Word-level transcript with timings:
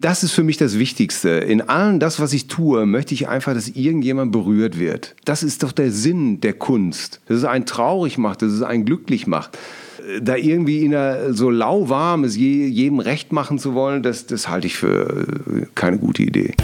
Das 0.00 0.24
ist 0.24 0.32
für 0.32 0.42
mich 0.42 0.56
das 0.56 0.78
Wichtigste. 0.78 1.28
In 1.28 1.60
allem 1.60 2.00
das, 2.00 2.20
was 2.20 2.32
ich 2.32 2.46
tue, 2.46 2.86
möchte 2.86 3.12
ich 3.12 3.28
einfach, 3.28 3.52
dass 3.52 3.68
irgendjemand 3.68 4.32
berührt 4.32 4.78
wird. 4.78 5.14
Das 5.26 5.42
ist 5.42 5.62
doch 5.62 5.72
der 5.72 5.90
Sinn 5.90 6.40
der 6.40 6.54
Kunst. 6.54 7.20
Dass 7.26 7.36
es 7.36 7.44
einen 7.44 7.66
traurig 7.66 8.16
macht, 8.16 8.40
dass 8.40 8.50
es 8.50 8.62
einen 8.62 8.86
glücklich 8.86 9.26
macht. 9.26 9.58
Da 10.22 10.36
irgendwie 10.36 10.86
in 10.86 10.94
einer 10.94 11.34
so 11.34 11.50
lauwarm 11.50 12.24
es 12.24 12.34
jedem 12.34 12.98
recht 12.98 13.30
machen 13.32 13.58
zu 13.58 13.74
wollen, 13.74 14.02
das, 14.02 14.24
das 14.24 14.48
halte 14.48 14.68
ich 14.68 14.76
für 14.76 15.26
äh, 15.46 15.66
keine 15.74 15.98
gute 15.98 16.22
Idee. 16.22 16.54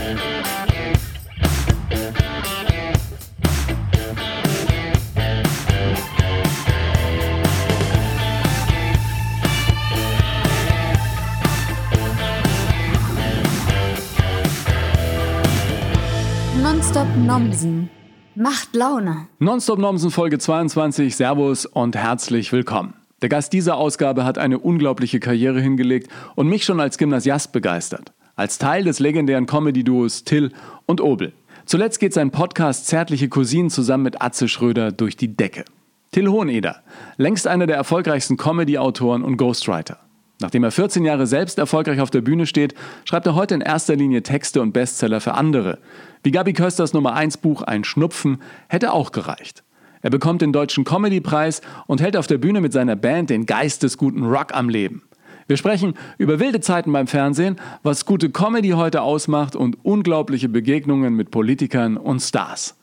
Nomsen. 17.39 17.90
Macht 18.35 18.75
Laune. 18.75 19.29
Nonstop 19.40 19.79
Nomsen 19.79 20.11
Folge 20.11 20.39
22. 20.39 21.14
Servus 21.14 21.67
und 21.67 21.95
herzlich 21.95 22.50
willkommen. 22.50 22.95
Der 23.21 23.29
Gast 23.29 23.53
dieser 23.53 23.76
Ausgabe 23.76 24.25
hat 24.25 24.39
eine 24.39 24.59
unglaubliche 24.59 25.21
Karriere 25.21 25.61
hingelegt 25.61 26.11
und 26.35 26.49
mich 26.49 26.64
schon 26.64 26.81
als 26.81 26.96
Gymnasiast 26.96 27.53
begeistert. 27.53 28.14
Als 28.36 28.57
Teil 28.57 28.85
des 28.85 29.00
legendären 29.00 29.45
Comedy-Duos 29.45 30.25
Till 30.25 30.50
und 30.86 31.03
Obel. 31.03 31.35
Zuletzt 31.67 32.00
geht 32.00 32.14
sein 32.14 32.31
Podcast 32.31 32.86
Zärtliche 32.86 33.28
Cousinen 33.28 33.69
zusammen 33.69 34.05
mit 34.05 34.23
Atze 34.23 34.48
Schröder 34.48 34.91
durch 34.91 35.19
die 35.19 35.37
Decke. 35.37 35.67
Till 36.12 36.28
Hoheneder, 36.28 36.84
längst 37.19 37.47
einer 37.47 37.67
der 37.67 37.77
erfolgreichsten 37.77 38.39
Comedy-Autoren 38.39 39.23
und 39.23 39.37
Ghostwriter. 39.37 39.98
Nachdem 40.41 40.64
er 40.64 40.70
14 40.70 41.05
Jahre 41.05 41.27
selbst 41.27 41.58
erfolgreich 41.58 42.00
auf 42.00 42.11
der 42.11 42.20
Bühne 42.20 42.47
steht, 42.47 42.75
schreibt 43.05 43.27
er 43.27 43.34
heute 43.34 43.55
in 43.55 43.62
erster 43.62 43.97
Linie 43.97 44.22
Texte 44.22 44.61
und 44.61 44.72
Bestseller 44.72 45.20
für 45.20 45.34
andere. 45.34 45.78
Wie 46.22 46.31
Gabi 46.31 46.53
Kösters 46.53 46.92
Nummer 46.92 47.14
1 47.14 47.39
Buch 47.39 47.62
Ein 47.62 47.84
Schnupfen 47.84 48.42
hätte 48.69 48.92
auch 48.92 49.12
gereicht. 49.12 49.62
Er 50.03 50.11
bekommt 50.11 50.42
den 50.42 50.53
Deutschen 50.53 50.84
Comedy-Preis 50.84 51.62
und 51.87 52.03
hält 52.03 52.17
auf 52.17 52.27
der 52.27 52.39
Bühne 52.39 52.61
mit 52.61 52.73
seiner 52.73 52.97
Band 52.97 53.31
den 53.31 53.47
Geist 53.47 53.83
des 53.83 53.97
guten 53.97 54.25
Rock 54.25 54.55
am 54.55 54.69
Leben. 54.69 55.03
Wir 55.48 55.57
sprechen 55.57 55.95
über 56.19 56.39
wilde 56.39 56.61
Zeiten 56.61 56.92
beim 56.92 57.07
Fernsehen, 57.07 57.57
was 57.83 58.05
gute 58.05 58.31
Comedy 58.31 58.70
heute 58.70 59.03
ausmacht 59.03 59.57
und 59.57 59.79
unglaubliche 59.84 60.48
Begegnungen 60.48 61.14
mit 61.14 61.31
Politikern 61.31 61.97
und 61.97 62.20
Stars. 62.20 62.77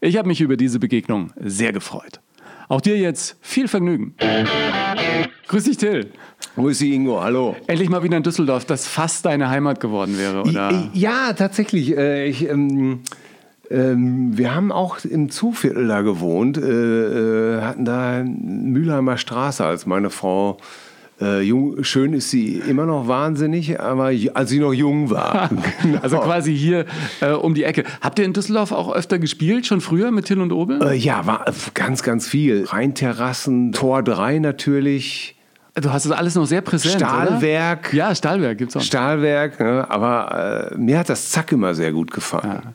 Ich 0.00 0.16
habe 0.16 0.28
mich 0.28 0.40
über 0.40 0.56
diese 0.56 0.78
Begegnung 0.78 1.32
sehr 1.36 1.72
gefreut. 1.72 2.20
Auch 2.68 2.82
dir 2.82 2.98
jetzt 2.98 3.36
viel 3.40 3.66
Vergnügen. 3.66 4.14
Grüß 5.48 5.64
dich, 5.64 5.78
Till. 5.78 6.10
Grüß 6.54 6.78
dich, 6.78 6.92
Ingo. 6.92 7.22
Hallo. 7.22 7.56
Endlich 7.66 7.88
mal 7.88 8.02
wieder 8.02 8.18
in 8.18 8.22
Düsseldorf, 8.22 8.66
das 8.66 8.86
fast 8.86 9.24
deine 9.24 9.48
Heimat 9.48 9.80
geworden 9.80 10.18
wäre, 10.18 10.42
oder? 10.42 10.90
Ja, 10.92 11.32
tatsächlich. 11.32 11.96
Äh, 11.96 12.26
ich, 12.26 12.46
ähm, 12.46 13.00
ähm, 13.70 14.36
wir 14.36 14.54
haben 14.54 14.70
auch 14.70 15.02
im 15.04 15.30
Zuviertel 15.30 15.88
da 15.88 16.02
gewohnt, 16.02 16.58
äh, 16.58 17.56
äh 17.56 17.62
hatten 17.62 17.86
da 17.86 18.22
Mülheimer 18.22 19.16
Straße, 19.16 19.64
als 19.64 19.86
meine 19.86 20.10
Frau 20.10 20.58
äh, 21.20 21.40
jung, 21.42 21.82
schön 21.82 22.12
ist 22.12 22.30
sie 22.30 22.54
immer 22.56 22.86
noch 22.86 23.08
wahnsinnig, 23.08 23.80
aber 23.80 24.12
als 24.34 24.50
sie 24.50 24.60
noch 24.60 24.72
jung 24.72 25.10
war. 25.10 25.50
genau. 25.82 25.98
Also 26.00 26.18
quasi 26.18 26.56
hier 26.56 26.86
äh, 27.20 27.30
um 27.30 27.54
die 27.54 27.64
Ecke. 27.64 27.84
Habt 28.00 28.18
ihr 28.18 28.24
in 28.24 28.32
Düsseldorf 28.32 28.72
auch 28.72 28.92
öfter 28.92 29.18
gespielt, 29.18 29.66
schon 29.66 29.80
früher 29.80 30.10
mit 30.10 30.26
Till 30.26 30.40
und 30.40 30.52
Obel? 30.52 30.82
Äh, 30.82 30.94
ja, 30.94 31.26
war 31.26 31.44
ganz, 31.74 32.02
ganz 32.02 32.28
viel. 32.28 32.64
Rheinterrassen, 32.64 33.72
Tor 33.72 34.02
3 34.02 34.38
natürlich. 34.38 35.37
Du 35.80 35.92
hast 35.92 36.06
das 36.06 36.12
alles 36.12 36.34
noch 36.34 36.46
sehr 36.46 36.60
präsent. 36.60 36.94
Stahlwerk. 36.94 37.88
Oder? 37.88 37.96
Ja, 37.96 38.14
Stahlwerk 38.14 38.58
gibt 38.58 38.70
es 38.70 38.76
auch. 38.76 38.80
Stahlwerk, 38.80 39.60
ne? 39.60 39.86
aber 39.88 40.70
äh, 40.72 40.76
mir 40.76 40.98
hat 40.98 41.08
das 41.08 41.30
Zack 41.30 41.52
immer 41.52 41.74
sehr 41.74 41.92
gut 41.92 42.10
gefallen. 42.10 42.60
Ja. 42.64 42.72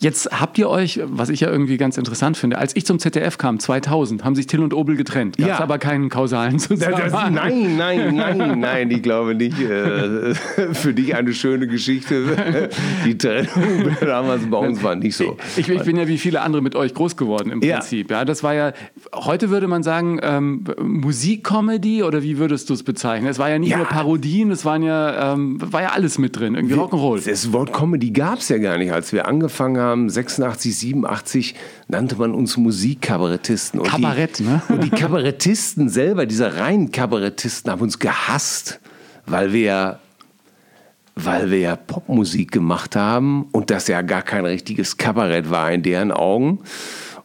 Jetzt 0.00 0.28
habt 0.40 0.58
ihr 0.58 0.68
euch, 0.68 1.00
was 1.04 1.28
ich 1.28 1.40
ja 1.40 1.50
irgendwie 1.50 1.76
ganz 1.76 1.98
interessant 1.98 2.36
finde, 2.36 2.58
als 2.58 2.74
ich 2.76 2.86
zum 2.86 2.98
ZDF 2.98 3.38
kam, 3.38 3.58
2000, 3.58 4.24
haben 4.24 4.34
sich 4.34 4.46
Till 4.46 4.60
und 4.60 4.74
Obel 4.74 4.96
getrennt. 4.96 5.36
Gab 5.36 5.46
es 5.46 5.58
ja. 5.58 5.60
aber 5.60 5.78
keinen 5.78 6.08
kausalen 6.08 6.58
Zusammenhang. 6.58 7.34
nein, 7.34 7.76
nein, 7.76 8.14
nein, 8.14 8.60
nein, 8.60 8.90
ich 8.90 9.02
glaube 9.02 9.34
nicht. 9.34 9.60
Äh, 9.60 10.34
für 10.72 10.94
dich 10.94 11.14
eine 11.14 11.32
schöne 11.32 11.66
Geschichte. 11.66 12.68
Die 13.04 13.16
Trennung 13.16 13.96
damals 14.00 14.48
bei 14.48 14.58
uns 14.58 14.82
war 14.82 14.94
nicht 14.94 15.16
so. 15.16 15.36
Ich, 15.56 15.68
ich, 15.68 15.82
bin 15.82 15.96
ja 15.96 16.08
wie 16.08 16.18
viele 16.18 16.40
andere 16.40 16.62
mit 16.62 16.74
euch 16.74 16.94
groß 16.94 17.16
geworden 17.16 17.50
im 17.50 17.60
Prinzip. 17.60 18.10
Ja, 18.10 18.18
ja 18.18 18.24
das 18.24 18.42
war 18.42 18.54
ja, 18.54 18.72
heute 19.14 19.50
würde 19.50 19.68
man 19.68 19.82
sagen, 19.82 20.18
ähm, 20.22 20.64
Musikcomedy 20.80 22.02
oder 22.02 22.22
wie 22.22 22.31
wie 22.32 22.38
würdest 22.38 22.70
du 22.70 22.74
es 22.74 22.82
bezeichnen? 22.82 23.28
Es 23.28 23.38
war 23.38 23.50
ja 23.50 23.58
nicht 23.58 23.70
ja. 23.70 23.76
nur 23.76 23.86
Parodien, 23.86 24.50
es 24.50 24.64
waren 24.64 24.82
ja, 24.82 25.34
ähm, 25.34 25.58
war 25.60 25.82
ja 25.82 25.90
alles 25.90 26.16
mit 26.16 26.38
drin, 26.38 26.54
irgendwie 26.54 26.74
Rock'n'Roll. 26.74 27.22
Das 27.28 27.52
Wort 27.52 27.74
Comedy 27.74 28.10
gab 28.10 28.38
es 28.38 28.48
ja 28.48 28.56
gar 28.56 28.78
nicht. 28.78 28.90
Als 28.90 29.12
wir 29.12 29.26
angefangen 29.26 29.76
haben, 29.76 30.08
86, 30.08 30.74
87, 30.78 31.54
nannte 31.88 32.16
man 32.16 32.32
uns 32.32 32.56
Musikkabarettisten. 32.56 33.82
Kabarett, 33.82 34.38
die, 34.38 34.44
ne? 34.44 34.62
Und 34.70 34.82
die 34.82 34.88
Kabarettisten 34.88 35.90
selber, 35.90 36.24
diese 36.24 36.56
reinen 36.56 36.90
Kabarettisten, 36.90 37.70
haben 37.70 37.82
uns 37.82 37.98
gehasst, 37.98 38.80
weil 39.26 39.52
wir 39.52 39.98
weil 41.14 41.50
wir 41.50 41.58
ja 41.58 41.76
Popmusik 41.76 42.52
gemacht 42.52 42.96
haben 42.96 43.46
und 43.52 43.68
das 43.68 43.86
ja 43.86 44.00
gar 44.00 44.22
kein 44.22 44.46
richtiges 44.46 44.96
Kabarett 44.96 45.50
war 45.50 45.70
in 45.70 45.82
deren 45.82 46.10
Augen. 46.10 46.60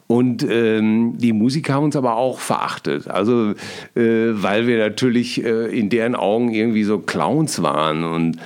Und 0.08 0.42
ähm, 0.42 1.18
die 1.18 1.34
Musiker 1.34 1.74
haben 1.74 1.84
uns 1.84 1.94
aber 1.94 2.16
auch 2.16 2.40
verachtet. 2.40 3.08
Also, 3.08 3.50
äh, 3.94 4.32
weil 4.32 4.66
wir 4.66 4.78
natürlich 4.78 5.44
äh, 5.44 5.66
in 5.66 5.90
deren 5.90 6.14
Augen 6.14 6.50
irgendwie 6.50 6.82
so 6.84 6.98
Clowns 6.98 7.62
waren. 7.62 8.04
Und 8.04 8.38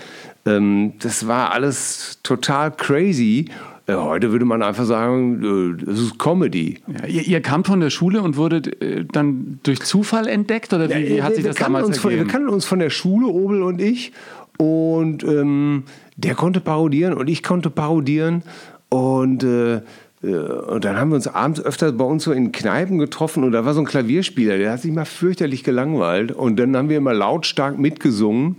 ähm, 0.44 0.94
das 0.98 1.28
war 1.28 1.52
alles 1.52 2.18
total 2.24 2.72
crazy. 2.72 3.46
Äh, 3.86 3.94
heute 3.94 4.32
würde 4.32 4.44
man 4.44 4.60
einfach 4.60 4.84
sagen, 4.84 5.78
äh, 5.78 5.84
das 5.84 6.00
ist 6.00 6.18
Comedy. 6.18 6.80
Ja, 7.00 7.06
ihr, 7.06 7.22
ihr 7.28 7.40
kamt 7.40 7.68
von 7.68 7.78
der 7.78 7.90
Schule 7.90 8.22
und 8.22 8.36
wurdet 8.36 8.82
äh, 8.82 9.04
dann 9.04 9.60
durch 9.62 9.82
Zufall 9.82 10.26
entdeckt? 10.26 10.72
Oder 10.72 10.90
wie, 10.90 11.10
wie 11.10 11.22
hat 11.22 11.36
sich 11.36 11.44
das 11.44 11.54
damals 11.54 11.86
uns 11.86 11.98
ergeben? 11.98 12.18
Von, 12.18 12.26
wir 12.26 12.32
kannten 12.32 12.48
uns 12.48 12.64
von 12.64 12.80
der 12.80 12.90
Schule, 12.90 13.28
Obel 13.28 13.62
und 13.62 13.80
ich. 13.80 14.12
Und 14.58 15.22
ähm, 15.22 15.84
der 16.16 16.34
konnte 16.34 16.58
parodieren 16.58 17.14
und 17.14 17.30
ich 17.30 17.44
konnte 17.44 17.70
parodieren. 17.70 18.42
Und 18.88 19.44
äh, 19.44 19.76
äh, 19.76 19.80
und 20.22 20.84
dann 20.84 20.96
haben 20.98 21.10
wir 21.10 21.16
uns 21.16 21.26
abends 21.26 21.60
öfter 21.60 21.90
bei 21.90 22.04
uns 22.04 22.22
so 22.22 22.30
in 22.30 22.52
Kneipen 22.52 22.98
getroffen 22.98 23.42
und 23.42 23.50
da 23.50 23.64
war 23.64 23.74
so 23.74 23.80
ein 23.80 23.86
Klavierspieler, 23.86 24.56
der 24.56 24.72
hat 24.72 24.80
sich 24.80 24.92
mal 24.92 25.04
fürchterlich 25.04 25.64
gelangweilt. 25.64 26.30
Und 26.30 26.60
dann 26.60 26.76
haben 26.76 26.88
wir 26.88 26.98
immer 26.98 27.12
lautstark 27.12 27.76
mitgesungen 27.76 28.56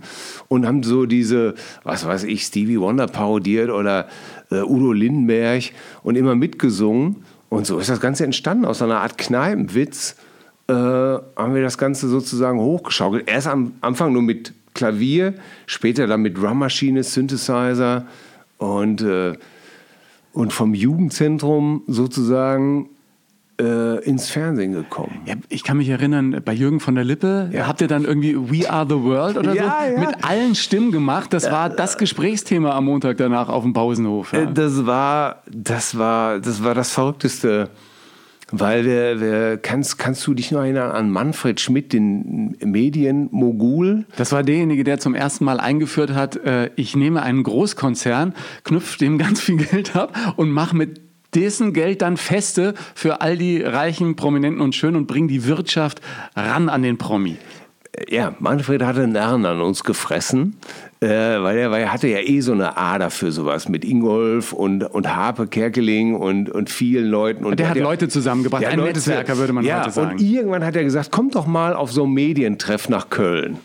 und 0.48 0.66
haben 0.66 0.82
so 0.82 1.06
diese, 1.06 1.54
was 1.82 2.04
weiß 2.04 2.24
ich, 2.24 2.42
Stevie 2.42 2.78
Wonder 2.78 3.06
parodiert 3.06 3.70
oder 3.70 4.08
äh, 4.50 4.60
Udo 4.60 4.92
Lindenberg 4.92 5.70
und 6.02 6.16
immer 6.16 6.34
mitgesungen. 6.34 7.24
Und 7.48 7.66
so 7.66 7.78
ist 7.78 7.88
das 7.88 8.00
Ganze 8.00 8.24
entstanden 8.24 8.66
aus 8.66 8.82
einer 8.82 9.00
Art 9.00 9.16
Kneipenwitz. 9.16 10.16
Äh, 10.68 10.74
haben 10.74 11.54
wir 11.54 11.62
das 11.62 11.78
Ganze 11.78 12.08
sozusagen 12.08 12.58
hochgeschaukelt. 12.58 13.26
Erst 13.26 13.46
am 13.46 13.72
Anfang 13.80 14.12
nur 14.12 14.22
mit 14.22 14.52
Klavier, 14.74 15.32
später 15.64 16.06
dann 16.06 16.20
mit 16.20 16.36
Drummaschine, 16.36 17.04
Synthesizer 17.04 18.06
und 18.58 19.00
äh, 19.00 19.34
und 20.34 20.52
vom 20.52 20.74
Jugendzentrum 20.74 21.82
sozusagen 21.86 22.90
äh, 23.60 24.04
ins 24.04 24.30
Fernsehen 24.30 24.72
gekommen. 24.72 25.22
Ja, 25.26 25.34
ich 25.48 25.62
kann 25.62 25.76
mich 25.76 25.88
erinnern, 25.88 26.42
bei 26.44 26.52
Jürgen 26.52 26.80
von 26.80 26.96
der 26.96 27.04
Lippe 27.04 27.50
ja. 27.52 27.68
habt 27.68 27.80
ihr 27.80 27.86
dann 27.86 28.04
irgendwie 28.04 28.36
We 28.36 28.68
Are 28.68 28.84
the 28.88 29.00
World 29.00 29.38
oder 29.38 29.54
ja, 29.54 29.76
so 29.94 30.00
mit 30.00 30.24
allen 30.24 30.56
Stimmen 30.56 30.90
gemacht. 30.90 31.32
Das 31.32 31.50
war 31.50 31.70
das 31.70 31.96
Gesprächsthema 31.96 32.72
am 32.72 32.86
Montag 32.86 33.16
danach 33.16 33.48
auf 33.48 33.62
dem 33.62 33.72
Pausenhof. 33.72 34.32
Das 34.54 34.86
war, 34.86 35.42
das 35.50 35.96
war, 35.96 36.40
das 36.40 36.64
war 36.64 36.74
das 36.74 36.90
Verrückteste. 36.90 37.70
Weil 38.56 38.84
wir, 38.84 39.20
wir, 39.20 39.58
kannst, 39.58 39.98
kannst 39.98 40.24
du 40.26 40.34
dich 40.34 40.52
noch 40.52 40.60
erinnern 40.60 40.92
an 40.92 41.10
Manfred 41.10 41.60
Schmidt, 41.60 41.92
den 41.92 42.56
Medienmogul? 42.62 44.06
Das 44.16 44.30
war 44.30 44.44
derjenige, 44.44 44.84
der 44.84 45.00
zum 45.00 45.14
ersten 45.14 45.44
Mal 45.44 45.58
eingeführt 45.58 46.14
hat, 46.14 46.36
äh, 46.36 46.70
ich 46.76 46.94
nehme 46.94 47.22
einen 47.22 47.42
Großkonzern, 47.42 48.34
knüpfe 48.62 48.98
dem 48.98 49.18
ganz 49.18 49.40
viel 49.40 49.56
Geld 49.56 49.96
ab 49.96 50.34
und 50.36 50.50
mache 50.50 50.76
mit 50.76 51.00
dessen 51.34 51.72
Geld 51.72 52.02
dann 52.02 52.16
Feste 52.16 52.74
für 52.94 53.20
all 53.20 53.36
die 53.36 53.60
reichen, 53.60 54.14
prominenten 54.14 54.60
und 54.60 54.74
schön 54.74 54.94
und 54.94 55.06
bringe 55.06 55.26
die 55.26 55.44
Wirtschaft 55.46 56.00
ran 56.36 56.68
an 56.68 56.82
den 56.82 56.96
Promi. 56.96 57.36
Ja, 58.08 58.34
Manfred 58.38 58.82
hatte 58.82 59.06
Nerven 59.06 59.46
an 59.46 59.60
uns 59.60 59.84
gefressen 59.84 60.56
äh, 61.04 61.42
weil, 61.42 61.58
er, 61.58 61.70
weil 61.70 61.82
er 61.82 61.92
hatte 61.92 62.08
ja 62.08 62.18
eh 62.18 62.40
so 62.40 62.52
eine 62.52 62.76
Ader 62.76 63.10
für 63.10 63.30
sowas 63.30 63.68
mit 63.68 63.84
Ingolf 63.84 64.52
und, 64.52 64.84
und 64.84 65.14
Harpe 65.14 65.46
Kerkeling 65.46 66.14
und, 66.14 66.48
und 66.48 66.70
vielen 66.70 67.06
Leuten. 67.06 67.44
Und 67.44 67.58
der 67.58 67.68
hat, 67.68 67.76
hat 67.76 67.82
Leute 67.82 68.08
zusammengebracht, 68.08 68.64
ein 68.64 68.78
Leute, 68.78 68.94
Netzwerker 68.94 69.36
würde 69.36 69.52
man 69.52 69.64
ja, 69.64 69.80
heute 69.82 69.90
sagen. 69.90 70.10
Und 70.12 70.22
irgendwann 70.22 70.64
hat 70.64 70.76
er 70.76 70.84
gesagt, 70.84 71.10
kommt 71.10 71.34
doch 71.34 71.46
mal 71.46 71.74
auf 71.74 71.92
so 71.92 72.04
einen 72.04 72.14
Medientreff 72.14 72.88
nach 72.88 73.10
Köln. 73.10 73.58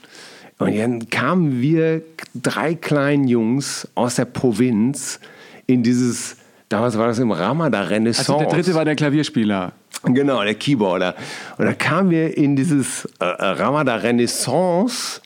Und 0.57 0.77
dann 0.77 1.09
kamen 1.09 1.61
wir 1.61 2.01
drei 2.35 2.75
kleinen 2.75 3.29
Jungs 3.29 3.87
aus 3.95 4.15
der 4.15 4.25
Provinz 4.25 5.21
in 5.67 5.83
dieses, 5.83 6.35
damals 6.67 6.97
war 6.97 7.07
das 7.07 7.19
im 7.19 7.31
Ramada 7.31 7.83
Renaissance. 7.83 8.33
Also 8.33 8.43
der 8.43 8.53
dritte 8.53 8.75
war 8.75 8.83
der 8.83 8.97
Klavierspieler. 8.97 9.71
Genau, 10.03 10.43
der 10.43 10.55
Keyboarder. 10.55 11.15
Und 11.57 11.65
da 11.65 11.73
kamen 11.73 12.09
wir 12.09 12.37
in 12.37 12.55
dieses 12.55 13.05
äh, 13.19 13.25
Ramada 13.25 13.95
Renaissance 13.95 15.21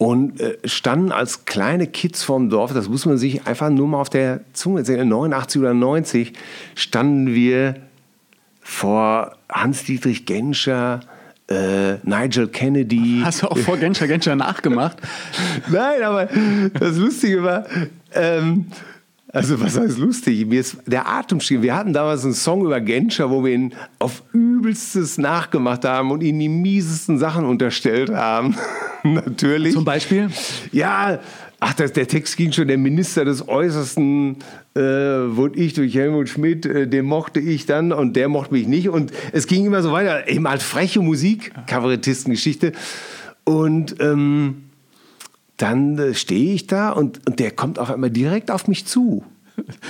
und 0.00 0.40
äh, 0.40 0.56
standen 0.64 1.12
als 1.12 1.44
kleine 1.44 1.86
Kids 1.86 2.22
vom 2.22 2.48
Dorf, 2.48 2.72
das 2.72 2.88
muss 2.88 3.04
man 3.04 3.18
sich 3.18 3.46
einfach 3.46 3.68
nur 3.70 3.86
mal 3.86 4.00
auf 4.00 4.08
der 4.08 4.40
Zunge 4.54 4.84
sehen, 4.84 5.08
89 5.08 5.60
oder 5.60 5.74
90 5.74 6.32
standen 6.74 7.34
wir 7.34 7.76
vor 8.62 9.36
Hans-Dietrich 9.52 10.24
Genscher, 10.24 11.00
äh, 11.50 11.94
Nigel 12.02 12.48
Kennedy. 12.48 13.20
Hast 13.22 13.42
du 13.42 13.48
auch 13.48 13.58
vor 13.58 13.76
Genscher 13.76 14.06
Genscher 14.06 14.36
nachgemacht? 14.36 14.96
Nein, 15.68 16.02
aber 16.02 16.28
das 16.78 16.96
Lustige 16.96 17.42
war, 17.42 17.66
ähm, 18.14 18.66
also 19.32 19.60
was 19.60 19.78
heißt 19.78 19.98
lustig? 19.98 20.46
Mir 20.46 20.60
ist 20.60 20.78
der 20.86 21.08
Atem 21.08 21.40
still. 21.40 21.62
Wir 21.62 21.76
hatten 21.76 21.92
damals 21.92 22.24
einen 22.24 22.34
Song 22.34 22.64
über 22.64 22.80
Genscher, 22.80 23.30
wo 23.30 23.44
wir 23.44 23.52
ihn 23.52 23.74
auf 23.98 24.22
übelstes 24.32 25.18
nachgemacht 25.18 25.84
haben 25.84 26.10
und 26.10 26.22
ihn 26.22 26.38
die 26.38 26.48
miesesten 26.48 27.18
Sachen 27.18 27.44
unterstellt 27.44 28.10
haben. 28.10 28.56
Natürlich. 29.04 29.74
Zum 29.74 29.84
Beispiel? 29.84 30.30
Ja, 30.72 31.20
ach, 31.60 31.74
das, 31.74 31.92
der 31.92 32.08
Text 32.08 32.36
ging 32.36 32.50
schon, 32.52 32.66
der 32.66 32.78
Minister 32.78 33.24
des 33.24 33.46
Äußersten 33.48 34.38
äh, 34.74 34.80
wurde 34.80 35.58
ich 35.60 35.74
durch 35.74 35.94
Helmut 35.94 36.28
Schmidt, 36.28 36.66
äh, 36.66 36.88
den 36.88 37.06
mochte 37.06 37.38
ich 37.38 37.66
dann 37.66 37.92
und 37.92 38.16
der 38.16 38.28
mochte 38.28 38.52
mich 38.52 38.66
nicht. 38.66 38.88
Und 38.88 39.12
es 39.32 39.46
ging 39.46 39.64
immer 39.64 39.82
so 39.82 39.92
weiter. 39.92 40.28
Eben 40.28 40.48
halt 40.48 40.62
freche 40.62 41.00
Musik, 41.00 41.52
Kabarettistengeschichte. 41.66 42.72
Und 43.44 43.96
ähm, 44.00 44.69
dann 45.60 45.98
äh, 45.98 46.14
stehe 46.14 46.54
ich 46.54 46.66
da 46.66 46.90
und, 46.90 47.26
und 47.26 47.38
der 47.38 47.50
kommt 47.50 47.78
auf 47.78 47.90
einmal 47.90 48.10
direkt 48.10 48.50
auf 48.50 48.68
mich 48.68 48.86
zu. 48.86 49.24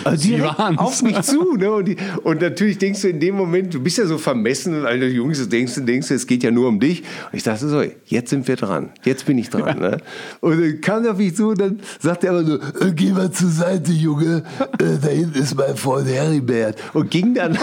Also 0.04 0.22
Sie 0.22 0.40
waren's. 0.40 0.78
auf 0.78 1.02
mich 1.02 1.20
zu. 1.22 1.54
Ne? 1.56 1.70
Und, 1.70 1.88
die, 1.88 1.96
und 2.22 2.40
natürlich 2.40 2.78
denkst 2.78 3.02
du 3.02 3.08
in 3.08 3.20
dem 3.20 3.36
Moment, 3.36 3.72
du 3.72 3.80
bist 3.80 3.98
ja 3.98 4.06
so 4.06 4.18
vermessen, 4.18 4.82
weil 4.82 5.00
du 5.00 5.06
jung 5.06 5.28
bist, 5.28 5.52
denkst 5.52 5.74
du, 5.74 5.80
denkst 5.82 6.08
du, 6.08 6.14
es 6.14 6.26
geht 6.26 6.42
ja 6.42 6.50
nur 6.50 6.68
um 6.68 6.80
dich. 6.80 7.00
Und 7.00 7.36
ich 7.36 7.42
dachte 7.42 7.68
so, 7.68 7.82
jetzt 8.06 8.30
sind 8.30 8.48
wir 8.48 8.56
dran. 8.56 8.90
Jetzt 9.04 9.26
bin 9.26 9.38
ich 9.38 9.50
dran. 9.50 9.60
Ne? 9.80 9.98
Und 10.40 10.60
dann 10.60 10.80
kam 10.80 11.04
er 11.04 11.12
auf 11.12 11.16
mich 11.16 11.36
zu 11.36 11.50
und 11.50 11.60
dann 11.60 11.80
sagte 12.00 12.26
er 12.26 12.32
aber 12.34 12.44
so, 12.44 12.56
äh, 12.56 12.92
geh 12.94 13.12
mal 13.12 13.30
zur 13.30 13.48
Seite, 13.48 13.92
Junge. 13.92 14.42
Äh, 14.78 14.98
da 15.00 15.08
hinten 15.08 15.38
ist 15.38 15.54
mein 15.54 15.76
Freund 15.76 16.08
Heribert. 16.08 16.76
Und 16.92 17.10
ging 17.10 17.34
dann, 17.34 17.56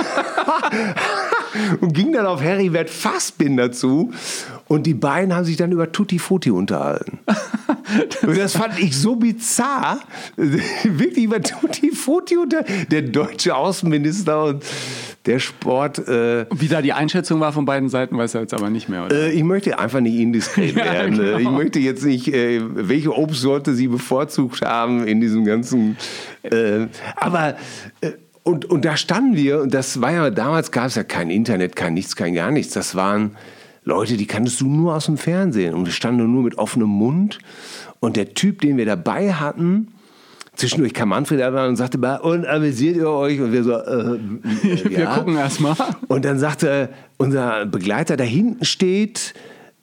und 1.82 1.94
ging 1.94 2.14
dann 2.14 2.26
auf 2.26 2.42
Heribert 2.42 2.90
Fassbinder 2.90 3.72
zu. 3.72 4.12
Und 4.68 4.88
die 4.88 4.94
beiden 4.94 5.36
haben 5.36 5.46
sich 5.46 5.58
dann 5.58 5.72
über 5.72 5.92
Tutti 5.92 6.18
Frutti 6.18 6.50
unterhalten. 6.50 7.20
Und 8.22 8.38
das 8.38 8.54
fand 8.54 8.80
ich 8.80 8.98
so 8.98 9.16
bizarr. 9.16 10.00
Wirklich 10.36 11.26
über 11.26 11.42
Tutti 11.42 11.92
Frutti 11.92 12.38
unter 12.38 12.64
der 12.92 13.04
deutsche 13.04 13.56
Außenminister 13.56 14.44
und 14.46 14.64
der 15.26 15.40
Sport. 15.40 16.00
Äh, 16.08 16.46
Wie 16.54 16.68
da 16.68 16.82
die 16.82 16.94
Einschätzung 16.94 17.40
war 17.40 17.54
von 17.54 17.66
beiden 17.66 17.90
Seiten, 17.90 18.18
weiß 18.18 18.36
er 18.36 18.42
jetzt 18.42 18.54
aber 18.54 18.70
nicht 18.70 18.90
mehr. 18.90 19.06
Oder? 19.06 19.16
äh, 19.28 19.32
ich 19.32 19.44
möchte 19.44 19.78
einfach 19.78 20.00
nicht 20.00 20.16
indiskret 20.16 20.76
Ja, 20.76 20.86
werden. 20.86 21.18
genau. 21.18 21.38
Ich 21.38 21.50
möchte 21.50 21.80
jetzt 21.80 22.04
nicht, 22.04 22.28
äh, 22.34 22.62
welche 22.64 23.16
Obstsorte 23.16 23.74
Sie 23.74 23.88
bevorzugt 23.88 24.62
haben 24.62 25.06
in 25.06 25.22
diesem 25.22 25.46
ganzen. 25.46 25.98
Äh, 26.44 26.88
aber. 27.16 27.56
Äh, 28.02 28.12
und, 28.44 28.64
und 28.64 28.86
da 28.86 28.96
standen 28.96 29.36
wir, 29.36 29.60
und 29.60 29.74
das 29.74 30.00
war 30.00 30.14
ja, 30.14 30.30
damals 30.30 30.72
gab 30.72 30.86
es 30.86 30.96
ja 30.96 31.04
kein 31.04 31.30
Internet, 31.30 31.76
kein 31.76 31.94
nichts, 31.94 32.16
kein 32.16 32.34
gar 32.34 32.50
nichts. 32.50 32.74
Das 32.74 32.96
waren 32.96 33.36
Leute, 33.88 34.18
die 34.18 34.26
kanntest 34.26 34.60
du 34.60 34.68
nur 34.68 34.96
aus 34.96 35.06
dem 35.06 35.18
Fernsehen. 35.18 35.74
Und 35.74 35.86
wir 35.86 35.94
standen 35.94 36.30
nur 36.30 36.44
mit 36.44 36.58
offenem 36.58 36.90
Mund. 36.90 37.40
Und 38.02 38.18
der 38.18 38.34
Typ, 38.34 38.60
den 38.60 38.76
wir 38.76 38.86
dabei 38.86 39.32
hatten, 39.32 39.88
zwischendurch 40.56 40.94
kam 40.94 41.10
Manfred 41.10 41.40
da 41.40 41.66
und 41.66 41.78
sagte, 41.78 41.98
"Ba, 41.98 42.18
und 42.18 42.46
amüsiert 42.46 42.98
ihr 42.98 43.10
euch? 43.10 43.40
Und 43.40 43.54
wir 43.54 43.64
so, 43.64 43.72
äh, 43.72 44.16
äh, 44.16 44.20
Wir 44.90 45.00
ja. 45.00 45.16
gucken 45.16 45.38
erst 45.38 45.62
mal. 45.62 45.76
Und 46.10 46.26
dann 46.26 46.38
sagte 46.38 46.90
unser 47.16 47.66
Begleiter, 47.66 48.18
da 48.18 48.26
hinten 48.26 48.66
steht 48.66 49.34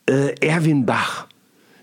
äh, 0.05 0.35
Erwin 0.47 0.85
Bach. 0.85 1.27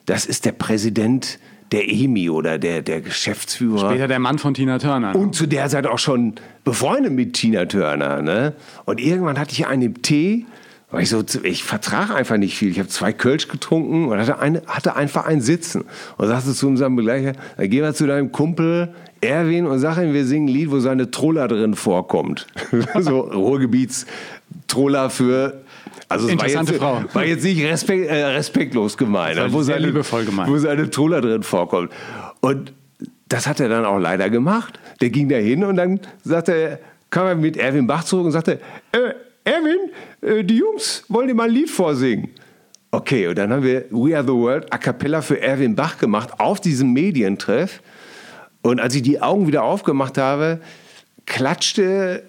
Das 0.06 0.28
ist 0.28 0.46
der 0.46 0.52
Präsident 0.52 1.40
der 1.72 1.90
EMI 1.90 2.30
oder 2.30 2.60
der, 2.60 2.84
der 2.84 3.02
Geschäftsführer. 3.02 3.90
Später 3.90 4.08
der 4.08 4.20
Mann 4.20 4.38
von 4.38 4.54
Tina 4.54 4.78
Turner. 4.78 5.16
Und 5.16 5.34
zu 5.34 5.48
der 5.48 5.70
Zeit 5.70 5.88
auch 5.88 6.00
schon 6.00 6.36
befreundet 6.64 7.14
mit 7.14 7.34
Tina 7.34 7.66
Turner. 7.66 8.22
Ne? 8.22 8.54
Und 8.86 9.02
irgendwann 9.02 9.40
hatte 9.40 9.54
ich 9.54 9.66
einen 9.66 10.04
Tee. 10.04 10.46
War 10.92 11.02
Ich, 11.02 11.10
so, 11.10 11.24
ich 11.44 11.64
vertrage 11.64 12.14
einfach 12.14 12.38
nicht 12.38 12.58
viel. 12.58 12.70
Ich 12.70 12.80
habe 12.80 12.90
zwei 12.90 13.14
Kölsch 13.14 13.48
getrunken 13.48 14.10
und 14.10 14.20
hatte, 14.20 14.40
eine, 14.40 14.62
hatte 14.68 14.96
einfach 14.96 15.26
einen 15.26 15.42
Sitzen. 15.42 15.86
Und 16.18 16.28
sagte 16.28 16.54
zu 16.54 16.68
unserem 16.68 16.96
Begleiter, 16.96 17.34
dann 17.58 17.70
geh 17.70 17.82
mal 17.82 17.96
zu 17.96 18.08
deinem 18.08 18.32
Kumpel 18.32 18.94
Erwin 19.22 19.68
und 19.68 19.80
sag 19.80 19.98
ihm, 19.98 20.14
wir 20.14 20.26
singen 20.26 20.48
ein 20.48 20.54
Lied, 20.54 20.72
wo 20.72 20.80
seine 20.80 21.12
Troller 21.12 21.48
drin 21.48 21.76
vorkommt. 21.76 22.48
so 23.00 23.22
Ruhrgebiets 23.22 24.06
Troller 24.68 25.10
für... 25.10 25.62
Also 26.10 26.28
es 26.28 26.36
war 26.38 26.46
Interessante 26.46 26.74
jetzt, 26.74 26.82
Frau. 26.82 27.04
war 27.14 27.26
jetzt 27.26 27.44
nicht 27.44 27.64
respekt, 27.64 28.10
äh, 28.10 28.26
respektlos 28.26 28.98
gemeint, 28.98 29.38
war 29.38 29.54
wo 29.54 29.62
sehr 29.62 29.76
seine, 29.76 29.88
liebevoll 29.88 30.26
gemeint. 30.26 30.50
wo 30.50 30.58
seine 30.58 30.90
Troller 30.90 31.22
drin 31.22 31.44
vorkommt. 31.44 31.90
Und 32.42 32.74
das 33.30 33.48
hat 33.48 33.62
er 33.62 33.70
dann 33.70 33.86
auch 33.86 33.98
leider 33.98 34.30
gemacht. 34.30 34.78
Der 35.00 35.10
ging 35.10 35.30
da 35.30 35.38
hin 35.38 35.64
und 35.64 35.78
dann 35.78 36.02
sagte 36.24 36.52
er, 36.54 36.80
kam 37.10 37.28
er 37.28 37.36
mit 37.36 37.56
Erwin 37.56 37.88
Bach 37.88 38.04
zurück 38.04 38.26
und 38.26 38.32
sagte, 38.32 38.60
äh, 38.92 39.14
Erwin, 39.44 39.92
äh, 40.22 40.44
die 40.44 40.58
Jungs 40.58 41.04
wollen 41.08 41.28
dir 41.28 41.34
mal 41.34 41.48
ein 41.48 41.54
Lied 41.54 41.70
vorsingen. 41.70 42.30
Okay, 42.92 43.28
und 43.28 43.38
dann 43.38 43.52
haben 43.52 43.64
wir 43.64 43.86
We 43.90 44.16
Are 44.16 44.24
the 44.24 44.34
World 44.34 44.72
a 44.72 44.78
cappella 44.78 45.22
für 45.22 45.40
Erwin 45.40 45.76
Bach 45.76 45.98
gemacht 45.98 46.40
auf 46.40 46.60
diesem 46.60 46.92
Medientreff. 46.92 47.82
Und 48.62 48.80
als 48.80 48.96
ich 48.96 49.02
die 49.02 49.22
Augen 49.22 49.48
wieder 49.48 49.64
aufgemacht 49.64 50.18
habe, 50.18 50.60
klatschte, 51.26 52.24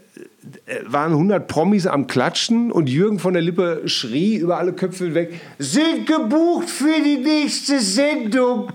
äh, 0.66 0.76
waren 0.86 1.12
100 1.12 1.48
Promis 1.48 1.86
am 1.86 2.06
Klatschen 2.06 2.70
und 2.70 2.88
Jürgen 2.88 3.18
von 3.18 3.34
der 3.34 3.42
Lippe 3.42 3.82
schrie 3.86 4.36
über 4.36 4.58
alle 4.58 4.72
Köpfe 4.72 5.14
weg, 5.14 5.40
sind 5.58 6.06
gebucht 6.06 6.70
für 6.70 7.02
die 7.04 7.18
nächste 7.18 7.80
Sendung. 7.80 8.72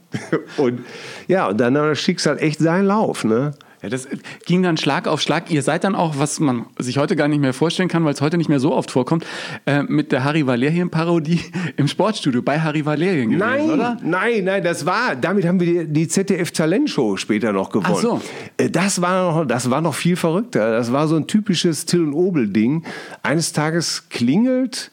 und 0.56 0.80
ja, 1.28 1.48
und 1.48 1.60
dann 1.60 1.76
hat 1.76 1.90
das 1.90 2.00
Schicksal 2.00 2.38
echt 2.38 2.60
seinen 2.60 2.86
Lauf, 2.86 3.24
ne? 3.24 3.52
Ja, 3.86 3.90
das 3.90 4.08
ging 4.46 4.64
dann 4.64 4.76
Schlag 4.76 5.06
auf 5.06 5.20
Schlag. 5.20 5.48
Ihr 5.48 5.62
seid 5.62 5.84
dann 5.84 5.94
auch, 5.94 6.18
was 6.18 6.40
man 6.40 6.66
sich 6.76 6.98
heute 6.98 7.14
gar 7.14 7.28
nicht 7.28 7.38
mehr 7.40 7.52
vorstellen 7.52 7.88
kann, 7.88 8.04
weil 8.04 8.14
es 8.14 8.20
heute 8.20 8.36
nicht 8.36 8.48
mehr 8.48 8.58
so 8.58 8.74
oft 8.74 8.90
vorkommt, 8.90 9.24
äh, 9.64 9.84
mit 9.84 10.10
der 10.10 10.24
Harry 10.24 10.44
Valerien-Parodie 10.44 11.38
im 11.76 11.86
Sportstudio 11.86 12.42
bei 12.42 12.58
Harry 12.58 12.84
Valerien 12.84 13.30
gewesen, 13.30 13.38
Nein, 13.38 13.70
oder? 13.70 13.96
nein, 14.02 14.42
nein, 14.42 14.64
das 14.64 14.86
war, 14.86 15.14
damit 15.14 15.46
haben 15.46 15.60
wir 15.60 15.84
die, 15.84 15.92
die 15.92 16.08
ZDF-Talentshow 16.08 17.16
später 17.16 17.52
noch 17.52 17.70
gewonnen. 17.70 17.94
Ach 17.96 18.00
so. 18.02 18.20
Äh, 18.56 18.70
Das 18.70 19.00
war, 19.00 19.32
noch, 19.42 19.46
das 19.46 19.70
war 19.70 19.80
noch 19.80 19.94
viel 19.94 20.16
verrückter. 20.16 20.72
Das 20.72 20.90
war 20.92 21.06
so 21.06 21.14
ein 21.14 21.28
typisches 21.28 21.86
Till 21.86 22.02
und 22.02 22.12
Obel-Ding. 22.12 22.84
Eines 23.22 23.52
Tages 23.52 24.08
klingelt 24.10 24.90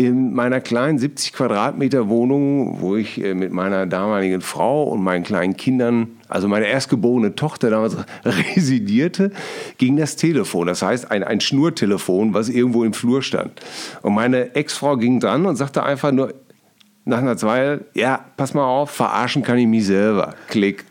in 0.00 0.32
meiner 0.32 0.62
kleinen 0.62 0.98
70 0.98 1.34
Quadratmeter 1.34 2.08
Wohnung, 2.08 2.80
wo 2.80 2.96
ich 2.96 3.22
äh, 3.22 3.34
mit 3.34 3.52
meiner 3.52 3.84
damaligen 3.84 4.40
Frau 4.40 4.84
und 4.84 5.02
meinen 5.02 5.24
kleinen 5.24 5.58
Kindern, 5.58 6.12
also 6.26 6.48
meine 6.48 6.66
erstgeborene 6.68 7.34
Tochter 7.34 7.68
damals 7.68 7.98
residierte, 8.24 9.30
ging 9.76 9.98
das 9.98 10.16
Telefon. 10.16 10.68
Das 10.68 10.80
heißt, 10.80 11.10
ein, 11.10 11.22
ein 11.22 11.42
Schnurtelefon, 11.42 12.32
was 12.32 12.48
irgendwo 12.48 12.82
im 12.84 12.94
Flur 12.94 13.20
stand. 13.20 13.60
Und 14.00 14.14
meine 14.14 14.54
Ex-Frau 14.54 14.96
ging 14.96 15.20
dran 15.20 15.44
und 15.44 15.56
sagte 15.56 15.82
einfach 15.82 16.12
nur 16.12 16.32
nach 17.04 17.18
einer 17.18 17.36
Zweil, 17.36 17.84
ja, 17.92 18.24
pass 18.38 18.54
mal 18.54 18.64
auf, 18.64 18.90
verarschen 18.90 19.42
kann 19.42 19.58
ich 19.58 19.66
mich 19.66 19.84
selber. 19.84 20.34
Klick. 20.48 20.86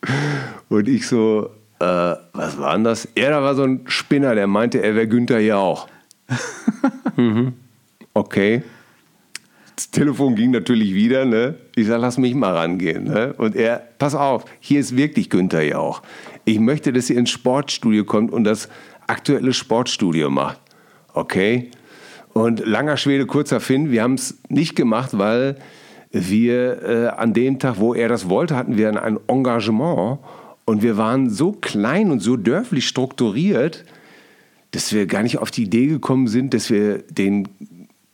Und 0.70 0.88
ich 0.88 1.06
so, 1.06 1.50
äh, 1.80 1.84
was 1.84 2.58
war 2.58 2.72
denn 2.72 2.84
das? 2.84 3.06
Ja, 3.18 3.28
da 3.30 3.42
war 3.42 3.54
so 3.54 3.64
ein 3.64 3.82
Spinner, 3.86 4.34
der 4.34 4.46
meinte, 4.46 4.82
er 4.82 4.94
wäre 4.94 5.08
Günther 5.08 5.40
Jauch. 5.40 5.88
mhm. 7.16 7.54
Okay. 8.14 8.62
Das 9.76 9.90
Telefon 9.92 10.34
ging 10.34 10.50
natürlich 10.50 10.92
wieder, 10.92 11.24
ne? 11.24 11.54
Ich 11.76 11.86
sag, 11.86 12.00
lass 12.00 12.18
mich 12.18 12.34
mal 12.34 12.52
rangehen, 12.56 13.04
ne? 13.04 13.32
Und 13.38 13.54
er, 13.54 13.80
pass 13.98 14.16
auf, 14.16 14.44
hier 14.58 14.80
ist 14.80 14.96
wirklich 14.96 15.30
Günther 15.30 15.62
Jauch. 15.62 16.02
Ich 16.44 16.58
möchte, 16.58 16.92
dass 16.92 17.08
ihr 17.10 17.16
ins 17.16 17.30
Sportstudio 17.30 18.04
kommt 18.04 18.32
und 18.32 18.42
das 18.42 18.68
aktuelle 19.06 19.52
Sportstudio 19.52 20.30
macht. 20.30 20.60
Okay? 21.14 21.70
Und 22.32 22.64
langer 22.66 22.96
Schwede, 22.96 23.26
kurzer 23.26 23.60
Finn, 23.60 23.90
wir 23.90 24.02
haben 24.02 24.14
es 24.14 24.38
nicht 24.48 24.76
gemacht, 24.76 25.10
weil 25.18 25.56
wir 26.10 26.82
äh, 26.82 27.06
an 27.08 27.32
dem 27.32 27.58
Tag, 27.58 27.78
wo 27.78 27.94
er 27.94 28.08
das 28.08 28.28
wollte, 28.28 28.56
hatten 28.56 28.76
wir 28.76 28.88
ein 28.88 29.18
Engagement 29.28 30.20
und 30.64 30.82
wir 30.82 30.96
waren 30.96 31.30
so 31.30 31.52
klein 31.52 32.10
und 32.10 32.20
so 32.20 32.36
dörflich 32.36 32.86
strukturiert, 32.86 33.84
dass 34.70 34.92
wir 34.92 35.06
gar 35.06 35.22
nicht 35.22 35.38
auf 35.38 35.50
die 35.50 35.64
Idee 35.64 35.86
gekommen 35.86 36.28
sind, 36.28 36.54
dass 36.54 36.70
wir 36.70 36.98
den 36.98 37.48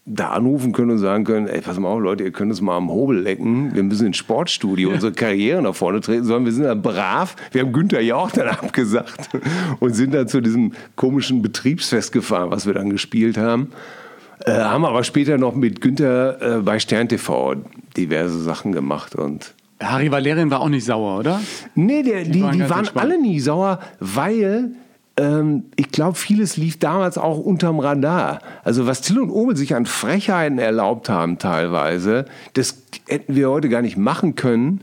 da 0.07 0.31
anrufen 0.31 0.73
können 0.73 0.91
und 0.91 0.99
sagen 0.99 1.25
können, 1.25 1.47
ey, 1.47 1.63
pass 1.63 1.79
mal 1.79 1.89
auf, 1.89 2.01
Leute, 2.01 2.25
ihr 2.25 2.31
könnt 2.31 2.51
uns 2.51 2.61
mal 2.61 2.77
am 2.77 2.91
Hobel 2.91 3.21
lecken, 3.21 3.75
wir 3.75 3.83
müssen 3.83 4.07
ins 4.07 4.19
Sportstudio 4.19 4.91
unsere 4.91 5.13
Karriere 5.13 5.63
nach 5.63 5.75
vorne 5.75 6.01
treten, 6.03 6.25
sondern 6.25 6.45
wir 6.45 6.53
sind 6.53 6.65
da 6.65 6.75
brav, 6.75 7.37
wir 7.53 7.63
haben 7.63 7.73
Günther 7.73 8.03
Jauch 8.03 8.31
dann 8.31 8.49
abgesagt 8.49 9.31
und 9.81 9.95
sind 9.95 10.13
dann 10.13 10.29
zu 10.29 10.43
diesem 10.43 10.73
komischen 10.95 11.41
Betriebsfest 11.41 12.13
gefahren, 12.13 12.51
was 12.51 12.67
wir 12.67 12.75
dann 12.75 12.91
gespielt 12.91 13.39
haben. 13.39 13.71
Äh, 14.45 14.53
haben 14.53 14.85
aber 14.85 15.05
später 15.05 15.39
noch 15.39 15.55
mit 15.55 15.81
Günther 15.81 16.59
äh, 16.59 16.61
bei 16.61 16.79
Stern 16.79 17.09
TV 17.09 17.55
diverse 17.97 18.43
Sachen 18.43 18.73
gemacht 18.73 19.15
und 19.15 19.55
Harry 19.83 20.11
Valerien 20.11 20.51
war 20.51 20.61
auch 20.61 20.69
nicht 20.69 20.85
sauer, 20.85 21.19
oder? 21.19 21.41
Nee, 21.75 22.03
der, 22.03 22.25
die, 22.25 22.43
waren 22.43 22.59
die 22.59 22.71
waren 22.71 22.89
alle 22.95 23.21
nie 23.21 23.41
sauer, 23.41 23.81
weil 24.01 24.73
ähm, 25.17 25.65
ich 25.77 25.91
glaube, 25.91 26.17
vieles 26.17 26.57
lief 26.57 26.79
damals 26.79 27.19
auch 27.19 27.39
unterm 27.39 27.79
Radar. 27.79 28.41
Also 28.65 28.87
was 28.87 29.01
Till 29.01 29.21
und 29.21 29.31
Obel 29.31 29.57
sich 29.57 29.75
an 29.75 29.87
Frechheiten 29.87 30.59
erlaubt 30.59 31.09
haben 31.09 31.39
teilweise, 31.39 32.25
das 32.55 32.83
hätten 33.07 33.37
wir 33.37 33.51
heute 33.51 33.69
gar 33.69 33.83
nicht 33.83 33.97
machen 33.97 34.35
können, 34.35 34.81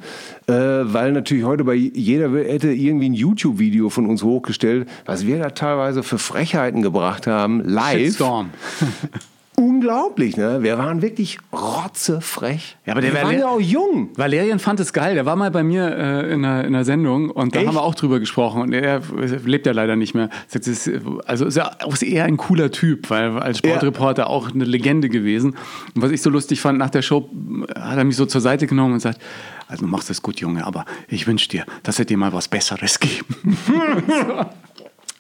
äh, 0.48 0.54
weil 0.54 1.12
natürlich 1.12 1.44
heute 1.44 1.64
bei 1.66 1.74
jeder 1.74 2.32
hätte 2.32 2.72
irgendwie 2.72 3.10
ein 3.10 3.14
YouTube-Video 3.14 3.90
von 3.90 4.06
uns 4.06 4.24
hochgestellt, 4.24 4.88
was 5.06 5.26
wir 5.26 5.40
da 5.40 5.50
teilweise 5.50 6.02
für 6.04 6.18
Frechheiten 6.18 6.82
gebracht 6.82 7.28
haben, 7.28 7.62
live. 7.66 8.00
Shitstorm. 8.00 8.52
Unglaublich, 9.62 10.38
ne? 10.38 10.64
Wir 10.64 10.78
waren 10.78 11.02
wirklich 11.02 11.38
rotzefrech. 11.54 12.78
Ja, 12.86 12.94
aber 12.94 13.02
der 13.02 13.14
wir 13.14 13.22
waren 13.22 13.28
Valer- 13.36 13.40
ja 13.40 13.48
auch 13.48 13.60
jung. 13.62 14.10
Valerian 14.16 14.58
fand 14.60 14.80
es 14.80 14.92
geil. 14.92 15.14
Der 15.16 15.26
war 15.26 15.36
mal 15.36 15.52
bei 15.52 15.62
mir 15.64 15.86
äh, 15.96 16.34
in, 16.34 16.44
einer, 16.44 16.62
in 16.66 16.74
einer 16.76 16.84
Sendung 16.84 17.30
und 17.30 17.54
da 17.56 17.60
Echt? 17.60 17.68
haben 17.68 17.76
wir 17.76 17.84
auch 17.84 17.94
drüber 17.96 18.20
gesprochen. 18.20 18.62
Und 18.64 18.74
er 18.74 19.02
lebt 19.46 19.66
ja 19.68 19.72
leider 19.74 19.96
nicht 19.96 20.16
mehr. 20.16 20.30
Es 20.52 20.90
Also 21.26 21.46
ist 21.46 21.58
ja 21.58 21.72
auch 21.84 22.02
eher 22.02 22.26
ein 22.26 22.38
cooler 22.38 22.72
Typ, 22.72 23.10
weil 23.10 23.38
als 23.40 23.60
Sportreporter 23.60 24.28
auch 24.30 24.52
eine 24.52 24.64
Legende 24.66 25.10
gewesen. 25.10 25.56
Und 25.96 26.02
was 26.02 26.12
ich 26.12 26.22
so 26.22 26.30
lustig 26.30 26.60
fand, 26.62 26.80
nach 26.80 26.90
der 26.90 27.02
Show 27.04 27.30
hat 27.76 27.98
er 27.98 28.04
mich 28.04 28.16
so 28.16 28.26
zur 28.26 28.42
Seite 28.42 28.66
genommen 28.68 28.94
und 28.94 29.00
sagt, 29.02 29.20
also 29.68 29.86
du 29.86 29.92
machst 29.92 30.10
das 30.10 30.22
gut, 30.22 30.40
Junge, 30.40 30.66
aber 30.66 30.86
ich 31.08 31.28
wünsche 31.28 31.48
dir, 31.48 31.66
dass 31.84 32.00
er 32.00 32.06
dir 32.06 32.18
mal 32.18 32.34
was 32.34 32.48
Besseres 32.48 33.00
geben. 33.00 33.36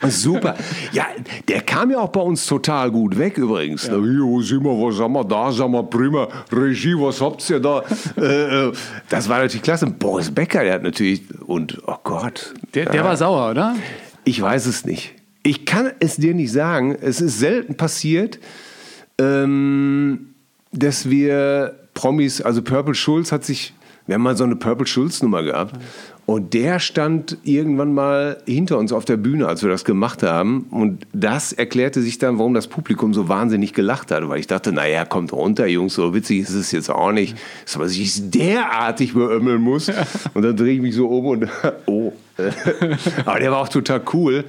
Super. 0.09 0.55
Ja, 0.93 1.05
der 1.47 1.61
kam 1.61 1.91
ja 1.91 1.99
auch 1.99 2.09
bei 2.09 2.19
uns 2.19 2.45
total 2.45 2.91
gut 2.91 3.17
weg 3.17 3.37
übrigens. 3.37 3.87
Ja. 3.87 3.95
Jo, 3.95 4.41
sind 4.41 4.63
wir, 4.63 4.71
was 4.71 4.99
haben 4.99 5.13
wir 5.13 5.23
da? 5.23 5.51
Sagen 5.51 5.71
wir, 5.71 5.83
prima. 5.83 6.27
Regie, 6.51 6.95
was 6.95 7.21
habt 7.21 7.49
ihr 7.49 7.59
da? 7.59 7.83
äh, 8.17 8.67
äh, 8.67 8.71
das 9.09 9.29
war 9.29 9.39
natürlich 9.39 9.61
klasse. 9.61 9.87
Boris 9.87 10.29
Becker, 10.31 10.63
der 10.63 10.73
hat 10.73 10.83
natürlich, 10.83 11.23
und 11.45 11.81
oh 11.85 11.95
Gott. 12.03 12.53
Der, 12.73 12.89
der 12.89 13.03
war 13.03 13.15
sauer, 13.15 13.51
oder? 13.51 13.75
Ich 14.23 14.41
weiß 14.41 14.65
es 14.65 14.85
nicht. 14.85 15.13
Ich 15.43 15.65
kann 15.65 15.91
es 15.99 16.17
dir 16.17 16.33
nicht 16.33 16.51
sagen. 16.51 16.95
Es 16.99 17.21
ist 17.21 17.39
selten 17.39 17.75
passiert, 17.75 18.39
ähm, 19.17 20.33
dass 20.71 21.09
wir 21.09 21.75
Promis, 21.93 22.41
also 22.41 22.61
Purple 22.61 22.95
Schulz 22.95 23.31
hat 23.31 23.43
sich, 23.43 23.73
wir 24.07 24.15
haben 24.15 24.23
mal 24.23 24.37
so 24.37 24.43
eine 24.43 24.55
Purple 24.55 24.87
Schulz 24.87 25.21
Nummer 25.21 25.43
gehabt. 25.43 25.75
Und 26.31 26.53
der 26.53 26.79
stand 26.79 27.39
irgendwann 27.43 27.93
mal 27.93 28.37
hinter 28.45 28.77
uns 28.77 28.93
auf 28.93 29.03
der 29.03 29.17
Bühne, 29.17 29.49
als 29.49 29.63
wir 29.63 29.69
das 29.69 29.83
gemacht 29.83 30.23
haben. 30.23 30.65
Und 30.71 31.05
das 31.11 31.51
erklärte 31.51 32.01
sich 32.01 32.19
dann, 32.19 32.39
warum 32.39 32.53
das 32.53 32.67
Publikum 32.67 33.13
so 33.13 33.27
wahnsinnig 33.27 33.73
gelacht 33.73 34.11
hat. 34.11 34.29
Weil 34.29 34.39
ich 34.39 34.47
dachte, 34.47 34.71
naja, 34.71 35.03
kommt 35.03 35.33
runter, 35.33 35.67
Jungs, 35.67 35.93
so 35.93 36.13
witzig 36.13 36.39
ist 36.39 36.53
es 36.53 36.71
jetzt 36.71 36.89
auch 36.89 37.11
nicht. 37.11 37.35
Dass 37.65 37.77
man 37.77 37.89
sich 37.89 38.31
derartig 38.31 39.13
beömmeln 39.13 39.61
muss. 39.61 39.91
Und 40.33 40.43
dann 40.43 40.55
drehe 40.55 40.75
ich 40.75 40.81
mich 40.81 40.95
so 40.95 41.09
um 41.09 41.25
und, 41.25 41.49
oh. 41.85 42.13
Aber 43.25 43.39
der 43.41 43.51
war 43.51 43.57
auch 43.57 43.67
total 43.67 44.01
cool. 44.13 44.45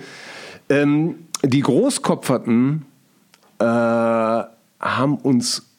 Ähm, 0.69 1.17
die 1.43 1.63
Großkopferten 1.63 2.87
äh, 3.59 3.65
haben 3.65 5.17
uns 5.21 5.72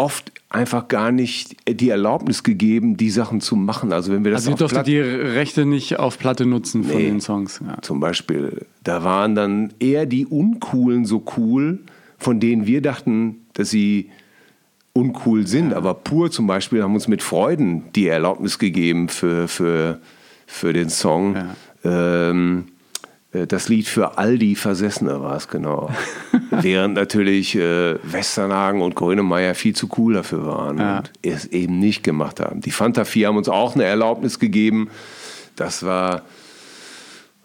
oft 0.00 0.32
einfach 0.48 0.88
gar 0.88 1.12
nicht 1.12 1.56
die 1.68 1.90
Erlaubnis 1.90 2.42
gegeben, 2.42 2.96
die 2.96 3.10
Sachen 3.10 3.40
zu 3.40 3.54
machen. 3.54 3.92
Also 3.92 4.10
wenn 4.12 4.24
wir 4.24 4.30
das 4.32 4.40
Also 4.40 4.50
ihr 4.50 4.54
auf 4.54 4.58
durftet 4.58 4.86
die 4.86 4.98
Rechte 4.98 5.66
nicht 5.66 5.98
auf 5.98 6.18
Platte 6.18 6.46
nutzen 6.46 6.84
von 6.84 6.96
Nee. 6.96 7.06
den 7.08 7.20
Songs. 7.20 7.60
Ja. 7.64 7.80
zum 7.82 8.00
Beispiel, 8.00 8.66
da 8.82 9.04
waren 9.04 9.34
dann 9.34 9.72
eher 9.78 10.06
die 10.06 10.26
Uncoolen 10.26 11.04
so 11.04 11.22
cool, 11.36 11.80
von 12.18 12.40
denen 12.40 12.66
wir 12.66 12.80
dachten, 12.82 13.44
dass 13.52 13.70
sie 13.70 14.10
uncool 14.94 15.46
sind. 15.46 15.72
Aber 15.74 15.94
Pur 15.94 16.30
zum 16.30 16.46
Beispiel 16.46 16.82
haben 16.82 16.94
uns 16.94 17.06
mit 17.06 17.22
Freuden 17.22 17.84
die 17.94 18.08
Erlaubnis 18.08 18.58
gegeben 18.58 19.08
für, 19.08 19.46
für, 19.48 20.00
für 20.46 20.72
den 20.72 20.88
Song. 20.88 21.36
Ähm, 21.84 22.64
äh, 22.66 22.69
das 23.32 23.68
Lied 23.68 23.86
für 23.86 24.18
all 24.18 24.38
die 24.38 24.56
Versessene 24.56 25.20
war 25.22 25.36
es 25.36 25.46
genau. 25.48 25.90
Während 26.50 26.94
natürlich 26.94 27.54
äh, 27.54 27.96
Westernhagen 28.02 28.82
und 28.82 28.96
Grönemeyer 28.96 29.54
viel 29.54 29.74
zu 29.74 29.88
cool 29.98 30.14
dafür 30.14 30.44
waren 30.46 30.78
Ja. 30.78 30.96
und 30.98 31.10
es 31.22 31.46
eben 31.46 31.78
nicht 31.78 32.02
gemacht 32.02 32.40
haben. 32.40 32.60
Die 32.60 32.72
Fanta 32.72 33.04
4 33.04 33.28
haben 33.28 33.36
uns 33.36 33.48
auch 33.48 33.74
eine 33.76 33.84
Erlaubnis 33.84 34.38
gegeben. 34.40 34.90
Das 35.54 35.84
war, 35.84 36.22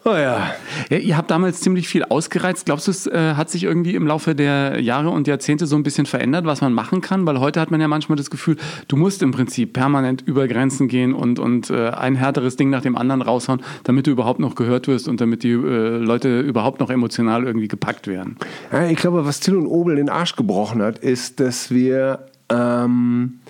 oh 0.06 0.16
ja, 0.16 0.54
Ja, 0.88 0.98
ihr 0.98 1.16
habt 1.16 1.30
damals 1.30 1.60
ziemlich 1.60 1.88
viel 1.88 2.04
ausgereizt. 2.04 2.66
Glaubst 2.66 2.86
du, 2.86 2.90
es 2.92 3.06
äh, 3.06 3.34
hat 3.34 3.50
sich 3.50 3.64
irgendwie 3.64 3.94
im 3.94 4.06
Laufe 4.06 4.34
der 4.34 4.80
Jahre 4.80 5.10
und 5.10 5.26
Jahrzehnte 5.26 5.66
so 5.66 5.76
ein 5.76 5.82
bisschen 5.82 6.06
verändert, 6.06 6.46
was 6.46 6.60
man 6.60 6.72
machen 6.72 7.00
kann? 7.00 7.26
Weil 7.26 7.40
heute 7.40 7.60
hat 7.60 7.70
man 7.70 7.80
ja 7.80 7.88
manchmal 7.88 8.16
das 8.16 8.30
Gefühl, 8.30 8.56
du 8.88 8.96
musst 8.96 9.22
im 9.22 9.32
Prinzip 9.32 9.72
permanent 9.72 10.22
über 10.22 10.46
Grenzen 10.46 10.88
gehen 10.88 11.12
und, 11.12 11.38
und 11.38 11.70
äh, 11.70 11.90
ein 11.90 12.14
härteres 12.14 12.56
Ding 12.56 12.70
nach 12.70 12.82
dem 12.82 12.96
anderen 12.96 13.20
raushauen, 13.20 13.62
damit 13.84 14.06
du 14.06 14.12
überhaupt 14.12 14.38
noch 14.40 14.54
gehört 14.54 14.86
wirst 14.86 15.08
und 15.08 15.20
damit 15.20 15.42
die 15.42 15.52
äh, 15.52 15.98
Leute 15.98 16.40
überhaupt 16.40 16.80
noch 16.80 16.90
emotional 16.90 17.44
irgendwie 17.44 17.68
gepackt 17.68 18.06
werden. 18.06 18.36
Ja, 18.72 18.86
ich 18.86 18.96
glaube, 18.96 19.26
was 19.26 19.40
Till 19.40 19.56
und 19.56 19.66
Obel 19.66 19.96
den 19.96 20.08
Arsch 20.08 20.36
gebrochen 20.36 20.82
hat, 20.82 20.98
ist, 20.98 21.40
dass 21.40 21.70
wir 21.70 22.26
ähm, 22.48 23.40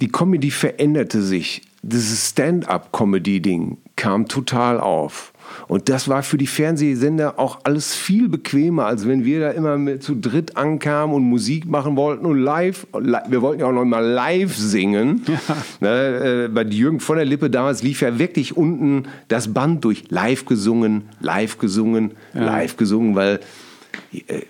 die 0.00 0.08
Comedy 0.08 0.50
veränderte 0.50 1.20
sich. 1.20 1.62
Dieses 1.82 2.30
Stand-up-Comedy-Ding 2.30 3.78
kam 3.96 4.28
total 4.28 4.80
auf. 4.80 5.29
Und 5.68 5.88
das 5.88 6.08
war 6.08 6.22
für 6.22 6.38
die 6.38 6.46
Fernsehsender 6.46 7.38
auch 7.38 7.60
alles 7.64 7.94
viel 7.94 8.28
bequemer, 8.28 8.86
als 8.86 9.06
wenn 9.06 9.24
wir 9.24 9.40
da 9.40 9.50
immer 9.50 10.00
zu 10.00 10.14
dritt 10.14 10.56
ankamen 10.56 11.14
und 11.14 11.22
Musik 11.24 11.66
machen 11.66 11.96
wollten 11.96 12.26
und 12.26 12.38
live, 12.38 12.86
li- 12.98 13.16
wir 13.28 13.42
wollten 13.42 13.60
ja 13.60 13.66
auch 13.66 13.72
noch 13.72 13.84
mal 13.84 14.04
live 14.04 14.56
singen. 14.56 15.22
Ne, 15.80 16.44
äh, 16.46 16.48
bei 16.48 16.62
Jürgen 16.64 17.00
von 17.00 17.16
der 17.16 17.24
Lippe 17.24 17.48
damals 17.50 17.82
lief 17.82 18.02
ja 18.02 18.18
wirklich 18.18 18.56
unten 18.56 19.04
das 19.28 19.52
Band 19.52 19.84
durch. 19.84 20.04
Live 20.10 20.44
gesungen, 20.44 21.02
live 21.20 21.58
gesungen, 21.58 22.12
live 22.34 22.76
gesungen, 22.76 23.14
weil 23.14 23.40
äh, 24.12 24.40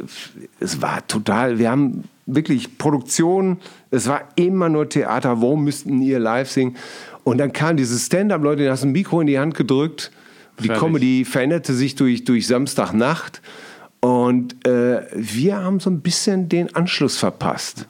es 0.58 0.82
war 0.82 1.06
total, 1.06 1.58
wir 1.58 1.70
haben 1.70 2.04
wirklich 2.26 2.78
Produktion, 2.78 3.58
es 3.90 4.08
war 4.08 4.22
immer 4.36 4.68
nur 4.68 4.88
Theater, 4.88 5.40
warum 5.40 5.64
müssten 5.64 6.00
ihr 6.02 6.18
live 6.18 6.50
singen? 6.50 6.76
Und 7.24 7.38
dann 7.38 7.52
kam 7.52 7.76
dieses 7.76 8.06
Stand-up-Leute, 8.06 8.62
die 8.62 8.70
hast 8.70 8.82
ein 8.84 8.92
Mikro 8.92 9.20
in 9.20 9.26
die 9.26 9.38
Hand 9.38 9.54
gedrückt, 9.54 10.10
die 10.60 10.68
Fertig. 10.68 10.82
Comedy 10.82 11.24
veränderte 11.24 11.74
sich 11.74 11.94
durch, 11.94 12.24
durch 12.24 12.46
Samstagnacht 12.46 13.42
und 14.00 14.66
äh, 14.66 15.02
wir 15.14 15.56
haben 15.58 15.80
so 15.80 15.90
ein 15.90 16.00
bisschen 16.00 16.48
den 16.48 16.74
Anschluss 16.74 17.16
verpasst. 17.18 17.86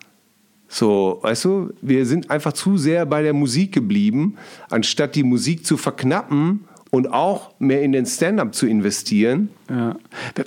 So, 0.68 1.18
weißt 1.22 1.44
du, 1.46 1.72
wir 1.82 2.06
sind 2.06 2.30
einfach 2.30 2.52
zu 2.52 2.78
sehr 2.78 3.04
bei 3.06 3.22
der 3.22 3.32
Musik 3.32 3.72
geblieben, 3.72 4.36
anstatt 4.70 5.16
die 5.16 5.24
Musik 5.24 5.66
zu 5.66 5.76
verknappen 5.76 6.64
und 6.90 7.12
auch 7.12 7.52
mehr 7.58 7.82
in 7.82 7.92
den 7.92 8.06
Stand-up 8.06 8.54
zu 8.54 8.66
investieren. 8.66 9.48
Ja. 9.68 9.96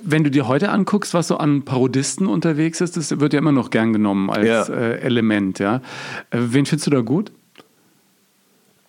Wenn 0.04 0.24
du 0.24 0.32
dir 0.32 0.48
heute 0.48 0.70
anguckst, 0.70 1.14
was 1.14 1.28
so 1.30 1.38
an 1.38 1.64
Parodisten 1.64 2.28
unterwegs 2.28 2.80
ist, 2.82 2.96
das 2.98 3.20
wird 3.20 3.34
ja 3.34 3.40
immer 3.40 3.52
noch 3.52 3.70
gern 3.70 3.92
genommen 3.94 4.30
als 4.30 4.48
Ja. 4.48 4.64
äh, 4.74 5.00
Element. 5.00 5.60
Ja? 5.60 5.78
Äh, 6.32 6.40
wen 6.40 6.66
findest 6.66 6.88
du 6.88 6.92
da 6.92 7.02
gut? 7.02 7.32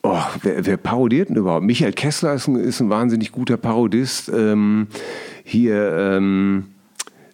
Oh, 0.06 0.20
wer, 0.42 0.66
wer 0.66 0.76
parodiert 0.76 1.30
denn 1.30 1.36
überhaupt? 1.36 1.64
Michael 1.64 1.94
Kessler 1.94 2.34
ist 2.34 2.46
ein, 2.46 2.56
ist 2.56 2.78
ein 2.80 2.90
wahnsinnig 2.90 3.32
guter 3.32 3.56
Parodist. 3.56 4.28
Ähm, 4.28 4.86
hier 5.44 5.96
ähm, 5.96 6.66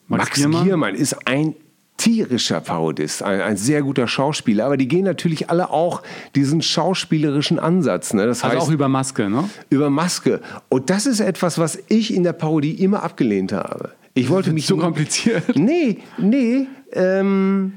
Max 0.06 0.24
Max, 0.24 0.36
Giermann? 0.36 0.64
Giermann? 0.64 0.94
ist 0.94 1.26
ein 1.26 1.56
tierischer 1.96 2.60
Parodist, 2.60 3.24
ein, 3.24 3.40
ein 3.40 3.56
sehr 3.56 3.82
guter 3.82 4.06
Schauspieler. 4.06 4.66
Aber 4.66 4.76
die 4.76 4.86
gehen 4.86 5.04
natürlich 5.04 5.50
alle 5.50 5.70
auch 5.70 6.02
diesen 6.36 6.62
schauspielerischen 6.62 7.58
Ansatz. 7.58 8.14
Ne? 8.14 8.24
Das 8.24 8.44
Also 8.44 8.56
heißt, 8.56 8.68
auch 8.68 8.72
über 8.72 8.88
Maske, 8.88 9.28
ne? 9.28 9.50
über 9.68 9.90
Maske. 9.90 10.40
Und 10.68 10.90
das 10.90 11.06
ist 11.06 11.18
etwas, 11.18 11.58
was 11.58 11.76
ich 11.88 12.14
in 12.14 12.22
der 12.22 12.34
Parodie 12.34 12.74
immer 12.74 13.02
abgelehnt 13.02 13.52
habe. 13.52 13.90
Ich 14.14 14.28
wollte 14.28 14.52
mich 14.52 14.66
Zu 14.66 14.76
kompliziert. 14.76 15.56
Nee, 15.56 15.98
nee. 16.18 16.68
Ähm, 16.92 17.72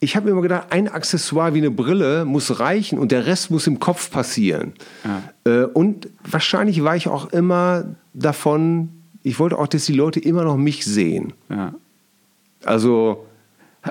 ich 0.00 0.14
habe 0.14 0.26
mir 0.26 0.32
immer 0.32 0.42
gedacht, 0.42 0.66
ein 0.70 0.88
Accessoire 0.88 1.54
wie 1.54 1.58
eine 1.58 1.70
Brille 1.70 2.24
muss 2.24 2.60
reichen 2.60 2.98
und 2.98 3.12
der 3.12 3.26
Rest 3.26 3.50
muss 3.50 3.66
im 3.66 3.80
Kopf 3.80 4.10
passieren. 4.10 4.74
Äh, 5.44 5.64
und 5.64 6.08
wahrscheinlich 6.22 6.84
war 6.84 6.96
ich 6.96 7.08
auch 7.08 7.32
immer 7.32 7.84
davon, 8.12 8.90
ich 9.22 9.38
wollte 9.38 9.58
auch, 9.58 9.66
dass 9.66 9.86
die 9.86 9.94
Leute 9.94 10.20
immer 10.20 10.44
noch 10.44 10.56
mich 10.56 10.84
sehen. 10.84 11.32
Ja. 11.48 11.74
Also, 12.64 13.26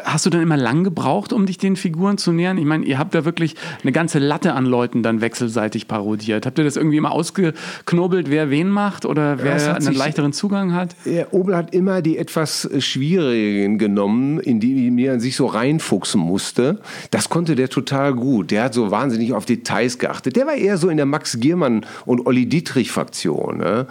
Hast 0.04 0.26
du 0.26 0.30
dann 0.30 0.42
immer 0.42 0.58
lang 0.58 0.84
gebraucht, 0.84 1.32
um 1.34 1.46
dich 1.46 1.58
den 1.58 1.76
Figuren 1.76 2.18
zu 2.18 2.32
nähern? 2.32 2.58
Ich 2.58 2.66
meine, 2.66 2.86
ihr 2.86 2.98
habt 3.00 3.16
da 3.16 3.26
wirklich 3.26 3.56
eine 3.84 3.92
ganze 3.92 4.20
Latte 4.20 4.54
an 4.54 4.66
Leuten 4.66 5.04
dann 5.04 5.22
wechselseitig 5.22 5.88
parodiert. 5.88 6.46
Habt 6.46 6.58
ihr 6.58 6.64
das 6.66 6.76
irgendwie 6.76 6.98
immer 6.98 7.12
ausgeknobelt, 7.12 8.30
wer 8.30 8.50
wen 8.50 8.70
macht 8.70 9.06
oder 9.06 9.42
wer 9.44 9.54
hat 9.56 9.76
einen 9.78 9.82
sich- 9.82 9.98
leichteren 9.98 10.34
Zugang 10.34 10.74
hat? 10.74 10.96
der 11.06 11.34
Obel 11.34 11.56
hat 11.56 11.74
immer 11.74 12.02
die 12.02 12.18
etwas 12.18 12.70
schwierigen 12.80 13.78
genommen, 13.78 14.40
in 14.40 14.60
die 14.60 14.92
man 14.92 15.20
sich 15.20 15.36
so 15.36 15.46
reinfuchsen 15.46 16.20
musste. 16.20 16.80
Das 17.12 17.30
konnte 17.30 17.56
der 17.56 17.70
total 17.70 18.14
gut. 18.14 18.52
Der 18.52 18.64
hat 18.64 18.74
so 18.74 18.92
wahnsinnig 18.92 19.34
auf 19.34 19.46
Details 19.46 19.98
geachtet. 20.00 20.36
Der 20.36 20.46
war 20.48 20.56
eher 20.56 20.78
so 20.78 20.90
in 20.90 20.98
der 20.98 21.06
Max 21.06 21.40
Giermann 21.40 21.86
und 22.06 22.26
Olli 22.26 22.46
Dietrich-Fraktion. 22.48 23.58
Ne? 23.58 23.88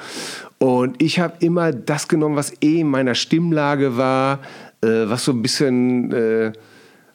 Und 0.59 1.03
ich 1.03 1.21
habe 1.21 1.35
immer 1.41 1.73
das 1.73 2.09
genommen, 2.09 2.37
was 2.37 2.53
eh 2.63 2.81
in 2.81 2.89
meiner 2.89 3.15
Stimmlage 3.15 3.97
war, 3.97 4.39
was 4.85 5.25
so 5.25 5.33
ein 5.33 5.43
bisschen, 5.43 6.13
äh, 6.13 6.53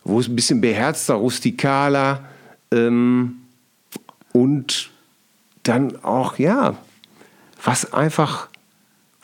wo 0.03 0.19
es 0.19 0.27
ein 0.27 0.35
bisschen 0.35 0.61
beherzter, 0.61 1.15
rustikaler 1.15 2.25
ähm, 2.71 3.37
und 4.33 4.89
dann 5.63 6.03
auch, 6.03 6.37
ja, 6.37 6.75
was 7.63 7.93
einfach 7.93 8.47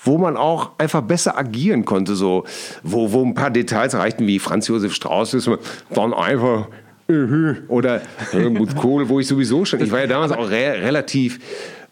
wo 0.06 0.20
man 0.20 0.38
auch 0.38 0.78
einfach 0.78 1.02
besser 1.02 1.36
agieren 1.38 1.84
konnte, 1.84 2.16
so, 2.16 2.46
wo, 2.84 3.12
wo 3.12 3.26
ein 3.26 3.34
paar 3.34 3.50
Details 3.50 3.96
reichten, 3.96 4.28
wie 4.28 4.38
Franz 4.38 4.68
Josef 4.68 4.94
Strauß 4.94 5.34
ist, 5.34 5.50
dann 5.90 6.14
einfach 6.14 6.68
oder 7.68 8.02
Helmut 8.32 8.76
Kohl, 8.76 9.10
wo 9.10 9.20
ich 9.20 9.28
sowieso 9.28 9.66
schon, 9.66 9.82
ich 9.82 9.92
war 9.92 10.00
ja 10.00 10.08
damals 10.08 10.32
auch 10.32 10.50
re 10.50 10.80
relativ 10.82 11.40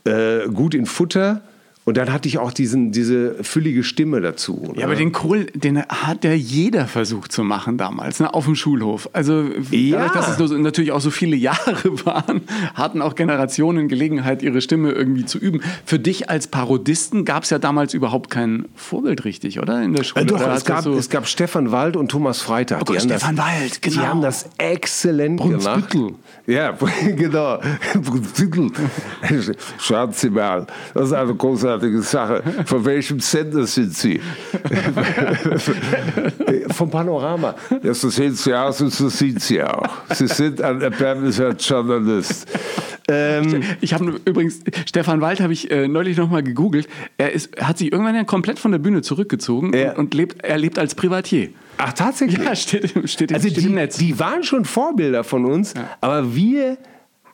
äh, 0.06 0.48
gut 0.48 0.74
in 0.74 0.86
Futter 0.86 1.42
und 1.86 1.98
dann 1.98 2.12
hatte 2.14 2.28
ich 2.28 2.38
auch 2.38 2.52
diesen, 2.54 2.92
diese 2.92 3.44
füllige 3.44 3.84
Stimme 3.84 4.22
dazu. 4.22 4.74
Ja, 4.76 4.86
aber 4.86 4.96
den 4.96 5.12
Kohl, 5.12 5.46
den 5.54 5.82
hat 5.84 6.24
ja 6.24 6.34
jeder 6.34 6.88
versucht 6.88 7.32
zu 7.32 7.44
machen 7.44 7.78
damals, 7.78 8.20
ne, 8.20 8.34
auf 8.34 8.46
dem 8.46 8.56
Schulhof. 8.56 9.10
Also, 9.14 9.44
Ja. 9.72 9.98
dadurch, 9.98 10.14
dass 10.14 10.30
es 10.40 10.50
so, 10.50 10.58
natürlich 10.58 10.92
auch 10.92 11.02
so 11.02 11.12
viele 11.12 11.36
Jahre 11.44 11.84
waren, 12.06 12.42
hatten 12.74 13.02
auch 13.02 13.16
Generationen 13.16 13.88
Gelegenheit, 13.88 14.42
ihre 14.44 14.62
Stimme 14.62 14.92
irgendwie 14.92 15.26
zu 15.26 15.38
üben. 15.38 15.62
Für 15.86 16.00
dich 16.00 16.30
als 16.30 16.48
Parodisten 16.48 17.26
gab 17.26 17.44
es 17.44 17.50
ja 17.50 17.60
damals 17.60 17.94
überhaupt 17.94 18.30
kein 18.30 18.66
Vorbild 18.76 19.26
richtig, 19.26 19.60
oder? 19.60 19.82
In 19.84 19.94
der 19.94 20.04
Schule? 20.04 20.24
Äh, 20.24 20.28
doch, 20.28 20.42
es 20.54 20.66
gab, 20.66 20.84
so 20.84 20.94
es 20.94 21.10
gab 21.10 21.28
Stefan 21.28 21.72
Wald 21.72 21.98
und 21.98 22.10
Thomas 22.10 22.42
Freitag. 22.42 22.82
Oh 22.82 22.86
Gott, 22.86 23.02
Stefan 23.02 23.36
das, 23.36 23.46
Wald, 23.46 23.86
Die 23.86 23.90
genau. 23.90 24.04
haben 24.04 24.22
das 24.22 24.50
exzellent 24.58 25.42
gemacht. 25.42 25.64
Brunsbüttel. 25.64 26.16
Ja, 26.48 26.72
genau. 27.16 27.60
Brunsbüttel. 28.02 28.72
Schauen 29.80 30.12
Sie 30.14 30.30
mal, 30.30 30.68
das 30.94 31.08
ist 31.08 31.14
eine 31.14 31.34
großartige 31.80 32.02
Sache. 32.02 32.44
Von 32.66 32.86
welchem 32.86 33.20
Sender 33.20 33.66
sind 33.68 33.94
Sie? 33.96 34.20
Vom 36.72 36.90
Panorama. 36.90 37.56
Ja, 37.82 37.94
so 37.94 38.10
sehen 38.10 38.34
Sie 38.36 38.54
aus 38.54 38.82
und 38.82 38.92
so 38.92 39.10
sind 39.10 39.42
Sie 39.42 39.62
auch. 39.64 39.90
Sie 40.14 40.28
sind 40.28 40.62
ein 40.62 40.82
erbärmlicher 40.82 41.52
Journalist. 41.52 42.48
Ähm, 43.10 43.64
Ich 43.82 43.94
habe 43.94 44.20
übrigens, 44.26 44.60
Stefan 44.86 45.22
Wald 45.22 45.40
habe 45.42 45.54
ich 45.54 45.70
äh, 45.72 45.88
neulich 45.88 46.18
nochmal 46.18 46.44
gegoogelt. 46.44 46.88
Er 47.18 47.32
ist, 47.34 47.56
hat 47.62 47.78
sich 47.78 47.92
irgendwann 47.92 48.16
ja 48.16 48.24
komplett 48.24 48.60
von 48.60 48.72
der 48.72 48.80
Bühne 48.80 49.02
zurückgezogen 49.02 49.74
Ja. 49.76 49.92
und, 49.92 49.98
und 49.98 50.14
lebt, 50.14 50.44
er 50.44 50.58
lebt 50.58 50.80
als 50.80 50.96
Privatier. 50.96 51.50
ach, 51.78 51.94
tatsächlich? 51.94 52.44
Ja, 52.44 52.56
steht, 52.56 52.96
im- 52.96 53.08
steht, 53.08 53.34
Also 53.34 53.48
steht 53.50 53.62
die, 53.64 53.68
im 53.68 53.76
Netz. 53.76 53.98
die 53.98 54.18
waren 54.20 54.44
schon 54.44 54.66
Vorbilder 54.66 55.24
von 55.24 55.46
uns, 55.46 55.74
aber 56.02 56.36
wir 56.36 56.78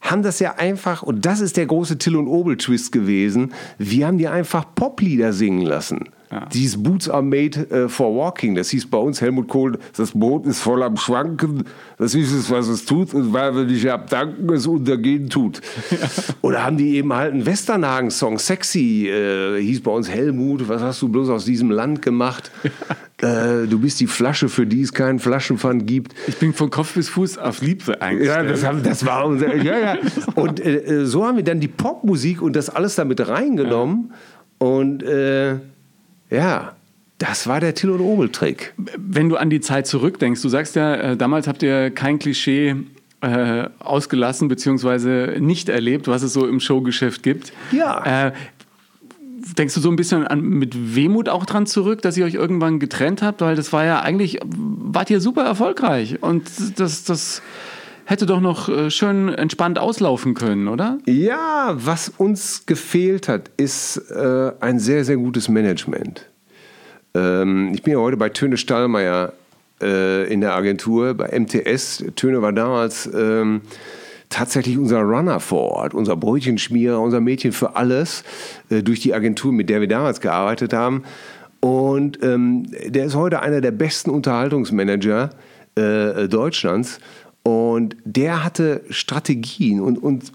haben 0.01 0.23
das 0.23 0.39
ja 0.39 0.55
einfach, 0.55 1.03
und 1.03 1.25
das 1.25 1.41
ist 1.41 1.57
der 1.57 1.65
große 1.65 1.97
Till 1.97 2.15
und 2.15 2.27
Obel-Twist 2.27 2.91
gewesen, 2.91 3.53
wir 3.77 4.07
haben 4.07 4.17
die 4.17 4.27
einfach 4.27 4.65
Poplieder 4.75 5.33
singen 5.33 5.61
lassen. 5.61 6.09
Dieses 6.53 6.81
Boots 6.81 7.09
are 7.09 7.23
made 7.23 7.59
äh, 7.71 7.89
for 7.89 8.15
walking, 8.15 8.53
das 8.53 8.69
hieß 8.69 8.87
bei 8.87 8.99
uns 8.99 9.19
Helmut 9.19 9.47
Kohl, 9.47 9.79
das 9.97 10.11
Boot 10.11 10.45
ist 10.45 10.59
voll 10.59 10.83
am 10.83 10.95
Schwanken, 10.95 11.63
das 11.97 12.13
ist 12.13 12.31
es, 12.31 12.51
was 12.51 12.67
es 12.67 12.85
tut, 12.85 13.15
und 13.15 13.33
weil 13.33 13.55
wir 13.55 13.63
nicht 13.63 13.89
abdanken, 13.89 14.47
es 14.53 14.67
untergehen 14.67 15.29
tut. 15.29 15.59
Oder 16.41 16.63
haben 16.63 16.77
die 16.77 16.97
eben 16.97 17.11
halt 17.13 17.33
einen 17.33 17.47
Westernhagen-Song, 17.47 18.37
Sexy, 18.37 19.07
äh, 19.07 19.59
hieß 19.59 19.81
bei 19.81 19.89
uns 19.89 20.07
Helmut, 20.07 20.69
was 20.69 20.83
hast 20.83 21.01
du 21.01 21.09
bloß 21.09 21.29
aus 21.29 21.45
diesem 21.45 21.71
Land 21.71 22.03
gemacht? 22.03 22.51
Äh, 23.21 23.67
du 23.67 23.79
bist 23.79 23.99
die 23.99 24.07
Flasche, 24.07 24.49
für 24.49 24.65
die 24.65 24.81
es 24.81 24.93
keinen 24.93 25.19
Flaschenpfand 25.19 25.85
gibt. 25.87 26.13
Ich 26.27 26.37
bin 26.37 26.53
von 26.53 26.69
Kopf 26.69 26.93
bis 26.93 27.09
Fuß 27.09 27.37
auf 27.37 27.61
Liebe 27.61 27.91
Ja, 27.91 27.97
eingestellt. 27.99 28.49
das, 28.49 28.63
haben, 28.63 28.83
das 28.83 29.05
war 29.05 29.25
unser. 29.25 29.55
Ja, 29.55 29.77
ja. 29.77 29.97
Und 30.35 30.59
äh, 30.59 31.01
äh, 31.01 31.05
so 31.05 31.25
haben 31.25 31.37
wir 31.37 31.43
dann 31.43 31.59
die 31.59 31.67
Popmusik 31.67 32.41
und 32.41 32.55
das 32.55 32.69
alles 32.69 32.95
damit 32.95 33.27
reingenommen. 33.27 34.13
Und 34.57 35.03
äh, 35.03 35.55
ja, 36.29 36.75
das 37.17 37.47
war 37.47 37.59
der 37.59 37.75
Till 37.75 37.89
und 37.89 37.99
Obel-Trick. 37.99 38.73
Wenn 38.97 39.29
du 39.29 39.35
an 39.35 39.49
die 39.49 39.59
Zeit 39.59 39.87
zurückdenkst, 39.87 40.41
du 40.41 40.49
sagst 40.49 40.75
ja, 40.75 40.95
äh, 40.95 41.17
damals 41.17 41.47
habt 41.47 41.61
ihr 41.63 41.91
kein 41.91 42.19
Klischee 42.19 42.75
äh, 43.21 43.67
ausgelassen 43.79 44.47
beziehungsweise 44.47 45.35
nicht 45.39 45.67
erlebt, 45.67 46.07
was 46.07 46.23
es 46.23 46.31
so 46.31 46.47
im 46.47 46.61
Showgeschäft 46.61 47.21
gibt. 47.23 47.51
Ja. 47.71 48.27
Äh, 48.27 48.31
denkst 49.57 49.73
du 49.73 49.79
so 49.79 49.89
ein 49.89 49.95
bisschen 49.95 50.25
an, 50.27 50.41
mit 50.41 50.95
Wehmut 50.95 51.29
auch 51.29 51.45
dran 51.45 51.65
zurück, 51.65 52.01
dass 52.01 52.17
ihr 52.17 52.25
euch 52.25 52.33
irgendwann 52.33 52.79
getrennt 52.79 53.21
habt? 53.21 53.41
Weil 53.41 53.55
das 53.55 53.73
war 53.73 53.85
ja 53.85 54.01
eigentlich, 54.01 54.39
wart 54.45 55.09
ihr 55.09 55.21
super 55.21 55.43
erfolgreich 55.43 56.21
und 56.21 56.49
das, 56.77 57.03
das 57.03 57.41
hätte 58.05 58.25
doch 58.25 58.41
noch 58.41 58.69
äh, 58.69 58.89
schön 58.89 59.29
entspannt 59.29 59.77
auslaufen 59.77 60.33
können, 60.33 60.67
oder? 60.67 60.97
Ja, 61.05 61.73
was 61.75 62.09
uns 62.09 62.65
gefehlt 62.65 63.27
hat, 63.27 63.51
ist 63.57 63.97
äh, 64.09 64.51
ein 64.59 64.79
sehr, 64.79 65.05
sehr 65.05 65.17
gutes 65.17 65.47
Management. 65.47 66.25
Ähm, 67.13 67.71
ich 67.73 67.83
bin 67.83 67.93
ja 67.93 67.99
heute 67.99 68.17
bei 68.17 68.29
Töne 68.29 68.57
Stallmeier 68.57 69.33
äh, 69.81 70.31
in 70.31 70.41
der 70.41 70.55
Agentur, 70.55 71.13
bei 71.13 71.39
MTS. 71.39 72.03
Töne 72.15 72.41
war 72.41 72.51
damals 72.51 73.07
ähm, 73.13 73.61
tatsächlich 74.29 74.77
unser 74.77 75.01
Runner 75.01 75.39
vor 75.39 75.71
Ort, 75.71 75.93
unser 75.93 76.15
Brötchenschmierer, 76.15 76.99
unser 76.99 77.19
Mädchen 77.19 77.51
für 77.51 77.75
alles 77.75 78.23
äh, 78.69 78.81
durch 78.83 78.99
die 78.99 79.13
Agentur, 79.13 79.51
mit 79.51 79.69
der 79.69 79.81
wir 79.81 79.87
damals 79.87 80.21
gearbeitet 80.21 80.73
haben. 80.73 81.03
Und 81.59 82.23
ähm, 82.23 82.67
der 82.85 83.05
ist 83.05 83.15
heute 83.15 83.41
einer 83.41 83.59
der 83.59 83.71
besten 83.71 84.11
Unterhaltungsmanager 84.11 85.31
äh, 85.75 86.27
Deutschlands. 86.27 86.99
Und 87.43 87.97
der 88.05 88.43
hatte 88.43 88.81
Strategien 88.89 89.81
und, 89.81 89.97
und 89.97 90.31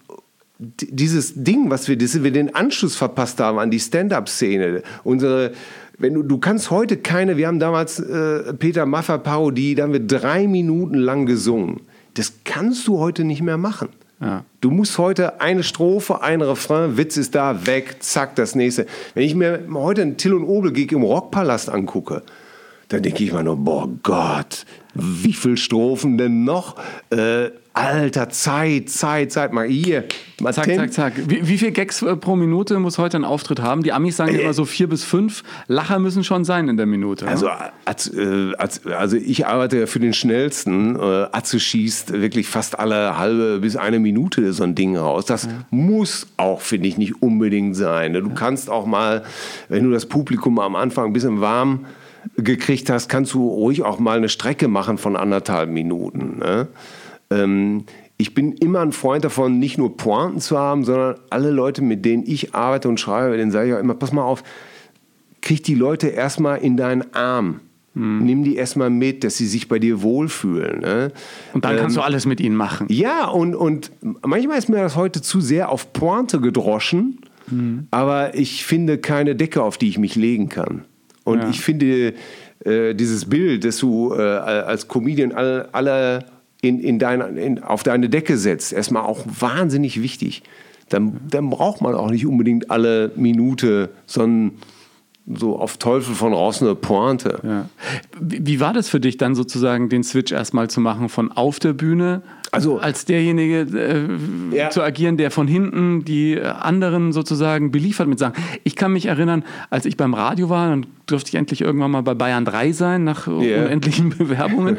dieses 0.58 1.34
Ding, 1.36 1.70
was 1.70 1.88
wir, 1.88 1.98
das 1.98 2.22
wir 2.22 2.30
den 2.30 2.54
Anschluss 2.54 2.96
verpasst 2.96 3.40
haben 3.40 3.58
an 3.58 3.70
die 3.70 3.80
Stand-up-Szene, 3.80 4.82
unsere, 5.02 5.52
wenn 5.98 6.14
du, 6.14 6.22
du 6.22 6.38
kannst 6.38 6.70
heute 6.70 6.96
keine, 6.96 7.36
wir 7.36 7.46
haben 7.46 7.58
damals 7.58 7.98
äh, 7.98 8.54
Peter 8.54 8.86
Maffay 8.86 9.18
Parodie, 9.18 9.74
da 9.74 9.84
haben 9.84 9.92
wir 9.92 10.06
drei 10.06 10.46
Minuten 10.46 10.94
lang 10.94 11.26
gesungen. 11.26 11.80
Das 12.14 12.32
kannst 12.44 12.86
du 12.86 12.98
heute 12.98 13.24
nicht 13.24 13.42
mehr 13.42 13.56
machen. 13.56 13.88
Ja. 14.20 14.44
Du 14.60 14.70
musst 14.70 14.98
heute 14.98 15.40
eine 15.40 15.62
Strophe, 15.62 16.22
ein 16.22 16.40
Refrain, 16.40 16.96
Witz 16.96 17.16
ist 17.16 17.34
da, 17.34 17.66
weg, 17.66 17.96
zack, 18.00 18.36
das 18.36 18.54
nächste. 18.54 18.86
Wenn 19.14 19.24
ich 19.24 19.34
mir 19.34 19.66
heute 19.74 20.02
einen 20.02 20.16
Till 20.16 20.34
und 20.34 20.44
Obel 20.44 20.72
Gig 20.72 20.92
im 20.92 21.02
Rockpalast 21.02 21.68
angucke, 21.68 22.22
dann 22.88 23.02
denke 23.02 23.24
ich 23.24 23.32
mir 23.32 23.42
nur, 23.42 23.56
boah 23.56 23.88
Gott, 24.02 24.64
wie 24.94 25.32
viel 25.32 25.56
Strophen 25.56 26.16
denn 26.16 26.44
noch? 26.44 26.76
Äh, 27.10 27.50
alter, 27.74 28.28
Zeit, 28.30 28.88
Zeit, 28.88 29.32
Zeit, 29.32 29.52
mal 29.52 29.66
hier. 29.66 30.04
Mal 30.40 30.54
Zack, 30.54 30.64
ten- 30.64 30.76
zack, 30.78 30.92
zack. 30.92 31.12
Wie, 31.28 31.46
wie 31.46 31.58
viel 31.58 31.72
Gags 31.72 32.02
äh, 32.02 32.16
pro 32.16 32.36
Minute 32.36 32.78
muss 32.78 32.98
heute 32.98 33.16
ein 33.18 33.24
Auftritt 33.24 33.60
haben? 33.60 33.82
Die 33.82 33.92
Amis 33.92 34.16
sagen 34.16 34.34
ja 34.34 34.40
immer 34.42 34.52
so 34.54 34.64
vier 34.64 34.88
bis 34.88 35.04
fünf. 35.04 35.42
Lacher 35.66 35.98
müssen 35.98 36.24
schon 36.24 36.44
sein 36.44 36.68
in 36.68 36.76
der 36.76 36.86
Minute. 36.86 37.24
ne? 37.24 37.30
Also, 37.32 37.48
Az, 37.84 38.06
äh, 38.08 38.52
Az, 38.58 38.86
also 38.86 39.16
ich 39.16 39.46
arbeite 39.46 39.80
ja 39.80 39.86
für 39.86 40.00
den 40.00 40.14
schnellsten. 40.14 40.96
Äh, 40.96 41.26
Atze 41.32 41.58
schießt 41.60 42.12
wirklich 42.12 42.48
fast 42.48 42.78
alle 42.78 43.18
halbe 43.18 43.58
bis 43.60 43.76
eine 43.76 43.98
Minute 43.98 44.52
so 44.52 44.62
ein 44.62 44.74
Ding 44.74 44.96
raus. 44.96 45.26
Das 45.26 45.48
muss 45.70 46.26
auch, 46.36 46.60
finde 46.60 46.88
ich, 46.88 46.96
nicht 46.96 47.22
unbedingt 47.22 47.76
sein. 47.76 48.12
Du 48.14 48.30
kannst 48.30 48.70
auch 48.70 48.86
mal, 48.86 49.24
wenn 49.68 49.84
du 49.84 49.90
das 49.90 50.06
Publikum 50.06 50.58
am 50.60 50.76
Anfang 50.76 51.06
ein 51.06 51.12
bisschen 51.12 51.40
warm 51.40 51.86
gekriegt 52.36 52.88
hast, 52.88 53.08
kannst 53.08 53.34
du 53.34 53.46
ruhig 53.46 53.82
auch 53.82 53.98
mal 53.98 54.16
eine 54.16 54.28
Strecke 54.30 54.66
machen 54.68 54.96
von 54.96 55.14
anderthalb 55.16 55.68
Minuten. 55.68 56.38
Ne? 56.38 56.68
Ähm, 57.30 57.84
ich 58.16 58.34
bin 58.34 58.52
immer 58.52 58.80
ein 58.80 58.92
Freund 58.92 59.24
davon, 59.24 59.58
nicht 59.58 59.76
nur 59.76 59.96
Pointen 59.96 60.40
zu 60.40 60.58
haben, 60.58 60.84
sondern 60.84 61.16
alle 61.30 61.50
Leute, 61.50 61.82
mit 61.82 62.04
denen 62.04 62.24
ich 62.26 62.54
arbeite 62.54 62.88
und 62.88 63.00
schreibe, 63.00 63.36
denen 63.36 63.50
sage 63.50 63.68
ich 63.70 63.74
auch 63.74 63.80
immer, 63.80 63.94
pass 63.94 64.12
mal 64.12 64.22
auf, 64.22 64.42
krieg 65.40 65.64
die 65.64 65.74
Leute 65.74 66.08
erstmal 66.08 66.58
in 66.58 66.76
deinen 66.76 67.14
Arm. 67.14 67.60
Nimm 67.96 68.42
die 68.42 68.56
erstmal 68.56 68.90
mit, 68.90 69.22
dass 69.22 69.36
sie 69.36 69.46
sich 69.46 69.68
bei 69.68 69.78
dir 69.78 70.02
wohlfühlen. 70.02 70.80
Ne? 70.80 71.12
Und 71.52 71.64
dann 71.64 71.76
kannst 71.76 71.96
du 71.96 72.00
alles 72.00 72.26
mit 72.26 72.40
ihnen 72.40 72.56
machen. 72.56 72.88
Ja, 72.90 73.28
und, 73.28 73.54
und 73.54 73.92
manchmal 74.26 74.58
ist 74.58 74.68
mir 74.68 74.78
das 74.78 74.96
heute 74.96 75.22
zu 75.22 75.40
sehr 75.40 75.68
auf 75.70 75.92
Pointe 75.92 76.40
gedroschen, 76.40 77.20
aber 77.92 78.34
ich 78.34 78.64
finde 78.64 78.98
keine 78.98 79.36
Decke, 79.36 79.62
auf 79.62 79.78
die 79.78 79.88
ich 79.88 79.98
mich 79.98 80.16
legen 80.16 80.48
kann. 80.48 80.84
Und 81.22 81.42
Ja. 81.42 81.50
ich 81.50 81.60
finde 81.60 82.14
äh, 82.64 82.94
dieses 82.94 83.26
Bild, 83.26 83.64
dass 83.64 83.78
du 83.78 84.12
äh, 84.12 84.20
als 84.20 84.88
Comedian 84.88 85.30
alle, 85.30 85.68
alle 85.72 86.24
in, 86.64 86.80
in 86.80 86.98
deine, 86.98 87.24
in, 87.40 87.62
auf 87.62 87.82
deine 87.82 88.08
Decke 88.08 88.36
setzt, 88.36 88.72
erstmal 88.72 89.04
auch 89.04 89.24
wahnsinnig 89.26 90.02
wichtig. 90.02 90.42
Dann, 90.88 91.20
dann 91.30 91.50
braucht 91.50 91.80
man 91.80 91.94
auch 91.94 92.10
nicht 92.10 92.26
unbedingt 92.26 92.70
alle 92.70 93.12
Minute 93.16 93.90
so 94.06 94.22
ein 94.22 94.52
so 95.26 95.58
auf 95.58 95.78
Teufel 95.78 96.14
von 96.14 96.34
raus 96.34 96.60
eine 96.60 96.74
Pointe. 96.74 97.40
Ja. 97.42 97.68
Wie 98.20 98.60
war 98.60 98.74
das 98.74 98.90
für 98.90 99.00
dich 99.00 99.16
dann 99.16 99.34
sozusagen, 99.34 99.88
den 99.88 100.04
Switch 100.04 100.32
erstmal 100.32 100.68
zu 100.68 100.80
machen 100.80 101.08
von 101.08 101.32
auf 101.32 101.58
der 101.58 101.72
Bühne, 101.72 102.20
Also- 102.54 102.78
als 102.78 103.04
derjenige 103.04 103.60
äh, 104.52 104.56
Ja. 104.56 104.70
zu 104.70 104.82
agieren, 104.82 105.16
der 105.16 105.30
von 105.30 105.46
hinten 105.48 106.04
die 106.04 106.40
anderen 106.40 107.12
sozusagen 107.12 107.70
beliefert 107.70 108.08
mit 108.08 108.18
Sachen? 108.18 108.34
Ich 108.64 108.76
kann 108.76 108.92
mich 108.92 109.06
erinnern, 109.06 109.44
als 109.70 109.84
ich 109.86 109.96
beim 109.96 110.14
Radio 110.14 110.48
war, 110.48 110.68
dann 110.68 110.86
durfte 111.06 111.28
ich 111.28 111.34
endlich 111.34 111.60
irgendwann 111.60 111.90
mal 111.90 112.02
bei 112.02 112.14
Bayern 112.14 112.46
3 112.46 112.72
sein, 112.72 113.04
nach 113.04 113.26
unendlichen 113.26 114.08
Bewerbungen. 114.18 114.78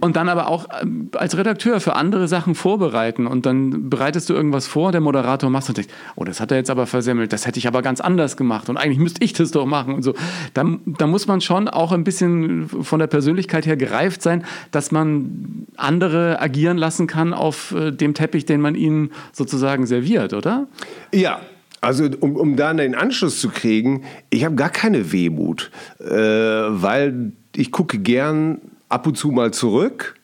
Und 0.00 0.16
dann 0.16 0.30
aber 0.30 0.48
auch 0.48 0.66
ähm, 0.80 1.10
als 1.14 1.36
Redakteur 1.36 1.80
für 1.80 1.96
andere 1.96 2.28
Sachen 2.28 2.54
vorbereiten. 2.54 3.26
Und 3.26 3.44
dann 3.44 3.90
bereitest 3.90 4.30
du 4.30 4.34
irgendwas 4.34 4.66
vor, 4.66 4.90
der 4.92 5.02
Moderator 5.02 5.50
macht 5.50 5.68
und 5.68 5.76
denkt, 5.76 5.90
oh, 6.14 6.24
das 6.24 6.40
hat 6.40 6.50
er 6.50 6.56
jetzt 6.56 6.70
aber 6.70 6.86
versemmelt, 6.86 7.32
das 7.34 7.46
hätte 7.46 7.58
ich 7.58 7.68
aber 7.68 7.82
ganz 7.82 8.00
anders 8.00 8.38
gemacht. 8.38 8.70
Und 8.70 8.78
eigentlich 8.78 8.98
müsste 8.98 9.22
ich 9.22 9.34
das 9.34 9.50
doch 9.50 9.66
machen 9.66 9.92
und 9.94 10.02
so. 10.02 10.14
Da, 10.54 10.64
da 10.86 11.06
muss 11.06 11.26
man 11.26 11.42
schon 11.42 11.68
auch 11.68 11.92
ein 11.92 12.04
bisschen 12.04 12.68
von 12.68 12.98
der 12.98 13.06
Persönlichkeit 13.08 13.66
her 13.66 13.76
gereift 13.76 14.22
sein, 14.22 14.44
dass 14.70 14.92
man 14.92 15.66
andere 15.76 16.40
agieren 16.40 16.78
lassen 16.78 17.06
kann 17.06 17.15
auf 17.32 17.72
äh, 17.72 17.90
dem 17.90 18.14
Teppich, 18.14 18.44
den 18.44 18.60
man 18.60 18.74
ihnen 18.74 19.10
sozusagen 19.32 19.86
serviert, 19.86 20.32
oder? 20.34 20.66
Ja, 21.12 21.40
Also 21.80 22.08
um, 22.20 22.36
um 22.36 22.56
da 22.56 22.72
den 22.74 22.94
Anschluss 22.94 23.40
zu 23.40 23.48
kriegen, 23.50 24.02
ich 24.30 24.44
habe 24.44 24.54
gar 24.56 24.70
keine 24.70 25.12
Wehmut, 25.12 25.70
äh, 26.00 26.06
weil 26.06 27.32
ich 27.54 27.70
gucke 27.70 27.98
gern 27.98 28.60
ab 28.88 29.06
und 29.06 29.16
zu 29.16 29.30
mal 29.30 29.52
zurück 29.52 30.14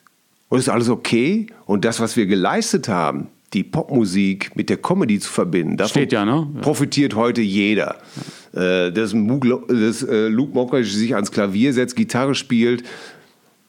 und 0.48 0.58
ist 0.58 0.68
alles 0.68 0.88
okay. 0.88 1.46
Und 1.66 1.84
das, 1.84 2.00
was 2.00 2.16
wir 2.16 2.26
geleistet 2.26 2.88
haben, 2.88 3.28
die 3.52 3.62
Popmusik 3.64 4.56
mit 4.56 4.70
der 4.70 4.78
Comedy 4.78 5.18
zu 5.18 5.30
verbinden, 5.30 5.76
davon 5.76 6.08
ja, 6.08 6.24
ne? 6.24 6.48
Ja. 6.54 6.60
profitiert 6.62 7.14
heute 7.14 7.42
jeder. 7.42 7.96
Äh, 8.54 8.90
dass, 8.92 9.12
Mug- 9.14 9.66
dass 9.68 10.02
äh, 10.02 10.28
Luke 10.28 10.52
Mockridge 10.54 10.90
sich 10.90 11.14
ans 11.14 11.30
Klavier 11.30 11.72
setzt, 11.72 11.96
Gitarre 11.96 12.34
spielt, 12.34 12.82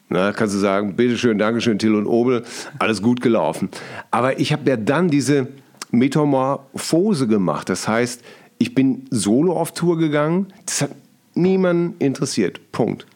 na, 0.08 0.32
kannst 0.32 0.54
du 0.54 0.58
sagen, 0.58 0.96
bitteschön, 0.96 1.38
Dankeschön, 1.38 1.78
Till 1.78 1.94
und 1.94 2.06
Obel, 2.06 2.44
alles 2.78 3.02
gut 3.02 3.20
gelaufen. 3.20 3.68
Aber 4.10 4.38
ich 4.38 4.52
habe 4.52 4.68
ja 4.68 4.76
dann 4.76 5.08
diese 5.08 5.48
Metamorphose 5.90 7.26
gemacht. 7.26 7.68
Das 7.68 7.88
heißt, 7.88 8.22
ich 8.58 8.74
bin 8.74 9.06
solo 9.10 9.54
auf 9.56 9.72
Tour 9.72 9.98
gegangen. 9.98 10.46
Das 10.66 10.82
hat 10.82 10.90
niemanden 11.34 11.96
interessiert. 11.98 12.60
Punkt. 12.72 13.06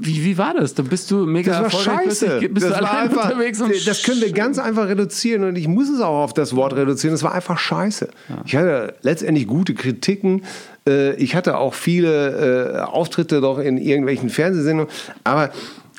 Wie, 0.00 0.22
wie 0.22 0.36
war 0.36 0.52
das? 0.52 0.74
Da 0.74 0.82
bist 0.82 1.10
du 1.10 1.24
mega 1.24 1.62
Das 1.62 1.72
war 1.72 1.80
scheiße. 1.80 2.48
Bist 2.50 2.66
das, 2.66 2.82
war 2.82 2.98
einfach, 2.98 3.30
unterwegs 3.30 3.58
und 3.60 3.72
das 3.86 4.02
können 4.02 4.20
wir 4.20 4.32
ganz 4.32 4.58
einfach 4.58 4.86
reduzieren 4.86 5.44
und 5.44 5.56
ich 5.56 5.66
muss 5.66 5.88
es 5.88 6.00
auch 6.00 6.24
auf 6.24 6.34
das 6.34 6.54
Wort 6.54 6.74
reduzieren. 6.74 7.14
Das 7.14 7.22
war 7.22 7.32
einfach 7.32 7.58
scheiße. 7.58 8.08
Ich 8.44 8.54
hatte 8.54 8.94
letztendlich 9.00 9.46
gute 9.46 9.72
Kritiken. 9.74 10.42
Äh, 10.86 11.14
Ich 11.14 11.34
hatte 11.34 11.56
auch 11.56 11.72
viele 11.72 12.74
äh, 12.74 12.80
Auftritte 12.80 13.40
doch 13.40 13.58
in 13.58 13.78
irgendwelchen 13.78 14.28
Fernsehsendungen. 14.28 14.92
Aber 15.24 15.52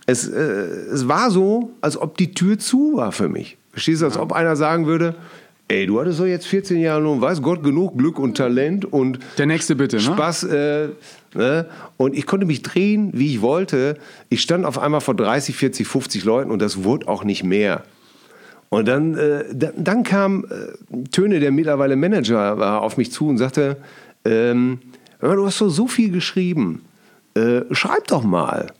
es, 0.09 0.27
äh, 0.27 0.39
es 0.39 1.07
war 1.07 1.29
so, 1.29 1.71
als 1.81 1.97
ob 1.97 2.17
die 2.17 2.31
Tür 2.33 2.57
zu 2.57 2.93
war 2.95 3.11
für 3.11 3.29
mich. 3.29 3.57
Verstehst 3.71 4.01
du, 4.01 4.05
als 4.05 4.17
ob 4.17 4.33
einer 4.33 4.55
sagen 4.55 4.87
würde, 4.87 5.15
ey, 5.67 5.85
du 5.85 5.99
hattest 5.99 6.19
doch 6.19 6.25
jetzt 6.25 6.47
14 6.47 6.79
Jahre 6.79 7.01
nun, 7.01 7.21
weiß 7.21 7.43
Gott, 7.43 7.63
genug 7.63 7.95
Glück 7.97 8.17
und 8.17 8.35
Talent 8.35 8.85
und 8.85 9.19
Der 9.37 9.45
nächste 9.45 9.75
bitte, 9.75 9.97
ne? 9.97 10.01
Spaß. 10.01 10.43
Äh, 10.45 10.87
ne? 11.35 11.65
Und 11.97 12.15
ich 12.17 12.25
konnte 12.25 12.47
mich 12.47 12.63
drehen, 12.63 13.11
wie 13.13 13.35
ich 13.35 13.41
wollte. 13.41 13.97
Ich 14.29 14.41
stand 14.41 14.65
auf 14.65 14.79
einmal 14.79 15.01
vor 15.01 15.15
30, 15.15 15.55
40, 15.55 15.87
50 15.87 16.23
Leuten 16.23 16.49
und 16.49 16.59
das 16.59 16.83
wurde 16.83 17.07
auch 17.07 17.23
nicht 17.23 17.43
mehr. 17.43 17.83
Und 18.69 18.87
dann, 18.87 19.15
äh, 19.15 19.45
dann, 19.53 19.73
dann 19.77 20.03
kam 20.03 20.45
äh, 20.45 21.07
Töne, 21.11 21.39
der 21.39 21.51
mittlerweile 21.51 21.95
Manager 21.95 22.57
war, 22.57 22.81
auf 22.81 22.97
mich 22.97 23.11
zu 23.11 23.27
und 23.27 23.37
sagte, 23.37 23.77
ähm, 24.25 24.79
du 25.21 25.45
hast 25.45 25.61
doch 25.61 25.69
so 25.69 25.87
viel 25.87 26.11
geschrieben, 26.11 26.81
äh, 27.35 27.61
schreib 27.71 28.07
doch 28.07 28.23
mal. 28.23 28.71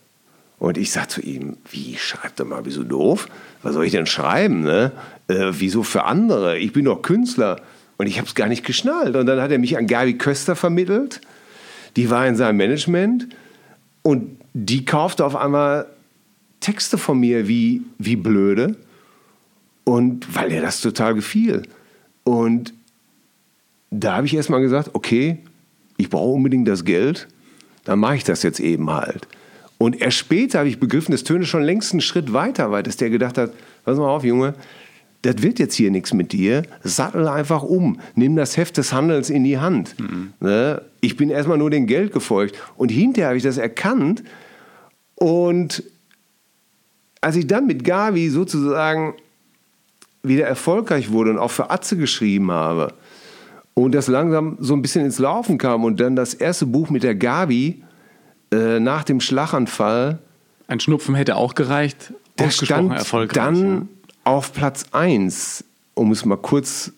Und 0.60 0.78
ich 0.78 0.92
sagte 0.92 1.16
zu 1.16 1.22
ihm, 1.22 1.58
wie, 1.72 1.96
schreib 1.98 2.36
doch 2.36 2.46
mal, 2.46 2.62
du 2.62 2.84
doof? 2.84 3.28
Was 3.64 3.74
soll 3.74 3.86
ich 3.86 3.94
denn 3.94 4.06
schreiben? 4.06 4.62
Ne? 4.62 4.92
Äh, 5.28 5.52
wieso 5.52 5.84
für 5.84 6.04
andere? 6.04 6.58
Ich 6.58 6.74
bin 6.74 6.86
doch 6.86 7.02
Künstler. 7.02 7.62
Und 7.98 8.08
ich 8.08 8.18
habe 8.18 8.28
es 8.28 8.36
gar 8.36 8.48
nicht 8.48 8.66
geschnallt. 8.66 9.16
Und 9.16 9.26
dann 9.26 9.42
hat 9.42 9.52
er 9.52 9.58
mich 9.60 9.78
an 9.78 9.88
Gabi 9.88 10.18
Köster 10.18 10.56
vermittelt. 10.56 11.22
Die 11.96 12.10
war 12.10 12.28
in 12.28 12.36
seinem 12.36 12.58
Management. 12.58 13.30
Und 14.02 14.38
die 14.54 14.84
kaufte 14.84 15.26
auf 15.26 15.36
einmal 15.36 15.88
Texte 16.60 16.98
von 16.98 17.20
mir 17.20 17.48
wie, 17.48 17.82
wie 17.98 18.18
blöde. 18.18 18.76
Und 19.86 20.36
weil 20.36 20.52
ihr 20.52 20.62
das 20.62 20.82
total 20.82 21.16
gefiel. 21.16 21.64
Und 22.26 22.74
da 23.92 24.18
habe 24.18 24.28
ich 24.28 24.36
erstmal 24.36 24.62
gesagt, 24.62 24.92
okay, 24.94 25.40
ich 25.98 26.10
brauche 26.10 26.34
unbedingt 26.34 26.68
das 26.68 26.86
Geld, 26.86 27.28
dann 27.86 28.00
mache 28.00 28.18
ich 28.18 28.24
das 28.24 28.44
jetzt 28.44 28.60
eben 28.60 28.90
halt. 28.92 29.28
Und 29.80 30.00
erst 30.00 30.18
später 30.18 30.60
habe 30.60 30.70
ich 30.70 30.80
begriffen, 30.80 31.14
das 31.14 31.24
Töne 31.24 31.46
schon 31.46 31.64
längst 31.64 31.94
einen 31.94 32.02
Schritt 32.02 32.34
weiter, 32.34 32.70
weil 32.70 32.84
das 32.84 32.98
der 32.98 33.10
gedacht 33.10 33.38
hat, 33.38 33.54
pass 33.86 33.98
mal 33.98 34.10
auf, 34.10 34.26
Junge, 34.26 34.54
das 35.22 35.42
wird 35.42 35.58
jetzt 35.58 35.74
hier 35.74 35.90
nichts 35.90 36.14
mit 36.14 36.34
dir, 36.34 36.64
sattel 36.84 37.28
einfach 37.28 37.64
um, 37.64 38.00
nimm 38.14 38.36
das 38.36 38.58
Heft 38.58 38.78
des 38.78 38.94
Handelns 38.94 39.30
in 39.30 39.44
die 39.46 39.58
Hand. 39.58 39.96
Ne? 40.42 40.82
Ich 41.02 41.16
bin 41.16 41.30
erstmal 41.30 41.58
nur 41.58 41.70
dem 41.70 41.88
Geld 41.88 42.12
gefolgt. 42.14 42.58
Und 42.76 42.90
hinterher 42.90 43.30
habe 43.30 43.38
ich 43.38 43.44
das 43.44 43.58
erkannt 43.58 44.24
und 45.16 45.84
als 47.22 47.36
ich 47.38 47.48
dann 47.48 47.66
mit 47.66 47.84
Gavi 47.84 48.30
sozusagen 48.30 49.14
wieder 50.24 50.46
erfolgreich 50.46 51.12
wurde 51.12 51.32
und 51.32 51.38
auch 51.38 51.52
für 51.52 51.70
Atze 51.70 51.98
geschrieben 51.98 52.52
habe 52.52 52.94
und 53.74 53.94
das 53.94 54.08
langsam 54.08 54.58
so 54.60 54.74
ein 54.74 54.82
bisschen 54.82 55.06
ins 55.06 55.20
Laufen 55.20 55.58
kam 55.58 55.86
und 55.86 56.00
dann 56.02 56.16
das 56.16 56.34
erste 56.34 56.66
Buch 56.66 56.90
mit 56.90 57.04
der 57.04 57.16
Gavi 57.16 57.84
äh, 58.52 58.80
nach 58.80 59.04
dem 59.04 59.20
Schlaganfall, 59.22 60.20
Ein 60.68 60.80
Schnupfen 60.80 61.16
hätte 61.16 61.36
auch 61.36 61.56
gereicht. 61.56 62.14
der 62.38 62.50
stand 62.52 62.94
dann 63.36 63.90
auf 64.24 64.54
Platz 64.54 64.86
1, 64.92 65.64
um 65.94 66.12
es 66.12 66.26
mal 66.26 66.38
kurz, 66.38 66.92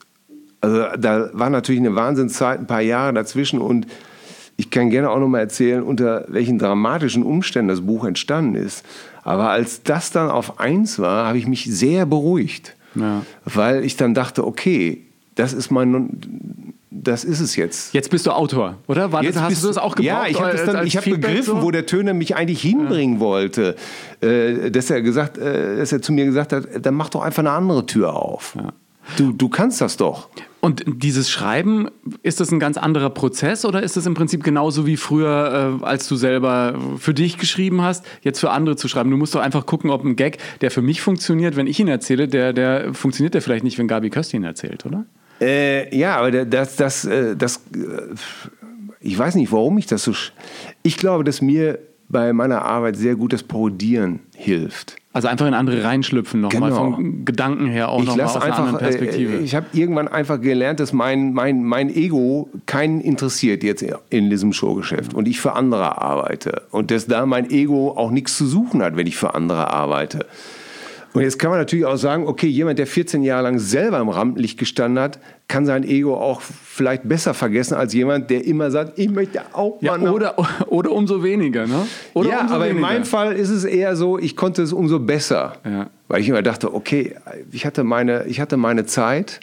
also 0.61 0.83
da 0.97 1.29
war 1.33 1.49
natürlich 1.49 1.81
eine 1.81 1.95
Wahnsinnszeit, 1.95 2.59
ein 2.59 2.67
paar 2.67 2.81
Jahre 2.81 3.13
dazwischen 3.13 3.59
und 3.59 3.87
ich 4.57 4.69
kann 4.69 4.89
gerne 4.91 5.09
auch 5.09 5.19
noch 5.19 5.27
mal 5.27 5.39
erzählen, 5.39 5.81
unter 5.81 6.25
welchen 6.27 6.59
dramatischen 6.59 7.23
Umständen 7.23 7.69
das 7.69 7.81
Buch 7.81 8.05
entstanden 8.05 8.55
ist. 8.55 8.85
Aber 9.23 9.49
als 9.49 9.81
das 9.83 10.11
dann 10.11 10.29
auf 10.29 10.59
1 10.59 10.99
war, 10.99 11.27
habe 11.27 11.37
ich 11.37 11.47
mich 11.47 11.65
sehr 11.65 12.05
beruhigt, 12.05 12.75
Ja. 12.95 13.23
weil 13.45 13.83
ich 13.83 13.95
dann 13.97 14.13
dachte, 14.13 14.45
okay, 14.45 15.01
das 15.35 15.53
ist 15.53 15.71
mein, 15.71 16.70
das 16.93 17.23
ist 17.23 17.39
es 17.39 17.55
jetzt. 17.55 17.93
Jetzt 17.93 18.09
bist 18.09 18.25
du 18.25 18.31
Autor, 18.31 18.77
oder? 18.87 19.13
War 19.13 19.23
das, 19.23 19.37
hast 19.37 19.63
du 19.63 19.67
das 19.67 19.77
auch 19.77 19.95
gebraucht? 19.95 20.05
Ja, 20.05 20.27
ich 20.27 20.39
habe 20.39 20.57
hab 20.57 21.05
begriffen, 21.05 21.43
so? 21.43 21.61
wo 21.61 21.71
der 21.71 21.85
Töner 21.85 22.13
mich 22.13 22.35
eigentlich 22.35 22.61
hinbringen 22.61 23.21
wollte. 23.21 23.77
Äh, 24.19 24.69
dass, 24.71 24.89
er 24.89 25.01
gesagt, 25.01 25.37
äh, 25.37 25.77
dass 25.77 25.93
er 25.93 26.01
zu 26.01 26.11
mir 26.11 26.25
gesagt 26.25 26.51
hat, 26.51 26.65
dann 26.81 26.93
mach 26.93 27.09
doch 27.09 27.21
einfach 27.21 27.39
eine 27.39 27.51
andere 27.51 27.85
Tür 27.85 28.13
auf. 28.13 28.57
Du, 29.17 29.31
du 29.31 29.47
kannst 29.47 29.79
das 29.79 29.95
doch. 29.95 30.27
Und 30.59 30.83
dieses 30.85 31.29
Schreiben, 31.31 31.87
ist 32.23 32.41
das 32.41 32.51
ein 32.51 32.59
ganz 32.59 32.77
anderer 32.77 33.09
Prozess 33.09 33.63
oder 33.65 33.81
ist 33.81 33.95
das 33.95 34.05
im 34.05 34.13
Prinzip 34.13 34.43
genauso 34.43 34.85
wie 34.85 34.97
früher, 34.97 35.79
äh, 35.81 35.85
als 35.85 36.09
du 36.09 36.17
selber 36.17 36.77
für 36.97 37.13
dich 37.13 37.37
geschrieben 37.37 37.81
hast, 37.81 38.05
jetzt 38.21 38.39
für 38.39 38.51
andere 38.51 38.75
zu 38.75 38.89
schreiben? 38.89 39.09
Du 39.09 39.17
musst 39.17 39.33
doch 39.33 39.41
einfach 39.41 39.65
gucken, 39.65 39.89
ob 39.89 40.03
ein 40.03 40.17
Gag, 40.17 40.39
der 40.59 40.71
für 40.71 40.81
mich 40.81 41.01
funktioniert, 41.01 41.55
wenn 41.55 41.67
ich 41.67 41.79
ihn 41.79 41.87
erzähle, 41.87 42.27
der, 42.27 42.51
der 42.51 42.93
funktioniert 42.93 43.33
der 43.33 43.41
vielleicht 43.41 43.63
nicht, 43.63 43.77
wenn 43.79 43.87
Gabi 43.87 44.09
Köst 44.09 44.33
ihn 44.33 44.43
erzählt, 44.43 44.85
oder? 44.85 45.05
Äh, 45.41 45.95
ja, 45.95 46.17
aber 46.17 46.45
das, 46.45 46.75
das, 46.75 47.05
äh, 47.05 47.35
das, 47.35 47.57
äh, 47.75 48.13
ich 48.99 49.17
weiß 49.17 49.35
nicht, 49.35 49.51
warum 49.51 49.77
ich 49.79 49.87
das 49.87 50.03
so. 50.03 50.13
Ich 50.83 50.97
glaube, 50.97 51.23
dass 51.23 51.41
mir 51.41 51.79
bei 52.09 52.33
meiner 52.33 52.63
Arbeit 52.63 52.97
sehr 52.97 53.15
gut 53.15 53.33
das 53.33 53.41
Parodieren 53.41 54.19
hilft. 54.35 54.97
Also 55.13 55.27
einfach 55.27 55.47
in 55.47 55.53
andere 55.53 55.83
reinschlüpfen 55.83 56.39
nochmal, 56.39 56.69
Genau. 56.69 56.83
vom 56.83 57.25
Gedanken 57.25 57.67
her 57.67 57.89
auch 57.89 57.99
nochmal 58.03 58.25
aus 58.25 58.35
lasse 58.35 58.41
einer 58.45 58.55
anderen 58.55 58.75
einfach, 58.77 58.89
Perspektive. 58.99 59.37
äh, 59.37 59.43
ich 59.43 59.55
habe 59.55 59.65
irgendwann 59.73 60.07
einfach 60.07 60.39
gelernt, 60.39 60.79
dass 60.79 60.93
mein, 60.93 61.33
mein, 61.33 61.63
mein 61.63 61.89
Ego 61.93 62.49
keinen 62.65 63.01
interessiert 63.01 63.63
jetzt 63.63 63.83
in 64.09 64.29
diesem 64.29 64.53
Showgeschäft 64.53 65.13
und 65.13 65.27
ich 65.27 65.41
für 65.41 65.53
andere 65.53 66.01
arbeite 66.01 66.63
und 66.71 66.91
dass 66.91 67.07
da 67.07 67.25
mein 67.25 67.49
Ego 67.49 67.91
auch 67.91 68.11
nichts 68.11 68.37
zu 68.37 68.45
suchen 68.45 68.81
hat, 68.81 68.95
wenn 68.95 69.07
ich 69.07 69.17
für 69.17 69.35
andere 69.35 69.71
arbeite. 69.71 70.25
Und 71.13 71.23
jetzt 71.23 71.37
kann 71.39 71.49
man 71.49 71.59
natürlich 71.59 71.85
auch 71.85 71.97
sagen, 71.97 72.25
okay, 72.25 72.47
jemand, 72.47 72.79
der 72.79 72.87
14 72.87 73.21
Jahre 73.23 73.43
lang 73.43 73.59
selber 73.59 73.99
im 73.99 74.07
Rampenlicht 74.07 74.57
gestanden 74.57 75.03
hat, 75.03 75.19
kann 75.49 75.65
sein 75.65 75.83
Ego 75.83 76.15
auch 76.15 76.41
vielleicht 76.41 77.07
besser 77.07 77.33
vergessen 77.33 77.73
als 77.73 77.93
jemand, 77.93 78.29
der 78.29 78.45
immer 78.45 78.71
sagt, 78.71 78.97
ich 78.97 79.09
möchte 79.09 79.41
auch 79.51 79.81
ja, 79.81 79.97
mal 79.97 80.05
noch 80.05 80.13
oder, 80.13 80.35
oder 80.71 80.91
umso 80.91 81.21
weniger, 81.21 81.67
ne? 81.67 81.85
Oder 82.13 82.29
ja, 82.29 82.39
aber 82.49 82.67
in 82.67 82.77
weniger. 82.77 82.87
meinem 82.87 83.03
Fall 83.03 83.33
ist 83.33 83.49
es 83.49 83.65
eher 83.65 83.97
so, 83.97 84.17
ich 84.17 84.37
konnte 84.37 84.61
es 84.61 84.71
umso 84.71 84.99
besser. 84.99 85.53
Ja. 85.65 85.89
Weil 86.07 86.21
ich 86.21 86.29
immer 86.29 86.41
dachte, 86.41 86.73
okay, 86.73 87.15
ich 87.51 87.65
hatte 87.65 87.83
meine, 87.83 88.25
ich 88.27 88.39
hatte 88.39 88.55
meine 88.55 88.85
Zeit, 88.85 89.41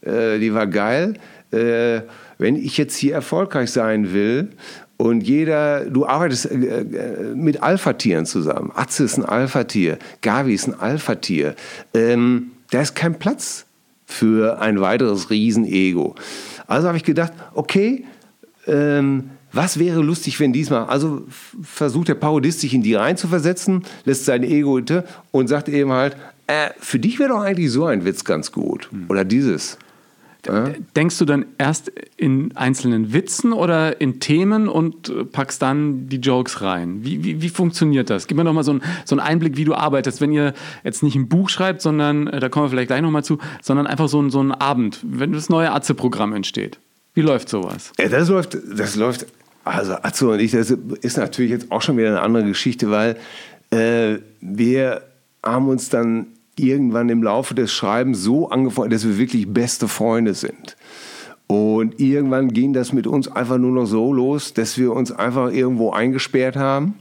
äh, 0.00 0.38
die 0.38 0.54
war 0.54 0.66
geil. 0.66 1.14
Äh, 1.50 2.00
wenn 2.38 2.56
ich 2.56 2.78
jetzt 2.78 2.96
hier 2.96 3.14
erfolgreich 3.14 3.70
sein 3.70 4.12
will 4.12 4.48
und 5.04 5.20
jeder, 5.20 5.84
du 5.84 6.06
arbeitest 6.06 6.50
äh, 6.50 6.54
äh, 6.54 7.34
mit 7.34 7.62
Alpha-Tieren 7.62 8.24
zusammen. 8.24 8.72
Atze 8.74 9.04
ist 9.04 9.18
ein 9.18 9.24
Alpha-Tier, 9.26 9.98
Gavi 10.22 10.54
ist 10.54 10.66
ein 10.66 10.80
Alpha-Tier. 10.80 11.56
Ähm, 11.92 12.52
da 12.70 12.80
ist 12.80 12.94
kein 12.94 13.18
Platz 13.18 13.66
für 14.06 14.62
ein 14.62 14.80
weiteres 14.80 15.28
Riesenego. 15.28 16.14
Also 16.66 16.86
habe 16.88 16.96
ich 16.96 17.04
gedacht, 17.04 17.34
okay, 17.52 18.06
ähm, 18.66 19.28
was 19.52 19.78
wäre 19.78 20.00
lustig, 20.00 20.40
wenn 20.40 20.54
diesmal, 20.54 20.86
also 20.86 21.24
versucht 21.62 22.08
der 22.08 22.14
Parodist 22.14 22.60
sich 22.60 22.72
in 22.72 22.82
die 22.82 22.94
reinzuversetzen, 22.94 23.82
lässt 24.06 24.24
sein 24.24 24.42
Ego 24.42 24.76
hinter 24.76 25.04
und 25.32 25.48
sagt 25.48 25.68
eben 25.68 25.92
halt, 25.92 26.16
äh, 26.46 26.70
für 26.78 26.98
dich 26.98 27.18
wäre 27.18 27.28
doch 27.28 27.42
eigentlich 27.42 27.70
so 27.70 27.84
ein 27.84 28.06
Witz 28.06 28.24
ganz 28.24 28.52
gut. 28.52 28.88
Oder 29.10 29.26
dieses. 29.26 29.76
Denkst 30.96 31.18
du 31.18 31.24
dann 31.24 31.46
erst 31.58 31.90
in 32.16 32.56
einzelnen 32.56 33.12
Witzen 33.12 33.52
oder 33.52 34.00
in 34.00 34.20
Themen 34.20 34.68
und 34.68 35.08
äh, 35.08 35.24
packst 35.24 35.62
dann 35.62 36.08
die 36.08 36.16
Jokes 36.18 36.60
rein? 36.62 37.04
Wie, 37.04 37.24
wie, 37.24 37.42
wie 37.42 37.48
funktioniert 37.48 38.10
das? 38.10 38.26
Gib 38.26 38.36
mir 38.36 38.44
doch 38.44 38.52
mal 38.52 38.62
so, 38.64 38.72
einen- 38.72 38.82
so 39.04 39.14
einen 39.16 39.20
Einblick, 39.26 39.56
wie 39.56 39.64
du 39.64 39.74
arbeitest. 39.74 40.20
Wenn 40.20 40.32
ihr 40.32 40.54
jetzt 40.84 41.02
nicht 41.02 41.16
ein 41.16 41.28
Buch 41.28 41.48
schreibt, 41.48 41.80
sondern, 41.82 42.26
äh, 42.26 42.40
da 42.40 42.48
kommen 42.48 42.66
wir 42.66 42.70
vielleicht 42.70 42.88
gleich 42.88 43.02
nochmal 43.02 43.24
zu, 43.24 43.38
sondern 43.62 43.86
einfach 43.86 44.08
so, 44.08 44.20
ein- 44.20 44.30
so 44.30 44.40
einen 44.40 44.52
Abend, 44.52 45.00
wenn 45.02 45.32
das 45.32 45.48
neue 45.48 45.72
Atze-Programm 45.72 46.32
entsteht. 46.32 46.78
Wie 47.14 47.20
läuft 47.22 47.48
sowas? 47.48 47.92
Ja, 47.98 48.08
das 48.08 48.28
läuft, 48.28 48.56
das 48.76 48.96
läuft, 48.96 49.26
also 49.64 49.94
Atzo 49.94 50.32
und 50.32 50.40
ich, 50.40 50.50
das 50.50 50.70
ist 51.00 51.16
natürlich 51.16 51.50
jetzt 51.52 51.70
auch 51.72 51.80
schon 51.80 51.96
wieder 51.96 52.08
eine 52.08 52.20
andere 52.22 52.44
Geschichte, 52.44 52.90
weil 52.90 53.16
äh, 53.70 54.18
wir 54.40 55.02
haben 55.42 55.68
uns 55.68 55.88
dann 55.88 56.26
irgendwann 56.56 57.08
im 57.08 57.22
Laufe 57.22 57.54
des 57.54 57.72
Schreibens 57.72 58.20
so 58.20 58.48
angefreundet, 58.50 58.96
dass 58.96 59.06
wir 59.06 59.18
wirklich 59.18 59.52
beste 59.52 59.88
Freunde 59.88 60.34
sind. 60.34 60.76
Und 61.46 62.00
irgendwann 62.00 62.48
ging 62.48 62.72
das 62.72 62.92
mit 62.92 63.06
uns 63.06 63.28
einfach 63.28 63.58
nur 63.58 63.72
noch 63.72 63.86
so 63.86 64.12
los, 64.12 64.54
dass 64.54 64.78
wir 64.78 64.92
uns 64.92 65.12
einfach 65.12 65.52
irgendwo 65.52 65.90
eingesperrt 65.90 66.56
haben, 66.56 66.94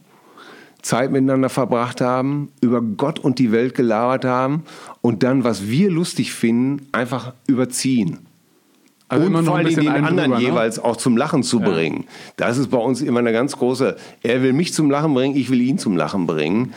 Zeit 0.82 1.12
miteinander 1.12 1.50
verbracht 1.50 2.02
haben, 2.02 2.50
über 2.62 2.82
Gott 2.82 3.20
und 3.20 3.40
die 3.40 3.52
Welt 3.52 3.74
gelabert 3.74 4.26
haben 4.26 4.64
und 5.02 5.24
dann, 5.24 5.44
was 5.46 5.68
wir 5.68 5.90
lustig 5.90 6.34
finden, 6.34 6.88
einfach 6.92 7.34
überziehen. 7.48 8.20
Also 9.08 9.28
und 9.28 9.46
vor 9.46 9.58
allem 9.58 9.76
den 9.76 9.88
anderen 9.88 10.32
drüber, 10.32 10.40
ne? 10.40 10.46
jeweils 10.46 10.80
auch 10.80 10.98
zum 10.98 11.18
Lachen 11.18 11.44
zu 11.44 11.60
bringen. 11.60 12.06
Das 12.36 12.58
ist 12.58 12.70
bei 12.70 12.78
uns 12.78 13.02
immer 13.02 13.20
eine 13.20 13.32
ganz 13.32 13.58
große. 13.58 13.96
Er 14.24 14.42
will 14.42 14.54
mich 14.54 14.74
zum 14.74 14.90
Lachen 14.90 15.14
bringen, 15.14 15.36
ich 15.36 15.50
will 15.50 15.62
ihn 15.62 15.78
zum 15.78 15.96
Lachen 15.96 16.26
bringen. 16.26 16.74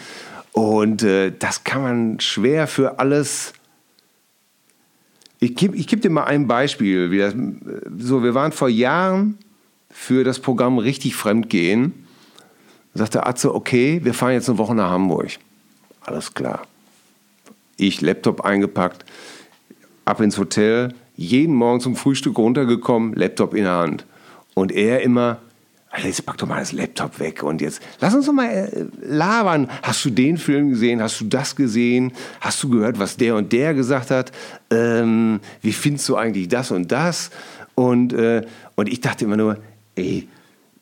Und 0.56 1.02
äh, 1.02 1.32
das 1.38 1.64
kann 1.64 1.82
man 1.82 2.20
schwer 2.20 2.66
für 2.66 2.98
alles. 2.98 3.52
Ich 5.38 5.54
gebe 5.54 5.76
ich 5.76 5.86
geb 5.86 6.00
dir 6.00 6.08
mal 6.08 6.24
ein 6.24 6.46
Beispiel. 6.46 7.14
Das, 7.18 7.34
so, 7.98 8.22
wir 8.22 8.32
waren 8.32 8.52
vor 8.52 8.70
Jahren 8.70 9.36
für 9.90 10.24
das 10.24 10.40
Programm 10.40 10.78
Richtig 10.78 11.14
Fremdgehen. 11.14 11.92
Da 12.94 13.00
sagte 13.00 13.26
Atze, 13.26 13.54
okay, 13.54 14.00
wir 14.02 14.14
fahren 14.14 14.32
jetzt 14.32 14.48
eine 14.48 14.56
Woche 14.56 14.74
nach 14.74 14.88
Hamburg. 14.88 15.32
Alles 16.00 16.32
klar. 16.32 16.62
Ich, 17.76 18.00
Laptop 18.00 18.40
eingepackt, 18.40 19.04
ab 20.06 20.22
ins 20.22 20.38
Hotel, 20.38 20.94
jeden 21.16 21.54
Morgen 21.54 21.80
zum 21.80 21.96
Frühstück 21.96 22.38
runtergekommen, 22.38 23.12
Laptop 23.12 23.52
in 23.52 23.64
der 23.64 23.74
Hand. 23.74 24.06
Und 24.54 24.72
er 24.72 25.02
immer, 25.02 25.36
"Alter, 25.96 26.08
jetzt 26.08 26.26
pack 26.26 26.36
doch 26.36 26.46
mal 26.46 26.60
das 26.60 26.72
Laptop 26.72 27.18
weg 27.20 27.42
und 27.42 27.62
jetzt 27.62 27.80
lass 28.00 28.14
uns 28.14 28.26
doch 28.26 28.32
mal 28.34 28.50
äh, 28.50 28.84
labern. 29.00 29.70
Hast 29.82 30.04
du 30.04 30.10
den 30.10 30.36
Film 30.36 30.70
gesehen? 30.70 31.00
Hast 31.00 31.20
du 31.22 31.24
das 31.24 31.56
gesehen? 31.56 32.12
Hast 32.40 32.62
du 32.62 32.68
gehört, 32.68 32.98
was 32.98 33.16
der 33.16 33.34
und 33.34 33.50
der 33.50 33.72
gesagt 33.72 34.10
hat? 34.10 34.30
Ähm, 34.70 35.40
wie 35.62 35.72
findest 35.72 36.06
du 36.10 36.16
eigentlich 36.16 36.48
das 36.48 36.70
und 36.70 36.92
das? 36.92 37.30
Und, 37.74 38.12
äh, 38.12 38.42
und 38.74 38.90
ich 38.90 39.00
dachte 39.00 39.24
immer 39.24 39.38
nur, 39.38 39.56
ey, 39.94 40.28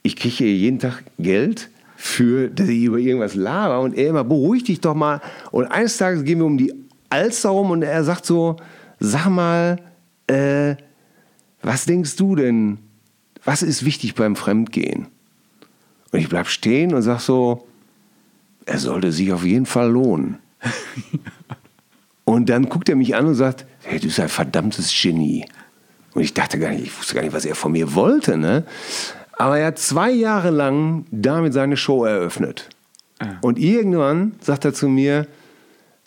ich 0.02 0.16
kriege 0.16 0.34
hier 0.34 0.52
jeden 0.52 0.80
Tag 0.80 1.04
Geld 1.16 1.70
für, 1.96 2.48
dass 2.48 2.68
ich 2.68 2.82
über 2.82 2.98
irgendwas 2.98 3.36
laber 3.36 3.80
und 3.80 3.96
er 3.96 4.08
immer, 4.08 4.24
beruhig 4.24 4.64
dich 4.64 4.80
doch 4.80 4.94
mal. 4.94 5.20
Und 5.52 5.66
eines 5.66 5.96
Tages 5.96 6.24
gehen 6.24 6.38
wir 6.38 6.46
um 6.46 6.58
die 6.58 6.74
Alster 7.08 7.50
rum 7.50 7.70
und 7.70 7.82
er 7.82 8.02
sagt 8.02 8.26
so, 8.26 8.56
sag 8.98 9.28
mal, 9.28 9.80
äh, 10.26 10.74
was 11.62 11.84
denkst 11.84 12.16
du 12.16 12.34
denn, 12.34 12.78
was 13.44 13.62
ist 13.62 13.84
wichtig 13.84 14.14
beim 14.14 14.36
Fremdgehen? 14.36 15.06
Und 16.12 16.18
ich 16.18 16.28
bleib 16.28 16.48
stehen 16.48 16.94
und 16.94 17.02
sag 17.02 17.20
so, 17.20 17.66
er 18.66 18.78
sollte 18.78 19.12
sich 19.12 19.32
auf 19.32 19.44
jeden 19.44 19.66
Fall 19.66 19.90
lohnen. 19.90 20.38
und 22.24 22.48
dann 22.48 22.68
guckt 22.68 22.88
er 22.88 22.96
mich 22.96 23.14
an 23.14 23.26
und 23.26 23.34
sagt, 23.34 23.66
hey, 23.82 23.98
du 23.98 24.06
bist 24.06 24.20
ein 24.20 24.28
verdammtes 24.28 24.92
Genie. 24.92 25.44
Und 26.14 26.22
ich 26.22 26.32
dachte 26.32 26.58
gar 26.58 26.70
nicht, 26.70 26.84
ich 26.84 26.98
wusste 26.98 27.14
gar 27.14 27.22
nicht, 27.22 27.34
was 27.34 27.44
er 27.44 27.54
von 27.54 27.72
mir 27.72 27.94
wollte, 27.94 28.36
ne? 28.36 28.64
Aber 29.32 29.58
er 29.58 29.66
hat 29.66 29.78
zwei 29.78 30.10
Jahre 30.12 30.50
lang 30.50 31.06
damit 31.10 31.52
seine 31.52 31.76
Show 31.76 32.04
eröffnet. 32.04 32.68
Und 33.40 33.58
irgendwann 33.58 34.34
sagt 34.40 34.64
er 34.64 34.74
zu 34.74 34.88
mir, 34.88 35.26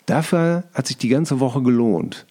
dafür 0.06 0.64
hat 0.72 0.86
sich 0.86 0.96
die 0.96 1.08
ganze 1.08 1.40
Woche 1.40 1.62
gelohnt. 1.62 2.26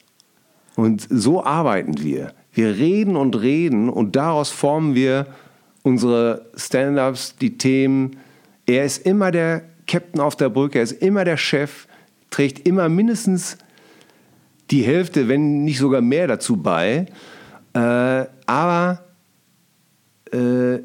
Und 0.75 1.07
so 1.09 1.43
arbeiten 1.43 2.01
wir. 2.01 2.33
Wir 2.57 2.75
reden 2.75 3.15
und 3.15 3.39
reden 3.39 3.87
und 3.87 4.15
daraus 4.15 4.49
formen 4.49 4.95
wir 4.95 5.27
unsere 5.83 6.47
Stand-ups, 6.55 7.35
die 7.35 7.55
Themen. 7.59 8.17
Er 8.65 8.83
ist 8.83 9.05
immer 9.05 9.29
der 9.29 9.61
Captain 9.85 10.19
auf 10.19 10.35
der 10.35 10.49
Brücke, 10.49 10.79
er 10.79 10.83
ist 10.83 11.03
immer 11.03 11.23
der 11.23 11.37
Chef, 11.37 11.87
trägt 12.31 12.67
immer 12.67 12.89
mindestens 12.89 13.59
die 14.71 14.81
Hälfte, 14.81 15.27
wenn 15.27 15.65
nicht 15.65 15.77
sogar 15.77 16.01
mehr 16.01 16.25
dazu 16.25 16.57
bei. 16.57 17.05
Äh, 17.73 18.25
aber 18.47 19.03
äh, 20.31 20.79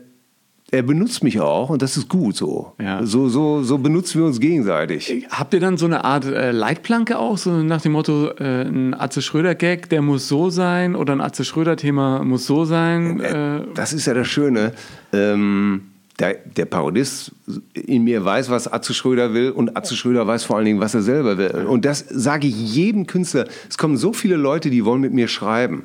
er 0.72 0.82
benutzt 0.82 1.22
mich 1.22 1.38
auch 1.38 1.68
und 1.68 1.82
das 1.82 1.98
ist 1.98 2.08
gut 2.08 2.34
so. 2.34 2.72
Ja. 2.80 3.04
So, 3.04 3.28
so. 3.28 3.62
so 3.62 3.76
benutzen 3.76 4.20
wir 4.20 4.26
uns 4.26 4.40
gegenseitig. 4.40 5.26
Habt 5.30 5.52
ihr 5.52 5.60
dann 5.60 5.76
so 5.76 5.84
eine 5.84 6.02
Art 6.04 6.24
äh, 6.24 6.50
Leitplanke 6.50 7.18
auch, 7.18 7.36
so 7.36 7.50
nach 7.62 7.82
dem 7.82 7.92
Motto, 7.92 8.30
äh, 8.38 8.62
ein 8.62 8.94
Atze 8.94 9.20
Schröder-Gag, 9.20 9.90
der 9.90 10.00
muss 10.00 10.28
so 10.28 10.48
sein 10.48 10.96
oder 10.96 11.12
ein 11.12 11.20
Atze 11.20 11.44
Schröder-Thema 11.44 12.24
muss 12.24 12.46
so 12.46 12.64
sein? 12.64 13.20
Äh, 13.20 13.64
Das 13.74 13.92
ist 13.92 14.06
ja 14.06 14.14
das 14.14 14.26
Schöne. 14.28 14.72
Ähm, 15.12 15.82
der, 16.18 16.36
der 16.56 16.64
Parodist 16.64 17.32
in 17.74 18.04
mir 18.04 18.24
weiß, 18.24 18.48
was 18.48 18.72
Atze 18.72 18.94
Schröder 18.94 19.34
will 19.34 19.50
und 19.50 19.76
Atze 19.76 19.94
Schröder 19.94 20.26
weiß 20.26 20.44
vor 20.44 20.56
allen 20.56 20.64
Dingen, 20.64 20.80
was 20.80 20.94
er 20.94 21.02
selber 21.02 21.36
will. 21.36 21.66
Und 21.66 21.84
das 21.84 22.02
sage 22.08 22.46
ich 22.46 22.74
jedem 22.74 23.06
Künstler. 23.06 23.46
Es 23.68 23.76
kommen 23.76 23.98
so 23.98 24.14
viele 24.14 24.36
Leute, 24.36 24.70
die 24.70 24.86
wollen 24.86 25.02
mit 25.02 25.12
mir 25.12 25.28
schreiben. 25.28 25.84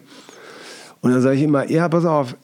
Und 1.02 1.12
dann 1.12 1.21
sage 1.21 1.36
ich 1.36 1.43
immer, 1.43 1.69
ja, 1.69 1.89
pass 1.89 2.06
auf, 2.06 2.36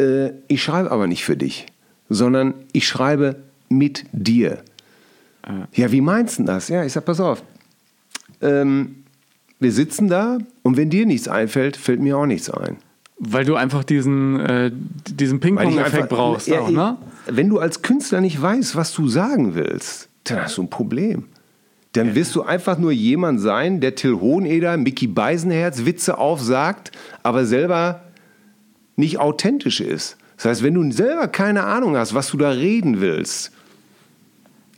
äh, 0.00 0.30
ich 0.48 0.62
schreibe 0.62 0.90
aber 0.90 1.06
nicht 1.06 1.24
für 1.24 1.36
dich, 1.36 1.66
sondern 2.08 2.54
ich 2.72 2.86
schreibe 2.86 3.36
mit 3.68 4.04
dir. 4.12 4.58
Ja, 5.74 5.92
wie 5.92 6.00
meinst 6.00 6.38
du 6.38 6.44
das? 6.44 6.68
Ja, 6.68 6.84
ich 6.84 6.92
sage, 6.94 7.04
pass 7.04 7.20
auf, 7.20 7.42
ähm, 8.40 8.96
wir 9.60 9.72
sitzen 9.72 10.08
da 10.08 10.38
und 10.62 10.76
wenn 10.76 10.90
dir 10.90 11.04
nichts 11.06 11.28
einfällt, 11.28 11.76
fällt 11.76 12.00
mir 12.00 12.16
auch 12.16 12.26
nichts 12.26 12.50
ein. 12.50 12.76
weil 13.18 13.44
du 13.44 13.54
einfach 13.54 13.84
diesen, 13.84 14.40
äh, 14.40 14.72
diesen 15.08 15.38
Ping-Pong-Effekt 15.40 15.94
einfach- 15.94 16.08
brauchst 16.08 16.48
Ja, 16.48 16.60
auch, 16.60 16.70
ne? 16.70 16.96
Wenn 17.26 17.48
du 17.48 17.58
als 17.60 17.80
Künstler 17.80 18.20
nicht 18.20 18.42
weißt, 18.42 18.74
was 18.74 18.92
du 18.92 19.06
sagen 19.06 19.54
willst, 19.54 20.08
dann 20.24 20.42
hast 20.42 20.58
du 20.58 20.62
ein 20.62 20.68
Problem. 20.68 21.24
Dann 21.92 22.16
wirst 22.16 22.34
du 22.34 22.42
einfach 22.42 22.76
nur 22.76 22.90
jemand 22.90 23.40
sein, 23.40 23.80
der 23.80 23.94
Till 23.94 24.14
Hoheneder, 24.20 24.76
Mickey 24.76 25.06
Beisenherz 25.06 25.84
Witze 25.84 26.18
aufsagt, 26.18 26.90
aber 27.22 27.46
selber 27.46 28.02
nicht 28.96 29.18
authentisch 29.18 29.80
ist. 29.80 30.16
Das 30.36 30.46
heißt, 30.46 30.62
wenn 30.62 30.74
du 30.74 30.90
selber 30.92 31.28
keine 31.28 31.64
Ahnung 31.64 31.96
hast, 31.96 32.14
was 32.14 32.30
du 32.30 32.36
da 32.36 32.50
reden 32.50 33.00
willst, 33.00 33.52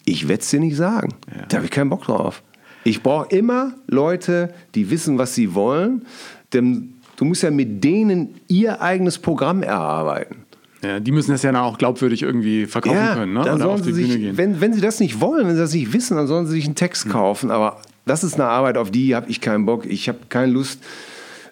ich 0.04 0.28
werde 0.28 0.42
es 0.42 0.50
dir 0.50 0.60
nicht 0.60 0.76
sagen. 0.76 1.14
Da 1.48 1.56
habe 1.56 1.66
ich 1.66 1.72
keinen 1.72 1.90
Bock 1.90 2.04
drauf. 2.04 2.42
Ich 2.84 3.02
brauche 3.02 3.34
immer 3.34 3.74
Leute, 3.88 4.54
die 4.74 4.90
wissen, 4.90 5.18
was 5.18 5.34
sie 5.34 5.54
wollen, 5.54 6.06
denn 6.52 6.94
du 7.16 7.24
musst 7.24 7.42
ja 7.42 7.50
mit 7.50 7.82
denen 7.82 8.40
ihr 8.46 8.80
eigenes 8.80 9.18
Programm 9.18 9.62
erarbeiten. 9.62 10.46
Ja, 10.82 11.00
die 11.00 11.10
müssen 11.10 11.32
das 11.32 11.42
ja 11.42 11.50
dann 11.50 11.62
auch 11.62 11.78
glaubwürdig 11.78 12.22
irgendwie 12.22 12.66
verkaufen 12.66 13.14
können, 13.14 13.32
ne? 13.32 13.42
Dann 13.42 13.56
Oder 13.56 13.70
auf 13.70 13.80
die 13.80 13.92
sie 13.92 14.02
Bühne 14.02 14.12
sich, 14.12 14.20
gehen. 14.20 14.30
Hm. 14.30 14.38
wenn, 14.38 14.60
wenn 14.60 14.72
sie 14.72 14.80
das 14.80 15.00
nicht 15.00 15.20
wollen, 15.20 15.48
wenn 15.48 15.54
sie 15.54 15.60
das 15.60 15.74
nicht 15.74 15.92
wissen, 15.92 16.16
dann 16.16 16.28
sollen 16.28 16.46
sie 16.46 16.52
sich 16.52 16.66
einen 16.66 16.76
Text 16.76 17.08
kaufen. 17.08 17.50
Aber 17.50 17.80
das 18.04 18.22
ist 18.22 18.34
eine 18.34 18.44
Arbeit, 18.44 18.76
auf 18.76 18.90
die 18.90 19.16
habe 19.16 19.28
ich 19.28 19.40
keinen 19.40 19.66
Bock. 19.66 19.84
Ich 19.86 20.08
habe 20.08 20.18
keine 20.28 20.52
Lust. 20.52 20.80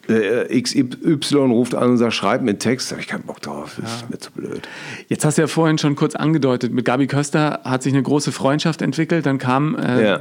Äh, 0.08 0.60
XY 0.60 1.36
ruft 1.36 1.74
an 1.74 1.90
und 1.90 1.96
sagt, 1.98 2.12
schreib 2.14 2.42
mir 2.42 2.50
einen 2.50 2.58
Text. 2.58 2.90
Da 2.90 2.94
habe 2.96 3.02
ich 3.02 3.08
keinen 3.08 3.22
Bock 3.24 3.40
drauf. 3.40 3.76
Das 3.80 3.96
ist 3.96 4.10
mir 4.10 4.18
zu 4.18 4.30
blöd. 4.32 4.68
Jetzt 5.08 5.24
hast 5.24 5.38
du 5.38 5.42
ja 5.42 5.48
vorhin 5.48 5.78
schon 5.78 5.96
kurz 5.96 6.14
angedeutet, 6.14 6.72
mit 6.72 6.84
Gabi 6.84 7.06
Köster 7.06 7.60
hat 7.64 7.82
sich 7.82 7.92
eine 7.92 8.02
große 8.02 8.32
Freundschaft 8.32 8.82
entwickelt, 8.82 9.26
dann 9.26 9.38
kam 9.38 9.76
äh, 9.76 10.04
Ja. 10.06 10.20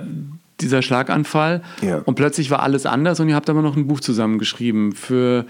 dieser 0.61 0.81
Schlaganfall 0.81 1.61
Ja. 1.81 1.97
und 2.05 2.15
plötzlich 2.15 2.49
war 2.51 2.61
alles 2.63 2.85
anders 2.85 3.19
und 3.19 3.27
ihr 3.29 3.35
habt 3.35 3.49
aber 3.49 3.61
noch 3.61 3.75
ein 3.75 3.87
Buch 3.87 3.99
zusammengeschrieben. 3.99 4.93
Für, 4.93 5.45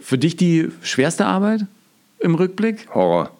für 0.00 0.18
dich 0.18 0.36
die 0.36 0.68
schwerste 0.82 1.26
Arbeit 1.26 1.64
im 2.18 2.34
Rückblick? 2.34 2.88
Horror. 2.94 3.30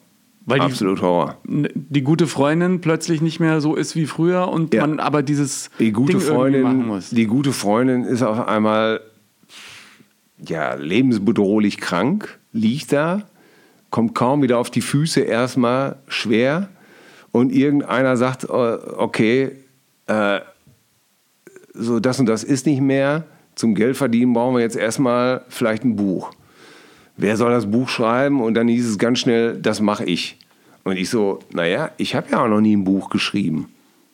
Weil 0.44 0.58
die- 0.58 0.64
Absolut 0.64 1.02
Horror. 1.02 1.36
Die 1.44 2.02
gute 2.02 2.26
Freundin 2.26 2.80
plötzlich 2.80 3.20
nicht 3.20 3.38
mehr 3.38 3.60
so 3.60 3.76
ist 3.76 3.94
wie 3.94 4.06
früher 4.06 4.48
und 4.48 4.74
Ja. 4.74 4.80
man 4.86 4.98
aber 4.98 5.22
dieses 5.22 5.70
Die 5.78 5.92
gute, 5.92 6.14
Ding 6.18 6.20
irgendwie 6.22 6.58
machen 6.62 6.72
Freundin, 6.72 6.86
muss. 6.86 7.10
die 7.10 7.26
gute 7.26 7.52
Freundin 7.52 8.02
ist 8.04 8.22
auf 8.22 8.48
einmal 8.48 9.00
ja, 10.46 10.74
lebensbedrohlich 10.74 11.78
krank, 11.78 12.38
liegt 12.52 12.92
da, 12.92 13.22
kommt 13.90 14.14
kaum 14.14 14.42
wieder 14.42 14.58
auf 14.58 14.70
die 14.70 14.80
Füße, 14.80 15.20
erstmal 15.20 15.96
schwer. 16.08 16.68
Und 17.30 17.52
irgendeiner 17.52 18.16
sagt, 18.16 18.44
äh, 18.44 18.48
okay, 18.48 19.52
äh, 20.06 20.40
so 21.74 22.00
das 22.00 22.20
und 22.20 22.26
das 22.26 22.44
ist 22.44 22.66
nicht 22.66 22.80
mehr. 22.80 23.24
Zum 23.54 23.74
Geld 23.74 23.96
verdienen 23.96 24.32
brauchen 24.32 24.56
wir 24.56 24.62
jetzt 24.62 24.76
erstmal 24.76 25.44
vielleicht 25.48 25.84
ein 25.84 25.96
Buch. 25.96 26.32
Wer 27.16 27.36
soll 27.36 27.50
das 27.50 27.70
Buch 27.70 27.88
schreiben? 27.88 28.40
Und 28.40 28.54
dann 28.54 28.68
hieß 28.68 28.88
es 28.88 28.98
ganz 28.98 29.18
schnell, 29.18 29.58
das 29.60 29.80
mache 29.80 30.04
ich. 30.04 30.38
Und 30.84 30.96
ich 30.96 31.10
so, 31.10 31.38
naja, 31.52 31.90
ich 31.96 32.14
habe 32.14 32.30
ja 32.30 32.44
auch 32.44 32.48
noch 32.48 32.60
nie 32.60 32.76
ein 32.76 32.84
Buch 32.84 33.10
geschrieben. 33.10 33.68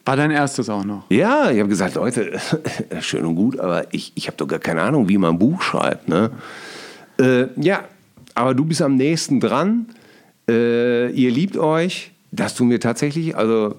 War 0.08 0.16
dein 0.16 0.30
erstes 0.30 0.70
auch 0.70 0.86
noch? 0.86 1.04
Ja, 1.10 1.50
ich 1.50 1.58
habe 1.58 1.68
gesagt, 1.68 1.96
Leute, 1.96 2.40
schön 3.02 3.26
und 3.26 3.34
gut, 3.34 3.60
aber 3.60 3.92
ich, 3.92 4.12
ich 4.14 4.26
habe 4.26 4.38
doch 4.38 4.48
gar 4.48 4.58
keine 4.58 4.80
Ahnung, 4.80 5.06
wie 5.10 5.18
man 5.18 5.34
ein 5.34 5.38
Buch 5.38 5.60
schreibt. 5.60 6.08
Ne? 6.08 6.30
Äh, 7.20 7.48
ja, 7.60 7.84
aber 8.34 8.54
du 8.54 8.64
bist 8.64 8.80
am 8.80 8.96
nächsten 8.96 9.38
dran. 9.38 9.86
Äh, 10.48 11.10
ihr 11.10 11.30
liebt 11.30 11.58
euch. 11.58 12.12
Das 12.32 12.54
tun 12.54 12.70
wir 12.70 12.80
tatsächlich. 12.80 13.36
Also, 13.36 13.74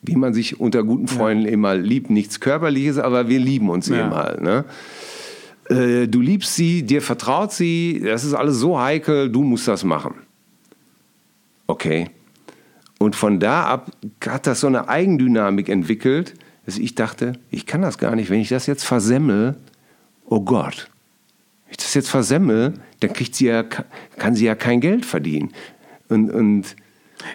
wie 0.00 0.16
man 0.16 0.32
sich 0.32 0.58
unter 0.60 0.82
guten 0.82 1.08
Freunden 1.08 1.44
immer 1.44 1.74
liebt. 1.74 2.08
Nichts 2.08 2.40
Körperliches, 2.40 2.96
aber 2.96 3.28
wir 3.28 3.38
lieben 3.38 3.68
uns 3.68 3.86
Ja. 3.88 4.06
eben 4.06 4.14
halt. 4.14 4.40
Ne? 4.40 4.64
Äh, 5.68 6.08
du 6.08 6.22
liebst 6.22 6.54
sie, 6.54 6.84
dir 6.84 7.02
vertraut 7.02 7.52
sie. 7.52 8.00
Das 8.02 8.24
ist 8.24 8.32
alles 8.32 8.56
so 8.56 8.80
heikel. 8.80 9.28
Du 9.28 9.42
musst 9.42 9.68
das 9.68 9.84
machen. 9.84 10.14
Okay. 11.66 12.08
Und 13.02 13.16
von 13.16 13.40
da 13.40 13.64
ab 13.64 13.90
hat 14.26 14.46
das 14.46 14.60
so 14.60 14.66
eine 14.66 14.90
Eigendynamik 14.90 15.70
entwickelt, 15.70 16.34
dass 16.66 16.76
ich 16.76 16.94
dachte, 16.94 17.32
ich 17.50 17.64
kann 17.64 17.80
das 17.80 17.96
gar 17.96 18.14
nicht, 18.14 18.28
wenn 18.28 18.40
ich 18.40 18.50
das 18.50 18.66
jetzt 18.66 18.84
versemmel, 18.84 19.56
oh 20.26 20.42
Gott. 20.42 20.90
ich 21.70 21.78
das 21.78 21.94
jetzt 21.94 22.10
versemmel, 22.10 22.74
dann 23.00 23.14
kriegt 23.14 23.34
sie 23.34 23.46
ja, 23.46 23.62
kann 23.62 24.34
sie 24.34 24.44
ja 24.44 24.54
kein 24.54 24.82
Geld 24.82 25.06
verdienen. 25.06 25.52
Und, 26.10 26.30
und 26.30 26.76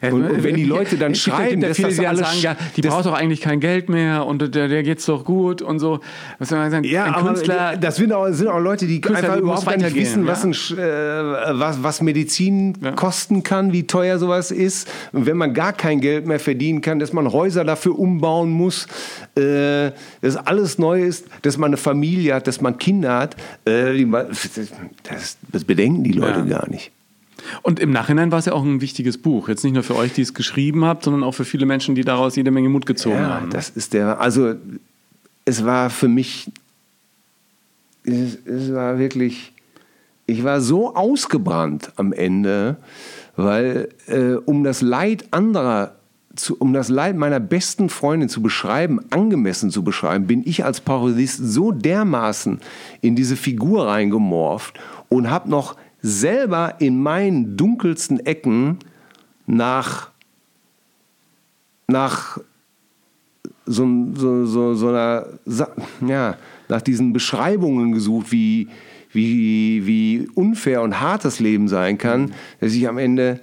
und, 0.01 0.23
und, 0.23 0.43
wenn 0.43 0.55
die 0.55 0.63
Leute 0.65 0.97
dann 0.97 1.15
schreiben, 1.15 1.61
dass 1.61 1.77
viele, 1.77 1.89
das 1.89 1.97
die 1.97 2.07
alles 2.07 2.27
sagen, 2.27 2.39
ja, 2.41 2.55
die 2.75 2.81
braucht 2.81 3.05
doch 3.05 3.13
eigentlich 3.13 3.41
kein 3.41 3.59
Geld 3.59 3.89
mehr 3.89 4.25
und 4.25 4.53
der, 4.55 4.67
der 4.67 4.83
geht's 4.83 5.05
doch 5.05 5.23
gut 5.25 5.61
und 5.61 5.79
so. 5.79 5.99
Was 6.39 6.49
soll 6.49 6.59
man 6.59 6.71
sagen? 6.71 6.83
Ja, 6.85 7.05
ein 7.05 7.25
Künstler, 7.25 7.77
das 7.77 7.95
sind 7.97 8.11
auch, 8.13 8.27
sind 8.31 8.47
auch 8.47 8.59
Leute, 8.59 8.87
die 8.87 9.01
Künstler, 9.01 9.23
einfach 9.25 9.35
die 9.37 9.43
überhaupt 9.43 9.65
gar 9.65 9.77
nicht 9.77 9.95
wissen, 9.95 10.27
was, 10.27 10.43
ja. 10.43 10.49
ein, 10.49 10.53
Sch- 10.53 10.77
äh, 10.77 11.59
was, 11.59 11.83
was 11.83 12.01
Medizin 12.01 12.73
Ja. 12.81 12.91
kosten 12.91 13.43
kann, 13.43 13.73
wie 13.73 13.87
teuer 13.87 14.17
sowas 14.19 14.51
ist. 14.51 14.87
Und 15.11 15.25
wenn 15.25 15.37
man 15.37 15.53
gar 15.53 15.73
kein 15.73 15.99
Geld 16.01 16.25
mehr 16.27 16.39
verdienen 16.39 16.81
kann, 16.81 16.99
dass 16.99 17.13
man 17.13 17.31
Häuser 17.31 17.63
dafür 17.63 17.97
umbauen 17.97 18.49
muss, 18.51 18.87
äh, 19.37 19.91
dass 20.21 20.35
alles 20.37 20.77
neu 20.77 21.03
ist, 21.03 21.25
dass 21.43 21.57
man 21.57 21.69
eine 21.69 21.77
Familie 21.77 22.33
hat, 22.35 22.47
dass 22.47 22.61
man 22.61 22.77
Kinder 22.77 23.17
hat, 23.17 23.35
äh, 23.65 23.93
die, 23.93 24.09
das, 25.03 25.37
das 25.51 25.63
bedenken 25.63 26.03
die 26.03 26.11
Leute 26.13 26.39
Ja. 26.39 26.59
gar 26.59 26.69
nicht. 26.69 26.91
Und 27.61 27.79
im 27.79 27.91
Nachhinein 27.91 28.31
war 28.31 28.39
es 28.39 28.45
ja 28.45 28.53
auch 28.53 28.63
ein 28.63 28.81
wichtiges 28.81 29.17
Buch. 29.17 29.49
Jetzt 29.49 29.63
nicht 29.63 29.73
nur 29.73 29.83
für 29.83 29.95
euch, 29.95 30.13
die 30.13 30.21
es 30.21 30.33
geschrieben 30.33 30.85
habt, 30.85 31.03
sondern 31.03 31.23
auch 31.23 31.33
für 31.33 31.45
viele 31.45 31.65
Menschen, 31.65 31.95
die 31.95 32.03
daraus 32.03 32.35
jede 32.35 32.51
Menge 32.51 32.69
Mut 32.69 32.85
gezogen 32.85 33.15
Ja, 33.17 33.35
haben. 33.35 33.45
ne? 33.47 33.53
das 33.53 33.69
ist 33.69 33.93
der, 33.93 34.19
also 34.19 34.55
es 35.45 35.63
war 35.65 35.89
für 35.89 36.07
mich, 36.07 36.51
es, 38.03 38.37
es 38.45 38.73
war 38.73 38.97
wirklich, 38.99 39.53
ich 40.25 40.43
war 40.43 40.61
so 40.61 40.95
ausgebrannt 40.95 41.91
am 41.95 42.13
Ende, 42.13 42.77
weil 43.35 43.89
äh, 44.07 44.33
um 44.33 44.63
das 44.63 44.81
Leid 44.81 45.25
anderer, 45.31 45.95
zu, 46.35 46.57
um 46.57 46.73
das 46.73 46.89
Leid 46.89 47.15
meiner 47.15 47.39
besten 47.39 47.89
Freundin 47.89 48.27
zu 48.27 48.41
beschreiben, 48.41 48.99
angemessen 49.09 49.71
zu 49.71 49.83
beschreiben, 49.83 50.27
bin 50.27 50.43
ich 50.45 50.65
als 50.65 50.81
Parodist 50.81 51.37
so 51.37 51.71
dermaßen 51.71 52.59
in 53.01 53.15
diese 53.15 53.35
Figur 53.35 53.87
reingemorpht 53.87 54.79
und 55.09 55.29
habe 55.29 55.49
noch 55.49 55.75
selber 56.05 56.75
in 56.79 57.01
meinen 57.01 57.57
dunkelsten 57.57 58.19
Ecken 58.25 58.77
nach 59.47 60.11
nach 61.87 62.39
so, 63.65 63.87
so, 64.13 64.45
so, 64.45 64.75
so 64.75 64.89
einer, 64.89 65.25
ja, 66.07 66.37
nach 66.67 66.81
diesen 66.81 67.13
Beschreibungen 67.13 67.91
gesucht, 67.91 68.31
wie, 68.31 68.67
wie, 69.11 69.85
wie 69.85 70.29
unfair 70.35 70.81
und 70.83 70.99
hart 70.99 71.25
das 71.25 71.39
Leben 71.39 71.67
sein 71.67 71.97
kann, 71.97 72.33
dass 72.59 72.73
ich 72.73 72.87
am 72.87 72.97
Ende 72.97 73.39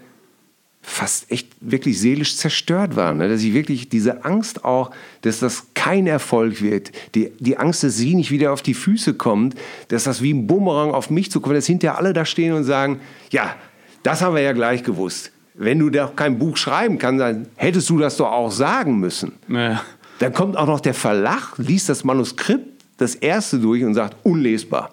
fast 0.83 1.31
echt 1.31 1.49
wirklich 1.61 2.01
seelisch 2.01 2.37
zerstört 2.37 2.97
war. 2.97 3.15
Ne? 3.15 3.29
Dass 3.29 3.43
ich 3.43 3.55
wirklich 3.55 3.89
diese 3.89 4.25
Angst 4.25 4.65
auch, 4.65 4.91
dass 5.23 5.39
das 5.39 5.69
kein 5.75 6.09
Erfolg 6.09 6.61
wird, 6.61 6.91
die, 7.15 7.33
die 7.39 7.57
Angst, 7.57 7.85
dass 7.85 7.97
sie 7.97 8.15
nicht 8.15 8.33
wieder 8.33 8.53
auf 8.53 8.63
die 8.63 8.75
Füße 8.75 9.15
kommt, 9.15 9.55
dass 9.89 10.05
das 10.05 10.23
wie 10.23 10.33
ein 10.35 10.47
Bumerang 10.49 10.91
auf 10.91 11.09
mich 11.09 11.31
zukommt, 11.31 11.57
dass 11.57 11.67
hinterher 11.67 11.99
alle 11.99 12.13
da 12.13 12.25
stehen 12.25 12.53
und 12.53 12.65
sagen, 12.65 13.01
ja, 13.31 13.55
das 14.03 14.21
haben 14.23 14.35
wir 14.35 14.43
ja 14.43 14.53
gleich 14.53 14.83
gewusst. 14.83 15.31
Wenn 15.55 15.79
du 15.79 15.89
doch 15.89 16.17
kein 16.17 16.39
Buch 16.39 16.57
schreiben 16.57 16.99
kannst, 16.99 17.21
dann 17.21 17.47
hättest 17.55 17.89
du 17.89 17.99
das 17.99 18.17
doch 18.17 18.33
auch 18.33 18.51
sagen 18.51 18.99
müssen. 18.99 19.33
Naja. 19.47 19.83
Dann 20.19 20.33
kommt 20.33 20.57
auch 20.57 20.67
noch 20.67 20.81
der 20.81 20.95
Verlag, 20.95 21.55
liest 21.59 21.89
das 21.89 22.03
Manuskript, 22.05 22.85
das 22.97 23.15
erste 23.15 23.59
durch 23.59 23.85
und 23.85 23.95
sagt, 23.95 24.17
unlesbar. 24.25 24.91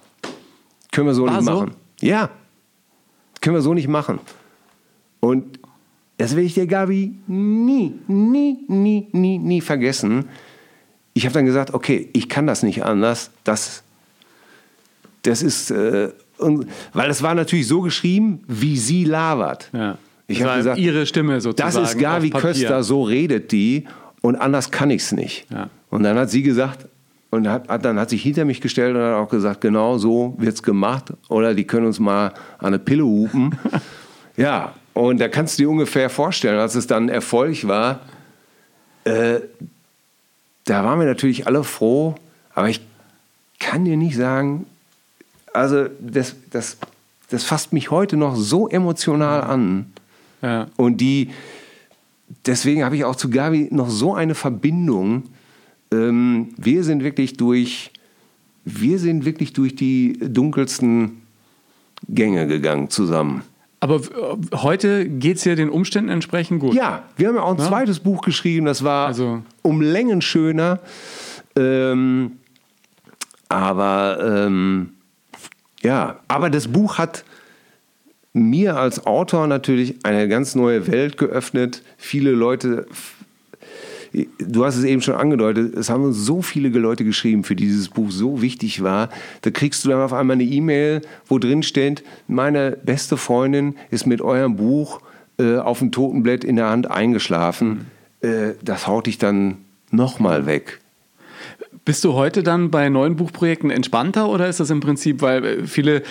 Können 0.91 1.08
wir 1.08 1.13
so 1.13 1.25
War 1.25 1.38
nicht 1.38 1.45
so? 1.45 1.52
machen. 1.52 1.75
Ja, 2.02 2.30
können 3.41 3.56
wir 3.56 3.62
so 3.62 3.73
nicht 3.73 3.88
machen. 3.88 4.19
Und 5.19 5.60
das 6.20 6.36
will 6.36 6.44
ich 6.44 6.54
dir, 6.54 6.68
Gabi, 6.68 7.16
nie, 7.28 7.94
nie, 8.08 8.58
nie, 8.68 9.08
nie, 9.14 9.38
nie 9.38 9.62
vergessen. 9.62 10.26
Ich 11.14 11.24
habe 11.24 11.34
dann 11.34 11.46
gesagt, 11.46 11.74
okay, 11.74 12.10
ich 12.12 12.28
kann 12.28 12.46
das 12.46 12.62
nicht 12.62 12.84
anders. 12.84 13.32
Das, 13.46 13.84
das 15.22 15.42
ist, 15.42 15.72
äh, 15.72 16.10
und, 16.38 16.68
weil 16.92 17.10
es 17.10 17.24
war 17.24 17.36
natürlich 17.36 17.68
so 17.68 17.80
geschrieben, 17.80 18.42
wie 18.48 18.76
sie 18.78 19.06
labert. 19.06 19.70
Ja. 19.72 19.98
Ich 20.28 20.40
Das 20.40 20.48
habe 20.48 20.58
gesagt, 20.58 20.78
ihre 20.78 21.06
Stimme 21.06 21.36
das 21.36 21.44
sozusagen. 21.44 21.86
ist 21.86 21.98
Gabi. 21.98 22.30
Köster, 22.32 22.84
so 22.84 23.04
redet 23.04 23.54
die 23.54 23.86
und 24.20 24.36
anders 24.36 24.72
kann 24.72 24.90
ich 24.90 25.04
es 25.04 25.14
nicht. 25.14 25.46
Ja. 25.50 25.70
Und 25.90 26.04
dann 26.04 26.18
hat 26.18 26.30
sie 26.30 26.44
gesagt, 26.44 26.86
und 27.30 27.48
hat, 27.48 27.70
hat, 27.70 27.86
dann 27.86 27.98
hat 27.98 28.10
sich 28.10 28.22
hinter 28.24 28.44
mich 28.44 28.60
gestellt 28.60 28.94
und 28.94 29.02
hat 29.02 29.16
auch 29.16 29.30
gesagt, 29.30 29.62
genau 29.62 29.98
so 29.98 30.36
wird 30.38 30.56
es 30.56 30.64
gemacht. 30.64 31.14
Oder 31.30 31.54
die 31.56 31.64
können 31.64 31.86
uns 31.86 32.00
mal 32.00 32.34
an 32.58 32.68
eine 32.68 32.80
Pille 32.80 33.06
hupen. 33.06 33.58
ja, 34.36 34.74
und 35.00 35.20
da 35.20 35.30
kannst 35.30 35.58
du 35.58 35.64
dir 35.64 35.70
ungefähr 35.70 36.10
vorstellen, 36.10 36.60
als 36.60 36.76
es 36.76 36.86
dann 36.86 37.08
Erfolg 37.08 37.68
war, 37.68 38.02
äh, 39.06 39.40
da 40.66 40.84
waren 40.84 41.00
wir 41.00 41.08
natürlich 41.08 41.48
alle 41.48 41.64
froh, 41.64 42.16
aber 42.54 42.70
ich 42.70 42.82
kann 43.60 43.86
dir 43.86 43.98
nicht 43.98 44.16
sagen, 44.16 44.66
also 45.54 45.88
das, 46.00 46.36
das, 46.52 46.78
das 47.30 47.44
fasst 47.44 47.72
mich 47.72 47.92
heute 47.92 48.18
noch 48.18 48.36
so 48.36 48.68
emotional 48.68 49.42
an. 49.42 49.92
Ja. 50.42 50.68
Und 50.76 50.98
die, 50.98 51.30
deswegen 52.46 52.84
habe 52.84 52.96
ich 52.96 53.06
auch 53.06 53.16
zu 53.16 53.30
Gabi 53.30 53.70
noch 53.72 53.90
so 53.90 54.14
eine 54.14 54.36
Verbindung. 54.36 55.24
Ähm, 55.92 56.50
wir 56.58 56.84
sind 56.84 57.04
wirklich 57.04 57.38
durch, 57.38 57.92
wir 58.66 59.00
sind 59.00 59.26
wirklich 59.26 59.54
durch 59.54 59.76
die 59.76 60.20
dunkelsten 60.22 61.22
Gänge 62.08 62.48
gegangen 62.48 62.90
zusammen. 62.90 63.44
Aber 63.82 63.96
äh, 63.98 64.56
heute 64.58 65.08
geht 65.08 65.38
es 65.38 65.46
ja 65.46 65.56
den 65.56 65.70
Umständen 65.70 66.10
entsprechend 66.10 66.60
gut. 66.60 66.74
Ja, 66.74 67.04
wir 67.15 67.28
haben 67.30 67.36
ja 67.36 67.42
auch 67.44 67.54
ein 67.54 67.60
Ja. 67.60 67.68
zweites 67.68 68.00
Buch 68.00 68.22
geschrieben, 68.22 68.65
das 68.65 68.84
war 68.84 69.08
Also- 69.08 69.42
um 69.62 69.82
Längen 69.82 70.22
schöner. 70.22 70.80
Ähm, 71.56 72.34
aber 73.48 74.20
ähm, 74.46 74.94
ja, 75.82 76.20
aber 76.28 76.50
das 76.50 76.68
Buch 76.68 76.98
hat 76.98 77.24
mir 78.34 78.78
als 78.78 79.06
Autor 79.08 79.48
natürlich 79.48 80.06
eine 80.06 80.28
ganz 80.28 80.56
neue 80.56 80.88
Welt 80.88 81.18
geöffnet. 81.18 81.82
Viele 81.98 82.32
Leute, 82.32 82.86
du 84.13 84.65
hast 84.65 84.78
es 84.78 84.84
eben 84.84 85.02
schon 85.02 85.15
angedeutet, 85.15 85.76
es 85.76 85.89
haben 85.89 86.04
uns 86.04 86.17
so 86.17 86.41
viele 86.41 86.69
Leute 86.69 87.04
geschrieben, 87.04 87.43
für 87.43 87.56
die 87.56 87.65
dieses 87.65 87.89
Buch 87.89 88.12
so 88.12 88.41
wichtig 88.41 88.82
war. 88.84 89.10
Da 89.41 89.52
kriegst 89.52 89.86
du 89.86 89.89
dann 89.89 90.02
auf 90.02 90.13
einmal 90.13 90.36
eine 90.36 90.43
E-Mail, 90.43 91.02
wo 91.28 91.39
drin 91.39 91.63
steht, 91.63 92.04
meine 92.28 92.72
beste 92.72 93.17
Freundin 93.17 93.76
ist 93.91 94.06
mit 94.06 94.22
eurem 94.22 94.56
Buch 94.56 95.02
äh, 95.38 95.58
auf 95.58 95.80
dem 95.80 95.91
Totenblatt 95.91 96.43
in 96.43 96.56
der 96.56 96.69
Hand 96.69 96.89
eingeschlafen. 96.89 97.88
Äh, 98.22 98.54
das 98.63 98.88
haut 98.88 99.08
dich 99.08 99.17
dann 99.17 99.58
nochmal 99.91 100.45
weg. 100.45 100.80
Bist 101.89 102.04
du 102.04 102.13
heute 102.13 102.43
dann 102.43 102.69
bei 102.69 102.88
neuen 102.88 103.15
Buchprojekten 103.15 103.71
entspannter 103.71 104.30
oder 104.30 104.47
ist 104.47 104.60
das 104.60 104.69
im 104.69 104.80
Prinzip, 104.80 105.23
weil 105.23 105.43
äh, 105.43 105.65
viele 105.65 106.04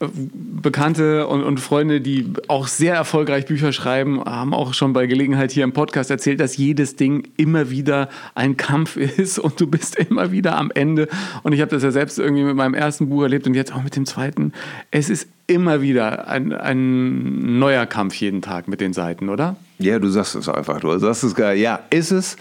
äh, 0.00 0.06
Bekannte 0.08 1.26
und, 1.26 1.42
und 1.44 1.60
Freunde, 1.60 2.00
die 2.00 2.32
auch 2.48 2.66
sehr 2.68 2.94
erfolgreich 2.94 3.44
Bücher 3.44 3.74
schreiben, 3.74 4.24
haben 4.24 4.54
auch 4.54 4.72
schon 4.72 4.94
bei 4.94 5.04
Gelegenheit 5.06 5.52
hier 5.52 5.64
im 5.64 5.74
Podcast 5.74 6.10
erzählt, 6.10 6.40
dass 6.40 6.56
jedes 6.56 6.96
Ding 6.96 7.28
immer 7.36 7.68
wieder 7.68 8.08
ein 8.34 8.56
Kampf 8.56 8.96
ist 9.18 9.38
und 9.38 9.60
du 9.60 9.66
bist 9.66 9.96
immer 9.96 10.32
wieder 10.32 10.56
am 10.56 10.70
Ende. 10.70 11.06
Und 11.42 11.52
ich 11.52 11.60
habe 11.60 11.70
das 11.70 11.82
ja 11.82 11.90
selbst 11.90 12.18
irgendwie 12.18 12.44
mit 12.44 12.56
meinem 12.56 12.72
ersten 12.72 13.10
Buch 13.10 13.24
erlebt 13.24 13.46
und 13.46 13.52
jetzt 13.52 13.74
auch 13.74 13.82
mit 13.82 13.94
dem 13.94 14.06
zweiten. 14.06 14.54
Es 14.90 15.10
ist 15.10 15.28
immer 15.46 15.82
wieder 15.82 16.28
ein, 16.28 16.54
ein 16.54 17.58
neuer 17.58 17.84
Kampf 17.84 18.14
jeden 18.14 18.40
Tag 18.40 18.68
mit 18.68 18.80
den 18.80 18.94
Seiten, 18.94 19.28
oder? 19.28 19.56
Ja, 19.78 19.98
du 19.98 20.08
sagst 20.08 20.34
es 20.34 20.48
einfach. 20.48 20.80
Du 20.80 20.98
sagst 20.98 21.24
es 21.24 21.34
geil. 21.34 21.58
Ja, 21.58 21.80
ist 21.90 22.10
es. 22.10 22.38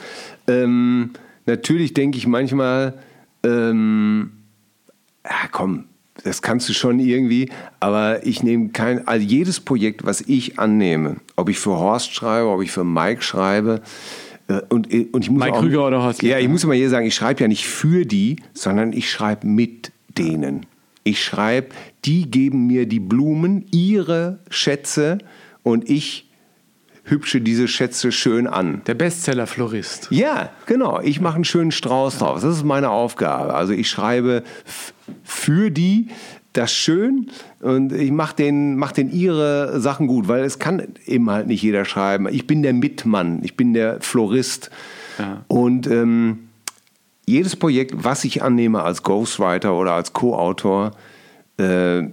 Ähm, 0.48 1.10
natürlich 1.46 1.94
denke 1.94 2.18
ich 2.18 2.28
manchmal, 2.28 2.94
ähm, 3.44 4.32
ja, 5.24 5.48
komm, 5.52 5.86
das 6.24 6.42
kannst 6.42 6.70
du 6.70 6.74
schon 6.74 7.00
irgendwie, 7.00 7.50
aber 7.80 8.26
ich 8.26 8.42
nehme 8.42 8.70
kein, 8.70 9.08
also 9.08 9.26
jedes 9.26 9.60
Projekt, 9.60 10.06
was 10.06 10.22
ich 10.22 10.60
annehme, 10.60 11.18
ob 11.36 11.50
ich 11.50 11.60
für 11.60 11.78
Horst 11.78 12.14
schreibe, 12.14 12.50
ob 12.50 12.62
ich 12.62 12.72
für 12.72 12.84
Mike 12.84 13.22
schreibe, 13.22 13.82
äh, 14.48 14.62
und, 14.70 14.92
und 14.92 15.24
ich 15.24 15.30
muss 15.30 15.44
Mike 15.44 15.54
auch, 15.54 15.62
Krüger 15.62 15.88
oder 15.88 16.04
Horst 16.04 16.22
Ja, 16.24 16.40
ich 16.40 16.48
muss 16.48 16.66
mal 16.66 16.76
hier 16.76 16.90
sagen, 16.90 17.06
ich 17.06 17.16
schreibe 17.16 17.42
ja 17.42 17.48
nicht 17.48 17.68
für 17.68 18.06
die, 18.06 18.38
sondern 18.54 18.94
ich 18.94 19.10
schreibe 19.10 19.48
mit 19.48 19.92
denen. 20.18 20.66
Ich 21.04 21.24
schreibe, 21.24 21.70
die 22.06 22.30
geben 22.30 22.66
mir 22.68 22.88
die 22.88 23.00
Blumen, 23.00 23.66
ihre 23.72 24.40
Schätze 24.50 25.20
und 25.64 25.90
ich 25.90 26.30
hübsche 27.06 27.40
diese 27.40 27.68
Schätze 27.68 28.12
schön 28.12 28.48
an. 28.48 28.82
Der 28.88 28.96
Bestseller-Florist. 28.96 30.08
Ja, 30.10 30.50
genau. 30.66 31.00
Ich 31.02 31.22
mache 31.22 31.36
einen 31.36 31.46
schönen 31.46 31.72
Strauß 31.72 32.18
draus. 32.18 32.42
Das 32.42 32.58
ist 32.58 32.64
meine 32.64 32.90
Aufgabe. 32.90 33.54
Also 33.54 33.74
ich 33.74 33.90
schreibe 33.90 34.44
für 35.24 35.70
die 35.70 36.10
das 36.54 36.74
schön 36.74 37.30
und 37.60 37.92
ich 37.92 38.12
mache 38.12 38.36
den, 38.36 38.78
mach 38.78 38.92
den 38.94 39.12
ihre 39.12 39.80
Sachen 39.80 40.08
gut, 40.08 40.28
weil 40.28 40.44
es 40.44 40.58
kann 40.58 40.82
eben 41.06 41.30
halt 41.30 41.48
nicht 41.48 41.62
jeder 41.62 41.86
schreiben. 41.86 42.28
Ich 42.32 42.48
bin 42.48 42.64
der 42.64 42.74
Mitmann, 42.74 43.42
ich 43.44 43.58
bin 43.58 43.74
der 43.74 44.00
Florist. 44.02 44.72
Ja. 45.20 45.44
Und 45.48 45.88
ähm, 45.88 46.48
jedes 47.28 47.56
Projekt, 47.56 48.04
was 48.04 48.24
ich 48.24 48.42
annehme 48.42 48.84
als 48.84 49.04
Ghostwriter 49.04 49.76
oder 49.76 49.94
als 49.94 50.14
Co-Autor, 50.14 50.92
äh, 51.58 52.04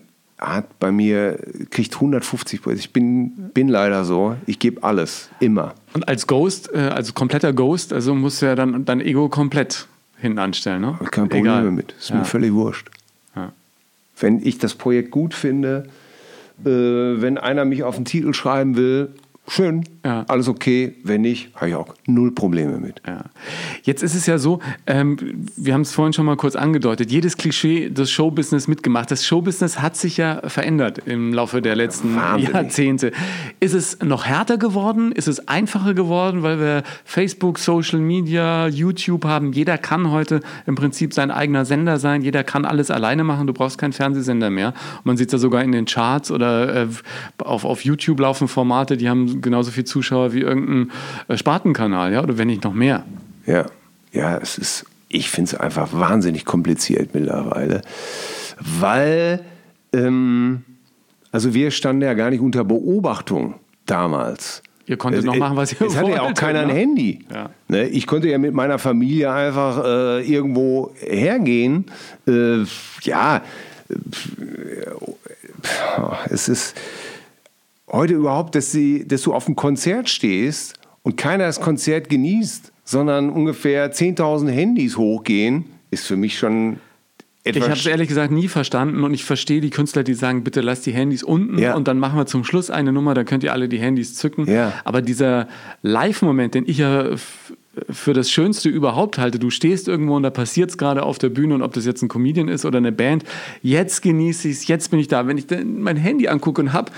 hat 0.42 0.78
bei 0.78 0.92
mir, 0.92 1.38
kriegt 1.70 1.94
150 1.94 2.62
Prozent. 2.62 2.80
Ich 2.80 2.92
bin, 2.92 3.50
bin 3.54 3.68
leider 3.68 4.04
so. 4.04 4.36
Ich 4.46 4.58
gebe 4.58 4.82
alles. 4.82 5.30
Immer. 5.40 5.74
Und 5.94 6.08
als 6.08 6.26
Ghost, 6.26 6.72
äh, 6.74 6.78
als 6.78 7.14
kompletter 7.14 7.52
Ghost, 7.52 7.92
also 7.92 8.14
musst 8.14 8.42
du 8.42 8.46
ja 8.46 8.54
dann 8.54 8.84
dein 8.84 9.00
Ego 9.00 9.28
komplett 9.28 9.86
hinten 10.18 10.38
anstellen, 10.38 10.82
ne? 10.82 10.98
Kein 11.10 11.28
Problem 11.28 11.44
Egal. 11.44 11.64
damit. 11.64 11.94
Ist 11.98 12.10
ja. 12.10 12.16
mir 12.16 12.24
völlig 12.24 12.52
wurscht. 12.52 12.88
Ja. 13.34 13.52
Wenn 14.18 14.44
ich 14.44 14.58
das 14.58 14.74
Projekt 14.74 15.10
gut 15.10 15.34
finde, 15.34 15.88
äh, 16.64 16.68
wenn 16.68 17.38
einer 17.38 17.64
mich 17.64 17.82
auf 17.82 17.96
den 17.96 18.04
Titel 18.04 18.32
schreiben 18.32 18.76
will, 18.76 19.10
schön, 19.48 19.84
Ja. 20.04 20.24
alles 20.28 20.48
okay. 20.48 20.94
Wenn 21.04 21.20
nicht, 21.20 21.54
habe 21.54 21.68
ich 21.68 21.74
auch 21.74 21.94
null 22.06 22.32
Probleme 22.32 22.78
mit. 22.78 23.00
Ja. 23.06 23.24
Jetzt 23.82 24.02
ist 24.02 24.14
es 24.14 24.26
ja 24.26 24.38
so, 24.38 24.60
ähm, 24.86 25.16
wir 25.56 25.74
haben 25.74 25.82
es 25.82 25.92
vorhin 25.92 26.12
schon 26.12 26.26
mal 26.26 26.36
kurz 26.36 26.56
angedeutet, 26.56 27.10
jedes 27.10 27.36
Klischee 27.36 27.88
des 27.88 28.10
Showbusiness 28.10 28.66
mitgemacht. 28.66 29.10
Das 29.10 29.24
Showbusiness 29.24 29.80
hat 29.80 29.96
sich 29.96 30.16
ja 30.16 30.42
verändert 30.48 30.98
im 31.06 31.32
Laufe 31.32 31.62
der 31.62 31.76
letzten 31.76 32.16
Wahnsinnig. 32.16 32.52
Jahrzehnte. 32.52 33.12
Ist 33.60 33.74
es 33.74 34.00
noch 34.00 34.26
härter 34.26 34.58
geworden? 34.58 35.12
Ist 35.12 35.28
es 35.28 35.46
einfacher 35.46 35.94
geworden, 35.94 36.42
weil 36.42 36.58
wir 36.58 36.82
Facebook, 37.04 37.58
Social 37.58 38.00
Media, 38.00 38.66
YouTube 38.66 39.24
haben? 39.24 39.52
Jeder 39.52 39.78
kann 39.78 40.10
heute 40.10 40.40
im 40.66 40.74
Prinzip 40.74 41.14
sein 41.14 41.30
eigener 41.30 41.64
Sender 41.64 41.98
sein. 41.98 42.22
Jeder 42.22 42.42
kann 42.42 42.64
alles 42.64 42.90
alleine 42.90 43.22
machen. 43.24 43.46
Du 43.46 43.52
brauchst 43.52 43.78
keinen 43.78 43.92
Fernsehsender 43.92 44.50
mehr. 44.50 44.68
Und 44.98 45.06
man 45.06 45.16
sieht 45.16 45.28
es 45.28 45.32
ja 45.34 45.38
sogar 45.38 45.62
in 45.62 45.72
den 45.72 45.84
Charts 45.84 46.30
oder 46.30 46.82
äh, 46.82 46.88
auf, 47.38 47.64
auf 47.64 47.84
YouTube 47.84 48.18
laufen 48.20 48.48
Formate, 48.48 48.96
die 48.96 49.08
haben 49.08 49.40
genauso 49.40 49.70
viel 49.70 49.84
Zuschauer 49.92 50.32
wie 50.32 50.40
irgendein 50.40 50.90
äh, 51.28 51.36
Spartenkanal, 51.36 52.12
ja, 52.12 52.22
oder 52.22 52.38
wenn 52.38 52.48
nicht 52.48 52.64
noch 52.64 52.74
mehr. 52.74 53.04
Ja, 53.46 53.66
ja, 54.12 54.38
es 54.38 54.58
ist, 54.58 54.84
ich 55.08 55.30
finde 55.30 55.50
es 55.52 55.54
einfach 55.60 55.92
wahnsinnig 55.92 56.44
kompliziert 56.44 57.14
mittlerweile, 57.14 57.82
weil, 58.58 59.40
ähm, 59.92 60.62
also 61.30 61.54
wir 61.54 61.70
standen 61.70 62.02
ja 62.02 62.14
gar 62.14 62.30
nicht 62.30 62.40
unter 62.40 62.64
Beobachtung 62.64 63.54
damals. 63.86 64.62
Ihr 64.86 64.96
konntet 64.96 65.20
Es- 65.20 65.24
noch 65.26 65.36
machen, 65.36 65.56
was 65.56 65.72
ihr 65.72 65.86
Es 65.86 65.96
hatte 65.96 66.10
ja 66.10 66.22
auch 66.22 66.34
keiner 66.34 66.60
ein 66.60 66.66
ne? 66.68 66.74
Handy. 66.74 67.20
Ja. 67.32 67.50
Ne, 67.68 67.86
ich 67.88 68.06
konnte 68.06 68.28
ja 68.28 68.36
mit 68.38 68.52
meiner 68.52 68.78
Familie 68.78 69.32
einfach 69.32 69.82
äh, 69.84 70.22
irgendwo 70.28 70.92
hergehen. 70.98 71.86
Äh, 72.26 72.64
ja, 73.02 73.42
äh, 73.88 73.94
es 76.30 76.48
ist 76.48 76.74
heute 77.92 78.14
überhaupt, 78.14 78.54
dass, 78.54 78.72
sie, 78.72 79.06
dass 79.06 79.22
du 79.22 79.32
auf 79.34 79.46
einem 79.46 79.56
Konzert 79.56 80.08
stehst 80.08 80.74
und 81.02 81.16
keiner 81.16 81.44
das 81.46 81.60
Konzert 81.60 82.08
genießt, 82.08 82.72
sondern 82.84 83.30
ungefähr 83.30 83.92
10.000 83.92 84.48
Handys 84.50 84.96
hochgehen, 84.96 85.64
ist 85.90 86.06
für 86.06 86.16
mich 86.16 86.38
schon 86.38 86.78
Ich 87.44 87.50
etwas... 87.56 87.68
habe 87.68 87.78
es 87.78 87.86
ehrlich 87.86 88.08
gesagt 88.08 88.32
nie 88.32 88.48
verstanden 88.48 89.04
und 89.04 89.12
ich 89.14 89.24
verstehe 89.24 89.60
die 89.60 89.70
Künstler, 89.70 90.02
die 90.04 90.14
sagen, 90.14 90.42
bitte 90.42 90.60
lasst 90.62 90.86
die 90.86 90.92
Handys 90.92 91.22
unten 91.22 91.58
Ja. 91.58 91.74
und 91.74 91.86
dann 91.86 91.98
machen 91.98 92.18
wir 92.18 92.26
zum 92.26 92.44
Schluss 92.44 92.70
eine 92.70 92.92
Nummer, 92.92 93.14
dann 93.14 93.24
könnt 93.26 93.44
ihr 93.44 93.52
alle 93.52 93.68
die 93.68 93.78
Handys 93.78 94.14
zücken. 94.14 94.50
Ja. 94.50 94.72
Aber 94.84 95.02
dieser 95.02 95.48
Live-Moment, 95.82 96.54
den 96.54 96.64
ich 96.66 96.78
ja 96.78 97.10
für 97.88 98.12
das 98.12 98.30
Schönste 98.30 98.68
überhaupt 98.68 99.16
halte, 99.18 99.38
du 99.38 99.48
stehst 99.48 99.88
irgendwo 99.88 100.14
und 100.16 100.22
da 100.24 100.30
passiert 100.30 100.68
es 100.70 100.76
gerade 100.76 101.02
auf 101.04 101.18
der 101.18 101.30
Bühne 101.30 101.54
und 101.54 101.62
ob 101.62 101.72
das 101.72 101.86
jetzt 101.86 102.02
ein 102.02 102.08
Comedian 102.08 102.48
ist 102.48 102.64
oder 102.66 102.76
eine 102.78 102.92
Band, 102.92 103.24
jetzt 103.62 104.02
genieße 104.02 104.48
ich 104.48 104.56
es, 104.58 104.66
jetzt 104.68 104.90
bin 104.90 105.00
ich 105.00 105.08
da. 105.08 105.26
Wenn 105.26 105.38
ich 105.38 105.46
mein 105.64 105.96
Handy 105.96 106.28
angucke 106.28 106.60
und 106.60 106.72
habe, 106.74 106.92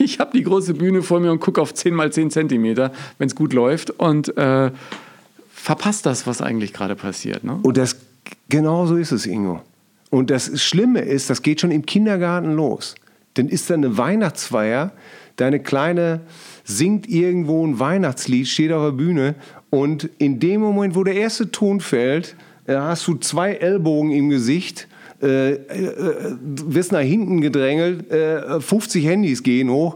ich 0.04 0.18
habe 0.18 0.36
die 0.36 0.42
große 0.42 0.74
Bühne 0.74 1.02
vor 1.02 1.20
mir 1.20 1.30
und 1.30 1.40
gucke 1.40 1.60
auf 1.60 1.74
10 1.74 1.94
mal 1.94 2.12
10 2.12 2.30
Zentimeter, 2.30 2.92
wenn 3.18 3.28
es 3.28 3.34
gut 3.34 3.52
läuft 3.52 3.90
und 3.90 4.36
äh, 4.36 4.70
verpasst 5.52 6.06
das, 6.06 6.26
was 6.26 6.40
eigentlich 6.40 6.72
gerade 6.72 6.96
passiert. 6.96 7.44
Ne? 7.44 7.58
Und 7.62 7.76
das, 7.76 7.96
genau 8.48 8.86
so 8.86 8.96
ist 8.96 9.12
es, 9.12 9.26
Ingo. 9.26 9.60
Und 10.08 10.30
das 10.30 10.60
Schlimme 10.60 11.00
ist, 11.00 11.30
das 11.30 11.42
geht 11.42 11.60
schon 11.60 11.70
im 11.70 11.86
Kindergarten 11.86 12.54
los. 12.54 12.94
Dann 13.34 13.48
ist 13.48 13.70
da 13.70 13.74
eine 13.74 13.96
Weihnachtsfeier, 13.96 14.92
deine 15.36 15.60
Kleine 15.60 16.20
singt 16.64 17.08
irgendwo 17.08 17.64
ein 17.64 17.78
Weihnachtslied, 17.78 18.48
steht 18.48 18.72
auf 18.72 18.82
der 18.82 18.96
Bühne 18.96 19.34
und 19.70 20.08
in 20.18 20.40
dem 20.40 20.60
Moment, 20.60 20.96
wo 20.96 21.04
der 21.04 21.14
erste 21.14 21.50
Ton 21.50 21.80
fällt, 21.80 22.34
äh, 22.66 22.74
hast 22.74 23.06
du 23.06 23.14
zwei 23.16 23.52
Ellbogen 23.52 24.10
im 24.10 24.30
Gesicht, 24.30 24.88
äh, 25.22 25.52
äh, 25.52 26.36
du 26.40 26.74
wirst 26.74 26.92
nach 26.92 27.00
hinten 27.00 27.40
gedrängelt, 27.40 28.10
äh, 28.10 28.60
50 28.60 29.04
Handys 29.04 29.42
gehen 29.42 29.70
hoch 29.70 29.94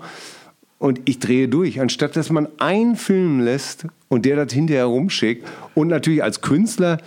und 0.78 1.00
ich 1.06 1.18
drehe 1.18 1.48
durch, 1.48 1.80
anstatt 1.80 2.16
dass 2.16 2.30
man 2.30 2.48
einen 2.58 2.96
filmen 2.96 3.40
lässt 3.40 3.86
und 4.08 4.26
der 4.26 4.36
das 4.36 4.52
hinterher 4.52 4.84
rumschickt. 4.84 5.46
Und 5.74 5.88
natürlich 5.88 6.22
als 6.22 6.40
Künstler, 6.40 6.98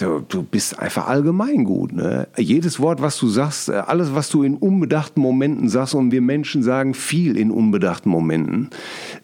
du, 0.00 0.20
du 0.26 0.42
bist 0.42 0.78
einfach 0.78 1.06
allgemein 1.06 1.64
gut. 1.64 1.92
Ne? 1.92 2.28
Jedes 2.36 2.80
Wort, 2.80 3.00
was 3.02 3.18
du 3.18 3.28
sagst, 3.28 3.68
äh, 3.68 3.72
alles, 3.72 4.14
was 4.14 4.28
du 4.28 4.42
in 4.42 4.56
unbedachten 4.56 5.20
Momenten 5.20 5.68
sagst, 5.68 5.94
und 5.94 6.10
wir 6.12 6.20
Menschen 6.20 6.62
sagen 6.62 6.94
viel 6.94 7.36
in 7.36 7.50
unbedachten 7.50 8.08
Momenten, 8.10 8.70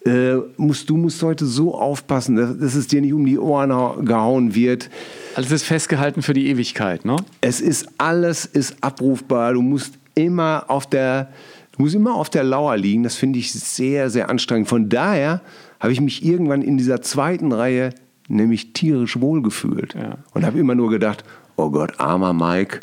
äh, 0.04 0.36
musst, 0.56 0.88
du 0.90 0.96
musst 0.96 1.22
heute 1.22 1.46
so 1.46 1.74
aufpassen, 1.74 2.36
dass, 2.36 2.58
dass 2.58 2.74
es 2.74 2.86
dir 2.86 3.00
nicht 3.00 3.12
um 3.12 3.24
die 3.26 3.38
Ohren 3.38 3.72
hau- 3.72 3.96
gehauen 4.02 4.54
wird. 4.54 4.90
Alles 5.34 5.50
ist 5.50 5.64
festgehalten 5.64 6.22
für 6.22 6.32
die 6.32 6.48
Ewigkeit, 6.48 7.04
ne? 7.04 7.16
Es 7.40 7.60
ist 7.60 7.88
alles 7.98 8.46
ist 8.46 8.76
abrufbar. 8.82 9.52
Du 9.54 9.62
musst 9.62 9.94
immer 10.14 10.64
auf 10.68 10.86
der, 10.88 11.30
du 11.76 11.82
musst 11.82 11.94
immer 11.94 12.14
auf 12.14 12.30
der 12.30 12.44
Lauer 12.44 12.76
liegen. 12.76 13.02
Das 13.02 13.16
finde 13.16 13.38
ich 13.38 13.52
sehr, 13.52 14.10
sehr 14.10 14.30
anstrengend. 14.30 14.68
Von 14.68 14.88
daher 14.88 15.42
habe 15.78 15.92
ich 15.92 16.00
mich 16.00 16.24
irgendwann 16.24 16.62
in 16.62 16.78
dieser 16.78 17.02
zweiten 17.02 17.52
Reihe 17.52 17.90
nämlich 18.28 18.72
tierisch 18.72 19.20
wohlgefühlt 19.20 19.94
Ja. 19.94 20.18
und 20.34 20.44
habe 20.44 20.58
immer 20.58 20.74
nur 20.74 20.90
gedacht: 20.90 21.24
Oh 21.56 21.70
Gott, 21.70 21.98
armer 21.98 22.32
Mike, 22.32 22.80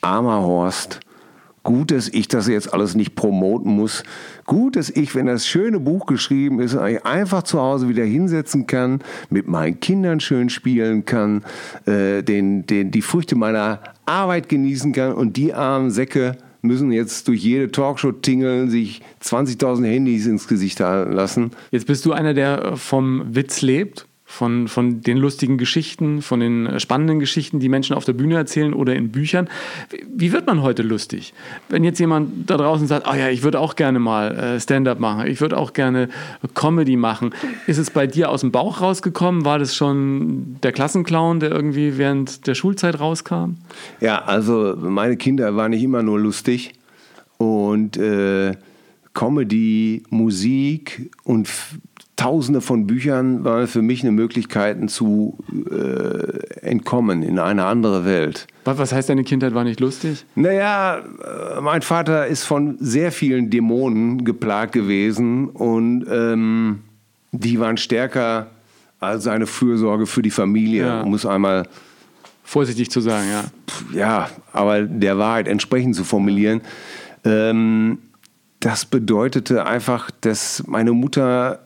armer 0.00 0.40
Horst. 0.42 1.00
Gut, 1.62 1.90
dass 1.90 2.08
ich 2.08 2.28
das 2.28 2.46
jetzt 2.46 2.72
alles 2.72 2.94
nicht 2.94 3.16
promoten 3.16 3.74
muss. 3.74 4.04
Gut, 4.44 4.76
dass 4.76 4.88
ich, 4.88 5.16
wenn 5.16 5.26
das 5.26 5.48
schöne 5.48 5.80
Buch 5.80 6.06
geschrieben 6.06 6.60
ist, 6.60 6.74
ich 6.74 7.04
einfach 7.04 7.42
zu 7.42 7.60
Hause 7.60 7.88
wieder 7.88 8.04
hinsetzen 8.04 8.68
kann, 8.68 9.00
mit 9.30 9.48
meinen 9.48 9.80
Kindern 9.80 10.20
schön 10.20 10.48
spielen 10.48 11.06
kann, 11.06 11.42
äh, 11.86 12.22
den, 12.22 12.66
den, 12.66 12.92
die 12.92 13.02
Früchte 13.02 13.34
meiner 13.34 13.80
Arbeit 14.04 14.48
genießen 14.48 14.92
kann 14.92 15.14
und 15.14 15.36
die 15.36 15.54
armen 15.54 15.90
Säcke 15.90 16.36
müssen 16.62 16.92
jetzt 16.92 17.26
durch 17.26 17.42
jede 17.42 17.72
Talkshow 17.72 18.12
tingeln, 18.12 18.70
sich 18.70 19.02
20.000 19.24 19.86
Handys 19.86 20.26
ins 20.26 20.46
Gesicht 20.46 20.78
halten 20.78 21.12
lassen. 21.12 21.50
Jetzt 21.72 21.88
bist 21.88 22.06
du 22.06 22.12
einer, 22.12 22.32
der 22.32 22.62
äh, 22.64 22.76
vom 22.76 23.34
Witz 23.34 23.60
lebt, 23.62 24.05
von, 24.28 24.66
von 24.66 25.02
den 25.02 25.18
lustigen 25.18 25.56
Geschichten, 25.56 26.20
von 26.20 26.40
den 26.40 26.66
äh, 26.66 26.80
spannenden 26.80 27.20
Geschichten, 27.20 27.60
die 27.60 27.68
Menschen 27.68 27.94
auf 27.94 28.04
der 28.04 28.12
Bühne 28.12 28.34
erzählen 28.34 28.74
oder 28.74 28.94
in 28.96 29.10
Büchern. 29.12 29.48
Wie- 30.12 30.32
wird 30.32 30.46
man 30.48 30.62
heute 30.62 30.82
lustig? 30.82 31.32
Wenn 31.68 31.84
jetzt 31.84 32.00
jemand 32.00 32.50
da 32.50 32.56
draußen 32.56 32.88
sagt, 32.88 33.06
ah 33.06 33.16
ja, 33.16 33.28
ich 33.28 33.44
würde 33.44 33.60
auch 33.60 33.76
gerne 33.76 34.00
mal 34.00 34.36
äh, 34.36 34.60
Stand-up 34.60 34.98
machen, 34.98 35.28
ich 35.28 35.40
würde 35.40 35.56
auch 35.56 35.72
gerne 35.72 36.08
Comedy 36.54 36.96
machen. 36.96 37.32
Ist 37.68 37.78
es 37.78 37.90
bei 37.90 38.08
dir 38.08 38.28
aus 38.28 38.40
dem 38.40 38.50
Bauch 38.50 38.80
rausgekommen? 38.80 39.44
War 39.44 39.60
das 39.60 39.76
schon 39.76 40.56
der 40.62 40.72
Klassenclown, 40.72 41.38
der 41.38 41.52
irgendwie 41.52 41.96
während 41.96 42.48
der 42.48 42.56
Schulzeit 42.56 42.98
rauskam? 42.98 43.54
Ja, 44.00 44.24
also 44.24 44.74
meine 44.76 45.16
Kinder 45.16 45.54
waren 45.54 45.70
nicht 45.70 45.84
immer 45.84 46.02
nur 46.02 46.18
lustig 46.18 46.72
und 47.38 47.96
äh, 47.96 48.56
Comedy, 49.14 50.02
Musik 50.10 51.10
und 51.22 51.48
Tausende 52.16 52.62
von 52.62 52.86
Büchern 52.86 53.44
waren 53.44 53.66
für 53.66 53.82
mich 53.82 54.02
eine 54.02 54.12
Möglichkeit 54.12 54.90
zu 54.90 55.38
äh, 55.70 56.60
entkommen 56.66 57.22
in 57.22 57.38
eine 57.38 57.66
andere 57.66 58.06
Welt. 58.06 58.46
Was 58.64 58.78
was 58.78 58.92
heißt, 58.92 59.10
deine 59.10 59.22
Kindheit 59.22 59.54
war 59.54 59.64
nicht 59.64 59.80
lustig? 59.80 60.24
Naja, 60.34 60.98
äh, 60.98 61.60
mein 61.60 61.82
Vater 61.82 62.26
ist 62.26 62.44
von 62.44 62.78
sehr 62.80 63.12
vielen 63.12 63.50
Dämonen 63.50 64.24
geplagt 64.24 64.72
gewesen 64.72 65.48
und 65.50 66.06
ähm, 66.10 66.80
die 67.32 67.60
waren 67.60 67.76
stärker 67.76 68.46
als 68.98 69.24
seine 69.24 69.46
Fürsorge 69.46 70.06
für 70.06 70.22
die 70.22 70.30
Familie. 70.30 70.86
Ja. 70.86 71.00
Um 71.02 71.12
es 71.12 71.26
einmal 71.26 71.68
Vorsichtig 72.46 72.92
zu 72.92 73.00
sagen, 73.00 73.26
ja. 73.28 73.44
ja, 73.92 74.30
aber 74.52 74.82
der 74.82 75.18
Wahrheit 75.18 75.48
entsprechend 75.48 75.96
zu 75.96 76.04
formulieren. 76.04 76.60
Ähm, 77.24 77.98
das 78.60 78.84
bedeutete 78.84 79.66
einfach, 79.66 80.12
dass 80.20 80.62
meine 80.68 80.92
Mutter 80.92 81.65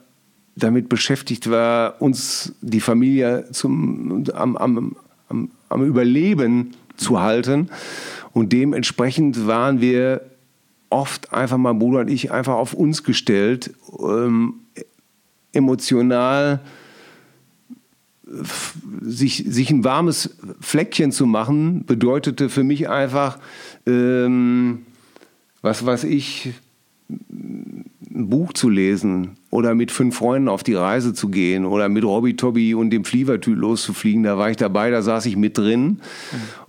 damit 0.63 0.89
beschäftigt 0.89 1.51
war, 1.51 2.01
uns 2.01 2.55
die 2.61 2.81
Familie 2.81 3.47
zum, 3.53 4.25
am, 4.35 4.57
am, 4.57 4.97
am, 5.29 5.51
am 5.69 5.85
Überleben 5.85 6.73
zu 6.97 7.21
halten. 7.21 7.71
Und 8.33 8.53
dementsprechend 8.53 9.47
waren 9.47 9.81
wir 9.81 10.23
oft 10.91 11.33
einfach, 11.33 11.59
mein 11.59 11.79
Bruder 11.79 12.01
und 12.01 12.09
ich, 12.09 12.33
einfach 12.33 12.55
auf 12.55 12.75
uns 12.75 13.03
gestellt, 13.03 13.73
ähm, 14.01 14.55
emotional 15.53 16.61
sich, 19.03 19.45
sich 19.49 19.71
ein 19.71 19.83
warmes 19.83 20.37
Fleckchen 20.61 21.11
zu 21.11 21.27
machen, 21.27 21.85
bedeutete 21.85 22.49
für 22.49 22.63
mich 22.63 22.89
einfach, 22.89 23.39
ähm, 23.87 24.87
was 25.63 25.85
weiß 25.85 26.05
ich, 26.05 26.53
ein 27.09 27.85
Buch 28.29 28.53
zu 28.53 28.69
lesen 28.69 29.37
oder 29.51 29.75
mit 29.75 29.91
fünf 29.91 30.17
Freunden 30.17 30.49
auf 30.49 30.63
die 30.63 30.75
Reise 30.75 31.13
zu 31.13 31.29
gehen 31.29 31.67
oder 31.67 31.89
mit 31.89 32.05
Robby 32.05 32.37
Tobby 32.37 32.75
und 32.75 32.91
dem 32.91 33.05
Flievertüt 33.05 33.59
loszufliegen. 33.59 34.23
Da 34.23 34.39
war 34.39 34.51
ich 34.51 34.57
dabei, 34.57 34.91
da 34.91 35.03
saß 35.03 35.27
ich 35.27 35.37
mit 35.37 35.59
drin. 35.59 36.01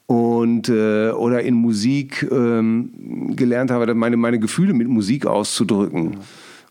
Und, 0.07 0.67
äh, 0.67 1.11
oder 1.11 1.41
in 1.41 1.53
Musik 1.53 2.27
ähm, 2.29 3.33
gelernt 3.35 3.71
habe, 3.71 3.93
meine, 3.93 4.17
meine 4.17 4.39
Gefühle 4.39 4.73
mit 4.73 4.89
Musik 4.89 5.25
auszudrücken 5.25 6.17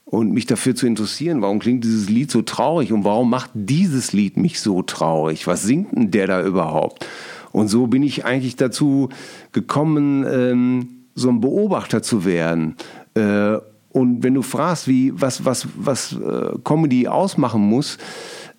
und 0.05 0.33
mich 0.33 0.45
dafür 0.45 0.75
zu 0.75 0.87
interessieren, 0.87 1.41
warum 1.41 1.61
klingt 1.61 1.85
dieses 1.85 2.11
Lied 2.11 2.31
so 2.31 2.43
traurig 2.43 2.93
und 2.93 3.05
warum 3.05 3.31
macht 3.31 3.51
dieses 3.55 4.13
Lied 4.13 4.37
mich 4.37 4.61
so 4.61 4.83
traurig? 4.83 5.47
Was 5.47 5.63
singt 5.63 5.93
denn 5.93 6.11
der 6.11 6.27
da 6.27 6.45
überhaupt? 6.45 7.07
Und 7.53 7.69
so 7.69 7.87
bin 7.87 8.03
ich 8.03 8.25
eigentlich 8.25 8.57
dazu 8.57 9.09
gekommen, 9.53 10.27
ähm, 10.29 10.89
so 11.15 11.29
ein 11.29 11.41
Beobachter 11.41 12.03
zu 12.03 12.25
werden. 12.25 12.75
Äh, 13.15 13.59
und 13.93 14.23
wenn 14.23 14.35
du 14.35 14.43
fragst, 14.43 14.87
wie, 14.87 15.13
was, 15.15 15.45
was, 15.45 15.67
was 15.77 16.13
äh, 16.13 16.53
Comedy 16.65 17.09
ausmachen 17.09 17.61
muss, 17.61 17.99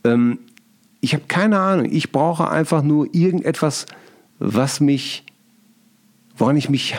ähm, 0.04 0.40
ich 1.00 1.14
habe 1.14 1.24
keine 1.28 1.60
Ahnung. 1.60 1.88
Ich 1.90 2.12
brauche 2.12 2.50
einfach 2.50 2.84
nur 2.84 3.08
irgendetwas, 3.14 3.86
was 4.40 4.80
mich, 4.80 5.26
woran 6.38 6.58
ich 6.58 6.70
mich 6.70 6.96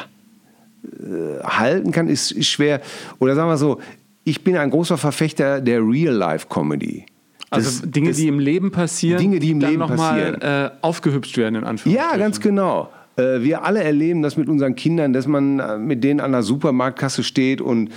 äh, 0.84 1.42
halten 1.44 1.92
kann, 1.92 2.08
ist, 2.08 2.32
ist 2.32 2.48
schwer. 2.48 2.80
Oder 3.18 3.34
sagen 3.34 3.48
wir 3.48 3.56
so, 3.56 3.80
ich 4.24 4.42
bin 4.44 4.56
ein 4.56 4.70
großer 4.70 4.98
Verfechter 4.98 5.60
der 5.60 5.80
Real-Life-Comedy. 5.80 7.06
Also 7.50 7.84
Dinge, 7.86 8.08
das, 8.08 8.16
die 8.16 8.28
im 8.28 8.38
Leben 8.38 8.70
passieren, 8.70 9.20
Dinge, 9.20 9.38
die 9.38 9.50
im 9.50 9.60
dann 9.60 9.70
Leben 9.70 9.80
noch 9.80 9.94
passieren. 9.94 10.38
mal 10.40 10.72
äh, 10.72 10.78
aufgehübscht 10.80 11.36
werden 11.36 11.56
in 11.56 11.64
Anführungszeichen. 11.64 12.12
Ja, 12.12 12.16
ganz 12.16 12.40
genau. 12.40 12.90
Äh, 13.16 13.42
wir 13.42 13.64
alle 13.64 13.82
erleben 13.82 14.22
das 14.22 14.36
mit 14.36 14.48
unseren 14.48 14.74
Kindern, 14.74 15.12
dass 15.12 15.26
man 15.26 15.58
äh, 15.58 15.78
mit 15.78 16.02
denen 16.02 16.20
an 16.20 16.32
der 16.32 16.42
Supermarktkasse 16.42 17.22
steht 17.22 17.60
und 17.60 17.90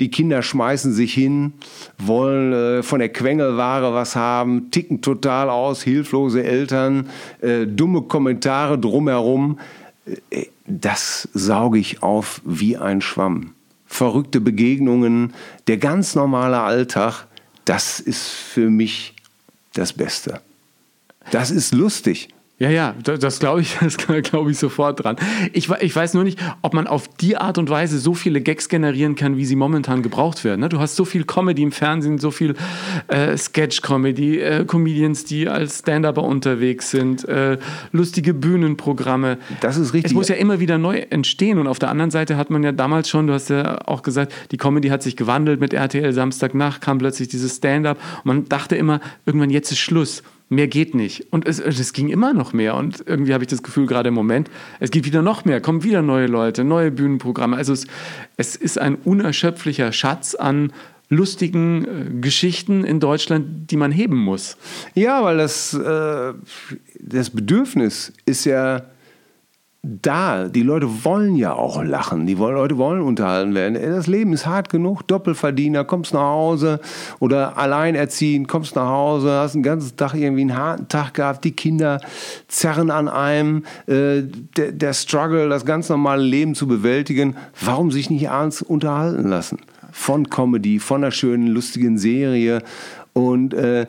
die 0.00 0.10
Kinder 0.10 0.42
schmeißen 0.42 0.92
sich 0.92 1.14
hin, 1.14 1.54
wollen 1.98 2.52
äh, 2.52 2.82
von 2.82 2.98
der 2.98 3.08
Quengelware 3.08 3.94
was 3.94 4.16
haben, 4.16 4.70
ticken 4.70 5.00
total 5.00 5.48
aus, 5.50 5.82
hilflose 5.82 6.42
Eltern, 6.42 7.08
dumme 7.66 8.02
Kommentare 8.02 8.78
drumherum. 8.78 9.58
Das 10.66 11.28
sauge 11.32 11.78
ich 11.78 12.02
auf 12.02 12.40
wie 12.44 12.76
ein 12.76 13.00
Schwamm. 13.00 13.52
Verrückte 13.86 14.40
Begegnungen, 14.40 15.32
der 15.66 15.78
ganz 15.78 16.14
normale 16.14 16.60
Alltag, 16.60 17.26
das 17.64 18.00
ist 18.00 18.28
für 18.28 18.68
mich 18.70 19.14
das 19.72 19.92
Beste. 19.92 20.40
Das 21.30 21.50
ist 21.50 21.74
lustig. 21.74 22.28
Ja, 22.58 22.70
ja, 22.70 22.94
das 23.02 23.38
glaube 23.38 23.60
ich, 23.60 23.76
das 23.80 23.98
glaube 23.98 24.50
ich 24.50 24.58
sofort 24.58 25.04
dran. 25.04 25.16
Ich, 25.52 25.68
ich 25.68 25.94
weiß 25.94 26.14
nur 26.14 26.24
nicht, 26.24 26.38
ob 26.62 26.72
man 26.72 26.86
auf 26.86 27.06
die 27.08 27.36
Art 27.36 27.58
und 27.58 27.68
Weise 27.68 27.98
so 27.98 28.14
viele 28.14 28.40
Gags 28.40 28.70
generieren 28.70 29.14
kann, 29.14 29.36
wie 29.36 29.44
sie 29.44 29.56
momentan 29.56 30.02
gebraucht 30.02 30.42
werden. 30.42 30.60
Ne? 30.62 30.70
Du 30.70 30.78
hast 30.78 30.96
so 30.96 31.04
viel 31.04 31.24
Comedy 31.24 31.62
im 31.62 31.72
Fernsehen, 31.72 32.16
so 32.16 32.30
viel 32.30 32.54
äh, 33.08 33.36
Sketch-Comedy, 33.36 34.40
äh, 34.40 34.64
Comedians, 34.64 35.24
die 35.24 35.48
als 35.48 35.80
Stand-Upper 35.80 36.22
unterwegs 36.22 36.90
sind, 36.90 37.28
äh, 37.28 37.58
lustige 37.92 38.32
Bühnenprogramme. 38.32 39.36
Das 39.60 39.76
ist 39.76 39.92
richtig. 39.92 40.12
Es 40.12 40.14
muss 40.14 40.28
ja 40.28 40.36
immer 40.36 40.58
wieder 40.58 40.78
neu 40.78 40.96
entstehen. 41.10 41.58
Und 41.58 41.66
auf 41.66 41.78
der 41.78 41.90
anderen 41.90 42.10
Seite 42.10 42.38
hat 42.38 42.48
man 42.48 42.62
ja 42.62 42.72
damals 42.72 43.10
schon, 43.10 43.26
du 43.26 43.34
hast 43.34 43.50
ja 43.50 43.86
auch 43.86 44.00
gesagt, 44.00 44.32
die 44.50 44.56
Comedy 44.56 44.88
hat 44.88 45.02
sich 45.02 45.16
gewandelt 45.16 45.60
mit 45.60 45.74
RTL 45.74 46.10
Samstagnacht, 46.14 46.80
kam 46.80 46.96
plötzlich 46.96 47.28
dieses 47.28 47.56
Stand-Up. 47.56 47.98
Und 48.24 48.24
man 48.24 48.44
dachte 48.46 48.76
immer, 48.76 49.02
irgendwann 49.26 49.50
jetzt 49.50 49.72
ist 49.72 49.78
Schluss 49.78 50.22
mehr 50.48 50.68
geht 50.68 50.94
nicht. 50.94 51.26
Und 51.32 51.46
es, 51.46 51.58
es 51.58 51.92
ging 51.92 52.08
immer 52.08 52.32
noch 52.32 52.52
mehr. 52.52 52.74
Und 52.76 53.02
irgendwie 53.06 53.34
habe 53.34 53.44
ich 53.44 53.48
das 53.48 53.62
Gefühl, 53.62 53.86
gerade 53.86 54.08
im 54.08 54.14
Moment, 54.14 54.50
es 54.80 54.90
geht 54.90 55.04
wieder 55.04 55.22
noch 55.22 55.44
mehr, 55.44 55.60
kommen 55.60 55.82
wieder 55.82 56.02
neue 56.02 56.26
Leute, 56.26 56.64
neue 56.64 56.90
Bühnenprogramme. 56.90 57.56
Also 57.56 57.72
es, 57.72 57.86
es 58.36 58.56
ist 58.56 58.78
ein 58.78 58.96
unerschöpflicher 58.96 59.92
Schatz 59.92 60.34
an 60.34 60.72
lustigen 61.08 61.84
äh, 61.84 62.20
Geschichten 62.20 62.84
in 62.84 63.00
Deutschland, 63.00 63.70
die 63.70 63.76
man 63.76 63.92
heben 63.92 64.16
muss. 64.16 64.56
Ja, 64.94 65.22
weil 65.22 65.36
das, 65.38 65.72
äh, 65.74 66.32
das 66.98 67.30
Bedürfnis 67.30 68.12
ist 68.24 68.44
ja 68.44 68.82
da. 70.02 70.48
Die 70.48 70.62
Leute 70.62 71.04
wollen 71.04 71.36
ja 71.36 71.52
auch 71.52 71.82
lachen. 71.82 72.26
Die 72.26 72.34
Leute 72.34 72.76
wollen 72.78 73.00
unterhalten 73.00 73.54
werden. 73.54 73.74
Das 73.74 74.06
Leben 74.06 74.32
ist 74.32 74.46
hart 74.46 74.68
genug. 74.68 75.06
Doppelverdiener, 75.06 75.84
kommst 75.84 76.14
nach 76.14 76.20
Hause 76.20 76.80
oder 77.18 77.56
alleinerziehend, 77.56 78.48
kommst 78.48 78.76
nach 78.76 78.88
Hause, 78.88 79.32
hast 79.32 79.54
den 79.54 79.62
ganzen 79.62 79.96
Tag 79.96 80.14
irgendwie 80.14 80.42
einen 80.42 80.56
harten 80.56 80.88
Tag 80.88 81.14
gehabt. 81.14 81.44
Die 81.44 81.52
Kinder 81.52 82.00
zerren 82.48 82.90
an 82.90 83.08
einem. 83.08 83.64
Äh, 83.86 84.22
der, 84.56 84.72
der 84.72 84.92
Struggle, 84.92 85.48
das 85.48 85.64
ganz 85.64 85.88
normale 85.88 86.22
Leben 86.22 86.54
zu 86.54 86.66
bewältigen. 86.66 87.36
Warum 87.60 87.90
sich 87.90 88.10
nicht 88.10 88.28
abends 88.28 88.62
unterhalten 88.62 89.28
lassen? 89.28 89.58
Von 89.92 90.28
Comedy, 90.28 90.78
von 90.78 91.04
einer 91.04 91.10
schönen, 91.12 91.46
lustigen 91.46 91.98
Serie. 91.98 92.62
Und 93.12 93.54
äh, 93.54 93.86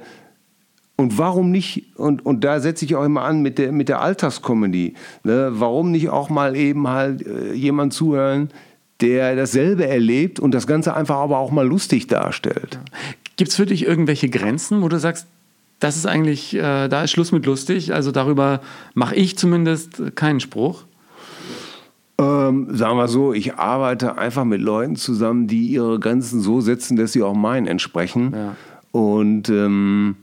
und 0.97 1.19
warum 1.19 1.51
nicht, 1.51 1.95
und, 1.95 2.25
und 2.25 2.43
da 2.43 2.59
setze 2.59 2.83
ich 2.83 2.95
auch 2.95 3.05
immer 3.05 3.21
an 3.21 3.41
mit 3.43 3.59
der, 3.59 3.71
mit 3.71 3.87
der 3.87 4.01
Alltagskomödie, 4.01 4.95
ne? 5.23 5.49
warum 5.51 5.91
nicht 5.91 6.09
auch 6.09 6.29
mal 6.29 6.55
eben 6.55 6.87
halt 6.87 7.25
äh, 7.25 7.53
jemand 7.53 7.93
zuhören, 7.93 8.49
der 8.99 9.35
dasselbe 9.35 9.87
erlebt 9.87 10.39
und 10.39 10.55
das 10.55 10.65
Ganze 10.65 10.95
einfach 10.95 11.17
aber 11.17 11.37
auch 11.37 11.51
mal 11.51 11.65
lustig 11.67 12.07
darstellt. 12.07 12.79
Gibt 13.35 13.51
es 13.51 13.55
für 13.55 13.67
dich 13.67 13.85
irgendwelche 13.85 14.27
Grenzen, 14.27 14.81
wo 14.81 14.89
du 14.89 14.97
sagst, 14.97 15.27
das 15.79 15.95
ist 15.95 16.07
eigentlich, 16.07 16.55
äh, 16.55 16.87
da 16.87 17.03
ist 17.03 17.11
Schluss 17.11 17.31
mit 17.31 17.45
lustig, 17.45 17.93
also 17.93 18.11
darüber 18.11 18.61
mache 18.95 19.15
ich 19.15 19.37
zumindest 19.37 20.15
keinen 20.15 20.39
Spruch? 20.39 20.85
Ähm, 22.19 22.75
sagen 22.75 22.97
wir 22.97 23.07
so, 23.07 23.33
ich 23.33 23.53
arbeite 23.53 24.17
einfach 24.17 24.45
mit 24.45 24.61
Leuten 24.61 24.95
zusammen, 24.95 25.45
die 25.45 25.67
ihre 25.67 25.99
Grenzen 25.99 26.41
so 26.41 26.61
setzen, 26.61 26.97
dass 26.97 27.13
sie 27.13 27.21
auch 27.21 27.35
meinen 27.35 27.67
entsprechen. 27.67 28.33
Ja. 28.33 28.55
Und 28.91 29.49
ähm, 29.49 30.15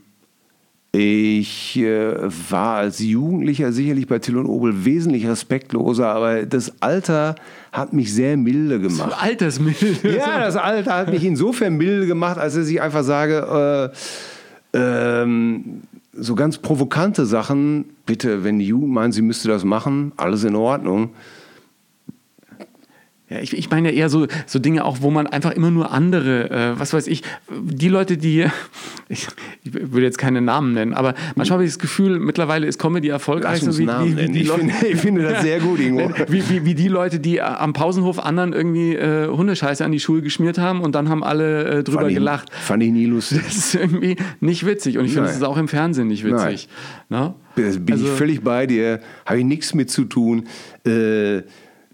ich 0.97 1.77
äh, 1.77 2.13
war 2.49 2.77
als 2.77 2.99
Jugendlicher 2.99 3.71
sicherlich 3.71 4.07
bei 4.07 4.19
Till 4.19 4.37
und 4.37 4.45
Obel 4.45 4.85
wesentlich 4.85 5.27
respektloser, 5.27 6.07
aber 6.07 6.45
das 6.45 6.81
Alter 6.81 7.35
hat 7.71 7.91
mich 7.91 8.13
sehr 8.13 8.37
milde 8.37 8.79
gemacht. 8.79 9.11
So 9.11 9.17
altersmilde? 9.17 10.15
Ja, 10.15 10.39
das 10.39 10.55
Alter 10.55 10.95
hat 10.95 11.11
mich 11.11 11.23
insofern 11.23 11.75
milde 11.75 12.07
gemacht, 12.07 12.37
als 12.37 12.55
dass 12.55 12.69
ich 12.69 12.81
einfach 12.81 13.03
sage, 13.03 13.91
äh, 14.73 14.77
ähm, 14.77 15.81
so 16.13 16.35
ganz 16.35 16.57
provokante 16.57 17.25
Sachen, 17.25 17.85
bitte, 18.05 18.43
wenn 18.43 18.59
die 18.59 18.67
Jugend 18.67 18.91
meint, 18.93 19.13
sie 19.13 19.21
müsste 19.21 19.49
das 19.49 19.63
machen, 19.65 20.13
alles 20.15 20.43
in 20.43 20.55
Ordnung. 20.55 21.09
Ja, 23.27 23.39
ich, 23.39 23.57
ich 23.57 23.71
meine 23.71 23.91
ja 23.91 23.95
eher 23.95 24.09
so, 24.09 24.27
so 24.45 24.59
Dinge 24.59 24.85
auch, 24.85 24.97
wo 25.01 25.09
man 25.09 25.25
einfach 25.25 25.51
immer 25.51 25.71
nur 25.71 25.91
andere, 25.91 26.51
äh, 26.51 26.79
was 26.79 26.93
weiß 26.93 27.07
ich, 27.07 27.23
die 27.51 27.89
Leute, 27.89 28.17
die, 28.17 28.45
ich, 29.09 29.27
ich 29.63 29.73
will 29.73 30.03
jetzt 30.03 30.19
keine 30.19 30.41
Namen 30.41 30.73
nennen, 30.73 30.93
aber 30.93 31.15
manchmal 31.35 31.57
habe 31.57 31.63
ich 31.63 31.71
das 31.71 31.79
Gefühl, 31.79 32.19
mittlerweile 32.19 32.67
ist 32.67 32.79
Comedy 32.79 33.07
erfolgreich. 33.07 33.61
So 33.61 33.75
wie, 33.79 33.87
wie, 33.87 34.17
wie 34.17 34.31
die 34.31 34.41
ich, 34.41 34.51
finde, 34.51 34.73
ich 34.87 34.99
finde 34.99 35.23
das 35.23 35.41
sehr 35.41 35.59
gut, 35.59 35.79
Ingo. 35.79 36.11
wie, 36.27 36.47
wie, 36.49 36.65
wie 36.65 36.75
die 36.75 36.87
Leute, 36.87 37.19
die 37.19 37.41
am 37.41 37.73
Pausenhof 37.73 38.23
anderen 38.23 38.53
irgendwie 38.53 38.93
äh, 38.93 39.27
Hundescheiße 39.27 39.83
an 39.83 39.91
die 39.91 39.99
Schuhe 39.99 40.21
geschmiert 40.21 40.59
haben 40.59 40.81
und 40.81 40.93
dann 40.93 41.09
haben 41.09 41.23
alle 41.23 41.79
äh, 41.79 41.83
drüber 41.83 42.01
fand 42.01 42.13
gelacht. 42.13 42.49
Ich, 42.51 42.63
fand 42.63 42.83
ich 42.83 42.91
nie 42.91 43.07
lustig. 43.07 43.41
Das 43.43 43.55
ist 43.55 43.73
irgendwie 43.73 44.17
nicht 44.39 44.67
witzig 44.67 44.99
und 44.99 45.05
ich 45.05 45.13
finde, 45.13 45.29
es 45.29 45.37
ist 45.37 45.43
auch 45.43 45.57
im 45.57 45.67
Fernsehen 45.67 46.09
nicht 46.09 46.23
witzig. 46.23 46.69
Nein. 47.09 47.21
No? 47.21 47.35
Bin 47.55 47.65
also, 47.91 48.05
ich 48.05 48.11
völlig 48.11 48.43
bei 48.43 48.67
dir, 48.67 48.99
habe 49.25 49.39
ich 49.39 49.45
nichts 49.45 49.73
mit 49.73 49.89
zu 49.89 50.03
tun. 50.03 50.43
Äh, 50.85 51.41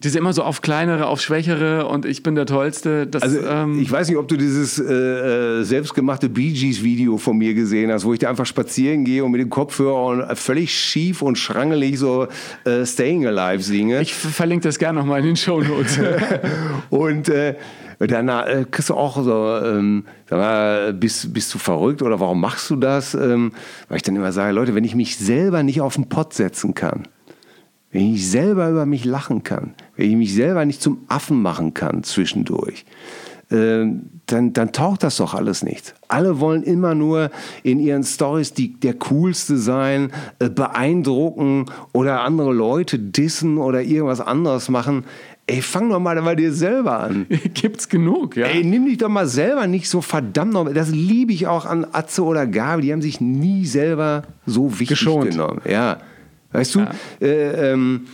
die 0.04 0.10
sind 0.10 0.20
immer 0.20 0.34
so 0.34 0.44
auf 0.44 0.62
kleinere, 0.62 1.06
auf 1.06 1.22
schwächere 1.22 1.86
und 1.88 2.06
ich 2.06 2.24
bin 2.24 2.34
der 2.34 2.48
Tollste. 2.48 3.06
Das, 3.06 3.22
also, 3.22 3.40
ähm 3.46 3.80
ich 3.80 3.92
weiß 3.92 4.08
nicht, 4.08 4.18
ob 4.18 4.28
du 4.28 4.36
dieses 4.36 4.80
äh, 4.80 4.92
äh, 4.92 5.64
selbstgemachte 5.64 6.28
Bee 6.28 6.52
Gees 6.52 6.82
Video 6.84 7.18
von 7.18 7.38
mir 7.38 7.54
gesehen 7.54 7.92
hast, 7.92 8.04
wo 8.04 8.14
ich 8.14 8.20
da 8.20 8.30
einfach 8.30 8.48
spazieren 8.48 9.06
gehe 9.06 9.24
und 9.24 9.32
mit 9.32 9.42
dem 9.42 9.52
Kopfhörer 9.52 10.06
und 10.06 10.38
völlig 10.38 10.74
schief 10.74 11.22
und 11.22 11.38
schrangelig 11.38 12.00
so 12.00 12.28
äh, 12.64 12.84
Staying 12.84 13.28
Alive 13.28 13.62
singe. 13.62 14.02
Ich 14.02 14.14
verlinke 14.14 14.68
das 14.68 14.80
gerne 14.80 15.00
nochmal 15.00 15.20
in 15.20 15.28
den 15.28 15.36
Show 15.36 15.62
Notes. 15.62 16.00
und 16.90 17.30
äh, 17.30 17.56
dann 18.00 18.28
äh, 18.30 18.66
kriegst 18.72 18.90
du 18.90 18.96
auch 18.96 19.24
so, 19.24 19.60
ähm, 19.64 20.06
sag 20.28 20.40
mal, 20.40 20.94
bist, 20.94 21.32
bist 21.32 21.54
du 21.54 21.60
verrückt 21.60 22.02
oder 22.02 22.20
warum 22.20 22.42
machst 22.42 22.72
du 22.72 22.76
das? 22.76 23.14
Ähm, 23.14 23.52
weil 23.88 23.98
ich 23.98 24.04
dann 24.04 24.16
immer 24.16 24.32
sage, 24.32 24.52
Leute, 24.54 24.74
wenn 24.74 24.84
ich 24.84 24.96
mich 24.96 25.18
selber 25.18 25.62
nicht 25.62 25.82
auf 25.82 25.94
den 25.94 26.10
Pott 26.10 26.34
setzen 26.34 26.74
kann, 26.74 27.08
wenn 27.92 28.14
ich 28.14 28.30
selber 28.30 28.70
über 28.70 28.86
mich 28.86 29.06
lachen 29.06 29.44
kann, 29.44 29.74
wenn 29.96 30.10
ich 30.10 30.16
mich 30.16 30.34
selber 30.34 30.66
nicht 30.66 30.82
zum 30.82 31.00
Affen 31.08 31.42
machen 31.42 31.74
kann 31.74 32.04
zwischendurch, 32.04 32.86
äh, 33.50 33.86
dann, 34.28 34.54
dann 34.54 34.72
taucht 34.72 35.04
das 35.04 35.18
doch 35.18 35.34
alles 35.34 35.62
nicht. 35.62 35.94
Alle 36.08 36.40
wollen 36.40 36.64
immer 36.64 36.96
nur 36.96 37.32
in 37.64 37.80
ihren 37.80 38.04
Stories 38.04 38.54
die, 38.54 38.80
der 38.80 38.94
Coolste 38.94 39.58
sein, 39.58 40.12
äh, 40.40 40.50
beeindrucken 40.50 41.66
oder 41.92 42.22
andere 42.22 42.54
Leute 42.54 42.98
dissen 42.98 43.58
oder 43.58 43.82
irgendwas 43.82 44.22
anderes 44.22 44.70
machen. 44.70 45.04
Ey, 45.48 45.62
fang 45.62 45.90
doch 45.90 46.00
mal 46.00 46.22
bei 46.22 46.36
dir 46.36 46.54
selber 46.54 47.02
an. 47.02 47.26
Gibt's 47.54 47.90
genug, 47.90 48.38
ja. 48.38 48.46
Ey, 48.48 48.64
nimm 48.64 48.86
dich 48.86 49.00
doch 49.00 49.10
mal 49.10 49.28
selber 49.28 49.68
nicht 49.68 49.90
so 49.90 50.00
verdammt 50.00 50.54
noch. 50.54 50.72
Das 50.72 50.92
liebe 50.92 51.34
ich 51.34 51.48
auch 51.48 51.66
an 51.66 51.86
Atze 51.92 52.24
oder 52.24 52.48
Gabi. 52.48 52.84
Die 52.84 52.94
haben 52.94 53.02
sich 53.02 53.20
nie 53.20 53.66
selber 53.66 54.24
so 54.46 54.72
wichtig 54.72 55.00
Geschont. 55.00 55.32
genommen. 55.32 55.62
Ja. 55.70 55.98
Weißt 56.52 56.76
du, 56.76 56.80
ja. 56.80 56.92
äh, 57.22 57.72
ähm, 57.72 58.08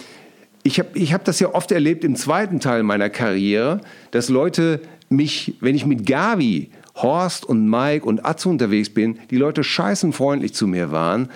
ich 0.63 0.79
habe 0.79 0.89
ich 0.95 1.13
hab 1.13 1.23
das 1.23 1.39
ja 1.39 1.53
oft 1.53 1.71
erlebt 1.71 2.03
im 2.03 2.15
zweiten 2.15 2.59
Teil 2.59 2.83
meiner 2.83 3.09
Karriere, 3.09 3.81
dass 4.11 4.29
Leute 4.29 4.81
mich, 5.09 5.55
wenn 5.61 5.75
ich 5.75 5.85
mit 5.85 6.05
Gavi, 6.05 6.69
Horst 6.95 7.45
und 7.45 7.69
Mike 7.69 8.05
und 8.05 8.25
Atze 8.25 8.49
unterwegs 8.49 8.89
bin, 8.89 9.19
die 9.29 9.37
Leute 9.37 9.63
scheißenfreundlich 9.63 10.53
zu 10.53 10.67
mir 10.67 10.91
waren, 10.91 11.29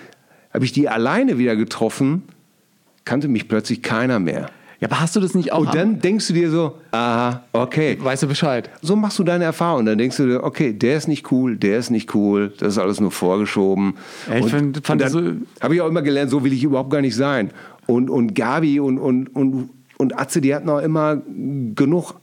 habe 0.54 0.66
ich 0.66 0.72
die 0.72 0.90
alleine 0.90 1.38
wieder 1.38 1.56
getroffen, 1.56 2.24
kannte 3.06 3.28
mich 3.28 3.48
plötzlich 3.48 3.82
keiner 3.82 4.20
mehr. 4.20 4.50
Ja, 4.82 4.88
aber 4.88 5.00
hast 5.00 5.16
du 5.16 5.20
das 5.20 5.36
nicht 5.36 5.54
auch? 5.54 5.60
Und 5.60 5.76
dann 5.76 6.00
denkst 6.00 6.28
du 6.28 6.34
dir 6.34 6.50
so, 6.50 6.74
aha, 6.90 7.44
okay. 7.54 7.98
weißt 8.02 8.24
du 8.24 8.28
Bescheid. 8.28 8.68
So 8.82 8.96
machst 8.96 9.20
du 9.20 9.24
deine 9.24 9.44
Erfahrung. 9.44 9.86
Dann 9.86 10.00
denkst 10.00 10.18
du 10.18 10.26
dir, 10.26 10.44
okay, 10.44 10.74
der 10.74 10.98
ist 10.98 11.08
nicht 11.08 11.32
cool, 11.32 11.56
der 11.56 11.78
ist 11.78 11.92
nicht 11.92 12.16
cool, 12.16 12.52
das 12.58 12.74
ist 12.74 12.78
alles 12.80 13.00
nur 13.00 13.12
vorgeschoben. 13.12 13.94
Ja, 14.28 14.38
ich 14.38 14.44
und, 14.46 14.50
find- 14.50 14.86
fand 14.88 15.02
und 15.02 15.06
das 15.06 15.14
dann 15.14 15.48
habe 15.62 15.76
ich 15.76 15.82
auch 15.82 15.88
immer 15.88 16.02
gelernt, 16.02 16.32
so 16.32 16.44
will 16.44 16.52
ich 16.52 16.64
überhaupt 16.64 16.90
gar 16.90 17.02
nicht 17.02 17.16
sein. 17.16 17.52
Und, 17.86 18.10
und 18.10 18.34
Gabi 18.34 18.80
und, 18.80 18.98
und, 18.98 19.28
und, 19.36 19.70
und 19.98 20.20
Atze, 20.20 20.42
die 20.42 20.56
hatten 20.56 20.68
auch 20.70 20.80
immer 20.80 21.22
genug 21.76 22.16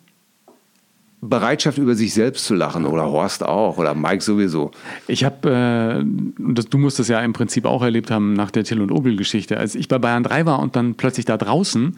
Bereitschaft, 1.21 1.79
über 1.79 1.95
sich 1.95 2.15
selbst 2.15 2.45
zu 2.45 2.55
lachen. 2.55 2.87
Oder 2.87 3.07
Horst 3.07 3.45
auch. 3.45 3.79
Oder 3.79 3.95
Mike 3.95 4.23
sowieso. 4.23 4.71
Ich 5.07 5.25
habe, 5.25 6.03
äh, 6.03 6.05
das, 6.39 6.67
du 6.67 6.79
musst 6.79 6.99
das 6.99 7.09
ja 7.09 7.21
im 7.21 7.33
Prinzip 7.33 7.65
auch 7.65 7.83
erlebt 7.83 8.11
haben 8.11 8.33
nach 8.33 8.51
der 8.51 8.65
Till 8.65 8.81
und 8.81 8.91
Obel-Geschichte. 8.91 9.59
Als 9.59 9.75
ich 9.75 9.89
bei 9.89 9.99
Bayern 9.99 10.23
3 10.23 10.47
war 10.47 10.59
und 10.61 10.77
dann 10.77 10.95
plötzlich 10.95 11.27
da 11.27 11.37
draußen, 11.37 11.97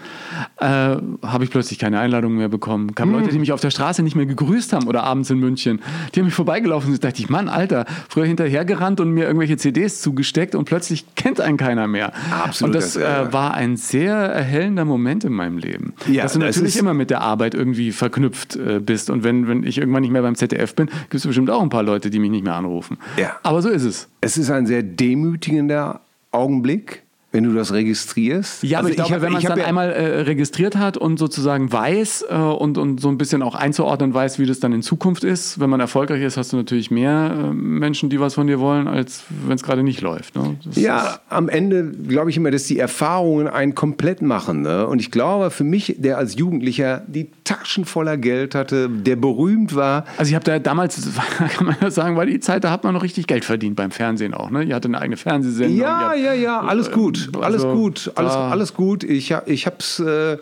äh, 0.59 0.64
habe 0.66 1.45
ich 1.45 1.51
plötzlich 1.51 1.79
keine 1.79 2.01
Einladung 2.01 2.37
mehr 2.37 2.49
bekommen. 2.49 2.95
Kamen 2.95 3.12
Leute, 3.12 3.31
die 3.31 3.39
mich 3.39 3.53
auf 3.53 3.61
der 3.61 3.71
Straße 3.71 4.03
nicht 4.03 4.16
mehr 4.16 4.27
gegrüßt 4.27 4.73
haben 4.73 4.89
oder 4.89 5.05
abends 5.05 5.31
in 5.31 5.39
München. 5.39 5.81
Die 6.14 6.21
haben 6.21 6.27
mich 6.27 6.35
vorbeigelaufen 6.35 6.93
und 6.93 7.03
da 7.03 7.09
dachte 7.09 7.23
ich, 7.23 7.29
Mann, 7.29 7.49
Alter, 7.49 7.87
früher 8.09 8.27
hinterhergerannt 8.27 9.01
und 9.01 9.11
mir 9.12 9.27
irgendwelche 9.27 9.57
CDs 9.57 10.01
zugesteckt 10.01 10.55
und 10.55 10.64
plötzlich 10.64 11.05
kennt 11.14 11.41
einen 11.41 11.57
keiner 11.57 11.87
mehr. 11.87 12.12
Absolut, 12.31 12.75
Und 12.75 12.81
das 12.81 12.91
das, 12.95 12.97
äh, 12.97 13.33
war 13.33 13.55
ein 13.55 13.77
sehr 13.77 14.14
erhellender 14.14 14.85
Moment 14.85 15.25
in 15.25 15.33
meinem 15.33 15.59
Leben. 15.59 15.95
Ja, 16.09 16.25
dass 16.25 16.35
du 16.35 16.41
das 16.41 16.57
natürlich 16.57 16.79
immer 16.79 16.95
mit 16.95 17.11
der 17.11 17.21
Arbeit 17.21 17.55
irgendwie 17.55 17.93
verknüpft 17.93 18.57
äh, 18.57 18.81
bist. 19.11 19.14
Und 19.14 19.24
wenn, 19.24 19.48
wenn 19.48 19.64
ich 19.64 19.78
irgendwann 19.78 20.02
nicht 20.02 20.11
mehr 20.11 20.22
beim 20.22 20.34
ZDF 20.34 20.74
bin, 20.74 20.86
gibt 20.86 21.14
es 21.14 21.26
bestimmt 21.26 21.50
auch 21.50 21.62
ein 21.62 21.68
paar 21.68 21.82
Leute, 21.82 22.11
die 22.11 22.18
mich 22.18 22.30
nicht 22.30 22.44
mehr 22.44 22.54
anrufen. 22.54 22.98
Ja. 23.16 23.36
Aber 23.42 23.62
so 23.62 23.68
ist 23.68 23.84
es. 23.84 24.08
Es 24.20 24.36
ist 24.36 24.50
ein 24.50 24.66
sehr 24.66 24.82
demütigender 24.82 26.00
Augenblick, 26.32 27.02
wenn 27.33 27.45
du 27.45 27.53
das 27.55 27.72
registrierst. 27.72 28.64
Ja, 28.64 28.78
aber 28.81 28.89
Also 28.89 28.91
ich 28.91 28.97
glaube, 28.97 29.14
hab- 29.14 29.22
wenn 29.22 29.33
man 29.33 29.43
es 29.43 29.49
dann 29.49 29.59
ja- 29.59 29.64
einmal 29.66 29.91
äh, 29.93 30.20
registriert 30.22 30.76
hat 30.76 30.97
und 30.97 31.18
sozusagen 31.18 31.72
weiß 31.72 32.24
äh, 32.28 32.35
und, 32.35 32.76
und 32.76 33.01
so 33.01 33.09
ein 33.09 33.18
bisschen 33.18 33.43
auch 33.43 33.55
einzuordnen 33.55 34.12
weiß, 34.12 34.39
wie 34.41 34.47
das 34.47 34.59
dann 34.59 34.72
in 34.72 34.83
Zukunft 34.83 35.22
ist, 35.22 35.61
wenn 35.61 35.70
man 35.70 35.78
erfolgreich 35.81 36.22
ist, 36.22 36.37
hast 36.37 36.53
du 36.53 36.57
natürlich 36.57 36.91
mehr 36.91 37.33
äh, 37.51 37.53
Menschen, 37.53 38.11
die 38.11 38.18
was 38.18 38.35
von 38.35 38.47
dir 38.49 38.59
wollen, 38.59 38.89
als 38.89 39.22
wenn 39.47 39.55
es 39.55 39.62
gerade 39.62 39.83
nicht 39.85 40.01
läuft. 40.01 40.35
Ne? 40.35 40.57
Ja, 40.74 41.20
am 41.28 41.49
Ende 41.49 41.93
glaube 42.09 42.31
ich 42.31 42.37
immer, 42.37 42.51
dass 42.51 42.64
die 42.64 42.78
Erfahrungen 42.78 43.47
einen 43.47 43.74
komplett 43.76 44.22
machen. 44.22 44.62
Ne? 44.62 44.87
Und 44.87 44.99
ich 45.01 45.11
glaube, 45.12 45.51
für 45.51 45.64
mich, 45.64 45.95
der 45.99 46.18
als 46.18 46.37
Jugendlicher 46.37 47.03
die 47.07 47.31
Taschen 47.45 47.85
voller 47.85 48.16
Geld 48.16 48.55
hatte, 48.57 48.89
der 48.89 49.16
berühmt 49.16 49.74
war, 49.74 50.05
Also 50.16 50.31
ich 50.31 50.35
habe 50.35 50.45
da 50.45 50.59
damals, 50.59 51.01
kann 51.57 51.66
man 51.66 51.76
ja 51.81 51.91
sagen, 51.91 52.16
weil 52.16 52.26
die 52.26 52.41
Zeit, 52.41 52.64
da 52.64 52.70
hat 52.72 52.83
man 52.85 52.95
noch 52.95 53.03
richtig 53.05 53.26
Geld 53.28 53.45
verdient 53.45 53.76
beim 53.76 53.91
Fernsehen 53.93 54.35
auch. 54.35 54.51
Ne? 54.51 54.64
Ihr 54.64 54.74
hatte 54.74 54.89
eine 54.89 55.01
eigene 55.01 55.16
Fernsehsendung. 55.16 55.76
Ja, 55.78 56.12
ja, 56.14 56.33
ja, 56.33 56.61
alles 56.61 56.91
gut, 56.91 57.20
Also, 57.29 57.41
alles 57.43 57.62
gut, 57.62 58.12
alles, 58.14 58.33
da- 58.33 58.51
alles 58.51 58.75
gut. 58.75 59.05
Ich, 59.05 59.35
ich 59.47 59.66
hab's, 59.66 60.01
äh, 60.01 60.37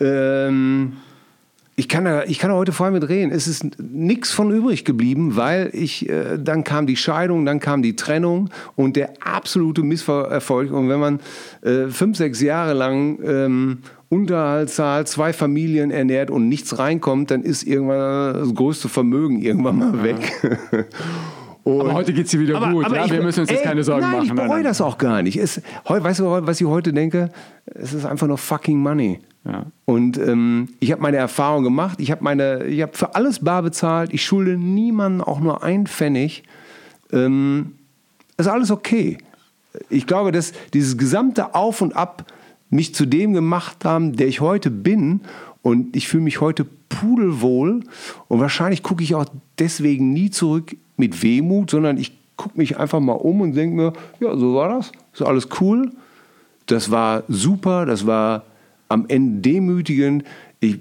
ähm, 0.00 0.94
ich 1.78 1.88
kann, 1.90 2.06
da, 2.06 2.24
ich 2.24 2.38
kann 2.38 2.48
da 2.50 2.56
heute 2.56 2.72
vor 2.72 2.86
allem 2.86 2.94
mit 2.94 3.06
reden. 3.08 3.30
Es 3.30 3.46
ist 3.46 3.66
nichts 3.78 4.32
von 4.32 4.50
übrig 4.50 4.84
geblieben, 4.86 5.36
weil 5.36 5.68
ich, 5.74 6.08
äh, 6.08 6.38
dann 6.38 6.64
kam 6.64 6.86
die 6.86 6.96
Scheidung, 6.96 7.44
dann 7.44 7.60
kam 7.60 7.82
die 7.82 7.96
Trennung 7.96 8.48
und 8.76 8.96
der 8.96 9.10
absolute 9.22 9.82
Misserfolg. 9.82 10.72
Und 10.72 10.88
wenn 10.88 11.00
man 11.00 11.20
äh, 11.62 11.88
fünf, 11.88 12.16
sechs 12.16 12.40
Jahre 12.40 12.72
lang 12.72 13.18
ähm, 13.22 13.78
Unterhalt 14.08 14.70
zahlt, 14.70 15.08
zwei 15.08 15.32
Familien 15.34 15.90
ernährt 15.90 16.30
und 16.30 16.48
nichts 16.48 16.78
reinkommt, 16.78 17.30
dann 17.30 17.42
ist 17.42 17.64
irgendwann 17.64 18.34
das 18.34 18.54
größte 18.54 18.88
Vermögen 18.88 19.42
irgendwann 19.42 19.78
mal 19.78 20.02
weg. 20.02 20.32
Aber 21.66 21.94
heute 21.94 22.12
geht 22.12 22.26
es 22.26 22.30
dir 22.30 22.40
wieder 22.40 22.60
gut. 22.70 22.88
ja? 22.90 23.04
ich- 23.04 23.10
Wir 23.12 23.22
müssen 23.22 23.40
uns 23.40 23.50
jetzt 23.50 23.60
ey, 23.60 23.66
keine 23.66 23.82
Sorgen 23.82 24.02
nein, 24.02 24.12
machen. 24.12 24.26
Ich 24.26 24.32
bereue 24.34 24.62
das 24.62 24.80
auch 24.80 24.98
gar 24.98 25.22
nicht. 25.22 25.36
Es, 25.36 25.60
heu, 25.88 26.02
weißt 26.02 26.20
du, 26.20 26.24
was 26.46 26.60
ich 26.60 26.66
heute 26.66 26.92
denke? 26.92 27.30
Es 27.66 27.92
ist 27.92 28.04
einfach 28.06 28.26
nur 28.28 28.38
fucking 28.38 28.78
money. 28.78 29.18
Ja. 29.44 29.66
Und 29.84 30.18
ähm, 30.18 30.68
ich 30.80 30.92
habe 30.92 31.02
meine 31.02 31.16
Erfahrung 31.18 31.64
gemacht. 31.64 32.00
Ich 32.00 32.10
habe 32.10 32.22
meine, 32.24 32.64
ich 32.64 32.82
habe 32.82 32.96
für 32.96 33.14
alles 33.14 33.40
bar 33.40 33.62
bezahlt. 33.62 34.12
Ich 34.12 34.24
schulde 34.24 34.56
niemandem 34.56 35.22
auch 35.22 35.40
nur 35.40 35.62
einen 35.62 35.86
Pfennig. 35.86 36.44
Ähm, 37.12 37.72
ist 38.36 38.48
alles 38.48 38.70
okay. 38.70 39.18
Ich 39.90 40.06
glaube, 40.06 40.32
dass 40.32 40.52
dieses 40.72 40.96
gesamte 40.98 41.54
Auf 41.54 41.80
und 41.80 41.94
Ab 41.96 42.24
mich 42.70 42.94
zu 42.94 43.06
dem 43.06 43.32
gemacht 43.34 43.84
haben, 43.84 44.16
der 44.16 44.26
ich 44.28 44.40
heute 44.40 44.70
bin. 44.70 45.20
Und 45.62 45.96
ich 45.96 46.08
fühle 46.08 46.22
mich 46.24 46.40
heute 46.40 46.64
pudelwohl. 46.88 47.80
Und 48.28 48.40
wahrscheinlich 48.40 48.82
gucke 48.82 49.02
ich 49.02 49.14
auch 49.14 49.26
deswegen 49.58 50.12
nie 50.12 50.30
zurück 50.30 50.76
mit 50.96 51.22
Wehmut, 51.22 51.70
sondern 51.70 51.98
ich 51.98 52.12
gucke 52.36 52.58
mich 52.58 52.78
einfach 52.78 53.00
mal 53.00 53.12
um 53.12 53.40
und 53.40 53.54
denke 53.54 53.76
mir, 53.76 53.92
ja, 54.20 54.36
so 54.36 54.54
war 54.54 54.68
das. 54.68 54.92
Ist 55.12 55.22
alles 55.22 55.48
cool. 55.60 55.90
Das 56.66 56.90
war 56.90 57.22
super. 57.28 57.86
Das 57.86 58.06
war 58.06 58.44
am 58.88 59.06
Ende 59.08 59.40
demütigend. 59.40 60.24
Ich, 60.60 60.78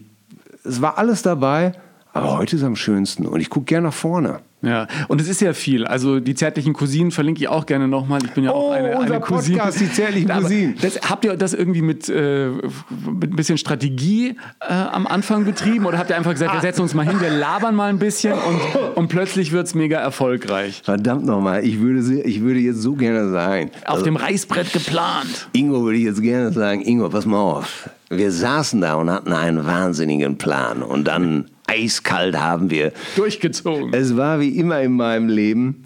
es 0.64 0.82
war 0.82 0.98
alles 0.98 1.22
dabei. 1.22 1.74
Aber 2.14 2.38
heute 2.38 2.56
ist 2.56 2.64
am 2.64 2.76
schönsten. 2.76 3.26
Und 3.26 3.40
ich 3.42 3.50
gucke 3.50 3.66
gerne 3.66 3.88
nach 3.88 3.94
vorne. 3.94 4.40
Ja, 4.62 4.88
und 5.10 5.22
es 5.22 5.28
ist 5.30 5.42
ja 5.42 5.54
viel. 5.54 5.86
Also 5.86 6.20
die 6.20 6.34
zärtlichen 6.34 6.74
Cousinen 6.74 7.12
verlinke 7.12 7.40
ich 7.42 7.48
auch 7.50 7.68
gerne 7.68 7.88
nochmal. 7.88 8.20
Ich 8.26 8.32
bin 8.32 8.44
ja 8.46 8.52
auch 8.52 8.70
Oh, 8.70 8.72
eine, 8.72 8.98
unser 8.98 9.16
eine 9.16 9.20
Cousine. 9.24 9.58
Podcast, 9.58 9.80
die 9.80 9.92
zärtlichen 9.92 10.28
Cousinen. 10.42 10.76
Das, 10.82 11.00
habt 11.08 11.24
ihr 11.24 11.36
das 11.38 11.54
irgendwie 11.54 11.84
mit, 11.84 12.10
äh, 12.10 12.50
mit 12.50 13.32
ein 13.32 13.36
bisschen 13.36 13.60
Strategie 13.60 14.36
äh, 14.62 14.74
am 14.74 15.06
Anfang 15.06 15.46
betrieben 15.46 15.86
oder 15.86 16.00
habt 16.00 16.10
ihr 16.10 16.16
einfach 16.16 16.32
gesagt, 16.32 16.52
wir 16.54 16.62
setzen 16.62 16.82
uns 16.82 16.96
mal 16.96 17.06
hin, 17.08 17.22
wir 17.22 17.30
labern 17.30 17.76
mal 17.76 17.90
ein 17.90 18.00
bisschen 18.00 18.34
und, 18.34 18.96
und 18.96 19.08
plötzlich 19.10 19.52
wird 19.52 19.68
es 19.68 19.76
mega 19.76 20.00
erfolgreich? 20.00 20.82
Verdammt 20.84 21.26
nochmal, 21.26 21.64
ich 21.64 21.80
würde, 21.80 22.22
ich 22.24 22.42
würde 22.42 22.60
jetzt 22.60 22.82
so 22.82 22.94
gerne 22.94 23.30
sagen. 23.30 23.70
Auf 23.86 24.02
dem 24.02 24.16
Reißbrett 24.16 24.74
geplant. 24.74 25.48
Ingo 25.54 25.84
würde 25.84 25.98
ich 26.00 26.06
jetzt 26.06 26.22
gerne 26.24 26.52
sagen, 26.52 26.82
Ingo, 26.82 27.10
pass 27.10 27.28
mal 27.28 27.38
auf. 27.40 27.90
Wir 28.10 28.32
saßen 28.32 28.82
da 28.82 28.96
und 28.96 29.12
hatten 29.12 29.34
einen 29.34 29.66
wahnsinnigen 29.66 30.38
Plan. 30.38 30.82
Und 30.82 31.06
dann 31.08 31.46
eiskalt 31.68 32.38
haben 32.38 32.70
wir 32.70 32.92
Durchgezogen. 33.16 33.94
Es 33.94 34.16
war 34.16 34.40
wie 34.40 34.58
immer 34.58 34.82
in 34.82 34.94
meinem 34.94 35.30
Leben. 35.30 35.84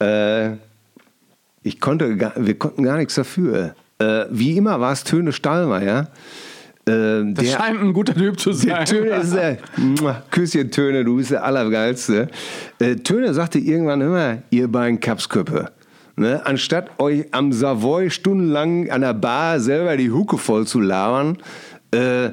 Äh, 0.00 0.52
ich 1.62 1.80
konnte, 1.80 2.16
gar, 2.16 2.32
wir 2.36 2.58
konnten 2.58 2.82
gar 2.82 2.96
nichts 2.96 3.14
dafür. 3.14 3.74
Äh, 3.98 4.24
wie 4.30 4.56
immer 4.56 4.80
war 4.80 4.92
es 4.92 5.04
Töne 5.04 5.32
Stallmeier. 5.32 6.08
Äh, 6.86 7.32
Das 7.34 7.44
der, 7.44 7.58
scheint 7.58 7.80
ein 7.80 7.92
guter 7.92 8.14
Typ 8.14 8.38
zu 8.38 8.52
sein. 8.52 8.84
Töne 8.86 9.10
ist 9.16 9.34
der, 9.34 9.58
Mua, 9.76 10.22
Küsschen 10.30 10.70
Töne, 10.70 11.04
du 11.04 11.16
bist 11.16 11.32
der 11.32 11.44
Allergeilste. 11.44 12.28
Äh, 12.78 12.96
Töne 12.96 13.34
sagte 13.34 13.58
irgendwann 13.58 14.00
immer, 14.00 14.38
ihr 14.50 14.68
beiden 14.68 15.00
Kapsköppe. 15.00 15.72
Ne? 16.16 16.44
Anstatt 16.44 16.98
euch 17.00 17.26
am 17.32 17.52
Savoy 17.52 18.10
stundenlang 18.10 18.90
an 18.90 19.02
der 19.02 19.14
Bar 19.14 19.60
selber 19.60 19.96
die 19.96 20.10
Hucke 20.10 20.38
voll 20.38 20.66
zu 20.66 20.80
labern, 20.80 21.38
äh, 21.92 22.30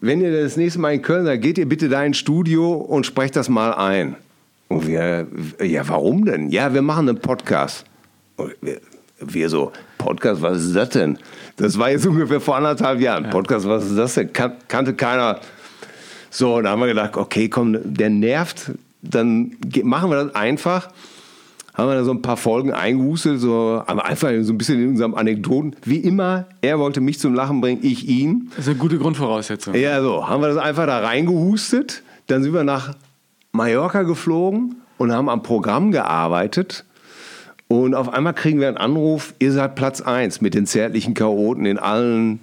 wenn 0.00 0.20
ihr 0.20 0.42
das 0.42 0.56
nächste 0.56 0.80
Mal 0.80 0.94
in 0.94 1.02
Köln 1.02 1.26
seid, 1.26 1.42
geht 1.42 1.58
ihr 1.58 1.68
bitte 1.68 1.88
da 1.88 2.02
ins 2.04 2.16
Studio 2.16 2.72
und 2.72 3.04
sprecht 3.04 3.36
das 3.36 3.48
mal 3.48 3.72
ein. 3.74 4.16
Und 4.68 4.86
wir, 4.86 5.26
ja, 5.62 5.88
warum 5.88 6.24
denn? 6.24 6.48
Ja, 6.50 6.72
wir 6.72 6.82
machen 6.82 7.08
einen 7.08 7.18
Podcast. 7.18 7.84
Und 8.36 8.54
wir, 8.60 8.80
wir 9.20 9.48
so, 9.48 9.72
Podcast, 9.98 10.40
was 10.40 10.64
ist 10.64 10.76
das 10.76 10.90
denn? 10.90 11.18
Das 11.56 11.78
war 11.78 11.90
jetzt 11.90 12.06
ungefähr 12.06 12.40
vor 12.40 12.56
anderthalb 12.56 13.00
Jahren. 13.00 13.28
Podcast, 13.30 13.68
was 13.68 13.86
ist 13.86 13.98
das 13.98 14.14
denn? 14.14 14.32
Kan 14.32 14.54
kannte 14.68 14.94
keiner. 14.94 15.40
So, 16.30 16.56
und 16.56 16.64
da 16.64 16.70
haben 16.70 16.80
wir 16.80 16.86
gedacht, 16.86 17.16
okay, 17.16 17.48
komm, 17.48 17.76
der 17.82 18.08
nervt, 18.08 18.70
dann 19.02 19.56
machen 19.82 20.10
wir 20.10 20.24
das 20.24 20.34
einfach. 20.34 20.88
Haben 21.80 21.88
wir 21.88 21.94
da 21.94 22.04
so 22.04 22.10
ein 22.10 22.20
paar 22.20 22.36
Folgen 22.36 22.74
eingehustet, 22.74 23.40
so, 23.40 23.82
aber 23.86 24.04
einfach 24.04 24.28
so 24.42 24.52
ein 24.52 24.58
bisschen 24.58 24.82
in 24.82 24.88
unserem 24.90 25.14
Anekdoten. 25.14 25.74
Wie 25.82 25.96
immer, 25.96 26.44
er 26.60 26.78
wollte 26.78 27.00
mich 27.00 27.18
zum 27.18 27.32
Lachen 27.32 27.62
bringen, 27.62 27.80
ich 27.82 28.06
ihn. 28.06 28.50
Das 28.50 28.66
ist 28.66 28.68
eine 28.68 28.78
gute 28.78 28.98
Grundvoraussetzung. 28.98 29.74
Ja, 29.74 30.02
so, 30.02 30.28
haben 30.28 30.42
wir 30.42 30.48
das 30.48 30.58
einfach 30.58 30.84
da 30.84 30.98
reingehustet. 30.98 32.02
Dann 32.26 32.42
sind 32.42 32.52
wir 32.52 32.64
nach 32.64 32.96
Mallorca 33.52 34.02
geflogen 34.02 34.74
und 34.98 35.10
haben 35.10 35.30
am 35.30 35.42
Programm 35.42 35.90
gearbeitet. 35.90 36.84
Und 37.66 37.94
auf 37.94 38.12
einmal 38.12 38.34
kriegen 38.34 38.60
wir 38.60 38.68
einen 38.68 38.76
Anruf, 38.76 39.32
ihr 39.38 39.50
seid 39.50 39.74
Platz 39.74 40.02
1 40.02 40.42
mit 40.42 40.52
den 40.52 40.66
zärtlichen 40.66 41.14
Chaoten 41.14 41.64
in 41.64 41.78
allen, 41.78 42.40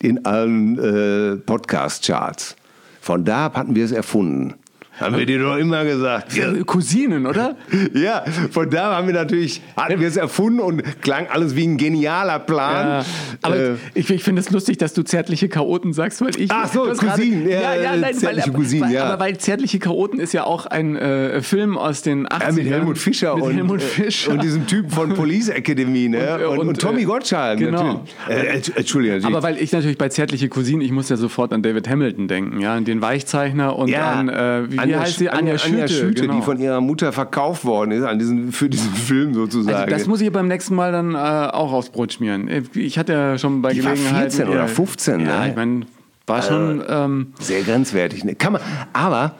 in 0.00 0.24
allen 0.26 0.78
äh, 0.78 1.36
Podcast-Charts. 1.38 2.54
Von 3.00 3.24
da 3.24 3.46
ab 3.46 3.56
hatten 3.56 3.74
wir 3.74 3.84
es 3.84 3.90
erfunden. 3.90 4.54
Haben 4.98 5.18
wir 5.18 5.26
dir 5.26 5.38
doch 5.40 5.56
immer 5.56 5.84
gesagt. 5.84 6.34
Ja, 6.34 6.52
Äh, 6.52 6.64
Cousinen, 6.64 7.26
oder? 7.26 7.56
ja, 7.94 8.24
von 8.50 8.70
da 8.70 8.96
haben 8.96 9.06
wir 9.06 9.14
natürlich, 9.14 9.60
hatten 9.76 10.00
wir 10.00 10.08
es 10.08 10.16
erfunden 10.16 10.60
und 10.60 10.82
klang 11.02 11.26
alles 11.28 11.54
wie 11.56 11.66
ein 11.66 11.76
genialer 11.76 12.38
Plan. 12.38 12.86
Ja, 12.86 13.04
aber 13.42 13.56
Äh, 13.56 13.74
ich, 13.94 14.08
ich 14.10 14.22
finde 14.24 14.40
es 14.40 14.50
lustig, 14.50 14.78
dass 14.78 14.94
du 14.94 15.02
zärtliche 15.02 15.48
Chaoten 15.48 15.92
sagst, 15.92 16.20
weil 16.20 16.38
ich. 16.38 16.50
Ach 16.50 16.70
so, 16.72 16.84
Cousinen, 16.84 17.48
ja, 17.48 17.60
ja, 17.60 17.74
ja, 17.74 17.94
äh, 17.94 17.96
nein, 17.98 18.14
zärtliche 18.14 18.52
weil, 18.52 18.54
Cousinen, 18.60 18.84
weil, 18.88 18.94
ja. 18.94 19.04
Aber 19.04 19.20
weil 19.24 19.38
zärtliche 19.38 19.78
Chaoten 19.78 20.20
ist 20.20 20.32
ja 20.32 20.44
auch 20.44 20.66
ein 20.66 20.96
äh, 20.96 21.42
Film 21.42 21.76
aus 21.76 22.02
den 22.02 22.26
80ern. 22.26 22.42
Ja, 22.46 22.52
mit 22.52 22.66
Helmut 22.66 22.98
Fischer 22.98 23.34
mit 23.34 23.44
und, 23.44 23.54
Helmut 23.54 23.80
äh, 23.82 23.84
Fischer. 23.84 24.32
und 24.32 24.42
diesem 24.42 24.66
Typen 24.66 24.90
von 24.90 25.14
Police 25.14 25.48
Academy, 25.50 26.08
ne? 26.08 26.18
Und, 26.18 26.32
Und, 26.34 26.40
äh, 26.40 26.60
und, 26.60 26.68
und, 26.68 26.80
Tommy 26.80 27.02
äh, 27.02 27.04
Gottschalk, 27.04 27.58
genau. 27.58 27.82
natürlich. 27.82 28.14
Äh, 28.28 28.56
äh, 28.56 28.62
Entschuldigung, 28.76 29.16
natürlich. 29.18 29.36
aber 29.36 29.42
weil 29.42 29.58
ich 29.58 29.72
natürlich 29.72 29.98
bei 29.98 30.08
zärtliche 30.08 30.48
Cousinen, 30.48 30.80
ich 30.80 30.92
muss 30.92 31.08
ja 31.08 31.16
sofort 31.16 31.52
an 31.52 31.62
David 31.62 31.88
Hamilton 31.88 32.28
denken, 32.28 32.60
ja, 32.60 32.74
an 32.74 32.84
den 32.84 33.00
Weichzeichner 33.02 33.76
und 33.76 33.88
ja, 33.88 34.12
an, 34.12 34.28
äh, 34.28 34.70
wie, 34.70 34.78
wie 34.86 34.96
heißt 34.96 35.18
sie? 35.18 35.28
Anja, 35.30 35.54
Anja 35.64 35.88
Schüte, 35.88 36.22
genau. 36.22 36.36
die 36.36 36.42
von 36.42 36.58
ihrer 36.58 36.80
Mutter 36.80 37.12
verkauft 37.12 37.64
worden 37.64 37.90
ist 37.92 38.04
an 38.04 38.18
diesen, 38.18 38.52
für 38.52 38.68
diesen 38.68 38.92
Film 38.92 39.34
sozusagen. 39.34 39.76
also 39.76 39.90
das 39.90 40.06
muss 40.06 40.20
ich 40.20 40.32
beim 40.32 40.48
nächsten 40.48 40.74
Mal 40.74 40.92
dann 40.92 41.14
äh, 41.14 41.18
auch 41.18 41.72
aufs 41.72 41.90
Brot 41.90 42.12
schmieren. 42.12 42.48
Ich 42.74 42.98
hatte 42.98 43.12
ja 43.12 43.38
schon 43.38 43.62
bei 43.62 43.72
Die 43.72 43.84
war 43.84 43.92
Gelegenheit. 43.92 44.32
14 44.32 44.48
oder 44.48 44.68
15, 44.68 45.20
Ja, 45.20 45.40
ne? 45.40 45.50
ich 45.50 45.56
meine, 45.56 45.86
War 46.26 46.42
schon. 46.42 46.82
Ähm, 46.88 47.32
Sehr 47.40 47.62
grenzwertig. 47.62 48.24
Ne? 48.24 48.34
Kann 48.34 48.54
man, 48.54 48.62
aber 48.92 49.34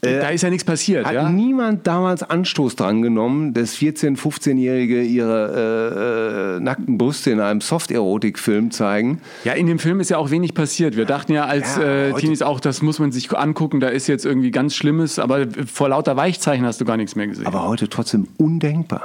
da 0.00 0.28
ist 0.30 0.42
ja 0.42 0.50
nichts 0.50 0.64
passiert, 0.64 1.06
hat 1.06 1.14
ja? 1.14 1.28
niemand 1.28 1.86
damals 1.86 2.22
Anstoß 2.22 2.76
dran 2.76 3.02
genommen, 3.02 3.52
dass 3.52 3.76
14-, 3.76 4.16
15-Jährige 4.16 5.02
ihre 5.02 6.56
äh, 6.56 6.56
äh, 6.56 6.60
nackten 6.60 6.96
Brüste 6.96 7.30
in 7.30 7.40
einem 7.40 7.60
Soft-Erotik-Film 7.60 8.70
zeigen? 8.70 9.20
Ja, 9.44 9.52
in 9.52 9.66
dem 9.66 9.78
Film 9.78 10.00
ist 10.00 10.10
ja 10.10 10.18
auch 10.18 10.30
wenig 10.30 10.54
passiert. 10.54 10.96
Wir 10.96 11.04
dachten 11.04 11.32
ja 11.32 11.44
als 11.44 11.76
Ja, 11.76 11.82
äh, 11.82 12.12
Teenies 12.14 12.42
auch, 12.42 12.60
das 12.60 12.82
muss 12.82 12.98
man 12.98 13.12
sich 13.12 13.30
angucken, 13.36 13.80
da 13.80 13.88
ist 13.88 14.06
jetzt 14.06 14.24
irgendwie 14.24 14.50
ganz 14.50 14.74
Schlimmes, 14.74 15.18
aber 15.18 15.46
vor 15.66 15.88
lauter 15.90 16.16
Weichzeichen 16.16 16.64
hast 16.64 16.80
du 16.80 16.84
gar 16.84 16.96
nichts 16.96 17.16
mehr 17.16 17.26
gesehen. 17.26 17.46
Aber 17.46 17.66
heute 17.68 17.88
trotzdem 17.88 18.28
undenkbar. 18.38 19.04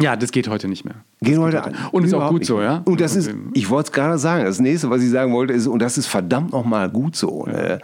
Ja, 0.00 0.16
das 0.16 0.32
geht 0.32 0.48
heute 0.48 0.68
nicht 0.68 0.84
mehr. 0.84 0.96
Gehen 1.20 1.38
heute 1.38 1.62
an. 1.62 1.76
Und 1.92 2.04
ist 2.04 2.14
auch 2.14 2.30
gut 2.30 2.40
nicht 2.40 2.48
so, 2.48 2.60
ja? 2.60 2.82
Und 2.84 3.00
das 3.00 3.14
ist, 3.14 3.30
ich 3.52 3.68
wollte 3.68 3.88
es 3.88 3.92
gerade 3.92 4.18
sagen, 4.18 4.44
das 4.44 4.58
nächste, 4.58 4.90
was 4.90 5.02
ich 5.02 5.10
sagen 5.10 5.32
wollte, 5.32 5.52
ist, 5.52 5.66
und 5.66 5.80
das 5.80 5.98
ist 5.98 6.06
verdammt 6.06 6.52
nochmal 6.52 6.88
gut 6.90 7.14
so. 7.14 7.44
Ne? 7.46 7.78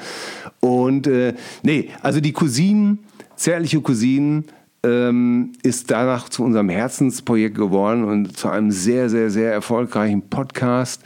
Und 0.60 1.06
äh, 1.06 1.34
nee, 1.62 1.90
also 2.02 2.20
die 2.20 2.32
Cousinen, 2.32 3.00
zärtliche 3.36 3.80
Cousinen, 3.80 4.46
ähm, 4.82 5.52
ist 5.62 5.90
danach 5.90 6.28
zu 6.28 6.44
unserem 6.44 6.68
Herzensprojekt 6.68 7.56
geworden 7.56 8.04
und 8.04 8.36
zu 8.36 8.48
einem 8.48 8.70
sehr, 8.70 9.10
sehr, 9.10 9.30
sehr 9.30 9.52
erfolgreichen 9.52 10.22
Podcast, 10.22 11.02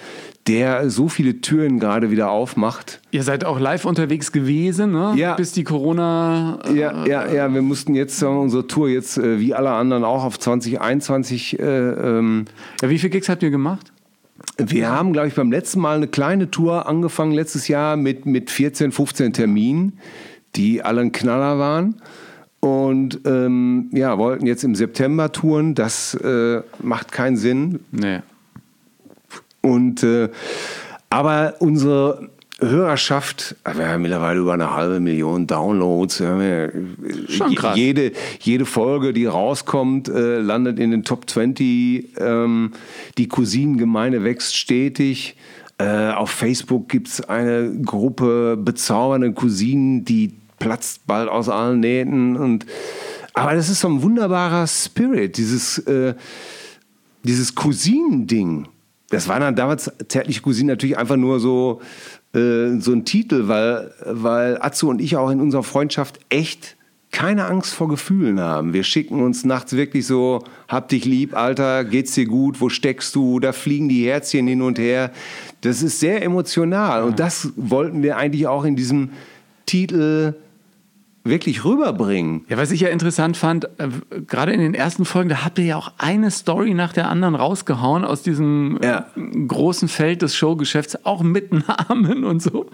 der 0.48 0.90
so 0.90 1.08
viele 1.08 1.40
Türen 1.40 1.78
gerade 1.78 2.10
wieder 2.10 2.30
aufmacht. 2.30 3.00
Ihr 3.12 3.22
seid 3.22 3.44
auch 3.44 3.60
live 3.60 3.84
unterwegs 3.84 4.32
gewesen, 4.32 4.92
ne? 4.92 5.12
Ja. 5.16 5.34
bis 5.34 5.52
die 5.52 5.62
Corona. 5.64 6.58
äh, 6.66 6.74
Ja, 6.78 7.06
ja, 7.06 7.32
ja, 7.32 7.54
wir 7.54 7.62
mussten 7.62 7.94
jetzt 7.94 8.20
wir, 8.20 8.40
unsere 8.40 8.66
Tour 8.66 8.88
jetzt, 8.88 9.18
äh, 9.18 9.38
wie 9.38 9.54
alle 9.54 9.70
anderen, 9.70 10.02
auch 10.04 10.24
auf 10.24 10.38
2021 10.38 11.60
äh, 11.60 11.62
ähm, 11.64 12.46
Ja, 12.82 12.90
wie 12.90 12.98
viele 12.98 13.10
Gigs 13.10 13.28
habt 13.28 13.42
ihr 13.42 13.50
gemacht? 13.50 13.92
Wir 14.58 14.90
haben, 14.90 15.12
glaube 15.12 15.28
ich, 15.28 15.34
beim 15.34 15.52
letzten 15.52 15.80
Mal 15.80 15.96
eine 15.96 16.08
kleine 16.08 16.50
Tour 16.50 16.88
angefangen, 16.88 17.32
letztes 17.32 17.68
Jahr 17.68 17.96
mit, 17.96 18.26
mit 18.26 18.50
14, 18.50 18.90
15 18.90 19.32
Terminen, 19.32 19.98
die 20.56 20.82
alle 20.82 21.00
ein 21.02 21.12
Knaller 21.12 21.58
waren. 21.58 21.96
Und 22.58 23.20
ähm, 23.24 23.88
ja, 23.92 24.18
wollten 24.18 24.46
jetzt 24.46 24.62
im 24.62 24.74
September 24.74 25.32
touren. 25.32 25.74
Das 25.74 26.14
äh, 26.14 26.62
macht 26.82 27.10
keinen 27.10 27.36
Sinn. 27.36 27.80
Nee. 27.90 28.20
Und, 29.62 30.02
äh, 30.02 30.28
aber 31.08 31.54
unsere 31.60 32.28
Hörerschaft, 32.60 33.56
wir 33.64 33.88
haben 33.88 34.02
mittlerweile 34.02 34.40
über 34.40 34.52
eine 34.54 34.74
halbe 34.74 35.00
Million 35.00 35.46
Downloads. 35.46 36.18
Ja, 36.20 36.40
äh, 36.40 36.70
Schon 37.28 37.54
krass. 37.54 37.76
Jede, 37.76 38.12
jede 38.40 38.66
Folge, 38.66 39.12
die 39.12 39.26
rauskommt, 39.26 40.08
äh, 40.08 40.38
landet 40.38 40.78
in 40.78 40.90
den 40.90 41.04
Top 41.04 41.28
20. 41.28 42.18
Ähm, 42.18 42.72
die 43.18 43.28
Cousinengemeinde 43.28 44.22
wächst 44.24 44.56
stetig. 44.56 45.36
Äh, 45.78 46.10
auf 46.12 46.30
Facebook 46.30 46.88
gibt 46.88 47.08
es 47.08 47.20
eine 47.22 47.72
Gruppe 47.84 48.56
bezaubernde 48.56 49.32
Cousinen, 49.32 50.04
die 50.04 50.34
platzt 50.58 51.06
bald 51.06 51.28
aus 51.28 51.48
allen 51.48 51.80
Nähten. 51.80 52.36
Und, 52.36 52.66
aber 53.34 53.54
das 53.54 53.68
ist 53.68 53.80
so 53.80 53.88
ein 53.88 54.02
wunderbarer 54.02 54.66
Spirit, 54.66 55.36
dieses... 55.36 55.78
Äh, 55.78 56.14
dieses 57.24 57.54
Cousinending, 57.54 58.66
das 59.12 59.28
war 59.28 59.38
dann 59.38 59.54
damals 59.54 59.92
zärtliche 60.08 60.40
Cousinen 60.40 60.68
natürlich 60.68 60.96
einfach 60.96 61.16
nur 61.16 61.38
so, 61.38 61.82
äh, 62.34 62.78
so 62.78 62.92
ein 62.92 63.04
Titel, 63.04 63.46
weil, 63.46 63.92
weil 64.06 64.56
Atze 64.60 64.86
und 64.86 65.02
ich 65.02 65.16
auch 65.16 65.28
in 65.28 65.38
unserer 65.38 65.62
Freundschaft 65.62 66.18
echt 66.30 66.76
keine 67.10 67.44
Angst 67.44 67.74
vor 67.74 67.88
Gefühlen 67.88 68.40
haben. 68.40 68.72
Wir 68.72 68.84
schicken 68.84 69.22
uns 69.22 69.44
nachts 69.44 69.74
wirklich 69.74 70.06
so, 70.06 70.44
hab 70.66 70.88
dich 70.88 71.04
lieb, 71.04 71.36
Alter, 71.36 71.84
geht's 71.84 72.14
dir 72.14 72.24
gut, 72.24 72.62
wo 72.62 72.70
steckst 72.70 73.14
du? 73.14 73.38
Da 73.38 73.52
fliegen 73.52 73.90
die 73.90 74.06
Herzchen 74.06 74.46
hin 74.46 74.62
und 74.62 74.78
her. 74.78 75.10
Das 75.60 75.82
ist 75.82 76.00
sehr 76.00 76.22
emotional 76.22 77.02
und 77.02 77.20
das 77.20 77.50
wollten 77.56 78.02
wir 78.02 78.16
eigentlich 78.16 78.46
auch 78.46 78.64
in 78.64 78.76
diesem 78.76 79.10
Titel 79.66 80.32
wirklich 81.24 81.64
rüberbringen. 81.64 82.44
Ja, 82.48 82.56
was 82.58 82.70
ich 82.72 82.80
ja 82.80 82.88
interessant 82.88 83.36
fand, 83.36 83.66
äh, 83.78 83.88
gerade 84.26 84.52
in 84.52 84.60
den 84.60 84.74
ersten 84.74 85.04
Folgen, 85.04 85.28
da 85.28 85.44
habt 85.44 85.58
ihr 85.58 85.64
ja 85.64 85.76
auch 85.76 85.92
eine 85.98 86.30
Story 86.30 86.74
nach 86.74 86.92
der 86.92 87.08
anderen 87.08 87.34
rausgehauen 87.34 88.04
aus 88.04 88.22
diesem 88.22 88.78
äh, 88.82 88.86
Ja. 88.86 89.06
großen 89.46 89.88
Feld 89.88 90.22
des 90.22 90.34
Showgeschäfts, 90.34 91.04
auch 91.04 91.22
mit 91.22 91.52
Namen 91.88 92.24
und 92.24 92.42
so. 92.42 92.66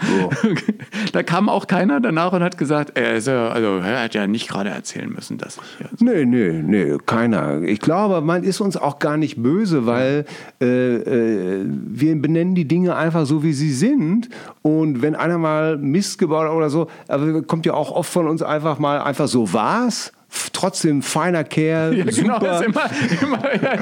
Da 1.13 1.23
kam 1.23 1.49
auch 1.49 1.67
keiner 1.67 2.01
danach 2.01 2.33
und 2.33 2.43
hat 2.43 2.57
gesagt, 2.59 2.93
er, 2.99 3.15
ist 3.15 3.27
ja, 3.27 3.49
also, 3.49 3.77
er 3.79 4.03
hat 4.05 4.15
ja 4.15 4.27
nicht 4.27 4.49
gerade 4.49 4.71
erzählen 4.71 5.11
müssen, 5.13 5.39
dass 5.39 5.57
ich 5.59 5.79
hier. 5.79 5.89
Nee, 6.01 6.25
nee, 6.25 6.63
nee, 6.63 6.97
keiner. 7.07 7.63
Ich 7.63 7.81
glaube, 7.81 8.21
man 8.21 8.45
ist 8.45 8.61
uns 8.61 8.77
auch 8.77 8.99
gar 8.99 9.17
nicht 9.17 9.43
böse, 9.43 9.87
weil 9.87 10.25
äh, 10.61 10.95
äh, 10.97 11.65
wir 11.67 12.21
benennen 12.21 12.55
die 12.55 12.67
Dinge 12.67 12.97
einfach 12.97 13.27
so, 13.27 13.43
wie 13.43 13.53
sie 13.53 13.73
sind. 13.73 14.29
Und 14.63 15.03
wenn 15.03 15.15
einer 15.15 15.39
mal 15.39 15.77
Mist 15.77 16.19
gebaut 16.19 16.47
hat 16.47 16.53
oder 16.53 16.71
so, 16.71 16.89
aber 17.09 17.43
kommt 17.43 17.67
ja 17.67 17.75
auch 17.75 17.91
oft 17.91 18.11
von 18.11 18.27
uns 18.27 18.38
einfach 18.43 18.79
mal 18.79 19.01
einfach 19.01 19.29
so 19.29 19.53
war's. 19.53 20.13
Trotzdem 20.53 21.01
feiner 21.01 21.43
Kerl, 21.43 21.95
Ja, 21.99 22.05
genau, 22.05 22.35
super. 22.35 22.59
ist 22.61 23.23
immer, 23.23 23.53
immer 23.53 23.55
ja, 23.63 23.81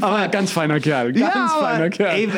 aber 0.00 0.28
ganz 0.28 0.52
feiner 0.52 0.78
Kerl, 0.78 1.12
ganz 1.12 1.34
Ja, 1.34 1.50
aber, 1.52 1.66
feiner 1.66 1.90
Kerl. 1.90 2.16
ey, 2.16 2.28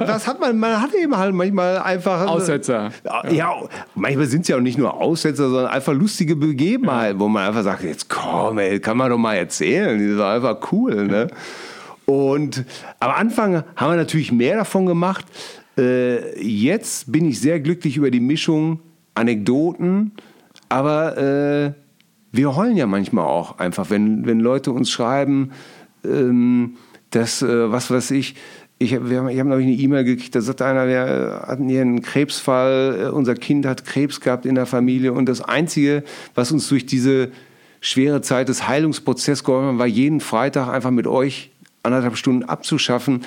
was 0.00 0.26
hat 0.26 0.40
man? 0.40 0.58
Man 0.58 0.80
hat 0.80 0.94
eben 0.94 1.14
halt 1.14 1.34
manchmal 1.34 1.78
einfach 1.78 2.26
Aussetzer. 2.26 2.90
Ja, 3.30 3.52
manchmal 3.94 4.24
sind 4.26 4.42
es 4.42 4.48
ja 4.48 4.56
auch 4.56 4.60
nicht 4.60 4.78
nur 4.78 4.94
Aussetzer, 4.94 5.50
sondern 5.50 5.66
einfach 5.66 5.92
lustige 5.92 6.34
Begebenheiten, 6.34 7.20
wo 7.20 7.28
man 7.28 7.46
einfach 7.46 7.62
sagt, 7.62 7.82
jetzt 7.84 8.08
komm, 8.08 8.56
ey, 8.58 8.80
kann 8.80 8.96
man 8.96 9.10
doch 9.10 9.18
mal 9.18 9.34
erzählen. 9.34 9.98
Die 9.98 10.08
sind 10.08 10.20
einfach 10.22 10.56
cool, 10.72 11.06
ne? 11.06 11.26
Und 12.06 12.64
am 13.00 13.10
Anfang 13.10 13.64
haben 13.76 13.92
wir 13.92 13.96
natürlich 13.96 14.32
mehr 14.32 14.56
davon 14.56 14.86
gemacht. 14.86 15.26
Äh, 15.76 16.40
jetzt 16.42 17.12
bin 17.12 17.28
ich 17.28 17.38
sehr 17.38 17.60
glücklich 17.60 17.98
über 17.98 18.10
die 18.10 18.20
Mischung 18.20 18.80
Anekdoten, 19.14 20.12
aber 20.74 21.16
äh, 21.16 21.72
wir 22.32 22.56
heulen 22.56 22.76
ja 22.76 22.86
manchmal 22.86 23.26
auch 23.26 23.60
einfach, 23.60 23.90
wenn, 23.90 24.26
wenn 24.26 24.40
Leute 24.40 24.72
uns 24.72 24.90
schreiben, 24.90 25.52
ähm, 26.04 26.78
dass, 27.10 27.42
äh, 27.42 27.70
was 27.70 27.92
weiß 27.92 28.10
ich, 28.10 28.34
ich 28.78 28.92
habe 28.92 29.08
wir 29.08 29.18
haben, 29.18 29.28
ich 29.28 29.38
hab, 29.38 29.46
glaube 29.46 29.62
ich, 29.62 29.68
eine 29.68 29.76
E-Mail 29.76 30.02
gekriegt, 30.02 30.34
da 30.34 30.40
sagt 30.40 30.62
einer, 30.62 30.88
wir 30.88 31.44
hatten 31.46 31.68
hier 31.68 31.80
einen 31.80 32.02
Krebsfall, 32.02 33.02
äh, 33.04 33.08
unser 33.10 33.36
Kind 33.36 33.66
hat 33.66 33.84
Krebs 33.84 34.20
gehabt 34.20 34.46
in 34.46 34.56
der 34.56 34.66
Familie 34.66 35.12
und 35.12 35.26
das 35.28 35.42
Einzige, 35.42 36.02
was 36.34 36.50
uns 36.50 36.68
durch 36.68 36.86
diese 36.86 37.30
schwere 37.80 38.20
Zeit 38.20 38.48
des 38.48 38.66
Heilungsprozesses 38.66 39.44
geholfen 39.44 39.74
hat, 39.74 39.78
war 39.78 39.86
jeden 39.86 40.18
Freitag 40.18 40.68
einfach 40.68 40.90
mit 40.90 41.06
euch 41.06 41.52
anderthalb 41.84 42.16
Stunden 42.16 42.42
abzuschaffen. 42.42 43.22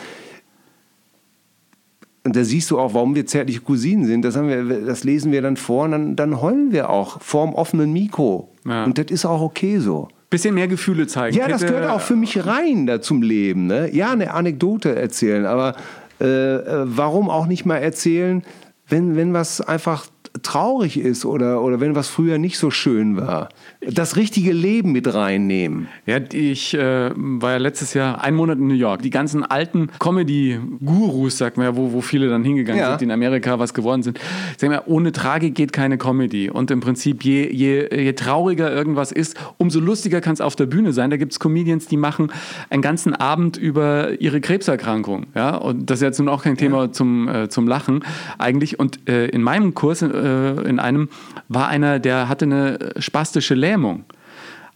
Und 2.27 2.35
da 2.35 2.43
siehst 2.43 2.69
du 2.71 2.77
auch, 2.77 2.93
warum 2.93 3.15
wir 3.15 3.25
zärtliche 3.25 3.61
Cousinen 3.61 4.03
sind. 4.03 4.25
Das, 4.25 4.35
haben 4.35 4.49
wir, 4.49 4.81
das 4.81 5.05
lesen 5.05 5.31
wir 5.31 5.41
dann 5.41 5.55
vor 5.55 5.85
und 5.85 5.91
dann, 5.91 6.15
dann 6.17 6.41
heulen 6.41 6.73
wir 6.73 6.89
auch 6.89 7.21
vorm 7.21 7.53
offenen 7.53 7.93
Mikro. 7.93 8.53
Ja. 8.67 8.83
Und 8.83 8.97
das 8.97 9.05
ist 9.11 9.23
auch 9.23 9.39
okay 9.39 9.77
so. 9.77 10.09
Bisschen 10.29 10.53
mehr 10.53 10.67
Gefühle 10.67 11.07
zeigen. 11.07 11.37
Ja, 11.37 11.47
das 11.47 11.61
gehört 11.61 11.89
auch 11.89 12.01
für 12.01 12.17
mich 12.17 12.45
rein 12.45 12.85
da 12.85 12.99
zum 12.99 13.21
Leben. 13.21 13.67
Ne? 13.67 13.95
Ja, 13.95 14.11
eine 14.11 14.33
Anekdote 14.33 14.93
erzählen, 14.93 15.45
aber 15.45 15.77
äh, 16.19 16.25
äh, 16.25 16.83
warum 16.83 17.29
auch 17.29 17.45
nicht 17.45 17.65
mal 17.65 17.77
erzählen, 17.77 18.43
wenn, 18.89 19.15
wenn 19.15 19.31
was 19.31 19.61
einfach 19.61 20.07
traurig 20.41 20.97
ist 20.99 21.25
oder, 21.25 21.61
oder 21.61 21.79
wenn 21.79 21.95
was 21.95 22.07
früher 22.07 22.37
nicht 22.37 22.57
so 22.57 22.71
schön 22.71 23.17
war. 23.17 23.49
Das 23.81 24.15
richtige 24.15 24.53
Leben 24.53 24.91
mit 24.91 25.13
reinnehmen. 25.13 25.87
Ja, 26.05 26.19
ich 26.31 26.73
äh, 26.73 27.11
war 27.15 27.51
ja 27.51 27.57
letztes 27.57 27.93
Jahr 27.93 28.23
einen 28.23 28.37
Monat 28.37 28.57
in 28.57 28.67
New 28.67 28.73
York. 28.73 29.01
Die 29.01 29.09
ganzen 29.09 29.43
alten 29.43 29.89
Comedy-Gurus, 29.99 31.37
sagt 31.37 31.57
man 31.57 31.65
ja, 31.65 31.75
wo, 31.75 31.93
wo 31.93 32.01
viele 32.01 32.29
dann 32.29 32.43
hingegangen 32.43 32.79
Ja. 32.81 32.89
sind, 32.89 33.01
die 33.01 33.05
in 33.05 33.11
Amerika 33.11 33.59
was 33.59 33.73
geworden 33.73 34.03
sind. 34.03 34.19
Sag 34.57 34.69
mal, 34.69 34.81
ohne 34.85 35.11
Tragik 35.11 35.55
geht 35.55 35.73
keine 35.73 35.97
Comedy. 35.97 36.49
Und 36.49 36.71
im 36.71 36.79
Prinzip, 36.79 37.23
je, 37.23 37.49
je, 37.51 37.87
je 37.95 38.13
trauriger 38.13 38.71
irgendwas 38.71 39.11
ist, 39.11 39.37
umso 39.57 39.79
lustiger 39.79 40.21
kann 40.21 40.33
es 40.33 40.41
auf 40.41 40.55
der 40.55 40.65
Bühne 40.65 40.93
sein. 40.93 41.09
Da 41.09 41.17
gibt 41.17 41.31
es 41.33 41.39
Comedians, 41.39 41.87
die 41.87 41.97
machen 41.97 42.31
einen 42.69 42.81
ganzen 42.81 43.13
Abend 43.15 43.57
über 43.57 44.19
ihre 44.21 44.41
Krebserkrankung. 44.41 45.27
Ja? 45.35 45.55
Und 45.55 45.89
das 45.89 45.99
ist 45.99 46.03
jetzt 46.03 46.19
nun 46.19 46.29
auch 46.29 46.43
kein 46.43 46.57
Thema 46.57 46.91
zum, 46.91 47.27
äh, 47.27 47.49
zum 47.49 47.67
Lachen 47.67 48.03
eigentlich. 48.37 48.79
Und 48.79 49.07
äh, 49.09 49.27
in 49.27 49.41
meinem 49.43 49.73
Kurs, 49.73 50.01
äh, 50.01 50.07
in 50.27 50.79
einem, 50.79 51.09
war 51.47 51.67
einer, 51.67 51.99
der 51.99 52.29
hatte 52.29 52.45
eine 52.45 52.93
spastische 52.99 53.55
Lähmung. 53.55 54.05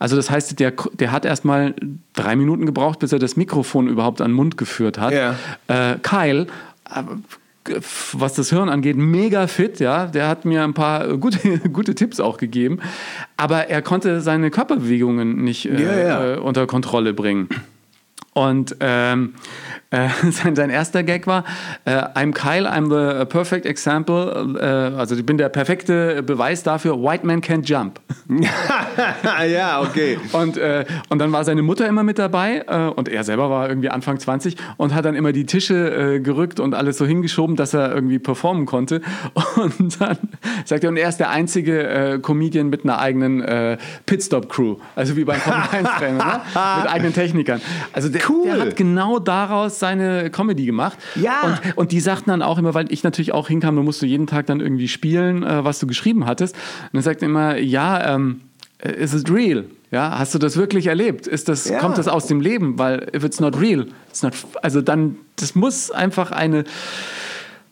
Also 0.02 0.16
das 0.16 0.32
heißt, 0.32 0.60
der, 0.60 0.74
der 0.94 1.12
hat 1.12 1.26
erstmal 1.26 1.76
drei 2.14 2.36
Minuten 2.36 2.66
gebraucht, 2.66 2.98
bis 2.98 3.12
er 3.12 3.20
das 3.20 3.36
Mikrofon 3.36 3.88
überhaupt 3.88 4.20
an 4.20 4.32
den 4.32 4.36
Mund 4.36 4.58
geführt 4.58 4.98
hat. 4.98 5.14
Ja. 5.14 5.36
Äh, 5.68 5.98
Kyle, 6.02 6.48
äh, 6.90 7.04
was 8.14 8.34
das 8.34 8.50
Hirn 8.50 8.70
angeht, 8.70 8.98
mega 8.98 9.46
fit, 9.46 9.80
ja. 9.80 10.08
Der 10.08 10.28
hat 10.28 10.44
mir 10.44 10.64
ein 10.64 10.74
paar 10.74 11.08
äh, 11.08 11.18
gute, 11.20 11.60
gute 11.70 11.94
Tipps 11.94 12.20
auch 12.20 12.38
gegeben. 12.38 12.80
Aber 13.38 13.68
er 13.68 13.84
konnte 13.84 14.22
seine 14.22 14.50
Körperbewegungen 14.50 15.44
nicht 15.44 15.68
äh, 15.68 16.08
ja. 16.08 16.34
Äh, 16.34 16.38
unter 16.40 16.66
Kontrolle 16.66 17.14
bringen. 17.14 17.48
Und 18.34 18.78
ähm, 18.80 19.34
äh, 19.90 20.08
sein, 20.32 20.56
sein 20.56 20.70
erster 20.70 21.04
Gag 21.04 21.28
war, 21.28 21.44
äh, 21.84 21.92
I'm 21.92 22.32
Kyle, 22.32 22.66
I'm 22.66 22.88
the 22.90 23.26
perfect 23.26 23.66
example, 23.66 24.58
äh, 24.60 24.98
also 24.98 25.16
ich 25.16 25.26
bin 25.26 25.38
der 25.38 25.50
perfekte 25.50 26.24
Beweis 26.24 26.64
dafür, 26.64 27.02
white 27.04 27.26
man 27.26 27.42
can't 27.42 27.66
jump. 27.66 28.00
ja, 29.48 29.82
okay. 29.82 30.18
Und, 30.32 30.56
äh, 30.58 30.86
und 31.10 31.20
dann 31.20 31.34
war 31.34 31.44
seine 31.44 31.62
Mutter 31.62 31.88
immer 31.88 32.04
mit 32.04 32.20
dabei 32.20 32.64
äh, 32.68 32.88
und 32.88 33.10
er 33.10 33.26
selber 33.26 33.50
war 33.50 33.68
irgendwie 33.68 33.90
Anfang 33.90 34.18
20 34.18 34.56
und 34.78 34.96
hat 34.96 35.04
dann 35.04 35.16
immer 35.16 35.34
die 35.34 35.46
Tische 35.46 36.16
äh, 36.16 36.20
gerückt 36.22 36.62
und 36.62 36.74
alles 36.74 36.98
so 36.98 37.06
hingeschoben, 37.06 37.58
dass 37.58 37.74
er 37.74 37.94
irgendwie 37.94 38.20
performen 38.20 38.66
konnte. 38.66 39.02
Und 39.56 40.00
dann 40.00 40.18
sagt 40.66 40.84
er, 40.84 40.90
und 40.90 40.98
er 40.98 41.10
ist 41.10 41.18
der 41.18 41.30
einzige 41.30 42.20
Comedian 42.22 42.70
mit 42.70 42.84
einer 42.84 43.00
eigenen 43.00 43.78
Pitstop-Crew, 44.06 44.78
also 44.96 45.16
wie 45.16 45.24
beim 45.24 45.40
Formel 45.40 45.64
1-Rennen, 45.64 46.18
ne? 46.18 46.42
mit 46.82 46.92
eigenen 46.92 47.14
Technikern. 47.14 47.62
Also 47.94 48.10
der, 48.10 48.21
Cool. 48.28 48.46
der 48.46 48.60
hat 48.60 48.76
genau 48.76 49.20
daraus 49.20 49.80
seine 49.80 50.30
Comedy 50.30 50.66
gemacht. 50.66 50.98
Ja. 51.16 51.42
Und, 51.66 51.78
und 51.78 51.92
die 51.92 52.00
sagten 52.00 52.30
dann 52.30 52.42
auch 52.42 52.58
immer, 52.58 52.74
weil 52.74 52.92
ich 52.92 53.04
natürlich 53.04 53.32
auch 53.34 53.48
hinkam, 53.48 53.76
da 53.76 53.82
musst 53.82 54.02
du 54.02 54.06
jeden 54.06 54.28
Tag 54.28 54.46
dann 54.48 54.60
irgendwie 54.60 54.88
spielen, 54.88 55.44
äh, 55.44 55.64
was 55.64 55.80
du 55.80 55.88
geschrieben 55.88 56.26
hattest. 56.26 56.56
Und 56.56 56.90
dann 56.94 57.02
sagt 57.04 57.22
er 57.22 57.28
immer, 57.28 57.58
ja, 57.58 58.16
ähm, 58.16 58.42
is 58.80 59.14
it 59.14 59.32
real? 59.32 59.66
Ja, 59.92 60.18
hast 60.18 60.34
du 60.34 60.40
das 60.40 60.56
wirklich 60.56 60.88
erlebt? 60.88 61.28
Ist 61.28 61.50
das, 61.50 61.68
Ja. 61.68 61.80
Kommt 61.80 61.98
das 61.98 62.08
aus 62.08 62.26
dem 62.26 62.40
Leben? 62.40 62.80
Weil 62.80 63.08
if 63.14 63.24
it's 63.24 63.40
not 63.42 63.60
real, 63.60 63.88
it's 64.10 64.24
not, 64.24 64.34
also 64.62 64.82
dann, 64.82 65.18
das 65.36 65.54
muss 65.54 65.92
einfach 65.92 66.32
eine, 66.32 66.64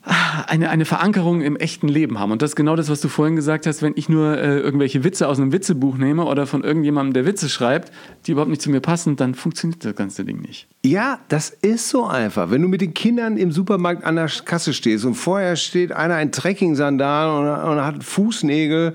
eine, 0.02 0.70
eine 0.70 0.86
Verankerung 0.86 1.42
im 1.42 1.58
echten 1.58 1.88
Leben 1.88 2.20
haben. 2.20 2.32
Und 2.32 2.42
das 2.42 2.52
ist 2.52 2.56
genau 2.56 2.76
das, 2.76 2.90
was 2.90 3.02
du 3.02 3.10
vorhin 3.10 3.36
gesagt 3.36 3.66
hast, 3.66 3.82
wenn 3.82 3.94
ich 3.96 4.08
nur 4.08 4.38
äh, 4.38 4.60
irgendwelche 4.60 5.04
Witze 5.04 5.28
aus 5.28 5.40
einem 5.40 5.52
Witzebuch 5.52 5.98
nehme 5.98 6.26
oder 6.26 6.48
von 6.48 6.64
irgendjemandem, 6.64 7.14
der 7.14 7.26
Witze 7.26 7.50
schreibt, 7.50 7.92
die 8.26 8.32
überhaupt 8.32 8.50
nicht 8.50 8.62
zu 8.62 8.70
mir 8.70 8.80
passen, 8.80 9.18
dann 9.18 9.36
funktioniert 9.36 9.84
das 9.84 9.96
ganze 9.96 10.24
Ding 10.24 10.42
nicht. 10.42 10.68
Ja, 10.86 11.20
das 11.28 11.50
ist 11.50 11.90
so 11.90 12.06
einfach. 12.06 12.50
Wenn 12.50 12.62
du 12.62 12.70
mit 12.70 12.82
den 12.82 12.94
Kindern 12.94 13.36
im 13.36 13.52
Supermarkt 13.52 14.06
an 14.06 14.16
der 14.16 14.28
Kasse 14.46 14.74
stehst 14.74 15.04
und 15.04 15.16
vorher 15.16 15.58
steht 15.58 15.92
einer 15.92 16.22
in 16.22 16.32
Trekking-Sandalen 16.32 17.48
und, 17.48 17.72
und 17.72 17.86
hat 17.86 18.04
Fußnägel, 18.04 18.94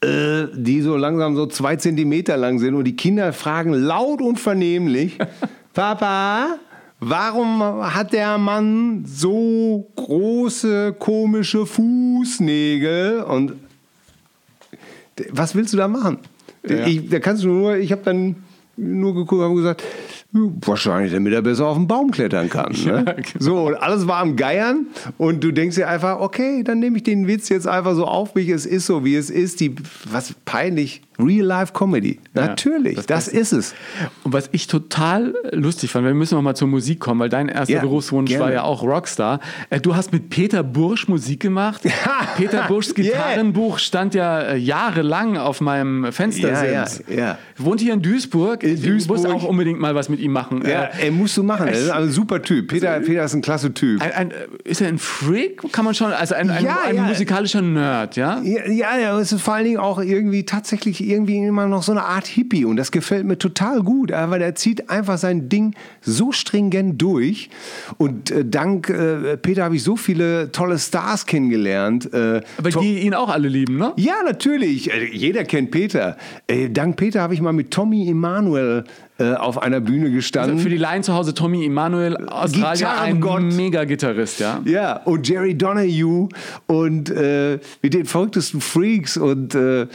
äh, 0.00 0.44
die 0.54 0.80
so 0.80 0.96
langsam 0.96 1.36
so 1.36 1.46
zwei 1.46 1.76
Zentimeter 1.76 2.36
lang 2.38 2.58
sind 2.58 2.74
und 2.74 2.84
die 2.84 2.96
Kinder 2.96 3.32
fragen 3.34 3.74
laut 3.74 4.22
und 4.22 4.40
vernehmlich, 4.40 5.18
Papa, 5.74 6.58
warum 7.00 7.60
hat 7.62 8.12
der 8.12 8.38
Mann 8.38 9.04
so 9.06 9.90
große, 9.96 10.94
komische 10.98 11.66
Fußnägel? 11.66 13.22
Und 13.22 13.54
was 15.30 15.54
willst 15.54 15.72
du 15.72 15.76
da 15.76 15.88
machen? 15.88 16.18
Ja. 16.66 16.86
Ich, 16.86 17.08
da 17.08 17.20
kannst 17.20 17.44
du 17.44 17.48
nur, 17.48 17.76
ich 17.76 17.92
habe 17.92 18.02
dann 18.04 18.36
nur 18.76 19.14
geguckt 19.14 19.42
und 19.42 19.56
gesagt, 19.56 19.82
wahrscheinlich, 20.32 21.12
damit 21.12 21.32
er 21.32 21.42
besser 21.42 21.66
auf 21.66 21.76
den 21.76 21.86
Baum 21.88 22.10
klettern 22.10 22.48
kann. 22.50 22.74
Ne? 22.88 23.04
genau. 23.04 23.24
So, 23.38 23.66
und 23.66 23.74
alles 23.74 24.06
war 24.06 24.18
am 24.18 24.36
Geiern 24.36 24.86
und 25.18 25.42
du 25.42 25.52
denkst 25.52 25.76
dir 25.76 25.88
einfach, 25.88 26.20
okay, 26.20 26.62
dann 26.62 26.78
nehme 26.78 26.96
ich 26.96 27.02
den 27.02 27.26
Witz 27.26 27.48
jetzt 27.48 27.66
einfach 27.66 27.94
so 27.94 28.06
auf 28.06 28.34
mich, 28.34 28.48
es 28.48 28.64
ist 28.66 28.86
so, 28.86 29.04
wie 29.04 29.14
es 29.14 29.30
ist, 29.30 29.60
die, 29.60 29.74
was 30.10 30.34
peinlich, 30.44 31.02
Real-Life-Comedy. 31.18 32.20
Natürlich, 32.34 32.94
das 32.94 33.06
das, 33.06 33.28
ist 33.28 33.52
es. 33.52 33.74
Und 34.22 34.32
was 34.32 34.48
ich 34.52 34.68
total 34.68 35.34
lustig 35.50 35.90
fand, 35.90 36.06
wir 36.06 36.14
müssen 36.14 36.36
noch 36.36 36.42
mal 36.42 36.54
zur 36.54 36.68
Musik 36.68 37.00
kommen, 37.00 37.18
weil 37.20 37.28
dein 37.28 37.48
erster 37.48 37.74
Ja, 37.74 37.80
Berufswunsch 37.80 38.30
gerne. 38.30 38.44
war 38.44 38.52
ja 38.52 38.62
auch 38.62 38.82
Rockstar. 38.82 39.40
Äh, 39.70 39.80
Du 39.80 39.96
hast 39.96 40.12
mit 40.12 40.30
Peter 40.30 40.62
Bursch 40.62 41.08
Musik 41.08 41.40
gemacht. 41.40 41.82
Peter 42.36 42.64
Burschs 42.68 42.88
Yeah. 42.98 43.06
Gitarrenbuch 43.06 43.78
stand 43.78 44.14
ja 44.14 44.40
äh, 44.40 44.56
jahrelang 44.56 45.36
auf 45.36 45.60
meinem 45.60 46.12
Fenstersims. 46.12 47.02
Ja, 47.08 47.14
ja, 47.14 47.20
ja. 47.20 47.38
Wohnt 47.56 47.80
hier 47.80 47.94
in 47.94 48.02
Duisburg. 48.02 48.62
In 48.62 48.80
Duisburg. 48.80 49.18
muss 49.18 49.26
auch 49.26 49.44
unbedingt 49.44 49.78
mal 49.80 49.94
was 49.94 50.08
mit 50.08 50.17
ihm 50.18 50.32
machen. 50.32 50.62
Ja, 50.66 50.90
ey, 51.00 51.10
musst 51.10 51.36
du 51.36 51.42
machen. 51.42 51.68
Er 51.68 51.74
ist 51.74 51.90
ein 51.90 52.10
super 52.10 52.42
Typ. 52.42 52.68
Peter, 52.68 53.00
Peter 53.00 53.24
ist 53.24 53.34
ein 53.34 53.42
klasse 53.42 53.72
Typ. 53.72 54.00
ein, 54.02 54.12
ein, 54.12 54.32
ist 54.64 54.80
er 54.80 54.88
ein 54.88 54.98
Freak? 54.98 55.72
Kann 55.72 55.84
man 55.84 55.94
schon, 55.94 56.12
also 56.12 56.34
ein, 56.34 56.50
ein, 56.50 56.64
Ja, 56.64 56.78
ein 56.86 56.96
ja. 56.96 57.02
musikalischer 57.02 57.62
Nerd, 57.62 58.16
ja? 58.16 58.40
Ja, 58.42 58.96
ja, 58.98 59.18
es 59.18 59.32
ist 59.32 59.42
vor 59.42 59.54
allen 59.54 59.64
Dingen 59.64 59.78
auch 59.78 60.00
irgendwie 60.00 60.44
tatsächlich 60.44 61.02
irgendwie 61.02 61.38
immer 61.38 61.66
noch 61.66 61.82
so 61.82 61.92
eine 61.92 62.04
Art 62.04 62.26
Hippie 62.26 62.64
und 62.64 62.76
das 62.76 62.90
gefällt 62.90 63.26
mir 63.26 63.38
total 63.38 63.82
gut, 63.82 64.10
weil 64.10 64.42
er 64.42 64.54
zieht 64.54 64.90
einfach 64.90 65.18
sein 65.18 65.48
Ding 65.48 65.74
so 66.00 66.32
stringent 66.32 67.00
durch 67.00 67.50
und 67.96 68.30
äh, 68.30 68.44
dank 68.44 68.88
äh, 68.88 69.36
Peter 69.36 69.64
habe 69.64 69.76
ich 69.76 69.82
so 69.82 69.96
viele 69.96 70.50
tolle 70.52 70.78
Stars 70.78 71.26
kennengelernt. 71.26 72.12
Äh, 72.12 72.40
Aber 72.56 72.70
die 72.70 73.00
ihn 73.00 73.14
auch 73.14 73.28
alle 73.28 73.48
lieben, 73.48 73.76
ne? 73.76 73.92
ja, 73.96 74.14
natürlich. 74.24 74.92
Äh, 74.92 75.06
Jeder 75.12 75.44
kennt 75.44 75.70
Peter. 75.70 76.16
Äh, 76.46 76.70
dank 76.70 76.96
Peter 76.96 77.20
habe 77.22 77.34
ich 77.34 77.40
mal 77.40 77.52
mit 77.52 77.70
Tommy 77.70 78.08
Emanuel 78.08 78.84
äh, 79.18 79.34
auf 79.34 79.60
einer 79.60 79.80
Bühne 79.80 80.10
gestanden. 80.10 80.52
Also 80.52 80.62
Für 80.62 80.70
die 80.70 80.76
Laien 80.76 81.02
zu 81.02 81.12
Hause, 81.12 81.34
Tommy 81.34 81.64
Emanuel, 81.66 82.16
Australier, 82.28 83.00
ein. 83.00 83.18
Mega-Gitarrist, 83.56 84.38
ja? 84.38 84.60
Ja, 84.64 84.98
und 84.98 85.28
Jerry 85.28 85.56
Donahue 85.56 86.28
und 86.66 87.10
äh, 87.10 87.58
mit 87.82 87.94
den 87.94 88.06
verrücktesten 88.06 88.60
Freaks 88.60 89.16
und 89.16 89.56
äh, 89.56 89.88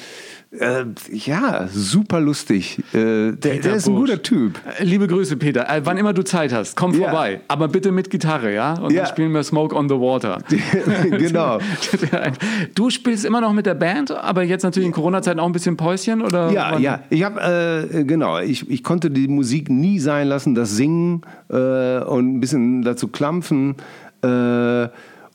äh, 0.59 0.85
ja, 1.11 1.67
super 1.67 2.19
lustig. 2.19 2.79
Äh, 2.93 3.31
der, 3.33 3.55
der 3.59 3.75
ist 3.75 3.87
ein 3.87 3.95
guter 3.95 4.21
Typ. 4.21 4.59
Äh, 4.79 4.83
Liebe 4.83 5.07
Grüße, 5.07 5.37
Peter. 5.37 5.69
Äh, 5.69 5.81
wann 5.85 5.97
immer 5.97 6.13
du 6.13 6.23
Zeit 6.23 6.53
hast, 6.53 6.75
komm 6.75 6.93
Ja. 6.93 7.09
vorbei. 7.09 7.41
Aber 7.47 7.67
bitte 7.67 7.91
mit 7.91 8.09
Gitarre, 8.09 8.53
ja? 8.53 8.73
Und 8.75 8.91
Ja. 8.91 9.01
dann 9.03 9.09
spielen 9.09 9.31
wir 9.33 9.43
Smoke 9.43 9.75
on 9.75 9.89
the 9.89 9.95
Water. 9.95 10.39
genau. 11.09 11.59
Du 12.75 12.89
spielst 12.89 13.25
immer 13.25 13.41
noch 13.41 13.53
mit 13.53 13.65
der 13.65 13.75
Band, 13.75 14.11
aber 14.11 14.43
jetzt 14.43 14.63
natürlich 14.63 14.87
in 14.87 14.93
Corona-Zeiten 14.93 15.39
auch 15.39 15.45
ein 15.45 15.51
bisschen 15.51 15.77
Päuschen? 15.77 16.21
Oder 16.21 16.51
Ja, 16.51 16.69
wann? 16.73 16.81
ja. 16.81 16.99
Ich 17.09 17.23
habe 17.23 17.87
äh, 17.91 18.03
genau. 18.03 18.39
Ich, 18.39 18.69
ich 18.69 18.83
konnte 18.83 19.09
die 19.11 19.27
Musik 19.27 19.69
nie 19.69 19.99
sein 19.99 20.27
lassen, 20.27 20.55
das 20.55 20.75
Singen 20.75 21.21
äh, 21.49 21.99
und 22.03 22.35
ein 22.35 22.39
bisschen 22.39 22.81
dazu 22.83 23.07
klampfen. 23.07 23.75
Äh, 24.23 24.87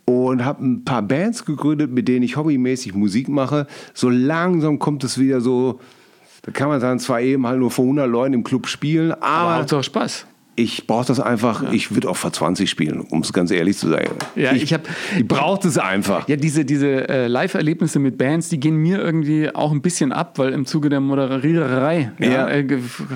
und 0.09 0.43
habe 0.43 0.65
ein 0.65 0.85
paar 0.85 1.03
Bands 1.03 1.45
gegründet, 1.45 1.91
mit 1.91 2.09
denen 2.09 2.23
ich 2.23 2.37
hobbymäßig 2.37 2.95
Musik 2.95 3.29
mache. 3.29 3.67
So 3.93 4.09
langsam 4.09 4.79
kommt 4.79 5.05
es 5.05 5.19
wieder 5.19 5.43
so. 5.43 5.81
Da 6.43 6.51
kann 6.51 6.69
man 6.69 6.81
dann 6.81 6.99
zwar 6.99 7.21
eben 7.21 7.47
halt 7.47 7.59
nur 7.59 7.71
vor 7.71 7.85
100 7.85 8.09
Leuten 8.09 8.33
im 8.33 8.43
Club 8.43 8.69
spielen, 8.69 9.13
Aber 9.13 9.27
aber 9.27 9.57
Hauptsache 9.57 9.83
Spaß. 9.83 10.27
Ich 10.59 10.87
brauche 10.87 11.07
das 11.07 11.21
einfach. 11.21 11.73
Ich 11.73 11.95
würde 11.95 12.09
auch 12.11 12.17
vor 12.17 12.33
20 12.33 12.69
spielen, 12.69 13.01
um 13.01 13.21
es 13.21 13.33
ganz 13.33 13.51
ehrlich 13.51 13.79
zu 13.79 13.89
sagen. 13.89 14.11
Ja, 14.35 14.53
ich 14.53 14.73
hab- 14.75 14.89
ich 15.17 15.27
brauche 15.27 15.67
es 15.67 15.79
einfach. 15.79 16.29
Ja, 16.29 16.37
diese, 16.37 16.65
diese 16.65 17.09
äh, 17.09 17.27
Live-Erlebnisse 17.29 17.99
mit 17.99 18.19
Bands, 18.19 18.49
die 18.49 18.59
gehen 18.59 18.77
mir 18.77 18.99
irgendwie 18.99 19.55
auch 19.55 19.71
ein 19.73 19.81
bisschen 19.83 20.13
ab, 20.13 20.39
weil 20.39 20.53
im 20.53 20.67
Zuge 20.67 20.89
der 20.89 21.01
Moderiererei 21.01 22.13
ja, 22.19 22.31
Ja. 22.31 22.49
äh, 22.49 22.67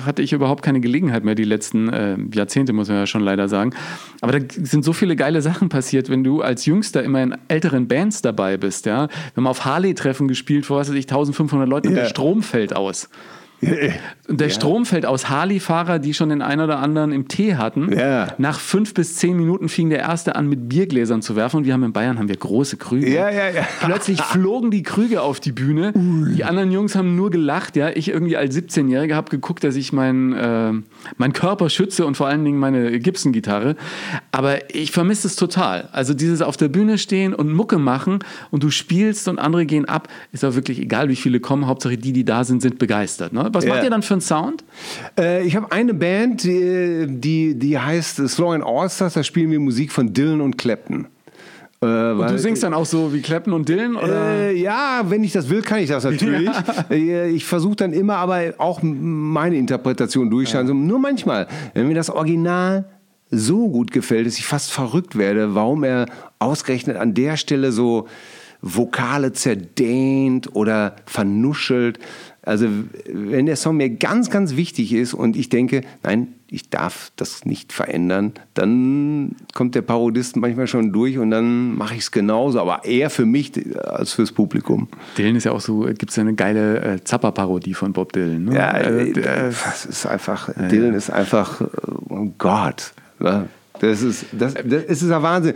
hatte 0.05 0.21
ich 0.21 0.33
überhaupt 0.33 0.63
keine 0.63 0.79
Gelegenheit 0.79 1.23
mehr 1.23 1.35
die 1.35 1.43
letzten 1.43 1.89
äh, 1.89 2.17
Jahrzehnte, 2.33 2.73
muss 2.73 2.87
man 2.87 2.97
ja 2.97 3.07
schon 3.07 3.21
leider 3.21 3.47
sagen. 3.49 3.71
Aber 4.21 4.39
da 4.39 4.45
sind 4.49 4.83
so 4.85 4.93
viele 4.93 5.15
geile 5.15 5.41
Sachen 5.41 5.69
passiert, 5.69 6.09
wenn 6.09 6.23
du 6.23 6.41
als 6.41 6.65
Jüngster 6.65 7.03
immer 7.03 7.21
in 7.21 7.35
älteren 7.49 7.87
Bands 7.87 8.21
dabei 8.21 8.57
bist. 8.57 8.85
Ja? 8.85 9.07
Wir 9.07 9.37
haben 9.37 9.47
auf 9.47 9.65
Harley-Treffen 9.65 10.27
gespielt, 10.27 10.65
vor 10.65 10.77
was 10.77 10.89
weiß 10.89 10.95
ich, 10.95 11.05
1500 11.05 11.67
Leuten 11.67 11.89
und 11.89 11.95
Ja. 11.95 12.03
der 12.03 12.09
Strom 12.09 12.41
fällt 12.41 12.75
aus. 12.75 13.09
Und 14.27 14.39
der 14.39 14.49
Strom 14.49 14.85
fällt 14.85 15.05
aus. 15.05 15.29
Harley-Fahrer, 15.29 15.99
die 15.99 16.13
schon 16.13 16.29
den 16.29 16.41
einen 16.41 16.61
oder 16.61 16.79
anderen 16.79 17.11
im 17.11 17.27
Tee 17.27 17.55
hatten. 17.55 17.91
Ja. 17.91 18.27
Nach 18.37 18.59
fünf 18.59 18.93
bis 18.93 19.15
zehn 19.15 19.35
Minuten 19.35 19.67
fing 19.67 19.89
der 19.89 19.99
erste 19.99 20.35
an, 20.35 20.47
mit 20.47 20.69
Biergläsern 20.69 21.21
zu 21.21 21.35
werfen. 21.35 21.57
Und 21.57 21.65
wir 21.65 21.73
haben 21.73 21.83
in 21.83 21.91
Bayern 21.91 22.17
haben 22.19 22.29
wir 22.29 22.37
große 22.37 22.77
Krüge. 22.77 23.09
Ja, 23.09 23.29
ja, 23.29 23.49
ja. 23.49 23.67
Plötzlich 23.81 24.21
flogen 24.21 24.71
die 24.71 24.83
Krüge 24.83 25.21
auf 25.21 25.39
die 25.39 25.51
Bühne. 25.51 25.91
Die 25.93 26.43
anderen 26.45 26.71
Jungs 26.71 26.95
haben 26.95 27.15
nur 27.15 27.31
gelacht. 27.31 27.75
Ja, 27.75 27.89
ich 27.89 28.09
irgendwie 28.09 28.37
als 28.37 28.55
17-Jähriger 28.55 29.15
habe 29.15 29.29
geguckt, 29.29 29.63
dass 29.63 29.75
ich 29.75 29.91
meinen 29.91 30.33
äh, 30.33 30.71
meinen 31.17 31.33
Körper 31.33 31.69
schütze 31.69 32.05
und 32.05 32.15
vor 32.15 32.27
allen 32.27 32.45
Dingen 32.45 32.59
meine 32.59 32.99
Gibson-Gitarre. 32.99 33.75
Aber 34.31 34.73
ich 34.73 34.91
vermisse 34.91 35.27
es 35.27 35.35
total. 35.35 35.89
Also 35.91 36.13
dieses 36.13 36.41
auf 36.41 36.55
der 36.55 36.69
Bühne 36.69 36.97
stehen 36.97 37.33
und 37.33 37.51
Mucke 37.51 37.77
machen 37.77 38.19
und 38.51 38.63
du 38.63 38.69
spielst 38.69 39.27
und 39.27 39.39
andere 39.39 39.65
gehen 39.65 39.85
ab, 39.85 40.07
ist 40.31 40.45
auch 40.45 40.55
wirklich 40.55 40.79
egal, 40.79 41.09
wie 41.09 41.15
viele 41.15 41.39
kommen. 41.39 41.67
Hauptsache 41.67 41.97
die, 41.97 42.13
die 42.13 42.25
da 42.25 42.43
sind, 42.43 42.61
sind 42.61 42.79
begeistert. 42.79 43.33
Ne? 43.33 43.43
Was 43.53 43.63
Ja. 43.65 43.73
macht 43.75 43.83
ihr 43.83 43.89
dann 43.89 44.01
für 44.03 44.15
einen 44.15 44.21
Sound? 44.21 44.63
Äh, 45.17 45.45
ich 45.45 45.55
habe 45.55 45.71
eine 45.71 45.93
Band, 45.93 46.43
die, 46.43 47.05
die, 47.07 47.55
die 47.57 47.77
heißt 47.79 48.17
Slow 48.27 48.53
and 48.53 48.63
Allstars. 48.65 49.13
Da 49.13 49.23
spielen 49.23 49.51
wir 49.51 49.59
Musik 49.59 49.91
von 49.91 50.13
Dylan 50.13 50.41
und 50.41 50.57
Clapton. 50.57 51.07
Äh, 51.81 51.85
Und 51.85 52.31
du 52.31 52.39
singst 52.39 52.63
dann 52.63 52.73
auch 52.73 52.85
so 52.85 53.13
wie 53.13 53.21
Clapton 53.21 53.53
und 53.53 53.67
Dylan? 53.67 53.95
Oder? 53.95 54.49
Äh, 54.49 54.57
ja, 54.57 55.03
wenn 55.07 55.23
ich 55.23 55.33
das 55.33 55.49
will, 55.49 55.61
kann 55.61 55.79
ich 55.79 55.89
das 55.89 56.03
natürlich. 56.03 56.49
Äh, 56.89 57.29
Ich 57.29 57.45
versuche 57.45 57.75
dann 57.75 57.93
immer 57.93 58.15
aber 58.17 58.41
auch 58.57 58.79
meine 58.83 59.57
Interpretation 59.57 60.29
durchschauen. 60.29 60.67
So, 60.67 60.73
Nur 60.73 60.99
manchmal, 60.99 61.47
wenn 61.73 61.87
mir 61.87 61.95
das 61.95 62.09
Original 62.09 62.85
so 63.29 63.67
gut 63.69 63.91
gefällt, 63.91 64.27
dass 64.27 64.37
ich 64.37 64.45
fast 64.45 64.71
verrückt 64.71 65.17
werde, 65.17 65.55
warum 65.55 65.83
er 65.83 66.05
ausgerechnet 66.39 66.97
an 66.97 67.13
der 67.15 67.35
Stelle 67.35 67.71
so 67.71 68.07
Vokale 68.61 69.33
zerdehnt 69.33 70.55
oder 70.55 70.95
vernuschelt. 71.05 71.99
Also 72.45 72.67
wenn 73.07 73.45
der 73.45 73.55
Song 73.55 73.77
mir 73.77 73.89
ganz, 73.89 74.29
ganz 74.29 74.55
wichtig 74.57 74.93
ist 74.93 75.13
und 75.13 75.37
ich 75.37 75.47
denke, 75.47 75.81
nein, 76.03 76.27
ich 76.49 76.69
darf 76.69 77.11
das 77.15 77.45
nicht 77.45 77.71
verändern, 77.71 78.33
dann 78.53 79.35
kommt 79.53 79.75
der 79.75 79.81
Parodist 79.81 80.35
manchmal 80.35 80.67
schon 80.67 80.91
durch 80.91 81.17
und 81.17 81.31
dann 81.31 81.75
mache 81.75 81.95
ich 81.95 82.01
es 82.01 82.11
genauso, 82.11 82.59
aber 82.59 82.83
eher 82.83 83.09
für 83.09 83.25
mich 83.25 83.53
als 83.83 84.13
fürs 84.13 84.33
Publikum. 84.33 84.89
Dylan 85.17 85.37
ist 85.37 85.45
ja 85.45 85.53
auch 85.53 85.61
so, 85.61 85.81
gibt 85.81 86.09
es 86.09 86.17
ja 86.17 86.21
eine 86.21 86.35
geile 86.35 86.81
äh, 86.81 87.03
Zapper-Parodie 87.03 87.73
von 87.73 87.93
Bob 87.93 88.11
Dylan. 88.11 88.45
Ne? 88.45 88.55
Ja, 88.55 88.71
äh, 88.77 89.09
äh, 89.09 89.13
das 89.13 89.85
ist 89.85 90.05
einfach, 90.05 90.49
Dylan 90.69 90.93
ist 90.93 91.09
einfach, 91.09 91.61
oh 92.09 92.27
Gott. 92.37 92.93
Ne? 93.19 93.47
Das 93.79 94.01
ist, 94.01 94.25
das, 94.31 94.53
das 94.53 94.83
ist 94.83 95.09
ja 95.09 95.21
Wahnsinn. 95.21 95.55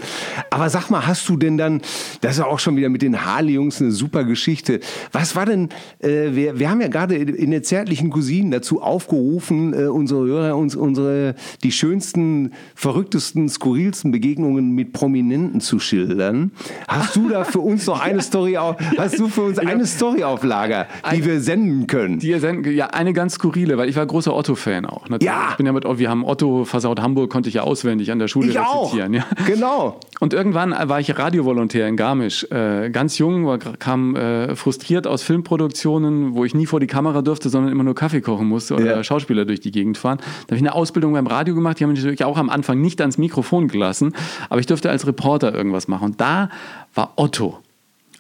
Aber 0.50 0.70
sag 0.70 0.90
mal, 0.90 1.06
hast 1.06 1.28
du 1.30 1.38
denn 1.38 1.58
dann, 1.58 1.82
das 2.22 2.34
ist 2.34 2.38
ja 2.40 2.46
auch 2.46 2.60
schon 2.60 2.76
wieder 2.76 2.90
mit 2.90 3.02
den 3.02 3.26
Harley-Jungs 3.26 3.80
eine 3.82 3.92
super 3.92 4.24
Geschichte. 4.24 4.80
Was 5.12 5.36
war 5.36 5.46
denn, 5.46 5.70
äh, 6.00 6.32
wir, 6.32 6.60
wir 6.60 6.70
haben 6.70 6.82
ja 6.82 6.88
gerade 6.88 7.16
in 7.16 7.52
der 7.52 7.64
zärtlichen 7.64 8.10
Cousinen 8.10 8.52
dazu 8.52 8.82
aufgerufen, 8.82 9.74
äh, 9.74 9.86
unsere 9.86 10.26
Hörer 10.26 10.58
uns 10.58 10.76
unsere, 10.76 11.36
die 11.64 11.72
schönsten, 11.72 12.54
verrücktesten, 12.76 13.50
skurrilsten 13.50 14.12
Begegnungen 14.12 14.72
mit 14.72 14.94
Prominenten 14.94 15.62
zu 15.62 15.80
schildern. 15.80 16.52
Hast 16.88 17.16
du 17.16 17.30
da 17.30 17.44
für 17.44 17.60
uns 17.60 17.86
noch 17.86 18.00
eine 18.04 18.22
Story 18.22 18.58
auf, 18.58 18.78
hast 18.98 19.20
du 19.20 19.28
für 19.28 19.44
uns 19.44 19.60
eine 19.60 19.86
Story 19.86 20.24
auf 20.24 20.44
Lager, 20.44 20.88
die 21.14 21.24
wir 21.24 21.40
senden 21.40 21.88
können? 21.88 22.20
Die 22.20 22.30
ihr 22.30 22.40
senden, 22.40 22.74
ja, 22.74 22.88
eine 22.88 23.14
ganz 23.14 23.36
skurrile, 23.36 23.78
weil 23.78 23.90
ich 23.90 23.96
war 23.96 24.06
großer 24.06 24.36
Otto-Fan 24.36 24.86
auch. 24.86 25.08
Natürlich. 25.10 25.26
Ja. 25.26 25.50
Ich 25.52 25.58
bin 25.58 25.66
ja 25.66 25.72
mit, 25.72 25.86
wir 25.86 26.10
haben 26.10 26.26
Otto 26.26 26.66
versaut 26.66 27.00
Hamburg, 27.00 27.30
konnte 27.30 27.50
ich 27.50 27.56
ja 27.56 27.62
auswendig 27.62 28.07
an 28.12 28.20
der 28.20 28.28
Schule 28.28 28.50
Ich 28.50 28.60
auch. 28.60 28.86
rezitieren. 28.94 29.14
Ja. 29.14 29.26
Genau. 29.46 30.00
Und 30.20 30.34
irgendwann 30.34 30.72
war 30.90 31.00
ich 31.00 31.18
Radiovolontär 31.18 31.88
in 31.88 31.96
Garmisch. 31.98 32.44
Äh, 32.52 32.90
ganz 32.92 33.18
jung, 33.18 33.46
war, 33.46 33.58
kam 33.60 34.16
äh, 34.16 34.56
frustriert 34.56 35.06
aus 35.08 35.24
Filmproduktionen, 35.24 36.34
wo 36.36 36.46
ich 36.46 36.54
nie 36.56 36.66
vor 36.66 36.80
die 36.80 36.88
Kamera 36.88 37.22
durfte, 37.22 37.50
sondern 37.50 37.72
immer 37.72 37.84
nur 37.84 37.96
Kaffee 37.96 38.22
kochen 38.22 38.48
musste 38.48 38.76
oder 38.76 38.98
Ja. 38.98 39.04
Schauspieler 39.04 39.46
durch 39.46 39.60
die 39.60 39.72
Gegend 39.72 39.98
fahren. 39.98 40.18
Da 40.20 40.52
habe 40.52 40.56
ich 40.56 40.62
eine 40.62 40.74
Ausbildung 40.74 41.14
beim 41.14 41.28
Radio 41.28 41.54
gemacht. 41.56 41.80
Die 41.80 41.84
haben 41.84 41.92
mich 41.92 42.00
natürlich 42.00 42.24
auch 42.24 42.38
am 42.38 42.50
Anfang 42.50 42.82
nicht 42.82 43.00
ans 43.02 43.18
Mikrofon 43.18 43.68
gelassen, 43.68 44.14
aber 44.50 44.60
ich 44.60 44.66
durfte 44.66 44.90
als 44.90 45.06
Reporter 45.08 45.54
irgendwas 45.54 45.88
machen. 45.88 46.06
Und 46.06 46.22
da 46.22 46.50
war 46.94 47.14
Otto 47.16 47.60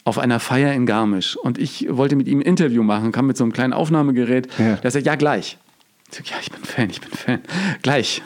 auf 0.03 0.17
einer 0.19 0.39
Feier 0.39 0.73
in 0.73 0.85
Garmisch 0.85 1.35
und 1.35 1.57
ich 1.57 1.87
wollte 1.89 2.15
mit 2.15 2.27
ihm 2.27 2.39
ein 2.39 2.43
Interview 2.43 2.81
machen, 2.83 3.11
kam 3.11 3.27
mit 3.27 3.35
so 3.37 3.43
einem 3.43 3.51
kleinen 3.51 3.73
Aufnahmegerät. 3.73 4.47
Ja. 4.57 4.75
Der 4.75 4.91
sagt, 4.91 5.05
ja, 5.05 5.15
gleich. 5.15 5.57
Ja, 6.13 6.37
ich 6.41 6.51
bin 6.51 6.63
Fan, 6.63 6.89
ich 6.89 7.01
bin 7.01 7.11
Fan. 7.11 7.41
Gleich. 7.81 8.21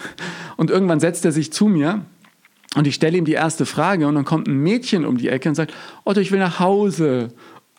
Und 0.55 0.69
irgendwann 0.69 0.99
setzt 0.99 1.25
er 1.25 1.31
sich 1.31 1.51
zu 1.51 1.65
mir 1.65 2.05
und 2.75 2.87
ich 2.87 2.95
stelle 2.95 3.17
ihm 3.17 3.25
die 3.25 3.33
erste 3.33 3.65
Frage 3.65 4.07
und 4.07 4.15
dann 4.15 4.25
kommt 4.25 4.47
ein 4.47 4.57
Mädchen 4.57 5.05
um 5.05 5.17
die 5.17 5.29
Ecke 5.29 5.49
und 5.49 5.55
sagt, 5.55 5.73
Otto, 6.05 6.19
ich 6.19 6.31
will 6.31 6.39
nach 6.39 6.59
Hause. 6.59 7.29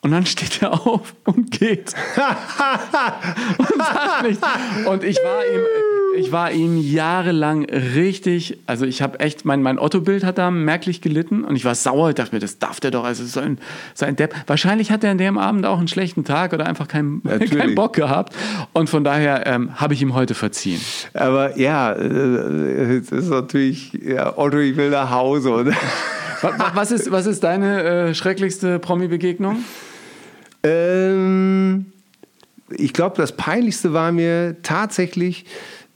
Und 0.02 0.10
dann 0.10 0.26
steht 0.26 0.60
er 0.60 0.86
auf 0.86 1.14
und 1.24 1.52
geht. 1.52 1.94
und 3.58 3.78
sagt 3.78 4.22
nichts. 4.24 4.46
Und 4.86 5.04
ich 5.04 5.16
war 5.18 5.44
ihm, 5.46 5.60
ich 6.16 6.32
war 6.32 6.52
ihm 6.52 6.76
jahrelang 6.80 7.64
richtig, 7.64 8.58
also 8.66 8.84
ich 8.86 9.02
habe 9.02 9.20
echt, 9.20 9.44
mein, 9.44 9.62
mein 9.62 9.78
Otto-Bild 9.78 10.24
hat 10.24 10.38
da 10.38 10.50
merklich 10.50 11.00
gelitten 11.00 11.44
und 11.44 11.56
ich 11.56 11.64
war 11.64 11.74
sauer. 11.74 12.10
Ich 12.10 12.14
dachte 12.14 12.34
mir, 12.34 12.38
das 12.40 12.58
darf 12.58 12.80
der 12.80 12.90
doch, 12.90 13.04
also 13.04 13.24
so 13.24 13.40
ein, 13.40 13.58
so 13.94 14.04
ein 14.06 14.16
Depp. 14.16 14.34
Wahrscheinlich 14.46 14.90
hat 14.90 15.04
er 15.04 15.10
an 15.12 15.18
dem 15.18 15.38
Abend 15.38 15.64
auch 15.66 15.78
einen 15.78 15.88
schlechten 15.88 16.24
Tag 16.24 16.52
oder 16.52 16.66
einfach 16.66 16.88
keinen, 16.88 17.22
keinen 17.50 17.74
Bock 17.74 17.94
gehabt. 17.94 18.34
Und 18.72 18.90
von 18.90 19.04
daher 19.04 19.46
ähm, 19.46 19.70
habe 19.80 19.94
ich 19.94 20.02
ihm 20.02 20.14
heute 20.14 20.34
verziehen. 20.34 20.80
Aber 21.14 21.58
ja, 21.58 21.92
äh, 21.92 22.96
es 22.98 23.10
ist 23.10 23.28
natürlich, 23.30 23.92
ja, 23.92 24.36
Otto, 24.36 24.58
ich 24.58 24.76
will 24.76 24.90
nach 24.90 25.10
Hause. 25.10 25.72
Wa- 26.42 26.70
Was 26.74 26.90
ist, 26.90 27.10
was 27.10 27.26
ist 27.26 27.42
deine 27.44 27.82
äh, 27.82 28.14
schrecklichste 28.14 28.78
Promi-Begegnung? 28.78 29.58
ähm, 30.64 31.86
ich 32.76 32.92
glaube, 32.92 33.16
das 33.16 33.32
Peinlichste 33.36 33.92
war 33.92 34.12
mir 34.12 34.56
tatsächlich, 34.62 35.44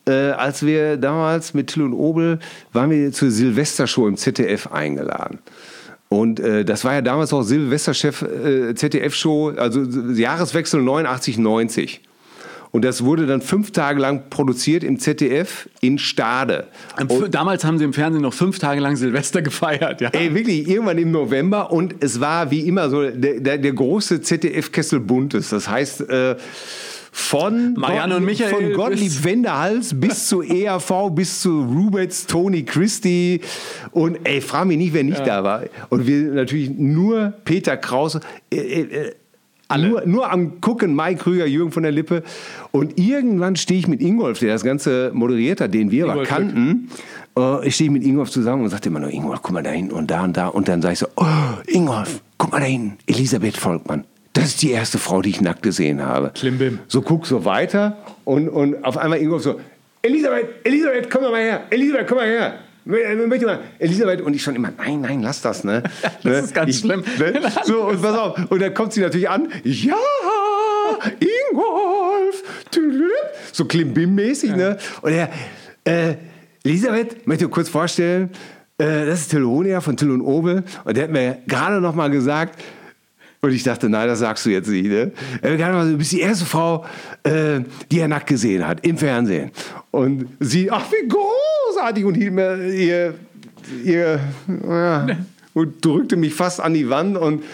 äh, 0.09 0.31
als 0.31 0.65
wir 0.65 0.97
damals 0.97 1.55
mit 1.55 1.69
Till 1.69 1.83
und 1.83 1.93
Obel, 1.95 2.39
waren 2.73 2.91
wir 2.91 3.13
zur 3.13 3.31
Silvestershow 3.31 4.07
im 4.09 4.17
ZDF 4.17 4.69
eingeladen. 4.73 5.39
Und 6.09 6.39
äh, 6.39 6.65
das 6.65 6.85
war 6.85 6.95
ja 6.95 7.03
damals 7.03 7.33
auch 7.33 7.43
Silvesterchef 7.43 8.23
äh, 8.23 8.75
ZDF-Show, 8.75 9.55
also 9.57 9.83
Jahreswechsel 9.83 10.81
89, 10.81 11.39
90. 11.39 12.01
Und 12.71 12.85
das 12.85 13.05
wurde 13.05 13.27
dann 13.27 13.41
fünf 13.41 13.71
Tage 13.73 14.01
lang 14.01 14.25
produziert 14.29 14.85
im 14.85 14.99
ZDF 14.99 15.69
in 15.81 15.99
Stade. 15.99 16.67
F- 16.99 17.29
Damals 17.31 17.65
haben 17.65 17.79
sie 17.79 17.85
im 17.85 17.93
Fernsehen 17.93 18.23
noch 18.23 18.35
fünf 18.35 18.59
Tage 18.59 18.81
lang 18.81 18.97
Silvester 18.97 19.41
gefeiert. 19.51 20.01
Ja. 20.01 20.11
Ey, 20.11 20.35
wirklich, 20.35 20.69
irgendwann 20.69 20.99
im 20.99 21.11
November 21.11 21.73
und 21.73 21.95
es 22.01 22.21
war 22.21 22.51
wie 22.51 22.61
immer 22.69 22.91
so 22.91 23.03
der, 23.09 23.41
der, 23.41 23.59
der 23.59 23.73
große 23.73 24.21
ZDF-Kessel 24.21 25.01
Buntes. 25.01 25.49
Das 25.49 25.69
heißt, 25.69 26.09
äh, 26.09 26.37
von, 27.17 27.73
Marianne 27.79 28.17
und 28.17 28.27
Michael 28.27 28.51
von 28.51 28.73
Gottlieb 28.75 29.25
Wendehals 29.25 29.99
bis 29.99 30.29
zu 30.29 30.43
ERV, 30.43 31.11
bis 31.13 31.41
zu 31.41 31.63
Rubets, 31.63 32.27
Tony 32.27 32.63
Christie 32.63 33.41
und 33.93 34.19
ey, 34.25 34.43
frag 34.43 34.67
mich 34.67 34.77
nicht, 34.77 34.93
wer 34.93 35.03
nicht 35.03 35.27
da 35.27 35.43
war. 35.43 35.63
Und 35.89 36.07
wir 36.07 36.35
natürlich 36.35 36.71
nur 36.71 37.33
Peter 37.45 37.79
Krause. 37.79 38.21
Äh, 38.53 38.83
äh, 38.83 39.13
Nur, 39.79 40.07
nur 40.07 40.31
am 40.31 40.61
gucken, 40.61 40.95
Mike 40.95 41.23
Krüger, 41.23 41.47
Jürgen 41.47 41.73
von 41.73 41.83
der 41.85 41.91
Lippe. 41.91 42.23
Und 42.71 43.01
irgendwann 43.01 43.57
stehe 43.57 43.81
ich 43.81 43.89
mit 43.89 44.03
Ingolf, 44.03 44.39
der 44.39 44.53
das 44.53 44.63
Ganze 44.63 45.11
moderiert 45.15 45.63
hat, 45.63 45.73
den 45.73 45.91
wir 45.91 46.11
aber 46.11 46.25
kannten. 46.25 46.91
Äh, 47.37 47.67
ich 47.67 47.75
stehe 47.77 47.91
mit 47.91 48.05
Ingolf 48.05 48.31
zusammen 48.31 48.63
und 48.63 48.69
sagte 48.69 48.91
immer 48.91 49.01
nur, 49.01 49.11
Ingolf, 49.11 49.41
guck 49.43 49.53
mal 49.53 49.63
da 49.63 49.71
hinten 49.71 49.93
und 49.93 50.11
da 50.11 50.23
und 50.23 50.37
da. 50.37 50.49
Und 50.49 50.69
dann 50.69 50.83
sage 50.83 50.93
ich 50.93 50.99
so, 50.99 51.07
oh, 51.17 51.25
Ingolf, 51.67 52.21
guck 52.37 52.53
mal 52.53 52.61
da 52.61 52.67
hinten, 52.67 52.99
Elisabeth 53.07 53.57
Volkmann. 53.57 54.05
Das 54.37 54.49
ist 54.49 54.61
die 54.61 54.71
erste 54.71 54.99
Frau, 54.99 55.23
die 55.23 55.31
ich 55.31 55.41
nackt 55.41 55.63
gesehen 55.63 56.05
habe. 56.05 56.31
Klimbim. 56.35 56.81
So 56.89 57.01
guck 57.01 57.27
so 57.27 57.47
weiter 57.47 57.97
und, 58.27 58.51
und 58.51 58.85
auf 58.85 58.99
einmal 58.99 59.19
Ingolf 59.19 59.43
so, 59.43 59.59
Elisabeth, 60.03 60.47
Elisabeth, 60.63 61.09
komm 61.11 61.23
doch 61.23 61.31
mal 61.31 61.41
her. 61.41 61.63
Elisabeth, 61.71 62.07
komm 62.07 62.19
mal 62.19 62.27
her. 62.27 62.59
Mal, 62.85 63.61
Elisabeth 63.79 64.21
und 64.21 64.35
ich 64.35 64.43
schon 64.43 64.55
immer, 64.55 64.71
nein, 64.77 65.01
nein, 65.01 65.23
lass 65.23 65.41
das, 65.41 65.65
ne? 65.65 65.83
Das 66.23 66.45
ist 66.45 66.55
ganz 66.55 66.71
ich, 66.71 66.81
schlimm. 66.81 67.03
Ne? 67.19 67.41
So, 67.65 67.85
und 67.85 68.03
pass 68.03 68.17
auf. 68.17 68.51
Und 68.51 68.61
dann 68.61 68.75
kommt 68.75 68.93
sie 68.93 69.01
natürlich 69.01 69.29
an, 69.31 69.49
ja, 69.65 69.97
Ingolf. 71.19 72.45
So 73.53 73.65
Klimbim-mäßig, 73.65 74.55
ne? 74.55 74.77
Und 75.01 75.13
er, 75.13 75.31
äh, 75.85 76.17
Elisabeth, 76.63 77.27
möchte 77.27 77.47
ich 77.47 77.51
kurz 77.51 77.71
vorstellen, 77.71 78.31
äh, 78.77 79.07
das 79.07 79.23
ist 79.23 79.29
Telonia 79.31 79.81
von 79.81 79.97
Till 79.97 80.11
und 80.11 80.21
Obel. 80.21 80.63
Und 80.85 80.95
der 80.95 81.05
hat 81.05 81.11
mir 81.11 81.39
gerade 81.47 81.81
noch 81.81 81.95
mal 81.95 82.11
gesagt, 82.11 82.63
und 83.41 83.53
ich 83.53 83.63
dachte, 83.63 83.89
nein, 83.89 84.09
das 84.09 84.21
sagst 84.21 84.47
du 84.47 84.51
jetzt 84.51 84.69
nicht. 84.69 84.87
Ne? 84.87 85.13
Du 85.43 85.99
bist 85.99 86.13
die 86.13 86.21
erste 86.21 86.45
Frau, 86.45 86.85
äh, 87.23 87.61
die 87.91 88.01
er 88.01 88.09
nackt 88.09 88.27
gesehen 88.27 88.67
hat, 88.67 88.85
im 88.87 88.99
Fernsehen. 88.99 89.51
Und 89.91 90.29
sie, 90.41 90.71
ach, 90.71 90.85
wie 90.91 91.09
großartig, 91.09 92.05
und 92.05 92.15
hielt 92.15 92.33
mir 92.33 92.57
ihr, 92.73 93.15
ihr 93.85 94.21
ja, 94.69 95.07
und 95.55 95.85
drückte 95.85 96.17
mich 96.17 96.35
fast 96.35 96.61
an 96.61 96.75
die 96.75 96.89
Wand. 96.89 97.17
Und, 97.17 97.45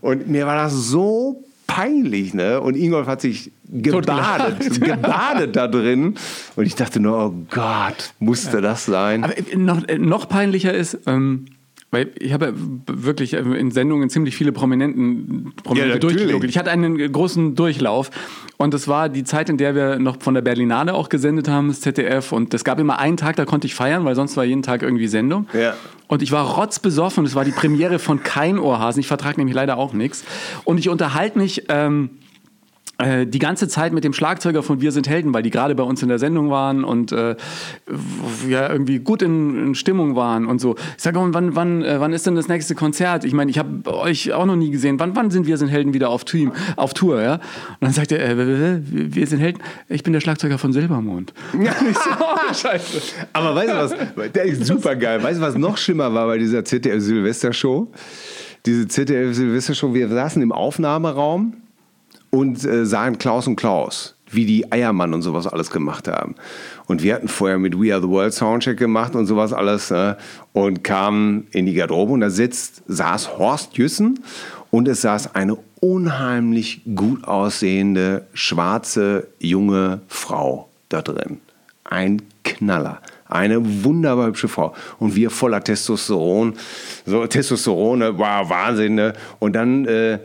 und 0.00 0.28
mir 0.28 0.46
war 0.46 0.56
das 0.56 0.72
so 0.72 1.44
peinlich. 1.66 2.34
Ne? 2.34 2.60
Und 2.60 2.76
Ingolf 2.76 3.06
hat 3.06 3.20
sich 3.20 3.50
gebadet, 3.68 4.80
gebadet 4.80 5.56
da 5.56 5.68
drin. 5.68 6.14
Und 6.56 6.66
ich 6.66 6.74
dachte 6.74 7.00
nur, 7.00 7.26
oh 7.26 7.34
Gott, 7.50 8.14
musste 8.18 8.60
das 8.60 8.84
sein? 8.84 9.24
Aber 9.24 9.36
äh, 9.36 9.56
noch, 9.56 9.86
äh, 9.88 9.98
noch 9.98 10.28
peinlicher 10.28 10.72
ist, 10.72 10.98
ähm, 11.06 11.46
weil 11.92 12.10
ich 12.18 12.32
habe 12.32 12.54
wirklich 12.86 13.34
in 13.34 13.70
Sendungen 13.70 14.08
ziemlich 14.08 14.34
viele 14.34 14.50
Prominenten, 14.50 15.52
Prominente 15.62 15.94
Ja, 15.94 15.98
durchgejuckelt. 15.98 16.50
Ich 16.50 16.56
hatte 16.56 16.70
einen 16.70 17.12
großen 17.12 17.54
Durchlauf 17.54 18.10
und 18.56 18.72
das 18.72 18.88
war 18.88 19.10
die 19.10 19.24
Zeit, 19.24 19.50
in 19.50 19.58
der 19.58 19.74
wir 19.74 19.98
noch 19.98 20.20
von 20.20 20.32
der 20.32 20.40
Berlinale 20.40 20.94
auch 20.94 21.10
gesendet 21.10 21.48
haben, 21.48 21.68
das 21.68 21.82
ZDF. 21.82 22.32
Und 22.32 22.54
es 22.54 22.64
gab 22.64 22.80
immer 22.80 22.98
einen 22.98 23.18
Tag, 23.18 23.36
da 23.36 23.44
konnte 23.44 23.66
ich 23.66 23.74
feiern, 23.74 24.06
weil 24.06 24.14
sonst 24.14 24.38
war 24.38 24.44
jeden 24.44 24.62
Tag 24.62 24.82
irgendwie 24.82 25.06
Sendung. 25.06 25.46
Ja. 25.52 25.74
Und 26.08 26.22
ich 26.22 26.32
war 26.32 26.46
rotzbesoffen. 26.56 27.26
Es 27.26 27.34
war 27.34 27.44
die 27.44 27.52
Premiere 27.52 27.98
von 27.98 28.22
Kein 28.22 28.58
Ohrhasen. 28.58 29.00
Ich 29.00 29.06
vertrage 29.06 29.38
nämlich 29.38 29.54
leider 29.54 29.76
auch 29.76 29.92
nichts. 29.92 30.24
Und 30.64 30.78
ich 30.78 30.88
unterhalte 30.88 31.38
mich. 31.38 31.64
Ähm, 31.68 32.08
äh, 32.10 32.21
die 33.26 33.38
ganze 33.38 33.68
Zeit 33.68 33.92
mit 33.92 34.04
dem 34.04 34.12
Schlagzeuger 34.12 34.62
von 34.62 34.80
Wir 34.80 34.92
sind 34.92 35.08
Helden, 35.08 35.32
weil 35.34 35.42
die 35.42 35.50
gerade 35.50 35.74
bei 35.74 35.82
uns 35.82 36.02
in 36.02 36.08
der 36.08 36.18
Sendung 36.18 36.50
waren 36.50 36.84
und 36.84 37.12
äh, 37.12 37.36
ja, 38.48 38.70
irgendwie 38.70 38.98
gut 38.98 39.22
in, 39.22 39.68
in 39.68 39.74
Stimmung 39.74 40.16
waren 40.16 40.46
und 40.46 40.60
so. 40.60 40.76
Ich 40.96 41.02
sage, 41.02 41.18
wann, 41.20 41.56
wann, 41.56 41.82
äh, 41.82 42.00
wann 42.00 42.12
ist 42.12 42.26
denn 42.26 42.34
das 42.34 42.48
nächste 42.48 42.74
Konzert? 42.74 43.24
Ich 43.24 43.32
meine, 43.32 43.50
ich 43.50 43.58
habe 43.58 43.92
euch 43.92 44.32
auch 44.32 44.46
noch 44.46 44.56
nie 44.56 44.70
gesehen. 44.70 44.98
Wann, 44.98 45.16
wann 45.16 45.30
sind 45.30 45.46
Wir 45.46 45.56
sind 45.56 45.68
Helden 45.68 45.94
wieder 45.94 46.10
auf, 46.10 46.24
Team, 46.24 46.52
auf 46.76 46.94
Tour? 46.94 47.20
Ja? 47.22 47.34
Und 47.34 47.40
dann 47.80 47.92
sagt 47.92 48.12
er, 48.12 48.20
äh, 48.20 48.80
Wir 48.84 49.26
sind 49.26 49.40
Helden, 49.40 49.62
ich 49.88 50.02
bin 50.02 50.12
der 50.12 50.20
Schlagzeuger 50.20 50.58
von 50.58 50.72
Silbermond. 50.72 51.32
Ich 51.92 51.98
so, 51.98 52.10
oh, 52.20 52.54
scheiße. 52.54 53.00
Aber 53.32 53.54
weißt 53.54 53.68
du 53.68 53.76
was, 53.76 54.32
der 54.32 54.44
ist 54.44 54.64
super 54.66 54.96
geil. 54.96 55.22
Weißt 55.22 55.38
du, 55.38 55.42
was 55.42 55.56
noch 55.56 55.76
schlimmer 55.76 56.12
war 56.14 56.26
bei 56.26 56.38
dieser 56.38 56.64
ZDF-Silvester-Show? 56.64 57.88
Diese 58.64 58.86
ZDF-Silvester-Show, 58.86 59.92
wir 59.94 60.08
saßen 60.08 60.40
im 60.40 60.52
Aufnahmeraum 60.52 61.54
und 62.34 62.64
äh, 62.64 62.86
sahen 62.86 63.18
Klaus 63.18 63.46
und 63.46 63.56
Klaus, 63.56 64.16
wie 64.30 64.46
die 64.46 64.72
Eiermann 64.72 65.12
und 65.12 65.22
sowas 65.22 65.46
alles 65.46 65.70
gemacht 65.70 66.08
haben. 66.08 66.34
Und 66.86 67.02
wir 67.02 67.14
hatten 67.14 67.28
vorher 67.28 67.58
mit 67.58 67.78
We 67.78 67.92
Are 67.92 68.02
the 68.02 68.08
World 68.08 68.32
Soundcheck 68.32 68.78
gemacht 68.78 69.14
und 69.14 69.26
sowas 69.26 69.52
alles 69.52 69.90
ne? 69.90 70.16
und 70.52 70.82
kamen 70.82 71.46
in 71.52 71.66
die 71.66 71.74
Garderobe 71.74 72.12
und 72.12 72.20
da 72.20 72.30
sitzt, 72.30 72.82
saß 72.86 73.36
Horst 73.38 73.76
Jüssen 73.76 74.20
und 74.70 74.88
es 74.88 75.02
saß 75.02 75.34
eine 75.34 75.58
unheimlich 75.80 76.80
gut 76.96 77.24
aussehende, 77.24 78.26
schwarze, 78.32 79.28
junge 79.38 80.00
Frau 80.08 80.70
da 80.88 81.02
drin. 81.02 81.40
Ein 81.84 82.22
Knaller. 82.44 83.02
Eine 83.28 83.84
wunderbar 83.84 84.28
hübsche 84.28 84.48
Frau. 84.48 84.74
Und 84.98 85.16
wir 85.16 85.30
voller 85.30 85.62
Testosteron. 85.62 86.54
So, 87.04 87.26
Testosteron, 87.26 88.00
wow, 88.18 88.48
Wahnsinn. 88.48 88.94
Ne? 88.94 89.12
Und 89.38 89.54
dann 89.54 89.86
äh, 89.86 90.18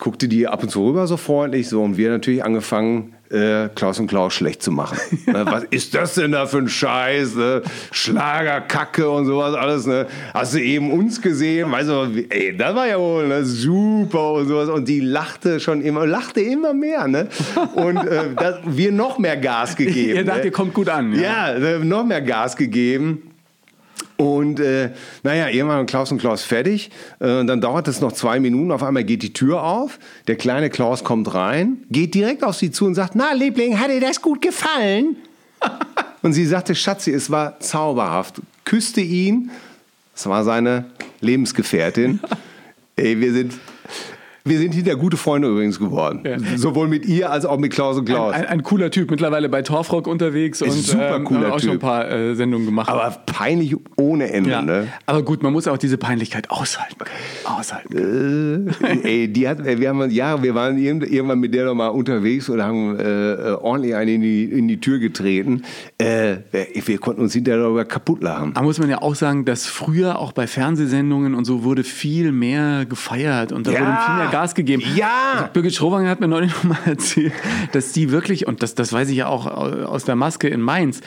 guckte 0.00 0.26
die 0.26 0.48
ab 0.48 0.62
und 0.62 0.70
zu 0.70 0.84
rüber 0.84 1.06
so 1.06 1.16
freundlich. 1.16 1.68
So, 1.68 1.82
und 1.82 1.96
wir 1.96 2.10
natürlich 2.10 2.42
angefangen, 2.42 3.14
äh, 3.30 3.68
Klaus 3.74 4.00
und 4.00 4.08
Klaus 4.08 4.34
schlecht 4.34 4.62
zu 4.62 4.72
machen. 4.72 4.98
Ne, 5.26 5.44
Was 5.46 5.64
ist 5.64 5.94
das 5.94 6.14
denn 6.14 6.32
da 6.32 6.46
für 6.46 6.58
ein 6.58 6.68
Scheiß? 6.68 7.36
Ne? 7.36 7.62
Schlagerkacke 7.92 9.08
und 9.08 9.26
sowas 9.26 9.54
alles. 9.54 9.86
Ne? 9.86 10.06
Hast 10.34 10.54
du 10.54 10.60
eben 10.60 10.90
uns 10.90 11.20
gesehen? 11.20 11.70
Weißt 11.70 11.88
du, 11.88 12.24
ey, 12.30 12.56
das 12.56 12.74
war 12.74 12.88
ja 12.88 12.98
wohl 12.98 13.28
ne? 13.28 13.44
super 13.44 14.32
und 14.32 14.48
sowas. 14.48 14.68
Und 14.70 14.88
die 14.88 15.00
lachte 15.00 15.60
schon 15.60 15.82
immer, 15.82 16.06
lachte 16.06 16.40
immer 16.40 16.74
mehr. 16.74 17.06
Ne? 17.06 17.28
Und 17.74 17.98
äh, 17.98 18.34
das, 18.34 18.56
wir 18.64 18.90
noch 18.90 19.18
mehr 19.18 19.36
Gas 19.36 19.76
gegeben. 19.76 20.16
Ihr 20.16 20.24
dacht, 20.24 20.38
ne? 20.38 20.44
ihr 20.46 20.52
kommt 20.52 20.74
gut 20.74 20.88
an. 20.88 21.12
Ja, 21.12 21.52
äh, 21.52 21.78
noch 21.78 22.04
mehr 22.04 22.22
Gas 22.22 22.56
gegeben. 22.56 23.29
Und 24.20 24.60
äh, 24.60 24.90
naja, 25.22 25.48
irgendwann 25.48 25.78
waren 25.78 25.86
Klaus 25.86 26.12
und 26.12 26.18
Klaus 26.18 26.42
fertig. 26.42 26.90
Äh, 27.20 27.42
dann 27.46 27.62
dauert 27.62 27.88
es 27.88 28.02
noch 28.02 28.12
zwei 28.12 28.38
Minuten. 28.38 28.70
Auf 28.70 28.82
einmal 28.82 29.02
geht 29.02 29.22
die 29.22 29.32
Tür 29.32 29.62
auf. 29.62 29.98
Der 30.26 30.36
kleine 30.36 30.68
Klaus 30.68 31.04
kommt 31.04 31.32
rein, 31.32 31.84
geht 31.90 32.12
direkt 32.12 32.44
auf 32.44 32.54
sie 32.54 32.70
zu 32.70 32.84
und 32.84 32.94
sagt: 32.94 33.14
Na, 33.14 33.32
Liebling, 33.32 33.80
hat 33.80 33.88
dir 33.88 33.98
das 33.98 34.20
gut 34.20 34.42
gefallen? 34.42 35.16
und 36.22 36.34
sie 36.34 36.44
sagte: 36.44 36.74
Schatzi, 36.74 37.12
es 37.12 37.30
war 37.30 37.60
zauberhaft. 37.60 38.42
Küsste 38.66 39.00
ihn. 39.00 39.50
Es 40.14 40.26
war 40.26 40.44
seine 40.44 40.84
Lebensgefährtin. 41.22 42.20
Ey, 42.96 43.18
wir 43.18 43.32
sind. 43.32 43.54
Wir 44.44 44.58
sind 44.58 44.72
hinter 44.74 44.96
gute 44.96 45.16
Freunde 45.16 45.48
übrigens 45.48 45.78
geworden. 45.78 46.20
Ja. 46.24 46.36
Sowohl 46.56 46.88
mit 46.88 47.04
ihr 47.06 47.30
als 47.30 47.44
auch 47.44 47.58
mit 47.58 47.72
Klaus 47.72 47.98
und 47.98 48.06
Klaus. 48.06 48.32
Ein, 48.34 48.46
ein 48.46 48.62
cooler 48.62 48.90
Typ, 48.90 49.10
mittlerweile 49.10 49.48
bei 49.48 49.62
Torfrock 49.62 50.06
unterwegs 50.06 50.62
und 50.62 50.70
super 50.72 51.16
ähm, 51.16 51.24
cooler 51.24 51.52
auch 51.54 51.60
schon 51.60 51.70
ein 51.70 51.72
Typ. 51.74 51.80
paar 51.82 52.10
äh, 52.10 52.34
Sendungen 52.34 52.66
gemacht. 52.66 52.88
Aber 52.88 53.10
peinlich 53.26 53.76
ohne 53.96 54.32
Ende, 54.32 54.50
ja. 54.50 54.62
ne? 54.62 54.88
Aber 55.06 55.22
gut, 55.22 55.42
man 55.42 55.52
muss 55.52 55.68
auch 55.68 55.76
diese 55.78 55.98
Peinlichkeit 55.98 56.50
aushalten. 56.50 56.96
können. 56.98 57.58
Aushalten. 57.58 57.88
können. 57.94 58.68
Äh, 59.04 59.08
ey, 59.24 59.28
die 59.32 59.46
hat, 59.48 59.64
wir 59.64 59.88
haben 59.88 60.10
ja, 60.10 60.42
wir 60.42 60.54
waren 60.54 60.78
irgend- 60.78 61.10
irgendwann 61.10 61.38
mit 61.40 61.52
der 61.54 61.66
noch 61.66 61.74
mal 61.74 61.88
unterwegs 61.88 62.48
und 62.48 62.62
haben 62.62 62.98
äh, 62.98 63.02
äh, 63.32 63.52
ordentlich 63.60 63.94
eine 63.94 64.14
in 64.14 64.22
die, 64.22 64.44
in 64.44 64.68
die 64.68 64.80
Tür 64.80 64.98
getreten. 64.98 65.62
Äh, 65.98 66.36
wir, 66.50 66.66
wir 66.86 66.98
konnten 66.98 67.20
uns 67.22 67.34
hinterher 67.34 67.60
darüber 67.62 67.84
kaputt 67.84 68.22
lachen. 68.22 68.52
Da 68.54 68.62
muss 68.62 68.78
man 68.78 68.88
ja 68.88 69.02
auch 69.02 69.14
sagen, 69.14 69.44
dass 69.44 69.66
früher 69.66 70.18
auch 70.18 70.32
bei 70.32 70.46
Fernsehsendungen 70.46 71.34
und 71.34 71.44
so 71.44 71.62
wurde 71.64 71.84
viel 71.84 72.32
mehr 72.32 72.86
gefeiert 72.86 73.52
und 73.52 73.66
da 73.66 73.72
Ja. 73.72 73.80
wurde 73.80 73.98
viel 74.06 74.14
mehr 74.16 74.29
Gas 74.30 74.54
gegeben. 74.54 74.82
Ja. 74.94 75.32
Also 75.34 75.52
Birgit 75.52 75.74
Schrowanger 75.74 76.08
hat 76.08 76.20
mir 76.20 76.28
neulich 76.28 76.52
noch 76.52 76.64
mal 76.64 76.78
erzählt, 76.86 77.32
dass 77.72 77.92
die 77.92 78.10
wirklich, 78.10 78.46
und 78.46 78.62
das, 78.62 78.74
das 78.74 78.92
weiß 78.92 79.08
ich 79.10 79.16
ja 79.16 79.26
auch 79.26 79.46
aus 79.46 80.04
der 80.04 80.16
Maske 80.16 80.48
in 80.48 80.60
Mainz, 80.60 81.00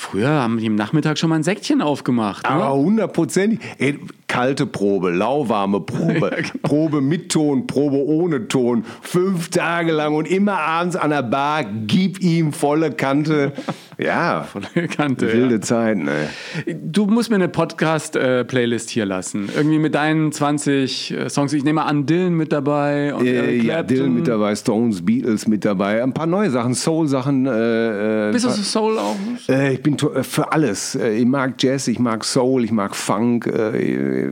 früher 0.00 0.30
haben 0.30 0.58
die 0.58 0.66
im 0.66 0.74
Nachmittag 0.74 1.18
schon 1.18 1.30
mal 1.30 1.36
ein 1.36 1.42
Säckchen 1.42 1.82
aufgemacht. 1.82 2.44
Ne? 2.44 2.50
Aber 2.50 2.74
hundertprozentig. 2.74 3.60
Ey, 3.78 3.98
Kalte 4.30 4.64
Probe, 4.64 5.10
lauwarme 5.10 5.80
Probe, 5.80 6.30
genau. 6.36 6.48
Probe 6.62 7.00
mit 7.00 7.32
Ton, 7.32 7.66
Probe 7.66 7.96
ohne 7.96 8.46
Ton, 8.46 8.84
fünf 9.02 9.48
Tage 9.50 9.90
lang 9.90 10.14
und 10.14 10.30
immer 10.30 10.56
abends 10.56 10.94
an 10.94 11.10
der 11.10 11.24
Bar, 11.24 11.64
gib 11.64 12.20
ihm 12.20 12.52
volle 12.52 12.92
Kante. 12.92 13.52
Ja, 14.02 14.44
Volle 14.50 14.88
Kante, 14.88 15.30
wilde 15.30 15.56
ja. 15.56 15.60
Zeiten. 15.60 16.08
Ey. 16.08 16.74
Du 16.82 17.04
musst 17.04 17.28
mir 17.28 17.36
eine 17.36 17.48
Podcast-Playlist 17.48 18.88
hier 18.88 19.04
lassen. 19.04 19.50
Irgendwie 19.54 19.78
mit 19.78 19.94
deinen 19.94 20.32
20 20.32 21.10
äh, 21.10 21.28
Songs. 21.28 21.52
Ich 21.52 21.64
nehme 21.64 21.84
an, 21.84 22.06
Dylan 22.06 22.32
mit 22.32 22.50
dabei. 22.50 23.12
Und 23.14 23.26
Äh, 23.26 23.56
ja. 23.56 23.82
Dylan 23.82 24.14
mit 24.14 24.26
dabei, 24.26 24.56
Stones, 24.56 25.04
Beatles 25.04 25.46
mit 25.46 25.66
dabei, 25.66 26.02
ein 26.02 26.14
paar 26.14 26.24
neue 26.24 26.48
Sachen, 26.48 26.72
Soul-Sachen. 26.74 27.44
Äh, 27.44 28.28
äh, 28.30 28.32
Bist 28.32 28.46
du 28.46 28.50
so 28.50 28.62
Soul 28.62 28.98
auch? 28.98 29.16
Äh, 29.50 29.74
ich 29.74 29.82
bin 29.82 29.89
to- 29.96 30.12
äh, 30.14 30.22
für 30.24 30.52
alles. 30.52 30.94
Äh, 30.94 31.18
Ich 31.18 31.26
mag 31.26 31.54
Jazz, 31.62 31.88
ich 31.88 31.98
mag 31.98 32.24
Soul, 32.24 32.64
ich 32.64 32.72
mag 32.72 32.94
Funk, 32.94 33.46
äh, 33.46 34.30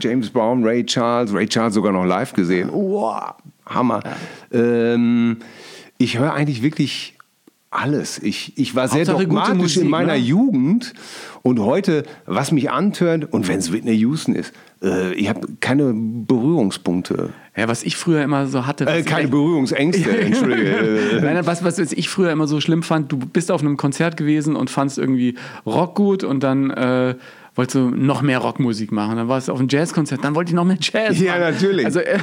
James 0.00 0.30
Brown, 0.30 0.64
Ray 0.64 0.84
Charles, 0.84 1.32
Ray 1.32 1.46
Charles 1.46 1.74
sogar 1.74 1.92
noch 1.92 2.04
live 2.04 2.32
gesehen. 2.32 2.70
Wow, 2.72 3.34
Hammer. 3.66 4.00
Ähm, 4.52 5.38
ich 5.98 6.18
höre 6.18 6.32
eigentlich 6.34 6.62
wirklich 6.62 7.16
alles. 7.72 8.18
Ich, 8.18 8.56
ich 8.58 8.74
war 8.74 8.88
sehr 8.88 9.00
Hauptsache 9.00 9.24
dogmatisch 9.24 9.56
Musik, 9.56 9.82
in 9.82 9.88
meiner 9.88 10.12
ne? 10.12 10.18
Jugend 10.18 10.92
und 11.42 11.58
heute, 11.60 12.04
was 12.26 12.52
mich 12.52 12.70
antört, 12.70 13.32
und 13.32 13.48
wenn 13.48 13.58
es 13.58 13.72
Whitney 13.72 13.94
Houston 13.96 14.34
ist, 14.34 14.52
äh, 14.82 15.14
ich 15.14 15.28
habe 15.28 15.40
keine 15.60 15.92
Berührungspunkte. 15.94 17.30
Ja, 17.56 17.68
was 17.68 17.82
ich 17.82 17.96
früher 17.96 18.22
immer 18.22 18.46
so 18.46 18.66
hatte. 18.66 18.86
Äh, 18.86 19.02
keine 19.02 19.28
Berührungsängste, 19.28 20.20
entschuldige. 20.20 20.70
Äh, 20.70 21.20
Nein, 21.20 21.34
nein, 21.34 21.46
was, 21.46 21.64
was 21.64 21.78
ich 21.78 22.08
früher 22.08 22.30
immer 22.30 22.46
so 22.46 22.60
schlimm 22.60 22.82
fand, 22.82 23.10
du 23.10 23.18
bist 23.18 23.50
auf 23.50 23.62
einem 23.62 23.76
Konzert 23.76 24.16
gewesen 24.16 24.54
und 24.54 24.70
fandst 24.70 24.98
irgendwie 24.98 25.36
Rock 25.64 25.94
gut 25.94 26.24
und 26.24 26.42
dann 26.42 26.70
äh, 26.70 27.14
wolltest 27.54 27.74
du 27.74 27.90
noch 27.90 28.22
mehr 28.22 28.38
Rockmusik 28.38 28.92
machen. 28.92 29.16
Dann 29.16 29.28
warst 29.28 29.48
du 29.48 29.52
auf 29.52 29.58
einem 29.58 29.68
Jazzkonzert, 29.68 30.24
dann 30.24 30.34
wollte 30.34 30.50
ich 30.50 30.54
noch 30.54 30.64
mehr 30.64 30.78
Jazz 30.80 31.18
Ja, 31.20 31.32
machen. 31.32 31.40
natürlich. 31.52 31.84
Also 31.84 32.00
äh, 32.00 32.18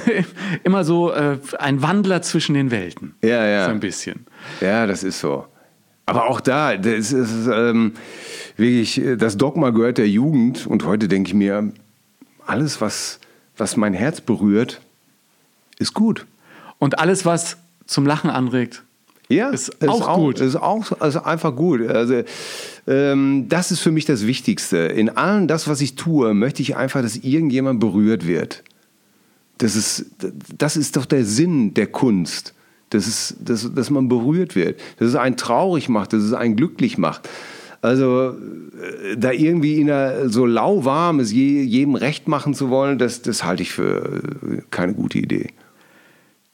immer 0.63 0.83
so 0.83 1.11
äh, 1.11 1.37
ein 1.59 1.81
Wandler 1.81 2.21
zwischen 2.21 2.55
den 2.55 2.71
Welten. 2.71 3.15
Ja, 3.21 3.45
ja. 3.45 3.65
So 3.65 3.71
ein 3.71 3.79
bisschen. 3.79 4.25
Ja, 4.61 4.87
das 4.87 5.03
ist 5.03 5.19
so. 5.19 5.45
Aber 6.05 6.27
auch 6.27 6.41
da, 6.41 6.75
das 6.75 7.11
ist 7.11 7.47
ähm, 7.53 7.93
wirklich, 8.57 8.99
äh, 8.99 9.15
das 9.15 9.37
Dogma 9.37 9.69
gehört 9.69 9.97
der 9.99 10.09
Jugend. 10.09 10.65
Und 10.65 10.85
heute 10.85 11.07
denke 11.07 11.29
ich 11.29 11.33
mir, 11.35 11.71
alles, 12.47 12.81
was, 12.81 13.19
was 13.57 13.77
mein 13.77 13.93
Herz 13.93 14.21
berührt, 14.21 14.81
ist 15.77 15.93
gut. 15.93 16.25
Und 16.79 16.97
alles, 16.99 17.25
was 17.25 17.57
zum 17.85 18.05
Lachen 18.07 18.29
anregt, 18.31 18.83
Ja, 19.29 19.49
Ist 19.49 19.87
auch 19.87 20.15
gut. 20.15 20.39
Ist 20.39 20.55
auch 20.55 20.91
ist 20.91 21.17
einfach 21.17 21.55
gut. 21.55 21.87
Also, 21.87 22.23
ähm, 22.87 23.45
das 23.47 23.71
ist 23.71 23.79
für 23.79 23.91
mich 23.91 24.05
das 24.05 24.25
Wichtigste. 24.25 24.77
In 24.77 25.09
allem 25.09 25.47
das, 25.47 25.67
was 25.67 25.81
ich 25.81 25.95
tue, 25.95 26.33
möchte 26.33 26.63
ich 26.63 26.75
einfach, 26.75 27.03
dass 27.03 27.15
irgendjemand 27.15 27.79
berührt 27.79 28.25
wird. 28.25 28.63
Das 29.59 29.75
ist, 29.75 30.05
das 30.57 30.77
ist 30.77 30.97
doch 30.97 31.05
der 31.05 31.25
Sinn 31.25 31.75
der 31.75 31.87
Kunst. 31.87 32.55
Das 32.89 33.07
ist, 33.07 33.35
dass, 33.39 33.71
dass 33.71 33.91
man 33.91 34.09
berührt 34.09 34.55
wird. 34.55 34.79
Dass 34.97 35.09
es 35.09 35.15
einen 35.15 35.37
traurig 35.37 35.89
macht, 35.89 36.13
dass 36.13 36.23
es 36.23 36.33
einen 36.33 36.55
glücklich 36.55 36.97
macht. 36.97 37.29
Also 37.81 38.29
äh, 38.31 39.15
da 39.15 39.31
irgendwie 39.31 39.79
in 39.79 39.91
einer 39.91 40.29
so 40.29 40.47
lauwarm 40.47 41.19
es 41.19 41.31
je, 41.31 41.61
jedem 41.61 41.93
recht 41.95 42.27
machen 42.27 42.55
zu 42.55 42.69
wollen, 42.69 42.97
das, 42.97 43.21
das 43.21 43.43
halte 43.43 43.61
ich 43.61 43.71
für 43.71 44.21
keine 44.71 44.95
gute 44.95 45.19
Idee. 45.19 45.49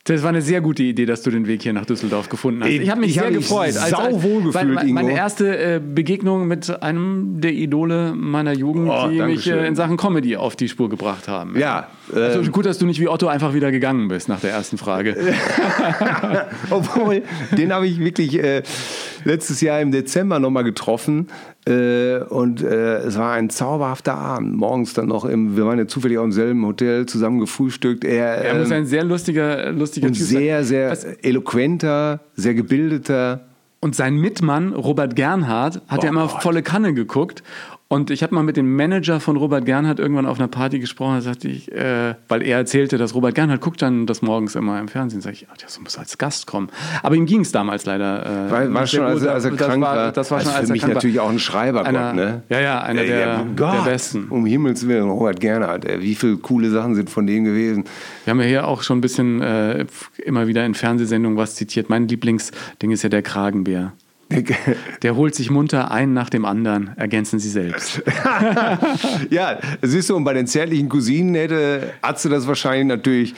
Das 0.07 0.21
war 0.21 0.29
eine 0.29 0.43
sehr 0.43 0.61
gute 0.61 0.83
Idee, 0.83 1.07
dass 1.07 1.23
du 1.23 1.31
den 1.31 1.47
Weg 1.47 1.63
hier 1.63 1.73
nach 1.73 1.85
Düsseldorf 1.87 2.29
gefunden 2.29 2.61
hast. 2.63 2.69
Ich 2.69 2.91
habe 2.91 3.01
mich 3.01 3.09
Ich 3.09 3.15
sehr 3.15 3.23
hab 3.25 3.31
mich 3.31 3.39
gefreut. 3.39 3.73
sauwohl 3.73 4.43
gefühlt, 4.43 4.53
weil, 4.53 4.75
weil, 4.75 4.85
Meine 4.87 5.09
Ingo. 5.09 5.17
erste 5.17 5.57
äh, 5.57 5.81
Begegnung 5.83 6.47
mit 6.47 6.83
einem 6.83 7.41
der 7.41 7.53
Idole 7.53 8.13
meiner 8.15 8.53
Jugend, 8.53 8.87
Oh, 8.87 9.05
die 9.07 9.15
mich 9.15 9.17
Dankeschön. 9.45 9.57
äh, 9.57 9.67
in 9.67 9.75
Sachen 9.75 9.97
Comedy 9.97 10.37
auf 10.37 10.55
die 10.55 10.69
Spur 10.69 10.89
gebracht 10.91 11.27
haben. 11.27 11.57
Ja, 11.57 11.87
Also 12.13 12.39
ähm, 12.41 12.51
gut, 12.51 12.67
dass 12.67 12.77
du 12.77 12.85
nicht 12.85 12.99
wie 12.99 13.07
Otto 13.07 13.25
einfach 13.27 13.55
wieder 13.55 13.71
gegangen 13.71 14.07
bist 14.07 14.29
nach 14.29 14.39
der 14.41 14.51
ersten 14.51 14.77
Frage. 14.77 15.15
Obwohl, 16.69 17.23
den 17.57 17.73
habe 17.73 17.87
ich 17.87 17.99
wirklich 17.99 18.37
äh, 18.41 18.61
letztes 19.23 19.59
Jahr 19.61 19.81
im 19.81 19.91
Dezember 19.91 20.37
nochmal 20.39 20.63
getroffen. 20.63 21.29
Äh, 21.67 22.19
und 22.29 22.61
äh, 22.61 22.97
es 22.97 23.17
war 23.17 23.31
ein 23.33 23.49
zauberhafter 23.49 24.13
Abend. 24.15 24.55
Morgens 24.55 24.93
dann 24.93 25.07
noch 25.07 25.25
im, 25.25 25.57
wir 25.57 25.65
waren 25.65 25.79
ja 25.79 25.87
zufällig 25.87 26.17
auch 26.19 26.23
im 26.23 26.31
selben 26.31 26.63
Hotel 26.65 27.07
zusammen 27.07 27.39
gefrühstückt. 27.39 28.03
Er, 28.03 28.35
Er 28.45 28.55
muss 28.59 28.67
ähm, 28.69 28.73
ein 28.77 28.85
sehr 28.85 29.03
lustiger, 29.03 29.71
lustiger 29.71 30.07
und 30.07 30.13
Typ 30.13 30.25
sein. 30.27 30.37
sehr, 30.37 30.63
sehr 30.63 30.91
Was- 30.91 31.03
eloquenter, 31.03 32.19
sehr 32.35 32.53
gebildeter. 32.53 33.41
Und 33.81 33.95
sein 33.95 34.15
Mitmann, 34.15 34.73
Robert 34.73 35.15
Gernhardt, 35.15 35.81
hat 35.87 36.03
ja 36.03 36.09
Oh 36.09 36.13
immer 36.13 36.27
Gott. 36.27 36.41
volle 36.41 36.61
Kanne 36.63 36.93
geguckt. 36.93 37.43
Und 37.87 38.09
ich 38.09 38.23
habe 38.23 38.33
mal 38.33 38.41
mit 38.41 38.57
dem 38.57 38.75
Manager 38.75 39.19
von 39.19 39.37
Robert 39.37 39.63
Gernhardt 39.63 39.99
irgendwann 39.99 40.25
auf 40.25 40.39
einer 40.39 40.47
Party 40.47 40.79
gesprochen. 40.79 41.15
Da 41.15 41.21
sagte 41.21 41.47
ich, 41.47 41.71
äh, 41.71 42.15
weil 42.27 42.41
er 42.41 42.57
erzählte, 42.57 42.97
dass 42.97 43.13
Robert 43.13 43.35
Gernhardt 43.35 43.61
guckt 43.61 43.79
dann 43.79 44.07
das 44.07 44.23
morgens 44.23 44.55
immer 44.55 44.79
im 44.79 44.87
Fernsehen. 44.87 45.21
Sag 45.21 45.33
ich, 45.33 45.47
ah, 45.49 45.53
der 45.61 45.67
muss 45.83 45.95
als 45.95 46.17
Gast 46.17 46.47
kommen. 46.47 46.69
Aber 47.03 47.13
ihm 47.13 47.27
ging 47.27 47.41
es 47.41 47.51
damals 47.51 47.85
leider. 47.85 48.47
Äh, 48.47 48.51
War, 48.51 48.73
war 48.73 48.87
schon, 48.87 49.01
als, 49.03 49.21
er- 49.21 49.33
als 49.35 49.45
er 49.45 49.51
das 49.51 49.59
krank 49.67 49.83
war, 49.83 49.95
war. 49.95 50.11
Das 50.11 50.31
war 50.31 50.39
schon, 50.39 50.47
Also 50.49 50.59
als 50.61 50.67
für 50.67 50.73
mich 50.73 50.81
war. 50.81 50.89
natürlich 50.95 51.19
auch 51.19 51.29
ein 51.29 51.37
Schreibergott, 51.37 51.87
Einer, 51.87 52.13
ne? 52.13 52.41
Ja, 52.49 52.59
ja, 52.59 52.81
einer 52.81 53.01
Ey, 53.01 53.07
der, 53.07 53.19
ja, 53.19 53.45
Gott, 53.55 53.73
der 53.75 53.91
Besten. 53.91 54.25
Um 54.29 54.47
Himmels 54.47 54.87
Willen, 54.87 55.07
Robert 55.07 55.39
Gernhardt. 55.39 55.85
ey, 55.85 56.01
Wie 56.01 56.15
viele 56.15 56.37
coole 56.37 56.71
Sachen 56.71 56.95
sind 56.95 57.11
von 57.11 57.27
denen 57.27 57.45
gewesen? 57.45 57.83
Wir 58.23 58.31
haben 58.31 58.39
ja 58.41 58.47
hier 58.47 58.67
auch 58.67 58.81
schon 58.81 58.97
ein 58.97 59.01
bisschen 59.01 59.41
äh, 59.43 59.85
immer 60.25 60.47
wieder 60.47 60.65
in 60.65 60.73
Fernsehsendungen 60.73 61.37
was 61.37 61.53
zitiert. 61.53 61.89
Mein 61.91 62.07
Lieblingsding 62.07 62.89
ist 62.89 63.03
ja 63.03 63.09
der 63.09 63.21
Kragenbär. 63.21 63.93
Der 65.03 65.15
holt 65.15 65.35
sich 65.35 65.49
munter 65.49 65.91
einen 65.91 66.13
nach 66.13 66.29
dem 66.29 66.45
anderen. 66.45 66.91
Ergänzen 66.97 67.39
Sie 67.39 67.49
selbst. 67.49 68.01
ja, 69.29 69.59
siehst 69.81 70.09
du, 70.09 70.15
und 70.15 70.23
bei 70.23 70.33
den 70.33 70.47
zärtlichen 70.47 70.89
Cousinen 70.89 71.35
hätte 71.35 71.93
Atze 72.01 72.29
das 72.29 72.47
wahrscheinlich 72.47 72.87
natürlich 72.87 73.35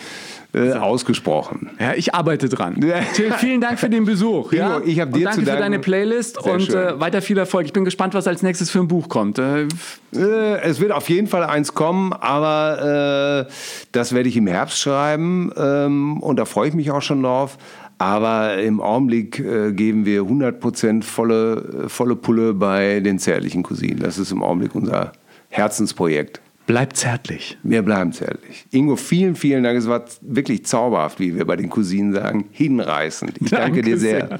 äh, 0.53 0.71
ausgesprochen. 0.71 1.71
Ja, 1.79 1.93
ich 1.93 2.15
arbeite 2.15 2.47
dran. 2.47 2.79
Till, 3.13 3.33
vielen 3.37 3.59
Dank 3.59 3.79
für 3.79 3.89
den 3.89 4.05
Besuch. 4.05 4.53
Ja? 4.53 4.79
ich 4.83 4.99
hab 4.99 5.11
dir 5.11 5.17
und 5.17 5.23
danke 5.25 5.39
zu 5.43 5.51
für 5.51 5.57
deine 5.57 5.79
Playlist 5.79 6.41
Sehr 6.41 6.53
und 6.53 6.69
äh, 6.69 6.99
weiter 6.99 7.21
viel 7.21 7.37
Erfolg. 7.37 7.65
Ich 7.65 7.73
bin 7.73 7.83
gespannt, 7.83 8.13
was 8.13 8.27
als 8.27 8.41
nächstes 8.41 8.69
für 8.69 8.79
ein 8.79 8.87
Buch 8.87 9.09
kommt. 9.09 9.39
Äh, 9.39 9.67
Äh, 10.15 10.61
es 10.61 10.79
wird 10.79 10.91
auf 10.91 11.09
jeden 11.09 11.27
Fall 11.27 11.43
eins 11.43 11.73
kommen, 11.73 12.13
aber 12.13 13.45
äh, 13.47 13.51
das 13.91 14.13
werde 14.13 14.29
ich 14.29 14.37
im 14.37 14.47
Herbst 14.47 14.79
schreiben 14.79 15.51
ähm, 15.57 16.21
und 16.23 16.37
da 16.37 16.45
freue 16.45 16.69
ich 16.69 16.73
mich 16.73 16.91
auch 16.91 17.01
schon 17.01 17.23
drauf. 17.23 17.57
Aber 17.97 18.57
im 18.61 18.79
Augenblick 18.79 19.39
äh, 19.39 19.71
geben 19.71 20.05
wir 20.05 20.21
100% 20.21 21.03
volle, 21.03 21.85
äh, 21.85 21.89
volle 21.89 22.15
Pulle 22.15 22.53
bei 22.53 22.99
den 22.99 23.17
zärtlichen 23.17 23.63
Cousinen. 23.63 23.99
Das 23.99 24.19
ist 24.19 24.31
im 24.31 24.43
Augenblick 24.43 24.75
unser 24.75 25.13
Herzensprojekt. 25.49 26.41
Bleibt 26.67 26.97
zärtlich. 26.97 27.57
Wir 27.63 27.81
bleiben 27.81 28.11
zärtlich. 28.11 28.65
Ingo, 28.71 28.97
vielen, 28.97 29.35
vielen 29.35 29.63
Dank. 29.63 29.79
Es 29.79 29.87
war 29.87 30.03
wirklich 30.21 30.65
zauberhaft, 30.65 31.19
wie 31.19 31.35
wir 31.35 31.45
bei 31.45 31.55
den 31.55 31.69
Cousinen 31.69 32.13
sagen. 32.13 32.45
Hinreißend. 32.51 33.33
Ich 33.41 33.49
danke, 33.49 33.81
dir 33.81 33.97
sehr. 33.97 34.37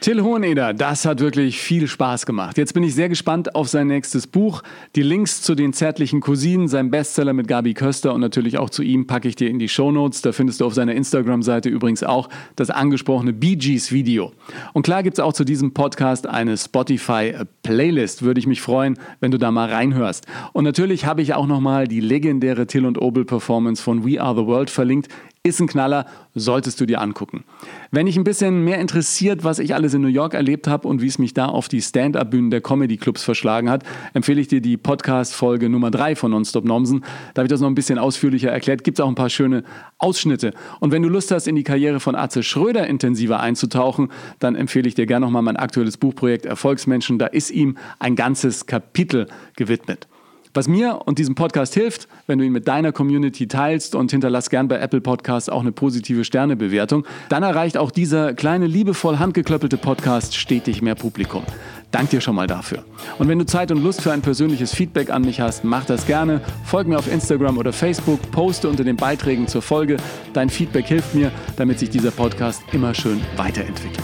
Till 0.00 0.20
Hoheneder, 0.20 0.74
das 0.74 1.04
hat 1.04 1.20
wirklich 1.20 1.60
viel 1.60 1.86
Spaß 1.86 2.26
gemacht. 2.26 2.58
Jetzt 2.58 2.74
bin 2.74 2.82
ich 2.82 2.94
sehr 2.94 3.08
gespannt 3.08 3.54
auf 3.54 3.68
sein 3.68 3.86
nächstes 3.86 4.26
Buch. 4.26 4.62
Die 4.96 5.02
Links 5.02 5.42
zu 5.42 5.54
den 5.54 5.72
zärtlichen 5.72 6.20
Cousinen, 6.20 6.66
seinem 6.66 6.90
Bestseller 6.90 7.32
mit 7.32 7.46
Gabi 7.46 7.72
Köster 7.72 8.12
und 8.12 8.20
natürlich 8.20 8.58
auch 8.58 8.68
zu 8.68 8.82
ihm 8.82 9.06
packe 9.06 9.28
ich 9.28 9.36
dir 9.36 9.48
in 9.48 9.60
die 9.60 9.68
Shownotes. 9.68 10.22
Da 10.22 10.32
findest 10.32 10.60
du 10.60 10.66
auf 10.66 10.74
seiner 10.74 10.94
Instagram-Seite 10.94 11.68
übrigens 11.68 12.02
auch 12.02 12.28
das 12.56 12.70
angesprochene 12.70 13.32
Bee 13.32 13.54
Gees 13.54 13.92
Video. 13.92 14.32
Und 14.72 14.82
klar 14.82 15.04
gibt 15.04 15.18
es 15.18 15.20
auch 15.20 15.32
zu 15.32 15.44
diesem 15.44 15.72
Podcast 15.72 16.26
eine 16.26 16.56
Spotify-Playlist. 16.56 18.22
Würde 18.22 18.40
ich 18.40 18.48
mich 18.48 18.60
freuen, 18.60 18.98
wenn 19.20 19.30
du 19.30 19.38
da 19.38 19.52
mal 19.52 19.68
reinhörst. 19.68 20.26
Und 20.52 20.64
natürlich 20.80 21.04
habe 21.04 21.20
ich 21.20 21.34
auch 21.34 21.46
nochmal 21.46 21.86
die 21.86 22.00
legendäre 22.00 22.66
Till 22.66 22.86
und 22.86 22.96
Obel 22.98 23.26
Performance 23.26 23.82
von 23.82 24.02
We 24.02 24.18
Are 24.18 24.34
the 24.34 24.46
World 24.46 24.70
verlinkt. 24.70 25.08
Ist 25.42 25.60
ein 25.60 25.66
Knaller, 25.66 26.06
solltest 26.34 26.80
du 26.80 26.86
dir 26.86 27.02
angucken. 27.02 27.44
Wenn 27.90 28.06
dich 28.06 28.16
ein 28.16 28.24
bisschen 28.24 28.64
mehr 28.64 28.78
interessiert, 28.78 29.44
was 29.44 29.58
ich 29.58 29.74
alles 29.74 29.92
in 29.92 30.00
New 30.00 30.08
York 30.08 30.32
erlebt 30.32 30.68
habe 30.68 30.88
und 30.88 31.02
wie 31.02 31.06
es 31.06 31.18
mich 31.18 31.34
da 31.34 31.46
auf 31.46 31.68
die 31.68 31.82
Stand-Up-Bühnen 31.82 32.50
der 32.50 32.62
Comedy-Clubs 32.62 33.22
verschlagen 33.22 33.68
hat, 33.68 33.84
empfehle 34.14 34.40
ich 34.40 34.48
dir 34.48 34.62
die 34.62 34.78
Podcast-Folge 34.78 35.68
Nummer 35.68 35.90
3 35.90 36.16
von 36.16 36.30
Nonstop 36.30 36.64
Nomsen. 36.64 37.04
Da 37.34 37.40
habe 37.40 37.46
ich 37.46 37.50
das 37.50 37.60
noch 37.60 37.68
ein 37.68 37.74
bisschen 37.74 37.98
ausführlicher 37.98 38.50
erklärt. 38.50 38.82
Gibt 38.82 38.98
es 38.98 39.04
auch 39.04 39.08
ein 39.08 39.14
paar 39.14 39.28
schöne 39.28 39.64
Ausschnitte. 39.98 40.54
Und 40.78 40.92
wenn 40.92 41.02
du 41.02 41.10
Lust 41.10 41.30
hast, 41.30 41.46
in 41.46 41.56
die 41.56 41.64
Karriere 41.64 42.00
von 42.00 42.14
Atze 42.14 42.42
Schröder 42.42 42.86
intensiver 42.86 43.40
einzutauchen, 43.40 44.08
dann 44.38 44.56
empfehle 44.56 44.88
ich 44.88 44.94
dir 44.94 45.04
gerne 45.04 45.26
nochmal 45.26 45.42
mein 45.42 45.58
aktuelles 45.58 45.98
Buchprojekt 45.98 46.46
Erfolgsmenschen. 46.46 47.18
Da 47.18 47.26
ist 47.26 47.50
ihm 47.50 47.76
ein 47.98 48.16
ganzes 48.16 48.64
Kapitel 48.64 49.26
gewidmet. 49.56 50.08
Was 50.52 50.66
mir 50.66 51.02
und 51.04 51.18
diesem 51.20 51.36
Podcast 51.36 51.74
hilft, 51.74 52.08
wenn 52.26 52.40
du 52.40 52.44
ihn 52.44 52.50
mit 52.50 52.66
deiner 52.66 52.90
Community 52.90 53.46
teilst 53.46 53.94
und 53.94 54.10
hinterlass 54.10 54.50
gern 54.50 54.66
bei 54.66 54.78
Apple 54.78 55.00
Podcasts 55.00 55.48
auch 55.48 55.60
eine 55.60 55.70
positive 55.70 56.24
Sternebewertung, 56.24 57.06
dann 57.28 57.44
erreicht 57.44 57.76
auch 57.76 57.92
dieser 57.92 58.34
kleine, 58.34 58.66
liebevoll 58.66 59.18
handgeklöppelte 59.18 59.76
Podcast 59.76 60.36
stetig 60.36 60.82
mehr 60.82 60.96
Publikum. 60.96 61.44
Dank 61.92 62.10
dir 62.10 62.20
schon 62.20 62.34
mal 62.34 62.48
dafür. 62.48 62.84
Und 63.18 63.28
wenn 63.28 63.38
du 63.38 63.46
Zeit 63.46 63.70
und 63.70 63.82
Lust 63.82 64.00
für 64.00 64.10
ein 64.10 64.22
persönliches 64.22 64.74
Feedback 64.74 65.10
an 65.10 65.22
mich 65.22 65.40
hast, 65.40 65.62
mach 65.62 65.84
das 65.84 66.04
gerne. 66.06 66.40
Folg 66.64 66.88
mir 66.88 66.98
auf 66.98 67.10
Instagram 67.10 67.56
oder 67.56 67.72
Facebook, 67.72 68.18
poste 68.32 68.68
unter 68.68 68.82
den 68.82 68.96
Beiträgen 68.96 69.46
zur 69.46 69.62
Folge. 69.62 69.98
Dein 70.32 70.50
Feedback 70.50 70.86
hilft 70.86 71.14
mir, 71.14 71.30
damit 71.56 71.78
sich 71.78 71.90
dieser 71.90 72.10
Podcast 72.10 72.62
immer 72.72 72.92
schön 72.92 73.20
weiterentwickelt. 73.36 74.02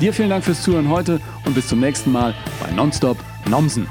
Dir 0.00 0.12
vielen 0.12 0.30
Dank 0.30 0.44
fürs 0.44 0.62
Zuhören 0.62 0.88
heute 0.88 1.20
und 1.44 1.56
bis 1.56 1.66
zum 1.66 1.80
nächsten 1.80 2.12
Mal 2.12 2.34
bei 2.60 2.70
Nonstop 2.72 3.18
Nomsen. 3.48 3.88